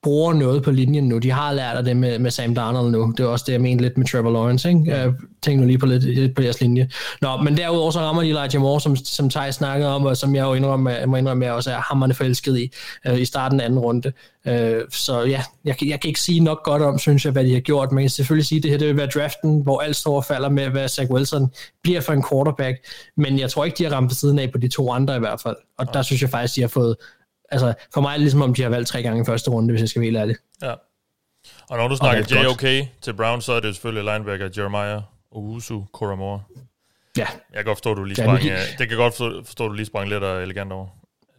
bruger 0.04 0.34
noget 0.34 0.64
på 0.64 0.72
linjen 0.72 1.08
nu. 1.08 1.18
De 1.18 1.32
har 1.32 1.54
lært 1.54 1.78
af 1.78 1.84
det 1.84 1.97
med, 1.97 2.20
med 2.20 2.32
Sam 2.32 2.56
Darnold 2.56 2.91
nu. 2.91 3.14
Det 3.18 3.24
er 3.24 3.28
også 3.28 3.45
det, 3.47 3.54
jeg 3.54 3.62
mente 3.62 3.84
lidt 3.84 3.97
med 3.97 4.08
Trevor 4.08 4.32
Lawrence. 4.32 4.70
Ikke? 4.70 4.84
Jeg 4.88 5.14
tænker 5.41 5.62
nu 5.62 5.68
lige 5.68 5.78
på 5.78 5.86
lidt, 5.86 6.04
lidt 6.04 6.36
på 6.36 6.41
deres 6.41 6.62
linje. 6.62 6.89
Nå, 7.22 7.38
men 7.38 7.58
derudover 7.58 7.91
så 7.91 7.99
rammer 7.99 8.22
de 8.22 8.30
Elijah 8.30 8.62
Moore, 8.62 8.82
som, 8.82 8.95
som 8.95 9.30
Thaj 9.30 9.52
snakkede 9.52 9.95
om, 9.95 10.06
og 10.06 10.18
som 10.18 10.36
jeg 10.36 10.43
jo 10.43 10.54
indrømmer, 10.54 11.06
må 11.06 11.16
indrømme, 11.18 11.45
jeg 11.45 11.54
også 11.54 11.72
er 11.72 11.76
hammerne 11.76 12.14
forelsket 12.14 12.60
i, 12.60 12.72
øh, 13.08 13.22
i 13.22 13.26
starten 13.26 13.60
af 13.60 13.66
anden 13.66 13.80
runde. 13.80 14.12
Øh, 14.47 14.82
så 14.91 15.22
ja, 15.22 15.41
jeg, 15.66 15.84
jeg 15.86 15.99
kan 16.02 16.08
ikke 16.08 16.20
sige 16.20 16.39
nok 16.39 16.64
godt 16.64 16.82
om, 16.82 16.99
synes 16.99 17.26
jeg, 17.26 17.34
hvad 17.34 17.43
de 17.43 17.54
har 17.54 17.60
gjort, 17.60 17.91
men 17.91 17.99
jeg 17.99 18.04
kan 18.04 18.10
selvfølgelig 18.10 18.45
sige, 18.45 18.58
at 18.58 18.64
det 18.64 18.72
her 18.72 18.78
det 18.78 18.88
vil 18.88 18.97
være 18.97 19.08
draften, 19.16 19.62
hvor 19.62 19.80
alt 19.80 19.95
står 19.95 20.16
og 20.16 20.26
falder 20.26 20.49
med, 20.49 20.70
hvad 20.70 20.88
Zach 20.88 21.12
Wilson 21.12 21.52
bliver 21.84 22.02
for 22.02 22.14
en 22.14 22.24
quarterback, 22.32 22.78
men 23.18 23.39
jeg 23.39 23.49
tror 23.49 23.66
ikke, 23.66 23.78
de 23.78 23.84
har 23.84 23.91
ramt 23.91 24.10
på 24.10 24.16
siden 24.16 24.39
af 24.39 24.52
på 24.52 24.58
de 24.58 24.68
to 24.68 24.91
andre 24.91 25.16
i 25.16 25.20
hvert 25.20 25.41
fald. 25.41 25.56
Og 25.78 25.86
ja. 25.86 25.91
der 25.97 26.02
synes 26.02 26.22
jeg 26.22 26.30
faktisk, 26.30 26.56
de 26.56 26.62
har 26.62 26.68
fået 26.68 26.95
altså, 27.52 27.74
for 27.93 28.02
mig 28.02 28.10
er 28.10 28.14
det 28.14 28.22
ligesom, 28.22 28.41
om 28.41 28.54
de 28.54 28.62
har 28.62 28.70
valgt 28.70 28.88
tre 28.88 29.04
gange 29.04 29.22
i 29.22 29.26
første 29.26 29.52
runde, 29.52 29.72
hvis 29.72 29.82
jeg 29.82 29.89
skal 29.89 29.99
være 29.99 30.08
helt 30.08 30.18
ærlig. 30.18 30.36
Ja. 30.62 30.74
Og 31.70 31.78
når 31.78 31.88
du 31.88 31.95
snakker 31.95 32.43
JOK 32.43 32.88
til 33.02 33.14
Brown, 33.14 33.41
så 33.41 33.54
er 33.54 33.60
det 33.60 33.68
jo 33.68 33.74
selvfølgelig 33.74 34.14
linebacker 34.14 34.49
Jeremiah 34.58 35.02
Owusu 35.32 35.82
Koramore. 35.93 36.41
Ja. 37.18 37.26
Jeg 37.54 37.56
kan 37.56 37.66
godt 37.66 37.78
forstå, 37.78 37.91
at 37.91 37.97
du 37.97 38.04
lige 38.04 38.16
sprang, 38.16 38.43
ja, 38.43 38.60
gik... 38.70 38.80
det 38.80 38.89
kan 38.89 38.97
godt 38.97 39.16
forstå, 39.45 39.66
at 39.66 39.70
du 39.70 39.74
lige 39.74 39.86
sprang 39.86 40.10
lidt 40.10 40.24
og 40.24 40.43
elegant 40.43 40.72
over. 40.72 40.88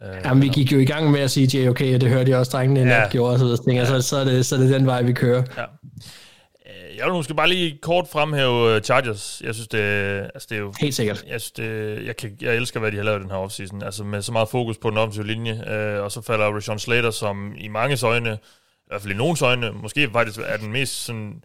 Uh, 0.01 0.07
Jamen, 0.25 0.43
vi 0.43 0.47
gik 0.47 0.71
jo 0.71 0.79
i 0.79 0.85
gang 0.85 1.11
med 1.11 1.19
at 1.19 1.31
sige 1.31 1.63
JOK, 1.63 1.81
og 1.81 2.01
det 2.01 2.09
hørte 2.09 2.31
jeg 2.31 2.39
også 2.39 2.57
drengene 2.57 2.93
ja. 2.93 3.09
gjorde, 3.09 3.39
så, 3.39 3.63
tænker, 3.65 3.81
ja. 3.81 3.87
så, 3.87 4.01
så, 4.01 4.17
er 4.17 4.23
det, 4.23 4.45
så 4.45 4.55
er 4.55 4.59
det 4.59 4.69
den 4.69 4.85
vej, 4.85 5.01
vi 5.01 5.13
kører. 5.13 5.43
Ja. 5.57 5.63
Jeg 6.97 7.05
vil 7.05 7.13
måske 7.13 7.33
bare 7.33 7.49
lige 7.49 7.77
kort 7.81 8.07
fremhæve 8.11 8.75
øh, 8.75 8.81
Chargers. 8.81 9.41
Jeg 9.45 9.53
synes, 9.53 9.67
det, 9.67 9.79
altså 10.33 10.47
det 10.49 10.55
er 10.55 10.59
jo... 10.59 10.73
Helt 10.79 10.95
sikkert. 10.95 11.25
Jeg, 11.27 11.41
synes, 11.41 11.51
det, 11.51 12.05
jeg, 12.05 12.17
kan, 12.17 12.37
jeg 12.41 12.55
elsker, 12.55 12.79
hvad 12.79 12.91
de 12.91 12.97
har 12.97 13.03
lavet 13.03 13.21
den 13.21 13.29
her 13.29 13.37
offseason. 13.37 13.83
Altså 13.83 14.03
med 14.03 14.21
så 14.21 14.31
meget 14.31 14.49
fokus 14.49 14.77
på 14.77 14.89
den 14.89 14.97
offensive 14.97 15.27
linje. 15.27 15.63
Øh, 15.67 16.03
og 16.03 16.11
så 16.11 16.21
falder 16.21 16.45
Rashawn 16.45 16.79
Slater, 16.79 17.11
som 17.11 17.55
i 17.57 17.67
mange 17.67 18.05
øjne, 18.05 18.33
i 18.33 18.87
hvert 18.87 19.01
fald 19.01 19.13
i 19.13 19.17
nogens 19.17 19.41
øjne, 19.41 19.71
måske 19.71 20.09
faktisk 20.13 20.39
er 20.45 20.57
den 20.57 20.71
mest 20.71 21.05
sådan, 21.05 21.43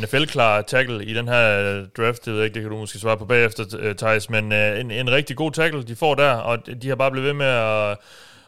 NFL-klar 0.00 0.62
tackle 0.62 1.04
i 1.04 1.14
den 1.14 1.28
her 1.28 1.84
draft. 1.96 2.24
Det 2.24 2.32
ved 2.32 2.40
jeg 2.40 2.44
ikke, 2.44 2.54
det 2.54 2.62
kan 2.62 2.70
du 2.70 2.76
måske 2.76 2.98
svare 2.98 3.16
på 3.16 3.24
bagefter, 3.24 3.64
øh, 3.78 3.96
Thijs. 3.96 4.30
Men 4.30 4.52
øh, 4.52 4.80
en, 4.80 4.90
en 4.90 5.10
rigtig 5.10 5.36
god 5.36 5.52
tackle, 5.52 5.82
de 5.82 5.96
får 5.96 6.14
der, 6.14 6.32
og 6.32 6.66
de 6.82 6.88
har 6.88 6.96
bare 6.96 7.10
blevet 7.10 7.26
ved 7.26 7.34
med 7.34 7.46
at 7.46 7.98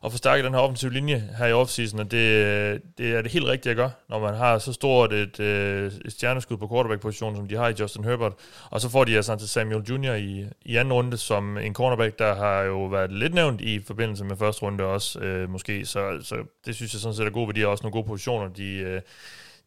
at 0.04 0.10
forstærke 0.10 0.42
den 0.42 0.54
her 0.54 0.60
offensive 0.60 0.92
linje 0.92 1.30
her 1.38 1.46
i 1.46 1.52
offseason, 1.52 2.00
og 2.00 2.10
det, 2.10 2.82
det 2.98 3.14
er 3.14 3.22
det 3.22 3.32
helt 3.32 3.46
rigtige 3.46 3.70
at 3.70 3.76
gøre, 3.76 3.90
når 4.08 4.18
man 4.18 4.34
har 4.34 4.58
så 4.58 4.72
stort 4.72 5.12
et, 5.12 5.40
øh, 5.40 5.92
et 6.04 6.12
stjerneskud 6.12 6.56
på 6.56 6.68
quarterback-positionen, 6.68 7.36
som 7.36 7.48
de 7.48 7.56
har 7.56 7.68
i 7.68 7.74
Justin 7.80 8.04
Herbert, 8.04 8.32
og 8.70 8.80
så 8.80 8.88
får 8.88 9.04
de 9.04 9.16
altså 9.16 9.36
til 9.36 9.48
Samuel 9.48 9.84
Jr. 9.90 10.12
i, 10.12 10.44
i 10.62 10.76
anden 10.76 10.92
runde, 10.92 11.16
som 11.16 11.58
en 11.58 11.74
cornerback, 11.74 12.18
der 12.18 12.34
har 12.34 12.62
jo 12.62 12.84
været 12.84 13.12
lidt 13.12 13.34
nævnt 13.34 13.60
i 13.60 13.82
forbindelse 13.86 14.24
med 14.24 14.36
første 14.36 14.62
runde 14.62 14.84
også, 14.84 15.18
øh, 15.18 15.50
måske, 15.50 15.86
så, 15.86 16.18
så 16.22 16.36
det 16.66 16.74
synes 16.74 16.92
jeg 16.92 17.00
sådan 17.00 17.14
set 17.14 17.26
er 17.26 17.30
god, 17.30 17.46
fordi 17.46 17.60
de 17.60 17.64
har 17.64 17.70
også 17.70 17.82
nogle 17.82 17.92
gode 17.92 18.06
positioner, 18.06 18.48
de, 18.48 18.74
øh, 18.74 19.00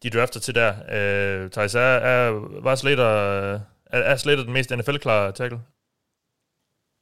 de 0.02 0.10
drafter 0.10 0.40
til 0.40 0.54
der. 0.54 0.74
Øh, 0.92 1.50
Thijs, 1.50 1.74
er, 1.74 1.80
er, 1.80 2.30
var 2.62 2.74
Slater, 2.74 3.06
øh, 3.06 3.60
er, 3.86 3.98
er 3.98 4.16
Slater 4.16 4.42
den 4.42 4.52
mest 4.52 4.70
NFL-klare 4.70 5.32
tackle? 5.32 5.60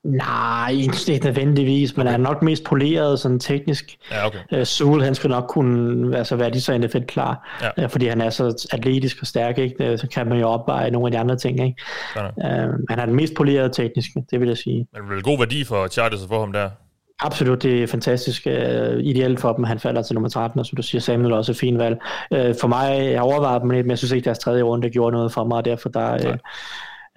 Nej, 0.04 0.70
ikke 0.70 1.24
nødvendigvis, 1.24 1.96
men 1.96 2.06
okay. 2.06 2.14
er 2.14 2.18
nok 2.18 2.42
mest 2.42 2.64
poleret 2.64 3.20
sådan 3.20 3.38
teknisk. 3.38 3.96
Ja, 4.10 4.26
okay. 4.26 4.38
Uh, 4.52 4.64
Sewell, 4.64 5.02
han 5.02 5.14
skal 5.14 5.30
nok 5.30 5.44
kunne 5.48 6.18
altså, 6.18 6.36
være 6.36 6.50
lige 6.50 6.62
så 6.62 6.78
NFL 6.78 6.98
klar, 6.98 7.60
ja. 7.62 7.84
uh, 7.84 7.90
fordi 7.90 8.06
han 8.06 8.20
er 8.20 8.30
så 8.30 8.68
atletisk 8.72 9.16
og 9.20 9.26
stærk, 9.26 9.58
ikke? 9.58 9.92
Uh, 9.92 9.98
så 9.98 10.08
kan 10.08 10.28
man 10.28 10.38
jo 10.38 10.48
opveje 10.48 10.90
nogle 10.90 11.06
af 11.06 11.12
de 11.12 11.18
andre 11.18 11.36
ting. 11.36 11.64
Ikke? 11.64 11.82
Uh, 12.16 12.22
han 12.90 12.98
er 12.98 13.06
den 13.06 13.14
mest 13.14 13.34
polerede 13.34 13.72
tekniske, 13.72 14.24
det 14.30 14.40
vil 14.40 14.48
jeg 14.48 14.56
sige. 14.56 14.86
Men 14.92 15.10
vel 15.10 15.22
god 15.22 15.38
værdi 15.38 15.64
for 15.64 15.86
Chargers 15.86 16.22
at 16.22 16.28
få 16.28 16.40
ham 16.40 16.52
der? 16.52 16.68
Absolut, 17.20 17.62
det 17.62 17.82
er 17.82 17.86
fantastisk. 17.86 18.46
Uh, 18.46 18.52
ideelt 18.98 19.40
for 19.40 19.52
dem, 19.52 19.64
han 19.64 19.80
falder 19.80 20.02
til 20.02 20.14
nummer 20.14 20.28
13, 20.28 20.60
og 20.60 20.66
som 20.66 20.76
du 20.76 20.82
siger, 20.82 21.00
Samuel 21.00 21.32
er 21.32 21.36
også 21.36 21.52
et 21.52 21.58
fint 21.58 21.78
valg. 21.78 21.96
Uh, 22.30 22.54
for 22.60 22.66
mig, 22.66 23.12
jeg 23.12 23.20
overvejer 23.20 23.58
dem 23.58 23.70
lidt, 23.70 23.86
men 23.86 23.90
jeg 23.90 23.98
synes 23.98 24.12
ikke, 24.12 24.24
deres 24.24 24.38
tredje 24.38 24.62
runde 24.62 24.90
gjorde 24.90 25.16
noget 25.16 25.32
for 25.32 25.44
mig, 25.44 25.56
og 25.56 25.64
derfor 25.64 25.88
der... 25.88 26.28
Uh, 26.28 26.36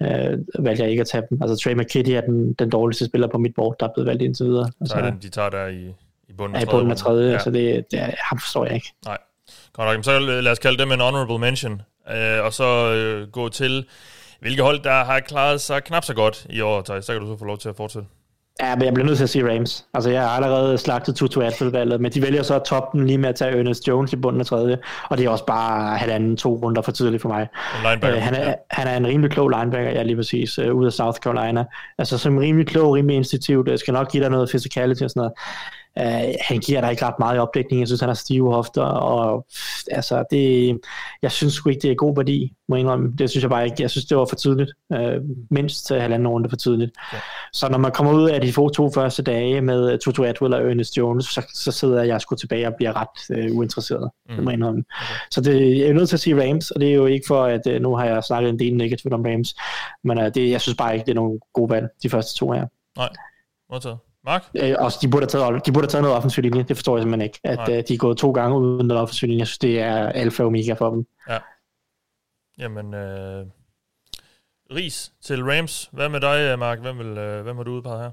øh, 0.02 0.38
valgte 0.64 0.82
jeg 0.82 0.90
ikke 0.90 1.00
at 1.00 1.06
tage 1.06 1.24
dem. 1.30 1.42
Altså 1.42 1.56
Trey 1.64 1.74
McKitty 1.74 2.10
er 2.10 2.20
den, 2.20 2.52
den 2.52 2.70
dårligste 2.70 3.06
spiller 3.06 3.28
på 3.28 3.38
mit 3.38 3.54
board, 3.54 3.76
der 3.80 3.88
er 3.88 3.90
blevet 3.94 4.06
valgt 4.06 4.22
indtil 4.22 4.46
videre. 4.46 4.70
Altså, 4.80 4.92
så 4.92 5.00
er 5.00 5.10
den, 5.10 5.18
de 5.22 5.28
tager 5.28 5.50
der 5.50 5.66
i, 5.66 5.94
i 6.28 6.32
bunden 6.32 6.56
af 6.56 6.62
tredje. 6.62 6.62
i 6.62 6.78
bunden 6.78 6.90
af 6.90 6.96
tredje, 6.96 7.32
ja. 7.32 7.38
så 7.38 7.50
det, 7.50 7.86
det 7.90 7.98
ham 8.00 8.38
forstår 8.38 8.64
jeg 8.64 8.74
ikke. 8.74 8.92
Nej. 9.04 9.18
Godt 9.72 9.96
nok. 9.96 10.04
Så 10.04 10.18
lad 10.18 10.52
os 10.52 10.58
kalde 10.58 10.78
dem 10.78 10.92
en 10.92 11.00
honorable 11.00 11.38
mention, 11.38 11.82
øh, 12.10 12.44
og 12.44 12.52
så 12.52 12.94
øh, 12.94 13.28
gå 13.28 13.48
til, 13.48 13.86
hvilke 14.40 14.62
hold, 14.62 14.82
der 14.82 15.04
har 15.04 15.20
klaret 15.20 15.60
sig 15.60 15.84
knap 15.84 16.04
så 16.04 16.14
godt 16.14 16.46
i 16.50 16.60
år, 16.60 16.82
Thijs. 16.82 17.04
Så 17.04 17.12
kan 17.12 17.22
du 17.22 17.28
så 17.28 17.38
få 17.38 17.44
lov 17.44 17.58
til 17.58 17.68
at 17.68 17.76
fortsætte. 17.76 18.08
Ja, 18.60 18.76
men 18.76 18.84
jeg 18.84 18.94
bliver 18.94 19.06
nødt 19.06 19.16
til 19.16 19.24
at 19.24 19.30
sige 19.30 19.54
Rams. 19.54 19.86
Altså, 19.94 20.10
jeg 20.10 20.22
har 20.22 20.28
allerede 20.28 20.78
slagtet 20.78 21.16
Tutu 21.16 21.40
Atwell-valget, 21.40 22.00
men 22.00 22.12
de 22.12 22.22
vælger 22.22 22.42
så 22.42 22.54
at 22.54 22.62
toppe 22.62 22.98
den 22.98 23.06
lige 23.06 23.18
med 23.18 23.28
at 23.28 23.34
tage 23.34 23.58
Ernest 23.58 23.88
Jones 23.88 24.12
i 24.12 24.16
bunden 24.16 24.40
af 24.40 24.46
tredje, 24.46 24.78
og 25.08 25.18
det 25.18 25.26
er 25.26 25.30
også 25.30 25.46
bare 25.46 25.98
halvanden, 25.98 26.36
to 26.36 26.54
runder 26.54 26.82
for 26.82 26.92
tidligt 26.92 27.22
for 27.22 27.28
mig. 27.28 27.48
Uh, 27.84 28.22
han, 28.22 28.34
er, 28.34 28.54
han 28.70 28.86
er 28.86 28.96
en 28.96 29.06
rimelig 29.06 29.30
klog 29.30 29.48
linebacker, 29.48 29.90
ja, 29.90 30.02
lige 30.02 30.16
præcis, 30.16 30.58
uh, 30.58 30.74
ud 30.74 30.86
af 30.86 30.92
South 30.92 31.18
Carolina. 31.18 31.64
Altså, 31.98 32.18
som 32.18 32.38
rimelig 32.38 32.66
klog, 32.66 32.94
rimelig 32.94 33.16
institut, 33.16 33.68
uh, 33.68 33.76
skal 33.78 33.94
nok 33.94 34.12
give 34.12 34.22
dig 34.22 34.30
noget 34.30 34.48
physicality 34.48 35.02
og 35.02 35.10
sådan 35.10 35.20
noget. 35.20 35.32
Uh, 35.96 36.34
han 36.40 36.58
giver 36.66 36.80
dig 36.80 36.90
ikke 36.90 37.04
ret 37.04 37.18
meget 37.18 37.36
i 37.36 37.38
opdækning. 37.38 37.80
Jeg 37.80 37.88
synes, 37.88 38.00
han 38.00 38.08
har 38.08 38.14
stive 38.14 38.52
hofter, 38.52 38.82
og 38.82 39.46
altså, 39.90 40.24
det, 40.30 40.78
jeg 41.22 41.32
synes 41.32 41.54
sgu 41.54 41.70
ikke, 41.70 41.82
det 41.82 41.90
er 41.90 41.94
god 41.94 42.16
værdi, 42.16 42.52
må 42.68 42.76
jeg 42.76 42.80
indrømme. 42.80 43.12
Det 43.18 43.30
synes 43.30 43.42
jeg 43.42 43.50
bare 43.50 43.64
ikke. 43.64 43.76
Jeg 43.82 43.90
synes, 43.90 44.04
det 44.04 44.16
var 44.16 44.24
for 44.24 44.36
tidligt. 44.36 44.70
Uh, 44.90 44.98
mindst 45.50 45.86
til 45.86 46.00
halvanden 46.00 46.28
runde 46.28 46.50
for 46.50 46.56
tidligt. 46.56 46.92
Ja. 47.12 47.18
Så 47.52 47.68
når 47.68 47.78
man 47.78 47.92
kommer 47.92 48.12
ud 48.12 48.30
af 48.30 48.40
de 48.40 48.52
to 48.52 48.90
første 48.94 49.22
dage 49.22 49.60
med 49.60 49.98
Tutu 49.98 50.24
Atwell 50.24 50.54
og 50.54 50.70
Ernest 50.70 50.96
Jones, 50.96 51.24
så, 51.24 51.46
så 51.54 51.72
sidder 51.72 52.02
jeg 52.02 52.20
sgu 52.20 52.34
tilbage 52.34 52.66
og 52.66 52.74
bliver 52.76 52.92
ret 52.96 53.50
uh, 53.50 53.56
uinteresseret, 53.56 54.10
mm. 54.28 54.34
det 54.34 54.44
må 54.44 54.50
jeg 54.50 54.56
indrømme. 54.56 54.84
Okay. 54.90 55.14
Så 55.30 55.40
det, 55.40 55.78
jeg 55.78 55.88
er 55.88 55.92
nødt 55.92 56.08
til 56.08 56.16
at 56.16 56.20
sige 56.20 56.42
Rams, 56.42 56.70
og 56.70 56.80
det 56.80 56.90
er 56.90 56.94
jo 56.94 57.06
ikke 57.06 57.24
for, 57.28 57.44
at 57.44 57.60
uh, 57.66 57.82
nu 57.82 57.96
har 57.96 58.04
jeg 58.04 58.24
snakket 58.24 58.50
en 58.50 58.58
del 58.58 58.76
negativt 58.76 59.14
om 59.14 59.22
Rams, 59.22 59.54
men 60.04 60.18
uh, 60.18 60.24
det, 60.24 60.50
jeg 60.50 60.60
synes 60.60 60.76
bare 60.76 60.94
ikke, 60.94 61.04
det 61.04 61.12
er 61.12 61.20
nogen 61.20 61.40
gode 61.52 61.70
valg, 61.70 61.88
de 62.02 62.10
første 62.10 62.38
to 62.38 62.50
her. 62.50 62.66
Nej, 62.96 63.08
modtaget. 63.70 63.98
Mark? 64.24 64.44
Øh, 64.62 64.74
også, 64.78 64.98
de, 65.02 65.08
burde 65.10 65.22
have 65.22 65.28
taget, 65.28 65.66
de 65.66 65.72
burde 65.72 65.84
have 65.84 65.90
taget 65.90 66.02
noget 66.02 66.16
offensiv 66.16 66.42
linje, 66.42 66.62
det 66.62 66.76
forstår 66.76 66.96
jeg 66.96 67.02
simpelthen 67.02 67.26
ikke. 67.26 67.40
At 67.44 67.68
øh, 67.68 67.84
de 67.88 67.94
er 67.94 67.98
gået 67.98 68.18
to 68.18 68.32
gange 68.32 68.58
uden 68.58 68.86
noget 68.86 69.02
offensiv 69.02 69.26
linje, 69.26 69.38
jeg 69.38 69.46
synes, 69.46 69.58
det 69.58 69.80
er 69.80 70.08
alfa 70.08 70.42
og 70.42 70.46
omega 70.46 70.72
for 70.72 70.90
dem. 70.90 71.06
Ja. 71.28 71.38
Jamen, 72.58 72.94
øh, 72.94 73.46
Ris 74.74 75.12
til 75.20 75.44
Rams. 75.44 75.88
Hvad 75.92 76.08
med 76.08 76.20
dig, 76.20 76.58
Mark? 76.58 76.78
Hvem, 76.78 76.98
vil, 76.98 77.18
øh, 77.18 77.42
hvem 77.42 77.56
har 77.56 77.64
du 77.64 77.70
udpeget 77.70 78.00
her? 78.02 78.10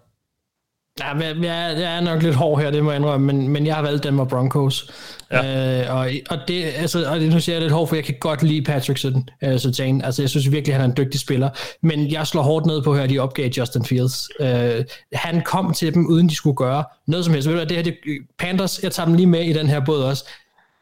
Ja, 1.00 1.18
jeg, 1.18 1.78
jeg 1.80 1.98
er 1.98 2.02
nok 2.02 2.24
lidt 2.24 2.36
hård 2.36 2.62
her, 2.62 2.72
det 2.72 2.84
må 2.84 2.92
jeg 2.92 3.00
indrømme, 3.00 3.34
men, 3.34 3.48
men 3.48 3.66
jeg 3.66 3.76
har 3.76 3.82
valgt 3.82 4.04
Denver 4.04 4.26
Broncos. 4.26 4.92
Ja. 5.32 5.82
Øh, 5.82 5.96
og, 5.96 6.10
og, 6.30 6.38
det, 6.48 6.64
altså, 6.64 7.10
og 7.10 7.20
det, 7.20 7.34
nu 7.34 7.40
siger 7.40 7.56
jeg 7.56 7.62
lidt 7.62 7.74
hårdt, 7.74 7.90
for 7.90 7.96
jeg 7.96 8.06
kan 8.06 8.16
godt 8.20 8.44
lide 8.44 8.62
Patrick 8.62 9.06
øh, 9.44 9.60
Sertain. 9.60 10.02
Altså, 10.02 10.22
jeg 10.22 10.30
synes 10.30 10.52
virkelig, 10.52 10.76
han 10.76 10.82
er 10.82 10.86
en 10.86 10.98
dygtig 10.98 11.20
spiller. 11.20 11.50
Men 11.82 12.12
jeg 12.12 12.28
slår 12.28 12.42
hårdt 12.42 12.66
ned 12.66 12.82
på 12.82 12.96
her, 12.96 13.08
de 13.08 13.20
opgav 13.20 13.50
Justin 13.50 13.86
Fields. 13.86 14.30
Øh, 14.40 14.86
han 15.14 15.42
kom 15.42 15.74
til 15.74 15.94
dem, 15.94 16.08
uden 16.08 16.30
de 16.30 16.36
skulle 16.36 16.56
gøre 16.56 16.84
noget 17.08 17.26
som 17.26 17.34
helst. 17.34 17.50
Ved 17.50 17.56
du, 17.56 17.62
det 17.62 17.72
her, 17.72 17.84
det, 17.84 17.98
Panthers, 18.40 18.84
jeg 18.84 18.92
tager 18.92 19.08
dem 19.08 19.16
lige 19.16 19.28
med 19.28 19.42
i 19.42 19.54
den 19.54 19.68
her 19.68 19.80
båd 19.80 20.04
også. 20.04 20.26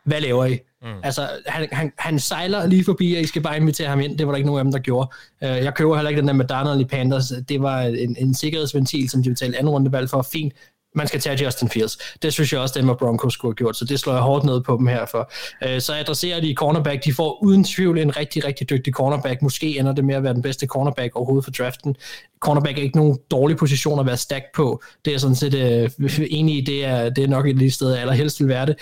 Hvad 0.05 0.21
laver 0.21 0.45
I? 0.45 0.59
Mm. 0.85 0.91
Altså, 1.03 1.29
han, 1.45 1.67
han, 1.71 1.91
han 1.97 2.19
sejler 2.19 2.67
lige 2.67 2.85
forbi, 2.85 3.13
og 3.13 3.21
I 3.21 3.25
skal 3.25 3.41
bare 3.41 3.57
invitere 3.57 3.87
ham 3.87 3.99
ind. 3.99 4.17
Det 4.17 4.27
var 4.27 4.33
der 4.33 4.37
ikke 4.37 4.47
nogen 4.47 4.59
af 4.59 4.63
dem, 4.63 4.71
der 4.71 4.79
gjorde. 4.79 5.09
Uh, 5.41 5.47
jeg 5.47 5.75
køber 5.75 5.95
heller 5.95 6.09
ikke 6.09 6.19
den 6.19 6.27
der 6.27 6.33
med 6.33 6.45
Darnold 6.45 6.79
i 6.79 6.85
Panthers. 6.85 7.33
Det 7.49 7.61
var 7.61 7.81
en, 7.81 8.15
en 8.19 8.33
sikkerhedsventil, 8.33 9.09
som 9.09 9.23
de 9.23 9.29
betalte 9.29 9.57
anden 9.57 9.69
rundevalg 9.69 10.09
for. 10.09 10.21
Fint 10.31 10.53
man 10.95 11.07
skal 11.07 11.19
tage 11.19 11.45
Justin 11.45 11.69
Fields. 11.69 11.97
Det 12.21 12.33
synes 12.33 12.53
jeg 12.53 12.61
også, 12.61 12.79
dem 12.79 12.89
og 12.89 12.97
Broncos 12.97 13.33
skulle 13.33 13.49
have 13.49 13.55
gjort, 13.55 13.77
så 13.77 13.85
det 13.85 13.99
slår 13.99 14.13
jeg 14.13 14.21
hårdt 14.21 14.45
ned 14.45 14.61
på 14.61 14.77
dem 14.77 14.87
her 14.87 15.05
for. 15.05 15.31
Øh, 15.67 15.81
så 15.81 15.93
adresserer 15.93 16.41
de 16.41 16.53
cornerback. 16.53 17.05
De 17.05 17.13
får 17.13 17.43
uden 17.43 17.63
tvivl 17.63 17.97
en 17.97 18.17
rigtig, 18.17 18.45
rigtig 18.45 18.69
dygtig 18.69 18.93
cornerback. 18.93 19.41
Måske 19.41 19.79
ender 19.79 19.93
det 19.93 20.05
med 20.05 20.15
at 20.15 20.23
være 20.23 20.33
den 20.33 20.41
bedste 20.41 20.67
cornerback 20.67 21.15
overhovedet 21.15 21.43
for 21.43 21.51
draften. 21.51 21.95
Cornerback 22.39 22.77
er 22.77 22.81
ikke 22.81 22.97
nogen 22.97 23.17
dårlig 23.31 23.57
position 23.57 23.99
at 23.99 24.05
være 24.05 24.17
stack 24.17 24.45
på. 24.55 24.81
Det 25.05 25.13
er 25.13 25.17
sådan 25.17 25.35
set 25.35 25.53
øh, 25.53 25.89
enig 26.29 26.57
i, 26.57 26.61
det 26.61 26.85
er, 26.85 27.09
det 27.09 27.23
er 27.23 27.27
nok 27.27 27.47
et 27.47 27.55
lille 27.55 27.71
sted, 27.71 27.91
jeg 27.91 28.01
allerhelst 28.01 28.39
vil 28.39 28.47
være 28.47 28.65
det. 28.65 28.75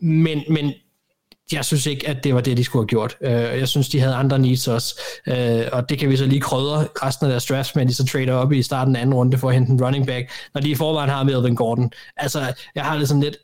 Men, 0.00 0.42
men 0.50 0.72
jeg 1.52 1.64
synes 1.64 1.86
ikke, 1.86 2.08
at 2.08 2.24
det 2.24 2.34
var 2.34 2.40
det, 2.40 2.56
de 2.56 2.64
skulle 2.64 2.82
have 2.82 2.88
gjort. 2.88 3.16
Øh, 3.20 3.32
jeg 3.32 3.68
synes, 3.68 3.88
de 3.88 4.00
havde 4.00 4.14
andre 4.14 4.38
needs 4.38 4.68
også. 4.68 5.00
Øh, 5.26 5.62
og 5.72 5.88
det 5.88 5.98
kan 5.98 6.08
vi 6.10 6.16
så 6.16 6.26
lige 6.26 6.40
krydre 6.40 6.88
resten 7.02 7.26
af 7.26 7.30
deres 7.30 7.46
drafts, 7.46 7.76
men 7.76 7.88
de 7.88 7.94
så 7.94 8.06
trader 8.06 8.32
op 8.32 8.52
i 8.52 8.62
starten 8.62 8.96
af 8.96 9.00
anden 9.00 9.14
runde 9.14 9.38
for 9.38 9.48
at 9.48 9.54
hente 9.54 9.72
en 9.72 9.84
running 9.84 10.06
back, 10.06 10.30
når 10.54 10.60
de 10.60 10.70
i 10.70 10.74
forvejen 10.74 11.10
har 11.10 11.22
Melvin 11.24 11.54
Gordon. 11.54 11.90
Altså, 12.16 12.54
jeg 12.74 12.84
har 12.84 12.98
det 12.98 13.08
sådan 13.08 13.22
lidt, 13.22 13.36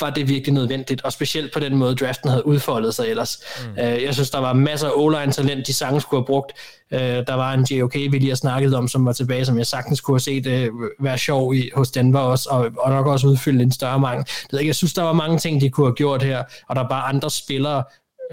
var 0.00 0.10
det 0.10 0.28
virkelig 0.28 0.54
nødvendigt, 0.54 1.02
og 1.02 1.12
specielt 1.12 1.52
på 1.52 1.60
den 1.60 1.76
måde, 1.76 1.94
draften 1.94 2.30
havde 2.30 2.46
udfoldet 2.46 2.94
sig 2.94 3.06
ellers. 3.06 3.40
Mm. 3.64 3.72
Uh, 3.72 4.02
jeg 4.02 4.14
synes, 4.14 4.30
der 4.30 4.38
var 4.38 4.52
masser 4.52 4.88
af 4.88 4.92
O-line-talent, 4.94 5.66
de 5.66 5.72
sange 5.74 6.00
skulle 6.00 6.20
have 6.20 6.26
brugt. 6.26 6.52
Uh, 6.92 6.98
der 6.98 7.34
var 7.34 7.52
en 7.52 7.66
JOK, 7.70 7.94
vi 7.94 8.08
lige 8.08 8.28
har 8.28 8.36
snakket 8.36 8.74
om, 8.74 8.88
som 8.88 9.06
var 9.06 9.12
tilbage, 9.12 9.44
som 9.44 9.58
jeg 9.58 9.66
sagtens 9.66 10.00
kunne 10.00 10.14
have 10.14 10.20
set 10.20 10.46
uh, 10.46 11.04
være 11.04 11.18
sjov 11.18 11.54
i, 11.54 11.70
hos 11.74 11.90
Denver 11.90 12.20
også, 12.20 12.48
og, 12.50 12.70
og 12.78 12.90
nok 12.90 13.06
også 13.06 13.26
udfylde 13.26 13.62
en 13.62 13.72
større 13.72 14.00
mangel. 14.00 14.26
Jeg 14.52 14.74
synes, 14.74 14.92
der 14.94 15.02
var 15.02 15.12
mange 15.12 15.38
ting, 15.38 15.60
de 15.60 15.70
kunne 15.70 15.86
have 15.86 15.94
gjort 15.94 16.22
her, 16.22 16.38
og 16.68 16.76
der 16.76 16.82
var 16.82 16.88
bare 16.88 17.02
andre 17.02 17.30
spillere, 17.30 17.84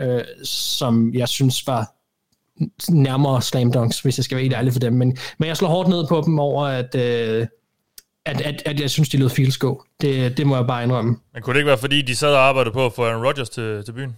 uh, 0.04 0.22
som 0.44 1.14
jeg 1.14 1.28
synes 1.28 1.68
var 1.68 1.94
nærmere 2.90 3.42
slam 3.42 3.72
dunks, 3.72 4.00
hvis 4.00 4.18
jeg 4.18 4.24
skal 4.24 4.36
være 4.36 4.44
helt 4.44 4.56
ærlig 4.56 4.74
for 4.74 4.80
dem. 4.80 4.94
Men, 4.94 5.18
men 5.38 5.48
jeg 5.48 5.58
slår 5.58 5.70
hårdt 5.70 5.90
ned 5.90 6.08
på 6.08 6.24
dem 6.26 6.40
over, 6.40 6.66
at, 6.66 6.96
uh, 6.96 7.48
at, 8.28 8.42
at, 8.42 8.64
at 8.66 8.80
jeg 8.80 8.90
synes, 8.90 9.10
de 9.10 9.18
lød 9.18 9.30
Fields 9.30 9.58
gå. 9.58 9.84
Det, 10.02 10.38
det 10.38 10.48
må 10.48 10.56
jeg 10.56 10.68
bare 10.68 10.84
indrømme. 10.84 11.18
Men 11.34 11.42
kunne 11.42 11.54
det 11.54 11.60
ikke 11.60 11.68
være, 11.68 11.78
fordi 11.78 12.02
de 12.02 12.16
sad 12.16 12.34
og 12.34 12.42
arbejdede 12.42 12.74
på 12.74 12.86
at 12.86 12.94
få 12.94 13.04
Aaron 13.04 13.26
Rodgers 13.26 13.50
til, 13.50 13.84
til 13.86 13.92
byen? 13.92 14.16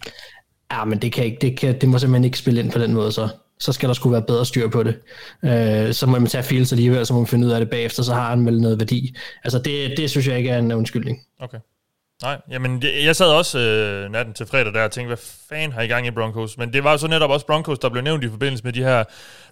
Ja, 0.72 0.86
men 0.86 1.00
det, 1.00 1.12
kan 1.12 1.26
ikke, 1.26 1.38
det, 1.42 1.58
kan, 1.58 1.82
det 1.82 1.90
må 1.90 1.98
simpelthen 1.98 2.26
ikke 2.26 2.38
spille 2.38 2.60
ind 2.60 2.72
på 2.72 2.80
den 2.80 2.94
måde, 2.94 3.12
så. 3.12 3.30
Så 3.62 3.74
skal 3.74 3.90
der 3.90 3.94
skulle 3.94 4.14
være 4.14 4.22
bedre 4.22 4.46
styr 4.46 4.68
på 4.68 4.84
det. 4.84 4.96
Øh, 5.44 5.94
så 5.94 6.06
må 6.06 6.20
man 6.20 6.28
tage 6.28 6.44
Fields 6.44 6.72
alligevel, 6.72 7.06
så 7.06 7.14
må 7.14 7.20
man 7.20 7.28
finde 7.28 7.48
ud 7.48 7.52
af 7.52 7.60
det 7.60 7.70
bagefter, 7.70 8.04
så 8.04 8.14
har 8.14 8.30
han 8.30 8.46
vel 8.46 8.62
noget 8.62 8.80
værdi. 8.80 9.16
Altså, 9.44 9.60
det, 9.60 9.94
det 9.98 10.10
synes 10.10 10.28
jeg 10.28 10.38
ikke 10.38 10.50
er 10.50 10.60
en 10.60 10.72
undskyldning. 10.72 11.20
Okay. 11.40 11.58
Nej, 12.22 12.42
jamen 12.50 12.84
jeg 12.84 13.16
sad 13.16 13.28
også 13.28 13.60
øh, 13.60 14.12
natten 14.12 14.34
til 14.34 14.46
fredag 14.46 14.74
der 14.74 14.84
og 14.84 14.92
tænkte, 14.92 15.08
hvad 15.08 15.26
fanden 15.50 15.72
har 15.72 15.82
I 15.82 15.88
gang 15.88 16.08
i 16.08 16.12
Broncos? 16.12 16.58
Men 16.58 16.74
det 16.74 16.84
var 16.84 16.92
jo 16.92 16.98
så 16.98 17.08
netop 17.08 17.30
også 17.30 17.46
Broncos, 17.46 17.80
der 17.80 17.90
blev 17.90 18.04
nævnt 18.04 18.24
i 18.24 18.30
forbindelse 18.30 18.64
med 18.64 18.74
de 18.74 18.84
her 18.84 19.04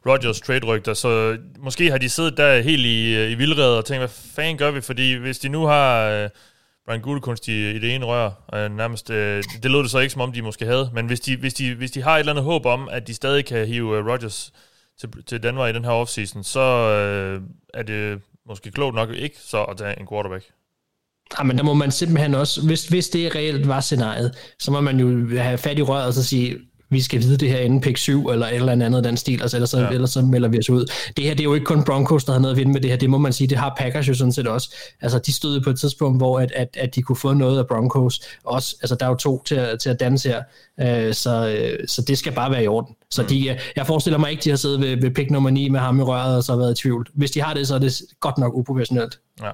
Rodgers 0.06 0.42
trade-rygter, 0.42 0.94
så 0.94 1.38
måske 1.60 1.92
har 1.92 1.98
de 1.98 2.10
siddet 2.10 2.38
der 2.38 2.62
helt 2.62 2.86
i, 2.86 3.16
øh, 3.16 3.32
i 3.32 3.36
vildrede 3.36 3.78
og 3.78 3.86
tænkt, 3.86 4.00
hvad 4.00 4.10
fanden 4.36 4.58
gør 4.58 4.72
vi? 4.72 4.82
Fordi 4.82 5.14
hvis 5.14 5.40
de 5.40 5.50
nu 5.50 5.66
har 5.66 6.10
øh, 6.10 6.30
Brian 6.86 7.02
Gutekunst 7.02 7.48
i, 7.48 7.72
i 7.72 7.80
det 7.80 7.96
ene 7.96 8.06
rør, 8.06 8.32
øh, 8.54 8.72
nærmest, 8.72 9.10
øh, 9.10 9.44
det 9.64 9.72
lød 9.72 9.84
det 9.84 9.92
så 9.92 10.00
ikke, 10.00 10.14
som 10.14 10.22
om 10.22 10.32
de 10.32 10.42
måske 10.42 10.66
havde, 10.66 10.90
men 10.94 11.08
hvis 11.08 11.20
de, 11.20 11.38
hvis, 11.38 11.54
de, 11.54 11.76
hvis 11.76 11.92
de 11.92 12.02
har 12.02 12.16
et 12.16 12.20
eller 12.20 12.34
andet 12.34 12.46
håb 12.46 12.66
om, 12.66 12.90
at 12.90 13.08
de 13.08 13.14
stadig 13.14 13.46
kan 13.46 13.68
hive 13.68 13.98
øh, 13.98 14.06
Rodgers 14.06 14.54
til, 15.00 15.10
til 15.26 15.44
Danmark 15.44 15.70
i 15.70 15.78
den 15.78 15.86
her 15.86 15.92
offseason, 15.92 16.44
så 16.44 16.60
øh, 16.60 17.42
er 17.74 17.84
det 17.84 18.22
måske 18.46 18.72
klogt 18.72 18.96
nok 18.96 19.10
ikke 19.10 19.38
så 19.40 19.64
at 19.64 19.78
tage 19.78 20.00
en 20.00 20.08
quarterback. 20.08 20.57
Ja, 21.40 21.44
men 21.44 21.58
der 21.58 21.64
må 21.64 21.74
man 21.74 21.92
simpelthen 21.92 22.36
også, 22.36 22.62
hvis, 22.66 22.88
hvis 22.88 23.10
det 23.10 23.36
reelt 23.36 23.68
var 23.68 23.82
scenariet, 23.82 24.32
så 24.60 24.72
må 24.72 24.82
man 24.82 25.00
jo 25.00 25.38
have 25.40 25.58
fat 25.58 25.80
i 25.80 25.82
røret 25.82 26.06
og 26.06 26.14
så 26.14 26.24
sige, 26.24 26.58
vi 26.90 27.02
skal 27.02 27.22
vide 27.22 27.38
det 27.38 27.50
her 27.50 27.58
inden 27.58 27.82
pick 27.82 27.98
7 27.98 28.28
eller 28.30 28.48
et 28.48 28.56
eller 28.56 28.72
andet 28.72 29.04
den 29.04 29.18
stil, 29.18 29.42
altså, 29.42 29.58
ellers, 29.58 29.74
ja. 29.74 29.90
ellers 29.90 30.10
så 30.10 30.22
melder 30.22 30.50
vi 30.50 30.60
os 30.60 30.70
ud. 30.70 30.86
Det 31.18 31.26
her 31.26 31.32
det 31.32 31.40
er 31.40 31.44
jo 31.44 31.54
ikke 31.54 31.66
kun 31.66 31.84
Broncos, 31.84 32.24
der 32.24 32.32
har 32.34 32.40
noget 32.40 32.54
at 32.54 32.58
vinde 32.58 32.72
med 32.72 32.82
det 32.82 32.90
her, 32.90 32.98
det 32.98 33.10
må 33.10 33.18
man 33.18 33.34
sige, 33.34 33.48
det 33.48 33.58
har 33.58 33.76
Packers 33.78 34.08
jo 34.08 34.14
sådan 34.14 34.32
set 34.32 34.48
også. 34.48 34.76
Altså 35.02 35.20
de 35.20 35.34
stod 35.34 35.62
på 35.62 35.70
et 35.70 35.80
tidspunkt, 35.80 36.20
hvor 36.20 36.40
at, 36.40 36.52
at, 36.56 36.78
at 36.80 36.96
de 36.96 37.02
kunne 37.02 37.16
få 37.16 37.34
noget 37.34 37.60
af 37.60 37.68
Broncos 37.68 38.20
også. 38.44 38.76
Altså 38.82 38.96
der 38.96 39.06
er 39.06 39.10
jo 39.10 39.16
to 39.16 39.44
til, 39.44 39.56
at, 39.56 39.80
til 39.80 39.90
at 39.90 40.00
danse 40.00 40.30
her, 40.30 40.44
uh, 41.08 41.14
så, 41.14 41.58
uh, 41.80 41.86
så 41.88 42.02
det 42.02 42.18
skal 42.18 42.34
bare 42.34 42.52
være 42.52 42.64
i 42.64 42.68
orden. 42.68 42.96
Så 43.12 43.22
mm. 43.22 43.28
de, 43.28 43.58
jeg 43.76 43.88
forestiller 43.88 44.18
mig 44.18 44.32
ikke, 44.32 44.44
de 44.44 44.50
har 44.50 44.58
siddet 44.58 44.82
ved, 44.82 45.02
ved 45.02 45.12
pick 45.12 45.32
nummer 45.32 45.50
9 45.50 45.70
med 45.70 45.80
ham 45.80 46.00
i 46.00 46.04
røret 46.04 46.38
og 46.38 46.44
så 46.44 46.56
været 46.56 46.80
i 46.80 46.82
tvivl. 46.82 47.08
Hvis 47.14 47.32
de 47.32 47.42
har 47.42 47.54
det, 47.54 47.68
så 47.68 47.76
er 47.76 47.80
det 47.80 48.02
godt 48.20 48.38
nok 48.38 48.54
uprofessionelt. 48.56 49.20
Ja. 49.42 49.52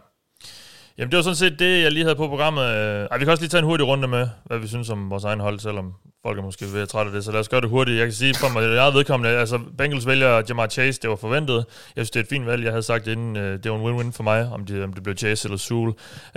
Jamen, 0.97 1.11
det 1.11 1.17
var 1.17 1.23
sådan 1.23 1.35
set 1.35 1.59
det, 1.59 1.83
jeg 1.83 1.91
lige 1.91 2.03
havde 2.03 2.15
på 2.15 2.27
programmet. 2.27 2.63
Ej, 3.11 3.17
vi 3.17 3.23
kan 3.23 3.31
også 3.31 3.43
lige 3.43 3.49
tage 3.49 3.59
en 3.59 3.65
hurtig 3.65 3.87
runde 3.87 4.07
med, 4.07 4.27
hvad 4.45 4.59
vi 4.59 4.67
synes 4.67 4.89
om 4.89 5.09
vores 5.09 5.23
egen 5.23 5.39
hold, 5.39 5.59
selvom 5.59 5.93
folk 6.25 6.39
er 6.39 6.43
måske 6.43 6.65
ved 6.73 6.81
at 6.81 6.89
trætte 6.89 7.09
af 7.09 7.15
det, 7.15 7.25
så 7.25 7.31
lad 7.31 7.39
os 7.39 7.49
gøre 7.49 7.61
det 7.61 7.69
hurtigt. 7.69 7.97
Jeg 7.97 8.05
kan 8.05 8.13
sige 8.13 8.35
for 8.35 8.49
mig, 8.49 8.63
jeg 8.63 8.87
er 8.87 8.91
vedkommende, 8.91 9.37
altså 9.37 9.59
Bengals 9.77 10.07
vælger 10.07 10.41
Jamar 10.49 10.67
Chase, 10.67 11.01
det 11.01 11.09
var 11.09 11.15
forventet. 11.15 11.55
Jeg 11.95 12.05
synes, 12.05 12.09
det 12.09 12.19
er 12.19 12.23
et 12.23 12.29
fint 12.29 12.45
valg, 12.45 12.63
jeg 12.63 12.71
havde 12.71 12.83
sagt 12.83 13.07
inden, 13.07 13.37
øh, 13.37 13.63
det 13.63 13.71
var 13.71 13.77
en 13.77 13.83
win-win 13.85 14.11
for 14.11 14.23
mig, 14.23 14.49
om 14.51 14.65
det, 14.65 14.83
om 14.83 14.93
det 14.93 15.03
blev 15.03 15.17
Chase 15.17 15.47
eller 15.47 15.57
Sul. 15.57 15.87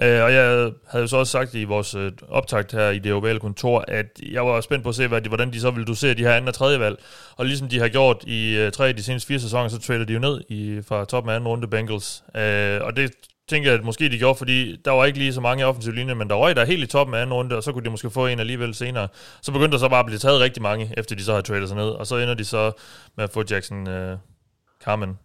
Øh, 0.03 0.23
og 0.23 0.33
jeg 0.33 0.71
havde 0.89 1.03
jo 1.03 1.07
så 1.07 1.17
også 1.17 1.31
sagt 1.31 1.55
i 1.55 1.65
vores 1.65 1.95
øh, 1.95 2.13
optakt 2.29 2.73
her 2.73 2.91
i 2.91 2.99
det 2.99 3.13
ovale 3.13 3.41
kontor, 3.41 3.85
at 3.89 4.07
jeg 4.33 4.47
var 4.47 4.61
spændt 4.61 4.83
på 4.83 4.89
at 4.89 4.95
se, 4.95 5.07
hvad 5.07 5.21
de, 5.21 5.29
hvordan 5.29 5.53
de 5.53 5.61
så 5.61 5.71
ville 5.71 5.87
dosere 5.87 6.15
de 6.15 6.23
her 6.23 6.33
anden 6.33 6.49
og 6.49 6.55
tredje 6.55 6.81
valg. 6.81 6.99
Og 7.37 7.47
ligesom 7.47 7.69
de 7.69 7.81
har 7.81 7.89
gjort 7.89 8.25
i 8.27 8.71
tre 8.73 8.89
af 8.89 8.97
de 8.97 9.03
seneste 9.03 9.27
fire 9.27 9.41
sæsoner, 9.41 9.69
så 9.69 9.79
trader 9.79 10.05
de 10.05 10.13
jo 10.13 10.19
ned 10.19 10.41
i, 10.49 10.81
fra 10.89 11.05
toppen 11.05 11.31
af 11.31 11.35
anden 11.35 11.49
runde 11.49 11.69
Bengals. 11.69 12.23
Og 12.81 12.97
det 12.97 13.11
tænker 13.49 13.71
jeg, 13.71 13.79
at 13.79 13.85
måske 13.85 14.09
de 14.09 14.19
gjorde, 14.19 14.39
fordi 14.39 14.77
der 14.77 14.91
var 14.91 15.05
ikke 15.05 15.19
lige 15.19 15.33
så 15.33 15.41
mange 15.41 15.67
offensive 15.67 15.95
linje, 15.95 16.15
men 16.15 16.29
der 16.31 16.35
røg 16.35 16.57
der 16.57 16.65
helt 16.65 16.83
i 16.83 16.87
toppen 16.87 17.15
af 17.15 17.21
anden 17.21 17.35
runde, 17.35 17.57
og 17.57 17.63
så 17.63 17.73
kunne 17.73 17.85
de 17.85 17.91
måske 17.91 18.11
få 18.11 18.27
en 18.27 18.41
alligevel 18.41 18.75
senere. 18.75 19.09
Så 19.43 19.53
begyndte 19.53 19.73
der 19.73 19.79
så 19.79 19.89
bare 19.89 20.01
at 20.01 20.07
blive 20.07 20.19
taget 20.19 20.41
rigtig 20.41 20.63
mange, 20.63 20.95
efter 20.97 21.17
de 21.17 21.25
så 21.25 21.35
har 21.35 21.41
tradet 21.41 21.69
sig 21.69 21.77
ned, 21.77 21.89
og 21.89 22.07
så 22.07 22.17
ender 22.17 22.35
de 22.35 22.45
så 22.45 22.73
med 23.17 23.25
at 23.25 23.31
få 23.31 23.45
Jackson 23.51 23.89
øh, 23.89 24.19
Carmen, 24.85 25.19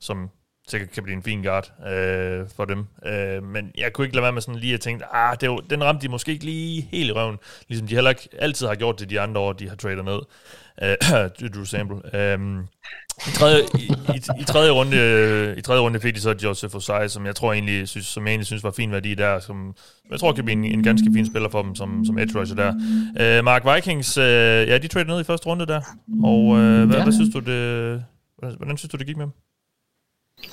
som 0.00 0.30
sikkert 0.68 0.90
kan 0.90 1.02
blive 1.02 1.16
en 1.16 1.22
fin 1.22 1.42
guard 1.42 1.72
uh, 1.78 2.48
for 2.56 2.64
dem. 2.64 2.78
Uh, 2.78 3.44
men 3.44 3.72
jeg 3.78 3.92
kunne 3.92 4.04
ikke 4.04 4.16
lade 4.16 4.22
være 4.22 4.32
med 4.32 4.42
sådan 4.42 4.60
lige 4.60 4.74
at 4.74 4.80
tænke, 4.80 5.04
ah, 5.04 5.36
det 5.40 5.50
var, 5.50 5.56
den 5.56 5.84
ramte 5.84 6.02
de 6.02 6.10
måske 6.10 6.32
ikke 6.32 6.44
lige 6.44 6.88
helt 6.92 7.08
i 7.08 7.12
røven, 7.12 7.36
ligesom 7.68 7.88
de 7.88 7.94
heller 7.94 8.10
ikke 8.10 8.28
altid 8.38 8.66
har 8.66 8.74
gjort 8.74 9.00
det 9.00 9.10
de 9.10 9.20
andre 9.20 9.40
år, 9.40 9.52
de 9.52 9.68
har 9.68 9.76
tradet 9.76 10.04
ned. 10.04 10.20
Uh, 10.82 11.48
Drew 11.54 11.64
Sample. 11.64 12.34
Um, 12.34 12.68
i 13.28 13.30
tredje, 13.30 13.62
i, 13.78 13.92
i, 14.14 14.40
i, 14.40 14.44
tredje 14.44 14.70
runde, 14.70 15.54
i 15.58 15.60
tredje 15.60 15.80
runde 15.80 16.00
fik 16.00 16.14
de 16.14 16.20
så 16.20 16.34
Joseph 16.42 16.76
Osai, 16.76 17.08
som 17.08 17.26
jeg 17.26 17.36
tror 17.36 17.52
egentlig 17.52 17.88
synes, 17.88 18.06
som 18.06 18.26
jeg 18.26 18.30
egentlig 18.30 18.46
synes 18.46 18.64
var 18.64 18.70
fin 18.70 18.92
værdi 18.92 19.14
der, 19.14 19.38
som 19.40 19.74
jeg 20.10 20.20
tror 20.20 20.32
kan 20.32 20.44
blive 20.44 20.58
en, 20.58 20.64
en 20.64 20.82
ganske 20.82 21.10
fin 21.14 21.26
spiller 21.26 21.48
for 21.48 21.62
dem 21.62 21.74
som, 21.74 22.04
som 22.04 22.18
edge 22.18 22.40
rusher 22.40 22.56
der. 22.56 22.72
Uh, 23.38 23.44
Mark 23.44 23.74
Vikings, 23.74 24.18
uh, 24.18 24.24
ja, 24.24 24.78
de 24.78 24.88
traded 24.88 25.06
ned 25.06 25.20
i 25.20 25.24
første 25.24 25.46
runde 25.46 25.66
der, 25.66 25.80
og 26.24 26.40
uh, 26.44 26.58
hvad, 26.58 26.96
ja. 26.96 27.02
hvad, 27.02 27.12
synes 27.12 27.34
du 27.34 27.38
det, 27.38 28.04
hvordan 28.38 28.76
synes 28.76 28.90
du 28.90 28.96
det 28.96 29.06
gik 29.06 29.16
med 29.16 29.24
dem? 29.24 29.32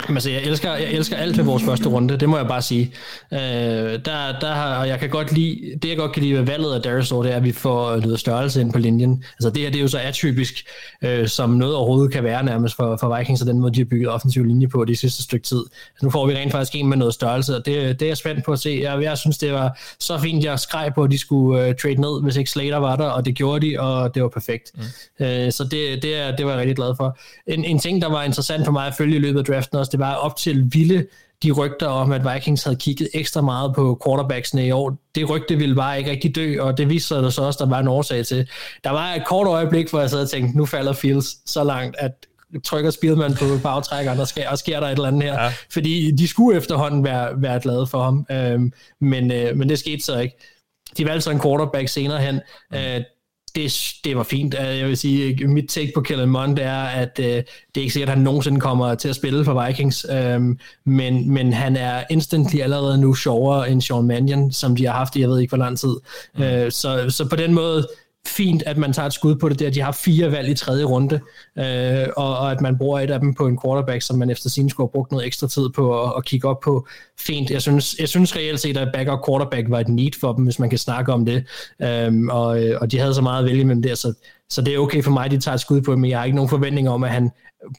Jamen, 0.07 0.17
altså, 0.17 0.29
jeg 0.29 0.41
elsker, 0.41 0.73
jeg 0.73 0.91
elsker 0.91 1.17
alt 1.17 1.37
ved 1.37 1.43
vores 1.43 1.63
første 1.63 1.89
runde, 1.89 2.17
det 2.17 2.29
må 2.29 2.37
jeg 2.37 2.47
bare 2.47 2.61
sige. 2.61 2.91
Øh, 3.33 3.39
der, 3.39 4.39
der 4.41 4.53
har, 4.53 4.75
og 4.79 4.87
jeg 4.87 4.99
kan 4.99 5.09
godt 5.09 5.31
lide, 5.31 5.79
det 5.81 5.89
jeg 5.89 5.97
godt 5.97 6.11
kan 6.11 6.23
lide 6.23 6.33
ved 6.33 6.41
valget 6.41 6.73
af 6.73 6.81
Darius 6.81 7.09
det 7.09 7.31
er, 7.31 7.35
at 7.35 7.43
vi 7.43 7.51
får 7.51 7.97
noget 7.97 8.19
størrelse 8.19 8.61
ind 8.61 8.73
på 8.73 8.79
linjen. 8.79 9.23
Altså 9.33 9.49
det 9.49 9.63
her, 9.63 9.69
det 9.69 9.77
er 9.77 9.81
jo 9.81 9.87
så 9.87 9.97
atypisk, 9.97 10.65
øh, 11.01 11.27
som 11.27 11.49
noget 11.49 11.75
overhovedet 11.75 12.13
kan 12.13 12.23
være 12.23 12.43
nærmest 12.43 12.75
for, 12.75 12.97
for 12.99 13.17
Vikings, 13.17 13.41
og 13.41 13.47
den 13.47 13.59
måde, 13.59 13.73
de 13.73 13.79
har 13.79 13.85
bygget 13.85 14.09
offensiv 14.09 14.43
linje 14.43 14.67
på 14.67 14.85
de 14.85 14.95
sidste 14.95 15.23
stykke 15.23 15.45
tid. 15.45 15.63
Altså, 15.93 16.05
nu 16.05 16.09
får 16.09 16.27
vi 16.27 16.35
rent 16.35 16.51
faktisk 16.51 16.75
en 16.75 16.87
med 16.87 16.97
noget 16.97 17.13
størrelse, 17.13 17.55
og 17.55 17.65
det, 17.65 17.99
det 17.99 18.05
er 18.05 18.09
jeg 18.09 18.17
spændt 18.17 18.45
på 18.45 18.51
at 18.51 18.59
se. 18.59 18.79
Jeg, 18.83 19.03
jeg 19.03 19.17
synes, 19.17 19.37
det 19.37 19.53
var 19.53 19.79
så 19.99 20.19
fint, 20.19 20.43
jeg 20.43 20.59
skreg 20.59 20.91
på, 20.95 21.03
at 21.03 21.11
de 21.11 21.17
skulle 21.17 21.69
uh, 21.69 21.75
trade 21.75 22.01
ned, 22.01 22.23
hvis 22.23 22.35
ikke 22.35 22.49
Slater 22.49 22.77
var 22.77 22.95
der, 22.95 23.09
og 23.09 23.25
det 23.25 23.35
gjorde 23.35 23.67
de, 23.67 23.79
og 23.79 24.15
det 24.15 24.23
var 24.23 24.29
perfekt. 24.29 24.71
Mm. 24.75 25.25
Øh, 25.25 25.51
så 25.51 25.63
det, 25.63 26.03
det, 26.03 26.15
er, 26.15 26.35
det 26.35 26.45
var 26.45 26.51
jeg 26.51 26.59
rigtig 26.59 26.75
glad 26.75 26.95
for. 26.97 27.17
En, 27.47 27.65
en 27.65 27.79
ting, 27.79 28.01
der 28.01 28.09
var 28.09 28.23
interessant 28.23 28.65
for 28.65 28.71
mig 28.71 28.87
at 28.87 28.93
følge 28.97 29.15
i 29.15 29.19
løbet 29.19 29.39
af 29.39 29.45
draften 29.45 29.77
også, 29.81 29.91
det 29.91 29.99
var 29.99 30.15
op 30.15 30.35
til 30.35 30.73
vilde 30.73 31.05
de 31.43 31.51
rygter 31.51 31.87
om, 31.87 32.11
at 32.11 32.33
Vikings 32.33 32.63
havde 32.63 32.77
kigget 32.77 33.09
ekstra 33.13 33.41
meget 33.41 33.75
på 33.75 34.01
quarterbacksene 34.05 34.67
i 34.67 34.71
år. 34.71 34.97
Det 35.15 35.29
rygte 35.29 35.55
ville 35.55 35.75
bare 35.75 35.97
ikke 35.97 36.11
rigtig 36.11 36.35
dø, 36.35 36.61
og 36.61 36.77
det 36.77 36.89
viste 36.89 37.07
sig 37.07 37.23
der 37.23 37.29
så 37.29 37.41
også, 37.41 37.63
der 37.63 37.69
var 37.69 37.79
en 37.79 37.87
årsag 37.87 38.25
til. 38.25 38.49
Der 38.83 38.89
var 38.89 39.13
et 39.13 39.25
kort 39.25 39.47
øjeblik, 39.47 39.89
hvor 39.89 39.99
jeg 39.99 40.09
sad 40.09 40.21
og 40.21 40.29
tænkte, 40.29 40.57
nu 40.57 40.65
falder 40.65 40.93
Fields 40.93 41.49
så 41.51 41.63
langt, 41.63 41.95
at 41.99 42.11
trykker 42.63 42.91
Spielman 42.91 43.33
på 43.33 43.45
bagtrækkeren, 43.63 44.19
og, 44.19 44.27
sker, 44.27 44.49
og 44.49 44.57
sker 44.57 44.79
der 44.79 44.87
et 44.87 44.91
eller 44.91 45.07
andet 45.07 45.23
her. 45.23 45.43
Ja. 45.43 45.53
Fordi 45.69 46.11
de 46.11 46.27
skulle 46.27 46.57
efterhånden 46.57 47.03
være, 47.03 47.41
være 47.41 47.59
glade 47.59 47.87
for 47.87 48.03
ham, 48.03 48.25
øhm, 48.31 48.73
men, 49.01 49.31
øh, 49.31 49.57
men 49.57 49.69
det 49.69 49.79
skete 49.79 50.03
så 50.03 50.19
ikke. 50.19 50.37
De 50.97 51.05
valgte 51.05 51.21
så 51.21 51.31
en 51.31 51.41
quarterback 51.41 51.87
senere 51.87 52.21
hen. 52.21 52.39
Mm. 52.71 52.77
Øh, 52.77 53.01
det, 53.55 53.93
det 54.03 54.17
var 54.17 54.23
fint. 54.23 54.55
Øh, 54.59 54.77
jeg 54.79 54.87
vil 54.87 54.97
sige, 54.97 55.47
mit 55.47 55.69
take 55.69 55.91
på 55.95 56.01
Kellen 56.01 56.29
Mond 56.29 56.59
er, 56.59 56.83
at 56.83 57.19
øh, 57.19 57.25
det 57.25 57.43
er 57.75 57.81
ikke 57.81 57.93
sikkert, 57.93 58.09
at 58.09 58.15
han 58.15 58.23
nogensinde 58.23 58.59
kommer 58.59 58.95
til 58.95 59.09
at 59.09 59.15
spille 59.15 59.45
for 59.45 59.65
Vikings, 59.65 60.05
øhm, 60.11 60.59
men, 60.85 61.31
men 61.31 61.53
han 61.53 61.75
er 61.75 62.03
instantly 62.09 62.59
allerede 62.59 63.01
nu 63.01 63.13
sjovere 63.13 63.69
end 63.69 63.81
Sean 63.81 64.03
Mannion, 64.07 64.51
som 64.51 64.75
de 64.75 64.85
har 64.85 64.93
haft 64.93 65.15
i 65.15 65.21
jeg 65.21 65.29
ved 65.29 65.39
ikke 65.39 65.51
hvor 65.51 65.57
lang 65.57 65.79
tid. 65.79 65.95
Mm. 66.35 66.43
Øh, 66.43 66.71
så, 66.71 67.05
så 67.09 67.29
på 67.29 67.35
den 67.35 67.53
måde, 67.53 67.87
fint, 68.27 68.63
at 68.65 68.77
man 68.77 68.93
tager 68.93 69.05
et 69.05 69.13
skud 69.13 69.35
på 69.35 69.49
det 69.49 69.59
der. 69.59 69.69
De 69.69 69.81
har 69.81 69.91
fire 69.91 70.31
valg 70.31 70.49
i 70.49 70.53
tredje 70.53 70.83
runde, 70.83 71.19
øh, 71.57 72.07
og, 72.17 72.37
og 72.37 72.51
at 72.51 72.61
man 72.61 72.77
bruger 72.77 72.99
et 72.99 73.11
af 73.11 73.19
dem 73.19 73.33
på 73.33 73.47
en 73.47 73.59
quarterback, 73.65 74.01
som 74.01 74.17
man 74.17 74.29
efter 74.29 74.49
sin 74.49 74.69
skulle 74.69 74.87
have 74.87 74.91
brugt 74.91 75.11
noget 75.11 75.27
ekstra 75.27 75.47
tid 75.47 75.69
på 75.69 76.03
at, 76.03 76.13
at 76.17 76.25
kigge 76.25 76.47
op 76.47 76.59
på. 76.59 76.87
Fint. 77.19 77.49
Jeg 77.49 77.61
synes, 77.61 77.95
jeg 77.99 78.09
synes 78.09 78.35
reelt 78.35 78.59
set, 78.59 78.77
at 78.77 78.89
back 78.93 79.09
og 79.09 79.25
quarterback 79.27 79.69
var 79.69 79.79
et 79.79 79.87
need 79.87 80.11
for 80.19 80.33
dem, 80.33 80.43
hvis 80.43 80.59
man 80.59 80.69
kan 80.69 80.79
snakke 80.79 81.13
om 81.13 81.25
det. 81.25 81.45
Um, 82.07 82.29
og, 82.29 82.47
og 82.81 82.91
de 82.91 82.99
havde 82.99 83.13
så 83.13 83.21
meget 83.21 83.39
at 83.39 83.45
vælge 83.45 83.65
mellem 83.65 83.81
der, 83.81 83.95
så, 83.95 84.13
så 84.49 84.61
det 84.61 84.73
er 84.73 84.77
okay 84.77 85.03
for 85.03 85.11
mig, 85.11 85.25
at 85.25 85.31
de 85.31 85.39
tager 85.39 85.55
et 85.55 85.61
skud 85.61 85.81
på 85.81 85.95
men 85.95 86.09
jeg 86.09 86.19
har 86.19 86.25
ikke 86.25 86.35
nogen 86.35 86.49
forventninger 86.49 86.91
om, 86.91 87.03
at 87.03 87.11
han 87.11 87.31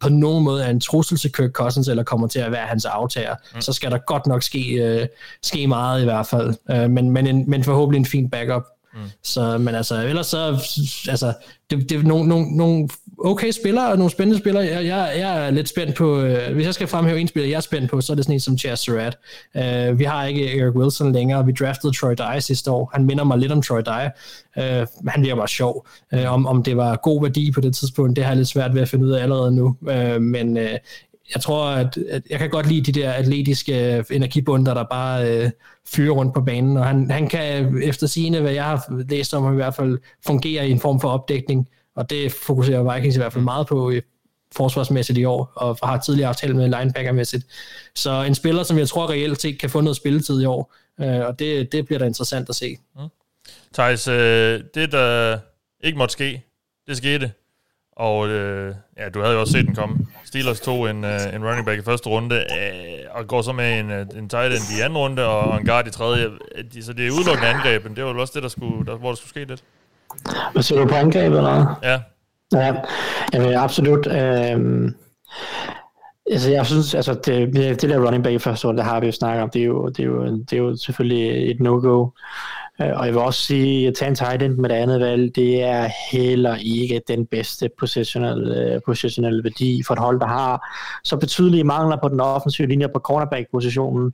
på 0.03 0.09
nogen 0.09 0.45
måde 0.45 0.65
er 0.65 0.71
en 0.71 0.81
trussel 0.81 1.19
til 1.19 1.33
Kirk 1.33 1.51
Cousins, 1.51 1.89
eller 1.89 2.03
kommer 2.03 2.27
til 2.27 2.39
at 2.39 2.53
være 2.53 2.67
hans 2.67 2.85
aftager. 2.85 3.35
Mm. 3.55 3.61
Så 3.61 3.73
skal 3.73 3.91
der 3.91 3.99
godt 3.99 4.27
nok 4.27 4.43
ske, 4.43 4.99
uh, 5.01 5.07
ske 5.43 5.67
meget 5.67 6.01
i 6.01 6.05
hvert 6.05 6.27
fald. 6.27 6.55
Uh, 6.73 6.91
men, 6.91 7.11
men, 7.11 7.27
en, 7.27 7.51
men 7.51 7.65
forhåbentlig 7.65 7.99
en 7.99 8.07
fin 8.07 8.31
backup. 8.31 8.63
Mm. 8.95 9.01
Så, 9.23 9.59
men 9.59 9.75
altså, 9.75 10.03
ellers 10.03 10.27
så, 10.27 10.47
altså, 11.09 11.33
det, 11.71 11.91
det 11.91 11.99
er 11.99 12.03
nogle, 12.03 12.29
nogle, 12.29 12.57
nogle 12.57 12.89
okay 13.19 13.51
spillere, 13.51 13.91
og 13.91 13.97
nogle 13.97 14.11
spændende 14.11 14.39
spillere. 14.39 14.65
Jeg, 14.65 14.87
jeg, 14.87 15.15
jeg 15.19 15.47
er 15.47 15.51
lidt 15.51 15.69
spændt 15.69 15.97
på, 15.97 16.21
øh, 16.21 16.55
hvis 16.55 16.67
jeg 16.67 16.75
skal 16.75 16.87
fremhæve 16.87 17.21
en 17.21 17.29
spiller, 17.29 17.49
jeg 17.49 17.57
er 17.57 17.61
spændt 17.61 17.91
på, 17.91 18.01
så 18.01 18.13
er 18.13 18.15
det 18.15 18.25
sådan 18.25 18.35
en 18.35 18.41
som 18.41 18.59
Chaz 18.59 18.81
Surratt. 18.81 19.19
Øh, 19.57 19.99
vi 19.99 20.05
har 20.05 20.25
ikke 20.25 20.59
Eric 20.59 20.75
Wilson 20.75 21.13
længere, 21.13 21.47
vi 21.47 21.53
draftede 21.53 21.93
Troy 21.93 22.15
Dye 22.19 22.41
sidste 22.41 22.71
år. 22.71 22.91
Han 22.93 23.05
minder 23.05 23.25
mig 23.25 23.39
lidt 23.39 23.53
om 23.53 23.63
Troy 23.63 23.81
Dye. 23.87 24.11
Øh, 24.59 24.87
han 25.09 25.23
virker 25.23 25.37
bare 25.37 25.49
sjov. 25.49 25.87
Øh, 26.15 26.33
om, 26.33 26.47
om 26.47 26.63
det 26.63 26.77
var 26.77 26.97
god 26.97 27.23
værdi 27.23 27.51
på 27.51 27.61
det 27.61 27.75
tidspunkt, 27.75 28.17
det 28.17 28.25
har 28.25 28.31
jeg 28.31 28.37
lidt 28.37 28.49
svært 28.49 28.75
ved 28.75 28.83
at 28.83 28.89
finde 28.89 29.07
ud 29.07 29.11
af 29.11 29.23
allerede 29.23 29.57
nu. 29.57 29.77
Øh, 29.89 30.21
men 30.21 30.57
uh, 30.57 30.65
jeg 31.35 31.43
tror, 31.43 31.67
at, 31.67 31.97
at 31.97 32.23
jeg 32.31 32.39
kan 32.39 32.51
godt 32.51 32.67
lide 32.67 32.93
de 32.93 33.01
der 33.01 33.13
atletiske 33.13 33.97
øh, 33.97 34.05
energibunder, 34.11 34.75
der 34.75 34.85
bare 34.91 35.31
øh, 35.31 35.51
fyrer 35.95 36.13
rundt 36.13 36.35
på 36.35 36.41
banen, 36.41 36.77
og 36.77 36.87
han, 36.87 37.11
han 37.11 37.29
kan 37.29 37.65
øh, 37.65 37.83
efter 37.83 38.07
sine, 38.07 38.41
hvad 38.41 38.53
jeg 38.53 38.65
har 38.65 39.05
læst 39.09 39.35
om, 39.35 39.53
i 39.53 39.57
hvert 39.57 39.75
fald 39.75 39.99
fungere 40.27 40.69
i 40.69 40.71
en 40.71 40.81
form 40.81 41.01
for 41.01 41.09
opdækning, 41.09 41.69
og 41.97 42.11
det 42.11 42.33
fokuserer 42.33 42.95
Vikings 42.95 43.17
i 43.17 43.19
hvert 43.19 43.33
fald 43.33 43.45
meget 43.45 43.67
på 43.67 43.91
i 43.91 44.01
forsvarsmæssigt 44.57 45.19
i 45.19 45.25
år, 45.25 45.53
og 45.57 45.79
har 45.83 45.99
tidligere 45.99 46.29
aftalt 46.29 46.57
med 46.57 46.65
linebackermæssigt. 46.65 47.47
Så 47.95 48.23
en 48.23 48.35
spiller, 48.35 48.63
som 48.63 48.79
jeg 48.79 48.89
tror 48.89 49.11
reelt 49.11 49.41
set 49.41 49.59
kan 49.59 49.71
få 49.71 49.81
noget 49.81 49.97
spilletid 49.97 50.43
i 50.43 50.45
år, 50.45 50.75
øh, 51.01 51.27
og 51.27 51.39
det, 51.39 51.73
det 51.73 51.87
bliver 51.87 51.99
da 51.99 52.05
interessant 52.05 52.49
at 52.49 52.55
se. 52.55 52.77
Mm. 52.97 53.09
Thijs, 53.75 54.09
øh, 54.09 54.61
det 54.75 54.93
der 54.93 55.39
ikke 55.85 55.99
måtte 55.99 56.13
ske, 56.13 56.43
det 56.89 56.97
skete. 56.97 57.33
Og 57.97 58.29
øh, 58.29 58.75
ja, 58.99 59.09
du 59.09 59.21
havde 59.21 59.35
jo 59.35 59.41
også 59.41 59.53
set 59.53 59.67
den 59.67 59.75
komme. 59.75 59.97
Steelers 60.25 60.61
tog 60.61 60.91
en, 60.91 61.05
øh, 61.05 61.35
en 61.35 61.45
running 61.45 61.67
back 61.67 61.81
i 61.81 61.85
første 61.85 62.09
runde, 62.09 62.37
øh, 62.37 62.43
og 63.11 63.27
går 63.27 63.43
så 63.43 63.53
med 63.53 63.81
en, 63.81 63.91
øh, 63.91 64.07
en 64.17 64.29
tight 64.29 64.53
end 64.53 64.79
i 64.79 64.81
anden 64.81 64.99
runde, 64.99 65.27
og 65.27 65.61
en 65.61 65.67
guard 65.67 65.87
i 65.87 65.91
tredje. 65.91 66.31
Så 66.81 66.93
det 66.93 67.07
er 67.07 67.11
udelukkende 67.11 67.49
angreb, 67.49 67.85
men 67.85 67.97
det 67.97 68.05
var 68.05 68.11
vel 68.11 68.21
også 68.21 68.33
det, 68.35 68.43
der 68.43 68.49
skulle, 68.49 68.87
der, 68.87 68.97
hvor 68.97 69.09
der 69.09 69.17
skulle 69.17 69.31
ske 69.31 69.45
lidt. 69.45 69.63
Hvad 70.53 70.63
siger 70.63 70.81
du 70.81 70.87
på 70.89 70.95
angrebet, 70.95 71.39
eller 71.39 71.81
Ja. 71.83 72.01
Ja, 72.53 72.75
jamen, 73.33 73.55
absolut. 73.55 74.07
Øhm, 74.07 74.95
altså, 76.31 76.51
jeg 76.51 76.67
synes, 76.67 76.95
altså, 76.95 77.15
det, 77.15 77.55
det 77.55 77.83
der 77.83 78.07
running 78.07 78.25
back 78.25 78.35
i 78.35 78.39
første 78.39 78.67
runde, 78.69 78.79
det 78.79 78.91
har 78.91 79.01
vi 79.01 79.07
jo 79.07 79.13
snakket 79.13 79.43
om, 79.43 79.51
det 79.51 79.63
er 79.63 79.67
jo, 79.67 79.89
det 79.89 80.01
er 80.01 80.05
jo, 80.05 80.27
det 80.27 80.53
er 80.53 80.57
jo 80.57 80.77
selvfølgelig 80.77 81.51
et 81.51 81.61
no-go. 81.61 82.09
Øh, 82.81 82.99
og 82.99 83.07
jeg 83.07 83.15
vil 83.15 83.23
også 83.23 83.43
sige, 83.43 83.89
at 83.89 83.95
tage 83.95 84.09
en 84.09 84.15
tight 84.15 84.43
end 84.43 84.57
med 84.57 84.69
det 84.69 84.75
andet 84.75 85.01
valg, 85.01 85.37
det 85.37 85.63
er 85.63 85.89
heller 86.11 86.57
ikke 86.57 87.03
den 87.09 87.27
bedste 87.27 87.71
positionelle, 87.79 88.75
øh, 88.75 88.81
positionelle 88.87 89.45
værdi 89.45 89.83
for 89.87 89.95
et 89.95 90.01
hold, 90.01 90.21
der 90.21 90.27
har 90.27 90.79
så 91.05 91.17
betydelige 91.17 91.65
mangler 91.65 91.97
på 92.03 92.09
den 92.09 92.21
offensive 92.21 92.69
linje 92.69 92.89
på 92.89 92.99
cornerback-positionen. 92.99 94.13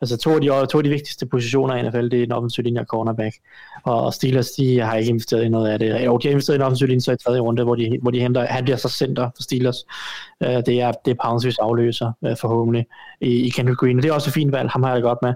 Altså 0.00 0.16
to 0.16 0.30
af, 0.30 0.40
de, 0.40 0.46
to 0.46 0.78
af 0.78 0.84
de 0.84 0.90
vigtigste 0.90 1.26
positioner 1.26 1.74
i 1.74 1.88
NFL, 1.88 2.08
det 2.08 2.14
er 2.14 2.26
den 2.26 2.32
offensive 2.32 2.64
linje 2.64 2.80
og 2.80 2.86
cornerback. 2.86 3.34
Og 3.84 4.14
Steelers, 4.14 4.50
de 4.50 4.80
har 4.80 4.94
ikke 4.96 5.10
investeret 5.10 5.44
i 5.44 5.48
noget 5.48 5.70
af 5.70 5.78
det. 5.78 6.04
Jo, 6.04 6.18
de 6.18 6.28
har 6.28 6.30
investeret 6.30 6.56
i 6.56 6.58
den 6.58 6.66
offensive 6.66 6.88
linje 6.88 7.00
så 7.00 7.12
i 7.12 7.16
tredje 7.16 7.40
runde, 7.40 7.64
hvor 7.64 7.74
de, 7.74 7.98
hvor 8.02 8.10
de 8.10 8.20
henter, 8.20 8.46
han 8.46 8.64
bliver 8.64 8.76
så 8.76 8.88
center 8.88 9.30
for 9.36 9.42
Steelers. 9.42 9.76
Øh, 10.42 10.48
det 10.48 10.80
er, 10.80 10.92
det 11.04 11.10
er 11.10 11.24
Poundsvis 11.24 11.58
afløser, 11.58 12.12
forhåbentlig, 12.40 12.86
i, 13.20 13.46
i 13.46 13.48
Kendall 13.48 13.76
Green. 13.76 13.96
Og 13.96 14.02
det 14.02 14.08
er 14.08 14.14
også 14.14 14.30
et 14.30 14.34
fint 14.34 14.52
valg, 14.52 14.70
ham 14.70 14.82
har 14.82 14.92
jeg 14.92 15.02
godt 15.02 15.18
med. 15.22 15.34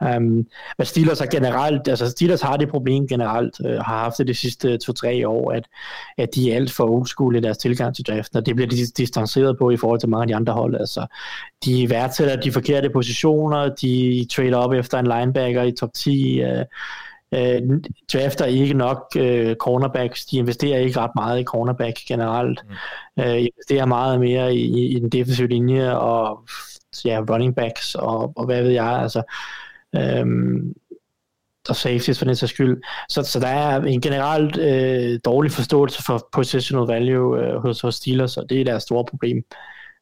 Um, 0.00 0.46
men 0.78 0.84
Steelers 0.84 1.18
har 1.18 1.26
generelt, 1.26 1.88
altså 1.88 2.10
Steelers 2.10 2.40
har 2.40 2.56
det 2.56 2.68
problem 2.68 3.08
generelt, 3.08 3.60
uh, 3.60 3.70
har 3.70 3.98
haft 3.98 4.18
det 4.18 4.26
de 4.26 4.34
sidste 4.34 4.78
to-tre 4.78 5.28
år, 5.28 5.52
at, 5.52 5.68
at 6.18 6.28
de 6.34 6.52
er 6.52 6.56
alt 6.56 6.72
for 6.72 6.84
old 7.20 7.36
i 7.36 7.40
deres 7.40 7.58
tilgang 7.58 7.96
til 7.96 8.04
draften, 8.04 8.38
og 8.38 8.46
det 8.46 8.56
bliver 8.56 8.68
de 8.68 8.76
distanceret 8.96 9.58
på 9.58 9.70
i 9.70 9.76
forhold 9.76 10.00
til 10.00 10.08
mange 10.08 10.22
af 10.22 10.28
de 10.28 10.36
andre 10.36 10.52
hold. 10.52 10.74
Altså, 10.74 11.06
de 11.64 11.90
værdsætter 11.90 12.36
de 12.36 12.52
forkerte 12.52 12.90
positioner, 12.90 13.74
de 13.74 14.26
trader 14.32 14.56
op 14.56 14.72
efter 14.72 14.98
en 14.98 15.06
linebacker 15.06 15.62
i 15.62 15.72
top 15.72 15.92
10, 15.94 16.42
uh, 16.42 16.48
uh, 17.32 17.78
drafter 18.12 18.44
ikke 18.44 18.74
nok 18.74 19.16
uh, 19.16 19.52
cornerbacks, 19.54 20.26
de 20.26 20.36
investerer 20.36 20.78
ikke 20.78 21.00
ret 21.00 21.10
meget 21.16 21.40
i 21.40 21.44
cornerback 21.44 21.98
generelt, 22.08 22.64
mm. 22.68 23.22
uh, 23.22 23.38
investerer 23.38 23.86
meget 23.86 24.20
mere 24.20 24.54
i, 24.54 24.60
i, 24.60 24.96
i 24.96 25.00
den 25.00 25.08
defensive 25.08 25.48
linje 25.48 25.98
og 25.98 26.40
ja, 27.04 27.20
running 27.30 27.54
backs 27.54 27.94
og, 27.94 28.32
og 28.36 28.44
hvad 28.46 28.62
ved 28.62 28.70
jeg, 28.70 29.02
altså 29.02 29.22
øhm, 29.96 30.74
og 31.68 31.76
safeties 31.76 32.18
for 32.18 32.24
den 32.24 32.36
sags 32.36 32.52
skyld. 32.52 32.82
Så, 33.08 33.22
så 33.22 33.40
der 33.40 33.48
er 33.48 33.80
en 33.80 34.00
generelt 34.00 34.58
øh, 34.58 35.20
dårlig 35.24 35.52
forståelse 35.52 36.02
for 36.06 36.28
positional 36.32 36.86
value 36.86 37.40
øh, 37.40 37.56
hos, 37.56 37.80
hos 37.80 37.94
Steelers, 37.94 38.36
og 38.36 38.50
det 38.50 38.60
er 38.60 38.64
deres 38.64 38.82
store 38.82 39.04
problem. 39.04 39.42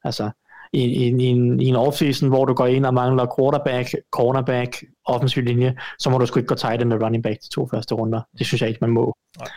Altså, 0.05 0.31
i, 0.73 0.83
i, 0.85 1.07
i, 1.07 1.25
en, 1.25 1.61
i 1.61 1.67
en 1.67 1.77
offseason, 1.77 2.29
hvor 2.29 2.45
du 2.45 2.55
går 2.55 2.67
ind 2.67 2.87
og 2.87 2.95
mangler 2.95 3.27
quarterback, 3.39 3.95
cornerback, 4.11 4.85
offensiv 5.07 5.43
linje, 5.43 5.77
så 5.99 6.11
må 6.11 6.19
du 6.19 6.27
sgu 6.27 6.39
ikke 6.39 6.49
gå 6.49 6.55
tight 6.55 6.83
end 6.83 6.93
og 6.93 7.03
running 7.03 7.23
back 7.23 7.43
de 7.43 7.49
to 7.49 7.69
første 7.71 7.95
runder. 7.95 8.21
Det 8.39 8.47
synes 8.47 8.61
jeg 8.61 8.69
ikke, 8.69 8.81
man 8.81 8.91
må. 8.91 9.15
Nej. 9.39 9.49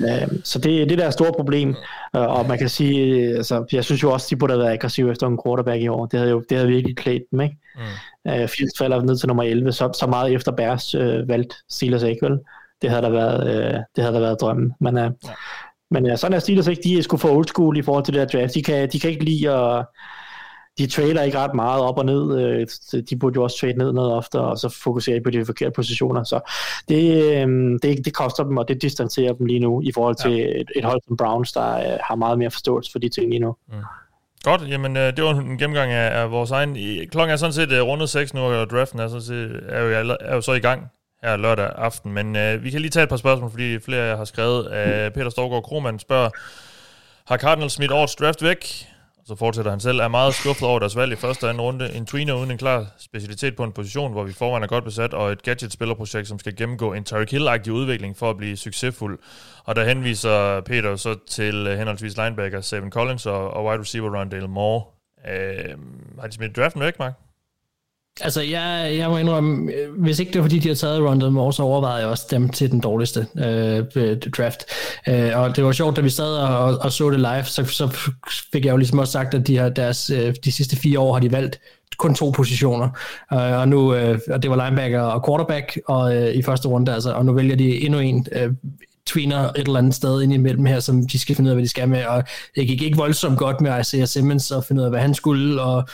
Øhm, 0.00 0.44
så 0.44 0.58
det, 0.58 0.88
det 0.88 0.98
der 0.98 1.04
er 1.04 1.08
et 1.08 1.14
stort 1.14 1.34
problem, 1.36 1.68
øh, 2.16 2.22
og 2.22 2.48
man 2.48 2.58
kan 2.58 2.68
sige, 2.68 3.28
altså, 3.36 3.64
jeg 3.72 3.84
synes 3.84 4.02
jo 4.02 4.12
også, 4.12 4.26
de 4.30 4.36
burde 4.36 4.52
have 4.52 4.62
været 4.62 4.72
aggressive 4.72 5.10
efter 5.10 5.26
en 5.26 5.38
quarterback 5.46 5.82
i 5.82 5.88
år. 5.88 6.06
Det 6.06 6.18
havde 6.18 6.30
jo 6.30 6.44
det 6.48 6.56
havde 6.56 6.68
virkelig 6.68 6.96
klædt 6.96 7.22
dem, 7.30 7.40
ikke? 7.40 7.56
Mm. 7.76 8.48
Fields 8.48 8.78
falder 8.78 9.02
ned 9.02 9.18
til 9.18 9.28
nummer 9.28 9.42
11, 9.42 9.72
så, 9.72 9.90
så 10.00 10.06
meget 10.06 10.32
efter 10.32 10.52
Bears 10.52 10.94
uh, 10.94 11.28
valgt 11.28 11.54
Steelers 11.70 12.02
ikke, 12.02 12.26
vel? 12.26 12.38
Det 12.82 12.90
havde 12.90 13.02
der 13.02 13.10
været, 13.10 13.42
uh, 13.44 13.80
det 13.96 14.04
havde 14.04 14.14
der 14.14 14.20
været 14.20 14.40
drømmen. 14.40 14.72
Men, 14.80 14.96
uh, 14.96 15.02
ja. 15.02 15.30
men 15.90 16.10
uh, 16.10 16.16
sådan 16.16 16.34
er 16.34 16.38
Steelers 16.38 16.66
ikke, 16.66 16.82
de 16.84 16.98
er 16.98 17.02
sgu 17.02 17.16
for 17.16 17.28
old 17.28 17.46
school 17.46 17.76
i 17.76 17.82
forhold 17.82 18.04
til 18.04 18.14
det 18.14 18.32
der 18.32 18.38
draft. 18.38 18.54
De 18.54 18.62
kan, 18.62 18.88
de 18.92 19.00
kan 19.00 19.10
ikke 19.10 19.24
lide 19.24 19.50
at 19.50 19.86
de 20.78 20.86
trader 20.86 21.22
ikke 21.22 21.38
ret 21.38 21.54
meget 21.54 21.82
op 21.82 21.98
og 21.98 22.04
ned. 22.06 22.38
Øh, 22.40 22.66
de 23.10 23.16
burde 23.16 23.34
jo 23.34 23.42
også 23.42 23.58
trade 23.60 23.78
ned 23.78 23.92
noget 23.92 24.12
ofte, 24.12 24.40
og 24.40 24.58
så 24.58 24.68
fokusere 24.82 25.20
på 25.20 25.30
de 25.30 25.44
forkerte 25.44 25.72
positioner. 25.72 26.24
Så 26.24 26.40
det, 26.88 27.34
øhm, 27.36 27.78
det, 27.78 28.04
det 28.04 28.14
koster 28.14 28.44
dem, 28.44 28.56
og 28.56 28.68
det 28.68 28.82
distancerer 28.82 29.32
dem 29.32 29.46
lige 29.46 29.60
nu 29.60 29.82
i 29.82 29.92
forhold 29.92 30.14
til 30.14 30.32
ja. 30.32 30.60
et, 30.60 30.70
et 30.76 30.84
hold 30.84 31.00
som 31.06 31.16
Browns, 31.16 31.52
der 31.52 31.76
øh, 31.76 31.98
har 32.04 32.14
meget 32.14 32.38
mere 32.38 32.50
forståelse 32.50 32.92
for 32.92 32.98
de 32.98 33.08
ting 33.08 33.30
lige 33.30 33.40
nu. 33.40 33.56
Mm. 33.68 33.74
Godt, 34.42 34.68
jamen 34.68 34.96
øh, 34.96 35.16
det 35.16 35.24
var 35.24 35.30
en 35.30 35.58
gennemgang 35.58 35.92
af, 35.92 36.22
af 36.22 36.30
vores 36.30 36.50
egen... 36.50 36.76
Klokken 37.10 37.32
er 37.32 37.36
sådan 37.36 37.52
set 37.52 37.82
rundet 37.82 38.08
6 38.08 38.34
nu, 38.34 38.40
og 38.40 38.70
draften 38.70 38.98
er, 38.98 39.08
sådan 39.08 39.22
set, 39.22 39.60
er, 39.68 39.80
jo, 39.80 40.16
er 40.20 40.34
jo 40.34 40.40
så 40.40 40.52
i 40.52 40.60
gang 40.60 40.90
her 41.22 41.36
lørdag 41.36 41.70
aften. 41.76 42.12
Men 42.12 42.36
øh, 42.36 42.64
vi 42.64 42.70
kan 42.70 42.80
lige 42.80 42.90
tage 42.90 43.02
et 43.02 43.08
par 43.08 43.16
spørgsmål, 43.16 43.50
fordi 43.50 43.78
flere 43.78 44.16
har 44.16 44.24
skrevet. 44.24 44.72
Øh, 44.72 45.10
Peter 45.10 45.30
Storgård 45.30 45.62
Krohmann 45.62 45.98
spørger, 45.98 46.30
har 47.26 47.36
Cardinals 47.36 47.72
smidt 47.72 47.92
årets 47.92 48.14
draft 48.14 48.42
væk? 48.42 48.86
Og 49.24 49.28
så 49.28 49.34
fortsætter 49.34 49.70
han 49.70 49.80
selv, 49.80 49.98
er 49.98 50.08
meget 50.08 50.34
skuffet 50.34 50.68
over 50.68 50.78
deres 50.78 50.96
valg 50.96 51.12
i 51.12 51.16
første 51.16 51.44
og 51.44 51.50
anden 51.50 51.60
runde. 51.60 51.94
En 51.94 52.06
tweener 52.06 52.34
uden 52.34 52.50
en 52.50 52.58
klar 52.58 52.86
specialitet 52.98 53.56
på 53.56 53.64
en 53.64 53.72
position, 53.72 54.12
hvor 54.12 54.24
vi 54.24 54.32
forvejen 54.32 54.62
er 54.62 54.66
godt 54.66 54.84
besat, 54.84 55.14
og 55.14 55.32
et 55.32 55.42
gadget-spillerprojekt, 55.42 56.28
som 56.28 56.38
skal 56.38 56.56
gennemgå 56.56 56.92
en 56.92 57.04
Tyreek 57.04 57.32
Hill-agtig 57.32 57.70
udvikling 57.72 58.16
for 58.16 58.30
at 58.30 58.36
blive 58.36 58.56
succesfuld. 58.56 59.18
Og 59.64 59.76
der 59.76 59.84
henviser 59.84 60.60
Peter 60.60 60.96
så 60.96 61.16
til 61.28 61.66
øh, 61.66 61.78
henholdsvis 61.78 62.16
linebacker 62.16 62.60
Seven 62.60 62.90
Collins 62.90 63.26
og, 63.26 63.50
og 63.50 63.64
wide 63.64 63.80
receiver 63.80 64.20
Rondale 64.20 64.48
Moore. 64.48 64.84
Øh, 65.28 65.78
har 66.20 66.26
de 66.26 66.34
smidt 66.34 66.56
draften 66.56 66.80
væk, 66.80 66.98
Mark? 66.98 67.23
Altså, 68.20 68.40
jeg, 68.40 68.94
jeg 68.98 69.10
må 69.10 69.18
indrømme, 69.18 69.72
hvis 69.98 70.18
ikke 70.18 70.32
det 70.32 70.38
var 70.38 70.44
fordi, 70.44 70.58
de 70.58 70.68
har 70.68 70.74
taget 70.74 71.02
Rondell 71.02 71.32
Moore, 71.32 71.52
så 71.52 71.62
overvejede 71.62 72.00
jeg 72.00 72.08
også 72.08 72.26
dem 72.30 72.48
til 72.48 72.70
den 72.70 72.80
dårligste 72.80 73.26
øh, 73.38 73.84
øh, 73.96 74.16
draft. 74.18 74.64
Øh, 75.08 75.30
og 75.34 75.56
det 75.56 75.64
var 75.64 75.72
sjovt, 75.72 75.96
da 75.96 76.00
vi 76.00 76.10
sad 76.10 76.36
og, 76.36 76.78
og 76.78 76.92
så 76.92 77.10
det 77.10 77.20
live, 77.20 77.44
så, 77.44 77.64
så 77.64 78.10
fik 78.52 78.64
jeg 78.64 78.72
jo 78.72 78.76
ligesom 78.76 78.98
også 78.98 79.12
sagt, 79.12 79.34
at 79.34 79.46
de, 79.46 79.56
har 79.56 79.68
deres, 79.68 80.10
øh, 80.10 80.34
de 80.44 80.52
sidste 80.52 80.76
fire 80.76 81.00
år 81.00 81.12
har 81.12 81.20
de 81.20 81.32
valgt 81.32 81.60
kun 81.98 82.14
to 82.14 82.30
positioner. 82.30 82.88
Øh, 83.32 83.58
og 83.58 83.68
nu, 83.68 83.94
øh, 83.94 84.18
og 84.30 84.42
det 84.42 84.50
var 84.50 84.64
linebacker 84.64 85.00
og 85.00 85.28
quarterback 85.28 85.78
og, 85.88 86.16
øh, 86.16 86.34
i 86.34 86.42
første 86.42 86.68
runde, 86.68 86.94
altså, 86.94 87.12
og 87.12 87.24
nu 87.24 87.32
vælger 87.32 87.56
de 87.56 87.84
endnu 87.84 87.98
en 87.98 88.26
øh, 88.32 88.52
tweener 89.06 89.48
et 89.48 89.58
eller 89.58 89.78
andet 89.78 89.94
sted 89.94 90.22
ind 90.22 90.32
imellem 90.32 90.66
her, 90.66 90.80
som 90.80 91.06
de 91.08 91.18
skal 91.18 91.36
finde 91.36 91.48
ud 91.48 91.50
af, 91.50 91.56
hvad 91.56 91.64
de 91.64 91.68
skal 91.68 91.88
med, 91.88 92.04
og 92.04 92.24
det 92.56 92.66
gik 92.66 92.82
ikke 92.82 92.96
voldsomt 92.96 93.38
godt 93.38 93.60
med 93.60 93.80
Isaiah 93.80 94.08
Simmons 94.08 94.50
og 94.50 94.64
finde 94.64 94.80
ud 94.80 94.84
af, 94.84 94.90
hvad 94.90 95.00
han 95.00 95.14
skulle, 95.14 95.62
og 95.62 95.88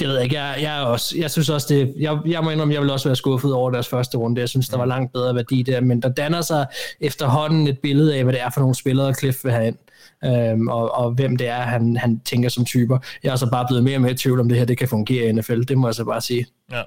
det 0.00 0.08
ved 0.08 0.14
jeg 0.14 0.24
ikke. 0.24 0.36
Jeg, 0.40 0.62
jeg, 0.62 0.80
også, 0.80 1.18
jeg 1.18 1.30
synes 1.30 1.50
også, 1.50 1.74
det, 1.74 1.94
jeg, 1.98 2.18
jeg 2.26 2.44
må 2.44 2.50
indrømme, 2.50 2.74
jeg 2.74 2.82
vil 2.82 2.90
også 2.90 3.08
være 3.08 3.16
skuffet 3.16 3.52
over 3.52 3.70
deres 3.70 3.88
første 3.88 4.18
runde. 4.18 4.40
Jeg 4.40 4.48
synes, 4.48 4.68
der 4.68 4.76
var 4.76 4.84
langt 4.84 5.12
bedre 5.12 5.34
værdi 5.34 5.62
der, 5.62 5.80
men 5.80 6.02
der 6.02 6.08
danner 6.08 6.40
sig 6.40 6.66
efterhånden 7.00 7.68
et 7.68 7.78
billede 7.78 8.16
af, 8.16 8.24
hvad 8.24 8.32
det 8.32 8.42
er 8.42 8.50
for 8.50 8.60
nogle 8.60 8.74
spillere, 8.74 9.14
Cliff 9.14 9.44
vil 9.44 9.52
have 9.52 9.66
ind. 9.66 9.78
Øhm, 10.24 10.68
og, 10.68 10.94
og 10.94 11.10
hvem 11.10 11.36
det 11.36 11.48
er, 11.48 11.60
han, 11.60 11.96
han 11.96 12.20
tænker 12.20 12.48
som 12.48 12.64
typer. 12.64 12.98
Jeg 13.22 13.32
er 13.32 13.36
så 13.36 13.50
bare 13.50 13.66
blevet 13.68 13.84
mere 13.84 13.96
og 13.96 14.00
mere 14.00 14.12
i 14.12 14.16
tvivl 14.16 14.40
om 14.40 14.48
det 14.48 14.58
her, 14.58 14.64
det 14.64 14.78
kan 14.78 14.88
fungere 14.88 15.28
i 15.28 15.32
NFL. 15.32 15.60
Det 15.60 15.78
må 15.78 15.88
jeg 15.88 15.94
så 15.94 16.04
bare 16.04 16.20
sige. 16.20 16.46
Ja. 16.72 16.82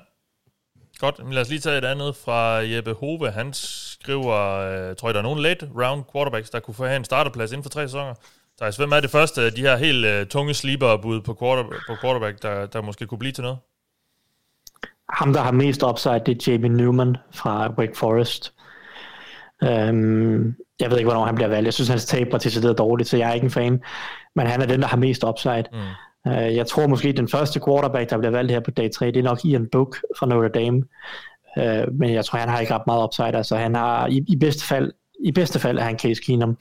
Godt, 1.00 1.24
men 1.24 1.34
lad 1.34 1.42
os 1.42 1.50
lige 1.50 1.60
tage 1.60 1.78
et 1.78 1.86
andet 1.86 2.16
fra 2.16 2.38
Jeppe 2.54 2.94
Hove. 2.94 3.32
Han 3.32 3.54
skriver, 3.54 4.36
øh, 4.36 4.96
tror 4.96 5.08
jeg, 5.08 5.14
der 5.14 5.20
er 5.20 5.24
nogen 5.24 5.40
late 5.40 5.70
round 5.76 6.04
quarterbacks, 6.12 6.50
der 6.50 6.60
kunne 6.60 6.74
få 6.74 6.86
en 6.86 7.04
starterplads 7.04 7.52
inden 7.52 7.64
for 7.64 7.70
tre 7.70 7.82
sæsoner. 7.88 8.14
Thijs, 8.62 8.78
hvem 8.78 8.92
er 8.92 9.00
det 9.00 9.10
første 9.10 9.42
af 9.42 9.52
de 9.52 9.62
her 9.62 9.78
helt 9.78 10.06
uh, 10.06 10.28
tunge 10.28 10.54
sleeper-bud 10.54 11.22
på, 11.22 11.36
quarter, 11.40 11.64
på 11.64 11.96
quarterback, 12.02 12.42
der, 12.42 12.66
der 12.66 12.82
måske 12.82 13.06
kunne 13.06 13.18
blive 13.20 13.32
til 13.32 13.42
noget? 13.42 13.58
Ham, 15.10 15.34
der 15.34 15.42
har 15.42 15.52
mest 15.52 15.84
upside, 15.84 16.22
det 16.26 16.48
er 16.48 16.52
Jamie 16.52 16.70
Newman 16.70 17.18
fra 17.32 17.74
Wake 17.78 17.98
Forest. 17.98 18.54
Um, 19.62 20.56
jeg 20.80 20.90
ved 20.92 20.98
ikke, 20.98 21.10
hvornår 21.10 21.26
han 21.26 21.36
bliver 21.36 21.48
valgt. 21.48 21.66
Jeg 21.66 21.74
synes, 21.74 21.90
hans 21.90 22.06
tape 22.06 22.32
var 22.32 22.38
til 22.38 22.64
dårligt, 22.64 23.10
så 23.10 23.18
jeg 23.18 23.30
er 23.30 23.34
ikke 23.34 23.46
en 23.46 23.52
fan. 23.52 23.82
Men 24.36 24.48
han 24.48 24.62
er 24.62 24.66
den, 24.66 24.82
der 24.82 24.88
har 24.88 24.98
mest 24.98 25.24
upside. 25.24 25.66
Mm. 25.74 26.32
Uh, 26.32 26.56
jeg 26.56 26.68
tror 26.68 26.88
måske, 26.88 27.12
den 27.12 27.28
første 27.28 27.62
quarterback, 27.68 28.10
der 28.10 28.18
bliver 28.18 28.32
valgt 28.32 28.52
her 28.52 28.60
på 28.60 28.72
dag 28.72 28.92
3, 28.92 29.06
det 29.06 29.18
er 29.18 29.24
nok 29.24 29.46
Ian 29.46 29.68
Book 29.72 29.98
fra 30.20 30.26
Notre 30.26 30.50
Dame. 30.50 30.84
Uh, 31.58 31.94
men 32.00 32.14
jeg 32.14 32.26
tror, 32.26 32.40
han 32.40 32.50
har 32.50 32.60
ikke 32.60 32.74
ret 32.74 32.88
meget 32.88 33.04
upside. 33.04 33.38
Altså, 33.38 33.56
han 33.56 33.76
har 33.76 34.08
i, 34.08 34.24
i 34.28 34.36
bedste 34.36 34.66
fald, 34.66 34.92
i 35.26 35.32
bedste 35.32 35.60
fald 35.60 35.78
er 35.78 35.84
han 35.84 36.00
Case 36.00 36.22
Keenum. 36.26 36.58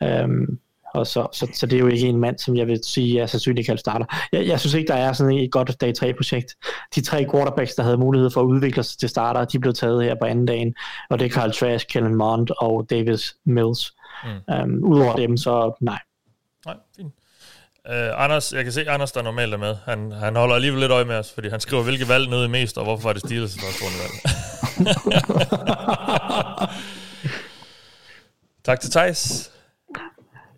Um, 0.00 0.58
og 0.94 1.06
så, 1.06 1.26
så, 1.32 1.48
så 1.54 1.66
det 1.66 1.76
er 1.76 1.80
jo 1.80 1.86
ikke 1.86 2.08
en 2.08 2.16
mand, 2.16 2.38
som 2.38 2.56
jeg 2.56 2.66
vil 2.66 2.80
sige 2.84 3.20
er 3.20 3.26
sandsynligt 3.26 3.66
kaldt 3.66 3.80
starter. 3.80 4.06
Jeg, 4.32 4.46
jeg 4.46 4.60
synes 4.60 4.74
ikke, 4.74 4.88
der 4.88 4.94
er 4.94 5.12
sådan 5.12 5.32
et 5.32 5.52
godt 5.52 5.80
dag 5.80 5.92
3-projekt. 5.98 6.54
De 6.94 7.00
tre 7.00 7.26
quarterbacks, 7.32 7.74
der 7.74 7.82
havde 7.82 7.96
mulighed 7.96 8.30
for 8.30 8.40
at 8.40 8.44
udvikle 8.44 8.82
sig 8.82 8.98
til 8.98 9.08
starter, 9.08 9.44
de 9.44 9.58
blev 9.58 9.72
taget 9.72 10.04
her 10.04 10.14
på 10.20 10.24
anden 10.24 10.46
dagen, 10.46 10.74
og 11.10 11.18
det 11.18 11.26
er 11.26 11.30
Carl 11.30 11.52
Trask, 11.52 11.88
Kellen 11.88 12.14
Mond 12.14 12.48
og 12.58 12.86
Davis 12.90 13.34
Mills. 13.44 13.92
Mm. 14.24 14.54
Um, 14.62 14.84
Udover 14.84 15.16
dem, 15.16 15.36
så 15.36 15.76
nej. 15.80 15.98
Nej, 16.66 16.76
fint. 16.96 17.14
Uh, 17.88 18.24
Anders, 18.24 18.52
jeg 18.52 18.64
kan 18.64 18.72
se, 18.72 18.90
Anders, 18.90 19.12
der 19.12 19.22
normalt 19.22 19.54
er 19.54 19.58
med. 19.58 19.76
Han, 19.84 20.12
han 20.12 20.36
holder 20.36 20.54
alligevel 20.54 20.80
lidt 20.80 20.92
øje 20.92 21.04
med 21.04 21.16
os, 21.16 21.32
fordi 21.32 21.48
han 21.48 21.60
skriver, 21.60 21.82
hvilke 21.82 22.08
valg 22.08 22.30
nød 22.30 22.48
mest, 22.48 22.78
og 22.78 22.84
hvorfor 22.84 23.08
var 23.08 23.12
det 23.12 23.22
Steelers 23.22 23.56
første 23.60 23.84
rundevalg. 23.84 24.12
tak 28.64 28.80
til 28.80 28.90
Thijs. 28.90 29.51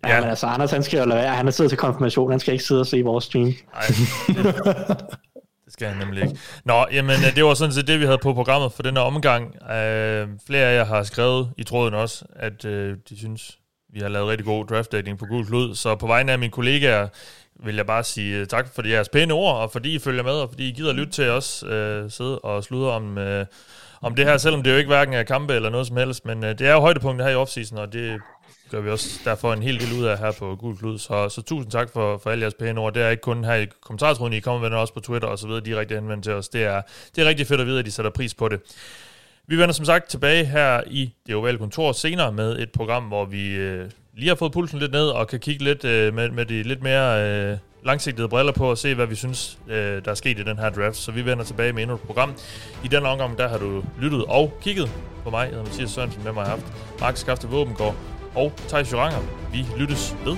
Ja, 0.08 0.20
men 0.20 0.28
altså, 0.28 0.46
Anders, 0.46 0.70
han 0.70 0.82
skal 0.82 0.98
jo 0.98 1.04
lade 1.04 1.20
være. 1.20 1.34
Han 1.34 1.46
er 1.46 1.50
siddet 1.50 1.70
til 1.70 1.78
konfirmation. 1.78 2.30
Han 2.30 2.40
skal 2.40 2.52
ikke 2.52 2.64
sidde 2.64 2.80
og 2.80 2.86
se 2.86 3.02
vores 3.02 3.24
stream. 3.24 3.44
Nej, 3.46 3.82
det 5.64 5.72
skal 5.72 5.88
han 5.88 5.96
nemlig 6.06 6.22
ikke. 6.22 6.38
Nå, 6.64 6.86
jamen, 6.92 7.16
øh, 7.16 7.36
det 7.36 7.44
var 7.44 7.54
sådan 7.54 7.72
set 7.72 7.86
det, 7.86 8.00
vi 8.00 8.04
havde 8.04 8.18
på 8.18 8.34
programmet 8.34 8.72
for 8.72 8.82
den 8.82 8.96
her 8.96 9.04
omgang. 9.04 9.44
Uh, 9.46 10.30
flere 10.46 10.66
af 10.66 10.76
jer 10.76 10.84
har 10.84 11.02
skrevet 11.02 11.50
i 11.56 11.64
tråden 11.64 11.94
også, 11.94 12.24
at 12.36 12.64
uh, 12.64 12.70
de 13.08 13.18
synes, 13.18 13.58
vi 13.92 14.00
har 14.00 14.08
lavet 14.08 14.28
rigtig 14.28 14.46
god 14.46 14.66
draftdækning 14.66 15.18
på 15.18 15.26
Gul 15.26 15.46
Klud, 15.46 15.74
så 15.74 15.94
på 15.94 16.06
vegne 16.06 16.32
af 16.32 16.38
mine 16.38 16.52
kollegaer 16.52 17.08
vil 17.64 17.76
jeg 17.76 17.86
bare 17.86 18.04
sige 18.04 18.36
øh, 18.36 18.46
tak 18.46 18.74
for 18.74 18.88
jeres 18.88 19.08
pæne 19.08 19.34
ord, 19.34 19.56
og 19.56 19.72
fordi 19.72 19.94
I 19.94 19.98
følger 19.98 20.22
med, 20.22 20.32
og 20.32 20.48
fordi 20.48 20.68
I 20.68 20.72
gider 20.72 20.92
lytte 20.92 21.12
til 21.12 21.28
os 21.28 21.64
øh, 21.68 22.10
sidde 22.10 22.38
og 22.38 22.64
sludre 22.64 22.90
om, 22.90 23.18
øh, 23.18 23.46
om 24.02 24.14
det 24.14 24.24
her, 24.24 24.36
selvom 24.36 24.62
det 24.62 24.70
jo 24.70 24.76
ikke 24.76 24.88
hverken 24.88 25.14
er 25.14 25.22
kampe 25.22 25.54
eller 25.54 25.70
noget 25.70 25.86
som 25.86 25.96
helst, 25.96 26.26
men 26.26 26.44
øh, 26.44 26.58
det 26.58 26.66
er 26.66 26.72
jo 26.72 26.80
højdepunktet 26.80 27.26
her 27.26 27.32
i 27.32 27.36
offseason, 27.36 27.78
og 27.78 27.92
det 27.92 28.20
gør 28.70 28.80
vi 28.80 28.90
også 28.90 29.20
derfor 29.24 29.52
en 29.52 29.62
hel 29.62 29.80
del 29.80 30.00
ud 30.00 30.04
af 30.04 30.18
her 30.18 30.32
på 30.32 30.56
Gul 30.56 30.76
Klud. 30.76 30.98
Så, 30.98 31.28
så 31.28 31.42
tusind 31.42 31.72
tak 31.72 31.90
for, 31.92 32.18
for 32.18 32.30
alle 32.30 32.42
jeres 32.42 32.54
pæne 32.54 32.80
ord. 32.80 32.94
Det 32.94 33.02
er 33.02 33.10
ikke 33.10 33.20
kun 33.20 33.44
her 33.44 33.54
i 33.54 33.66
kommentartråden, 33.80 34.32
I 34.32 34.40
kommer 34.40 34.60
med 34.60 34.70
det 34.70 34.78
også 34.78 34.94
på 34.94 35.00
Twitter 35.00 35.28
og 35.28 35.38
så 35.38 35.46
videre, 35.46 35.60
direkte 35.60 35.94
henvendt 35.94 36.24
til 36.24 36.32
os. 36.32 36.48
Det 36.48 36.64
er, 36.64 36.82
det 37.16 37.24
er 37.24 37.28
rigtig 37.28 37.46
fedt 37.46 37.60
at 37.60 37.66
vide, 37.66 37.78
at 37.78 37.86
I 37.86 37.90
sætter 37.90 38.10
pris 38.10 38.34
på 38.34 38.48
det. 38.48 38.60
Vi 39.46 39.58
vender 39.58 39.72
som 39.72 39.84
sagt 39.84 40.08
tilbage 40.08 40.44
her 40.44 40.82
i 40.86 41.12
det 41.26 41.34
ovale 41.34 41.58
kontor 41.58 41.92
senere 41.92 42.32
med 42.32 42.58
et 42.58 42.70
program, 42.70 43.02
hvor 43.02 43.24
vi 43.24 43.54
øh, 43.54 43.90
lige 44.16 44.28
har 44.28 44.34
fået 44.34 44.52
pulsen 44.52 44.78
lidt 44.78 44.92
ned 44.92 45.08
og 45.08 45.28
kan 45.28 45.40
kigge 45.40 45.64
lidt 45.64 45.84
øh, 45.84 46.14
med, 46.14 46.30
med 46.30 46.46
de 46.46 46.62
lidt 46.62 46.82
mere 46.82 47.28
øh, 47.28 47.58
langsigtede 47.84 48.28
briller 48.28 48.52
på 48.52 48.70
og 48.70 48.78
se, 48.78 48.94
hvad 48.94 49.06
vi 49.06 49.14
synes, 49.14 49.58
øh, 49.68 50.04
der 50.04 50.10
er 50.10 50.14
sket 50.14 50.38
i 50.38 50.42
den 50.42 50.58
her 50.58 50.70
draft. 50.70 50.96
Så 50.96 51.12
vi 51.12 51.24
vender 51.24 51.44
tilbage 51.44 51.72
med 51.72 51.82
endnu 51.82 51.94
et 51.94 52.02
program. 52.02 52.34
I 52.84 52.88
den 52.88 53.06
omgang, 53.06 53.38
der 53.38 53.48
har 53.48 53.58
du 53.58 53.84
lyttet 54.00 54.24
og 54.24 54.58
kigget 54.62 54.90
på 55.24 55.30
mig. 55.30 55.40
Jeg 55.40 55.48
hedder 55.48 55.64
Mathias 55.64 55.90
Sørensen, 55.90 56.24
med 56.24 56.32
mig 56.32 56.44
har 56.44 56.50
haft 56.50 56.66
Mark 57.00 57.16
Skafte 57.16 57.48
Våbengård 57.48 57.94
og 58.34 58.52
Thijs 58.68 58.92
Joranger. 58.92 59.20
Vi 59.52 59.66
lyttes 59.76 60.16
ved. 60.24 60.36